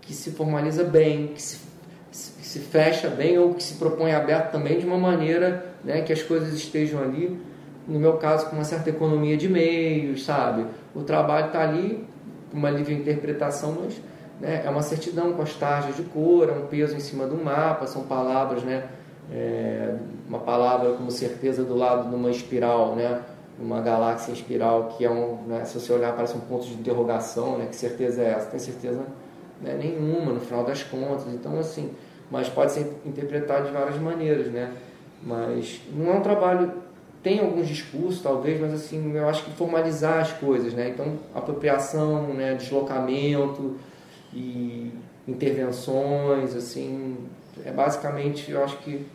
que 0.00 0.12
se 0.12 0.30
formaliza 0.30 0.84
bem, 0.84 1.28
que 1.28 1.42
se 1.42 1.68
que 2.10 2.46
se 2.46 2.58
fecha 2.60 3.08
bem 3.08 3.38
ou 3.38 3.54
que 3.54 3.62
se 3.62 3.74
propõe 3.74 4.12
aberto 4.12 4.52
também 4.52 4.78
de 4.78 4.86
uma 4.86 4.96
maneira 4.96 5.74
né, 5.84 6.00
que 6.02 6.12
as 6.12 6.22
coisas 6.22 6.54
estejam 6.54 7.02
ali, 7.02 7.38
no 7.88 7.98
meu 7.98 8.18
caso, 8.18 8.46
com 8.46 8.56
uma 8.56 8.64
certa 8.64 8.90
economia 8.90 9.36
de 9.36 9.48
meios, 9.48 10.24
sabe? 10.24 10.66
O 10.94 11.02
trabalho 11.02 11.46
está 11.46 11.62
ali, 11.62 12.06
uma 12.52 12.68
livre 12.70 12.94
interpretação, 12.94 13.78
mas 13.82 13.94
né, 14.38 14.62
é 14.64 14.68
uma 14.68 14.82
certidão 14.82 15.32
com 15.32 15.40
as 15.40 15.54
tarjas 15.54 15.96
de 15.96 16.02
cor, 16.02 16.50
é 16.50 16.52
um 16.52 16.66
peso 16.66 16.94
em 16.94 17.00
cima 17.00 17.26
do 17.26 17.42
mapa, 17.42 17.86
são 17.86 18.02
palavras, 18.02 18.62
né? 18.62 18.84
É, 19.32 19.94
uma 20.28 20.38
palavra 20.38 20.92
como 20.92 21.10
certeza 21.10 21.64
do 21.64 21.74
lado 21.74 22.08
de 22.10 22.14
uma 22.14 22.30
espiral, 22.30 22.94
né? 22.94 23.22
Uma 23.58 23.80
galáxia 23.80 24.30
em 24.30 24.34
espiral 24.34 24.94
que 24.96 25.04
é 25.04 25.10
um, 25.10 25.38
né, 25.46 25.64
se 25.64 25.80
você 25.80 25.92
olhar 25.92 26.14
parece 26.14 26.36
um 26.36 26.40
ponto 26.40 26.66
de 26.66 26.74
interrogação, 26.74 27.56
né? 27.56 27.66
Que 27.66 27.76
certeza 27.76 28.22
é 28.22 28.30
essa? 28.32 28.50
Tem 28.50 28.60
certeza 28.60 29.02
né, 29.60 29.76
nenhuma 29.78 30.32
no 30.32 30.40
final 30.40 30.62
das 30.62 30.82
contas. 30.82 31.26
Então 31.32 31.58
assim, 31.58 31.90
mas 32.30 32.48
pode 32.48 32.72
ser 32.72 33.00
interpretado 33.04 33.66
de 33.66 33.72
várias 33.72 33.98
maneiras, 33.98 34.46
né? 34.48 34.72
Mas 35.22 35.80
não 35.92 36.12
é 36.12 36.16
um 36.16 36.20
trabalho 36.20 36.72
tem 37.28 37.40
alguns 37.40 37.68
discursos 37.68 38.22
talvez, 38.22 38.58
mas 38.58 38.72
assim 38.72 39.14
eu 39.14 39.28
acho 39.28 39.44
que 39.44 39.50
formalizar 39.50 40.20
as 40.20 40.32
coisas, 40.32 40.72
né? 40.72 40.88
Então 40.88 41.18
apropriação, 41.34 42.32
né? 42.32 42.54
Deslocamento 42.54 43.76
e 44.32 44.90
intervenções, 45.26 46.56
assim 46.56 47.18
é 47.66 47.70
basicamente 47.70 48.50
eu 48.50 48.64
acho 48.64 48.78
que 48.78 49.06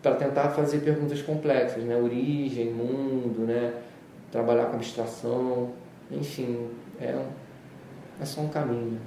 para 0.00 0.14
tentar 0.14 0.50
fazer 0.50 0.78
perguntas 0.78 1.20
complexas, 1.20 1.82
né? 1.82 1.96
Origem, 1.96 2.72
mundo, 2.72 3.44
né? 3.44 3.74
Trabalhar 4.30 4.66
com 4.66 4.76
abstração, 4.76 5.72
enfim, 6.12 6.68
é, 7.00 7.20
é 8.20 8.24
só 8.24 8.42
um 8.42 8.48
caminho. 8.48 9.00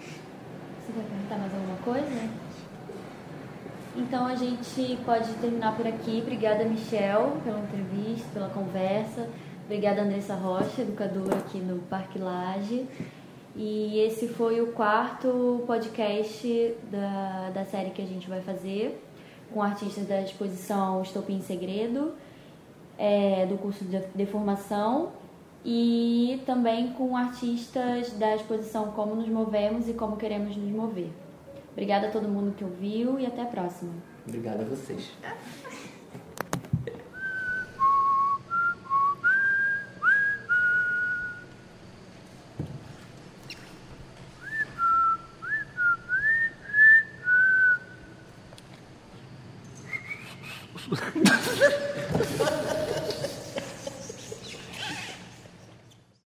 Você 0.00 0.92
quer 0.94 1.04
perguntar 1.04 1.36
mais 1.36 1.52
alguma 1.52 1.76
coisa? 1.84 2.45
Então 3.96 4.26
a 4.26 4.34
gente 4.34 4.98
pode 5.04 5.32
terminar 5.34 5.76
por 5.76 5.86
aqui. 5.86 6.20
Obrigada, 6.22 6.64
Michel, 6.64 7.38
pela 7.42 7.58
entrevista, 7.60 8.28
pela 8.32 8.48
conversa. 8.50 9.28
Obrigada, 9.64 10.02
Andressa 10.02 10.34
Rocha, 10.34 10.82
educadora 10.82 11.36
aqui 11.36 11.58
no 11.58 11.78
Parque 11.82 12.18
Laje. 12.18 12.86
E 13.56 13.98
esse 14.00 14.28
foi 14.28 14.60
o 14.60 14.72
quarto 14.72 15.64
podcast 15.66 16.74
da, 16.90 17.50
da 17.54 17.64
série 17.64 17.90
que 17.90 18.02
a 18.02 18.06
gente 18.06 18.28
vai 18.28 18.42
fazer 18.42 19.02
com 19.52 19.62
artistas 19.62 20.06
da 20.06 20.20
exposição 20.20 21.02
Estopim 21.02 21.40
Segredo. 21.40 22.12
é, 22.98 23.46
do 23.46 23.56
curso 23.58 23.84
de, 23.84 24.00
de 24.14 24.26
formação 24.26 25.10
e 25.64 26.40
também 26.46 26.92
com 26.92 27.16
artistas 27.16 28.12
da 28.12 28.34
exposição 28.34 28.92
Como 28.92 29.14
Nos 29.14 29.28
Movemos 29.28 29.88
e 29.88 29.92
Como 29.92 30.16
Queremos 30.16 30.56
Nos 30.56 30.70
Mover. 30.70 31.10
Obrigada 31.76 32.06
a 32.06 32.10
todo 32.10 32.26
mundo 32.26 32.54
que 32.56 32.64
ouviu 32.64 33.20
e 33.20 33.26
até 33.26 33.42
a 33.42 33.44
próxima. 33.44 33.92
Obrigada 34.26 34.62
a 34.62 34.64
vocês. 34.64 35.12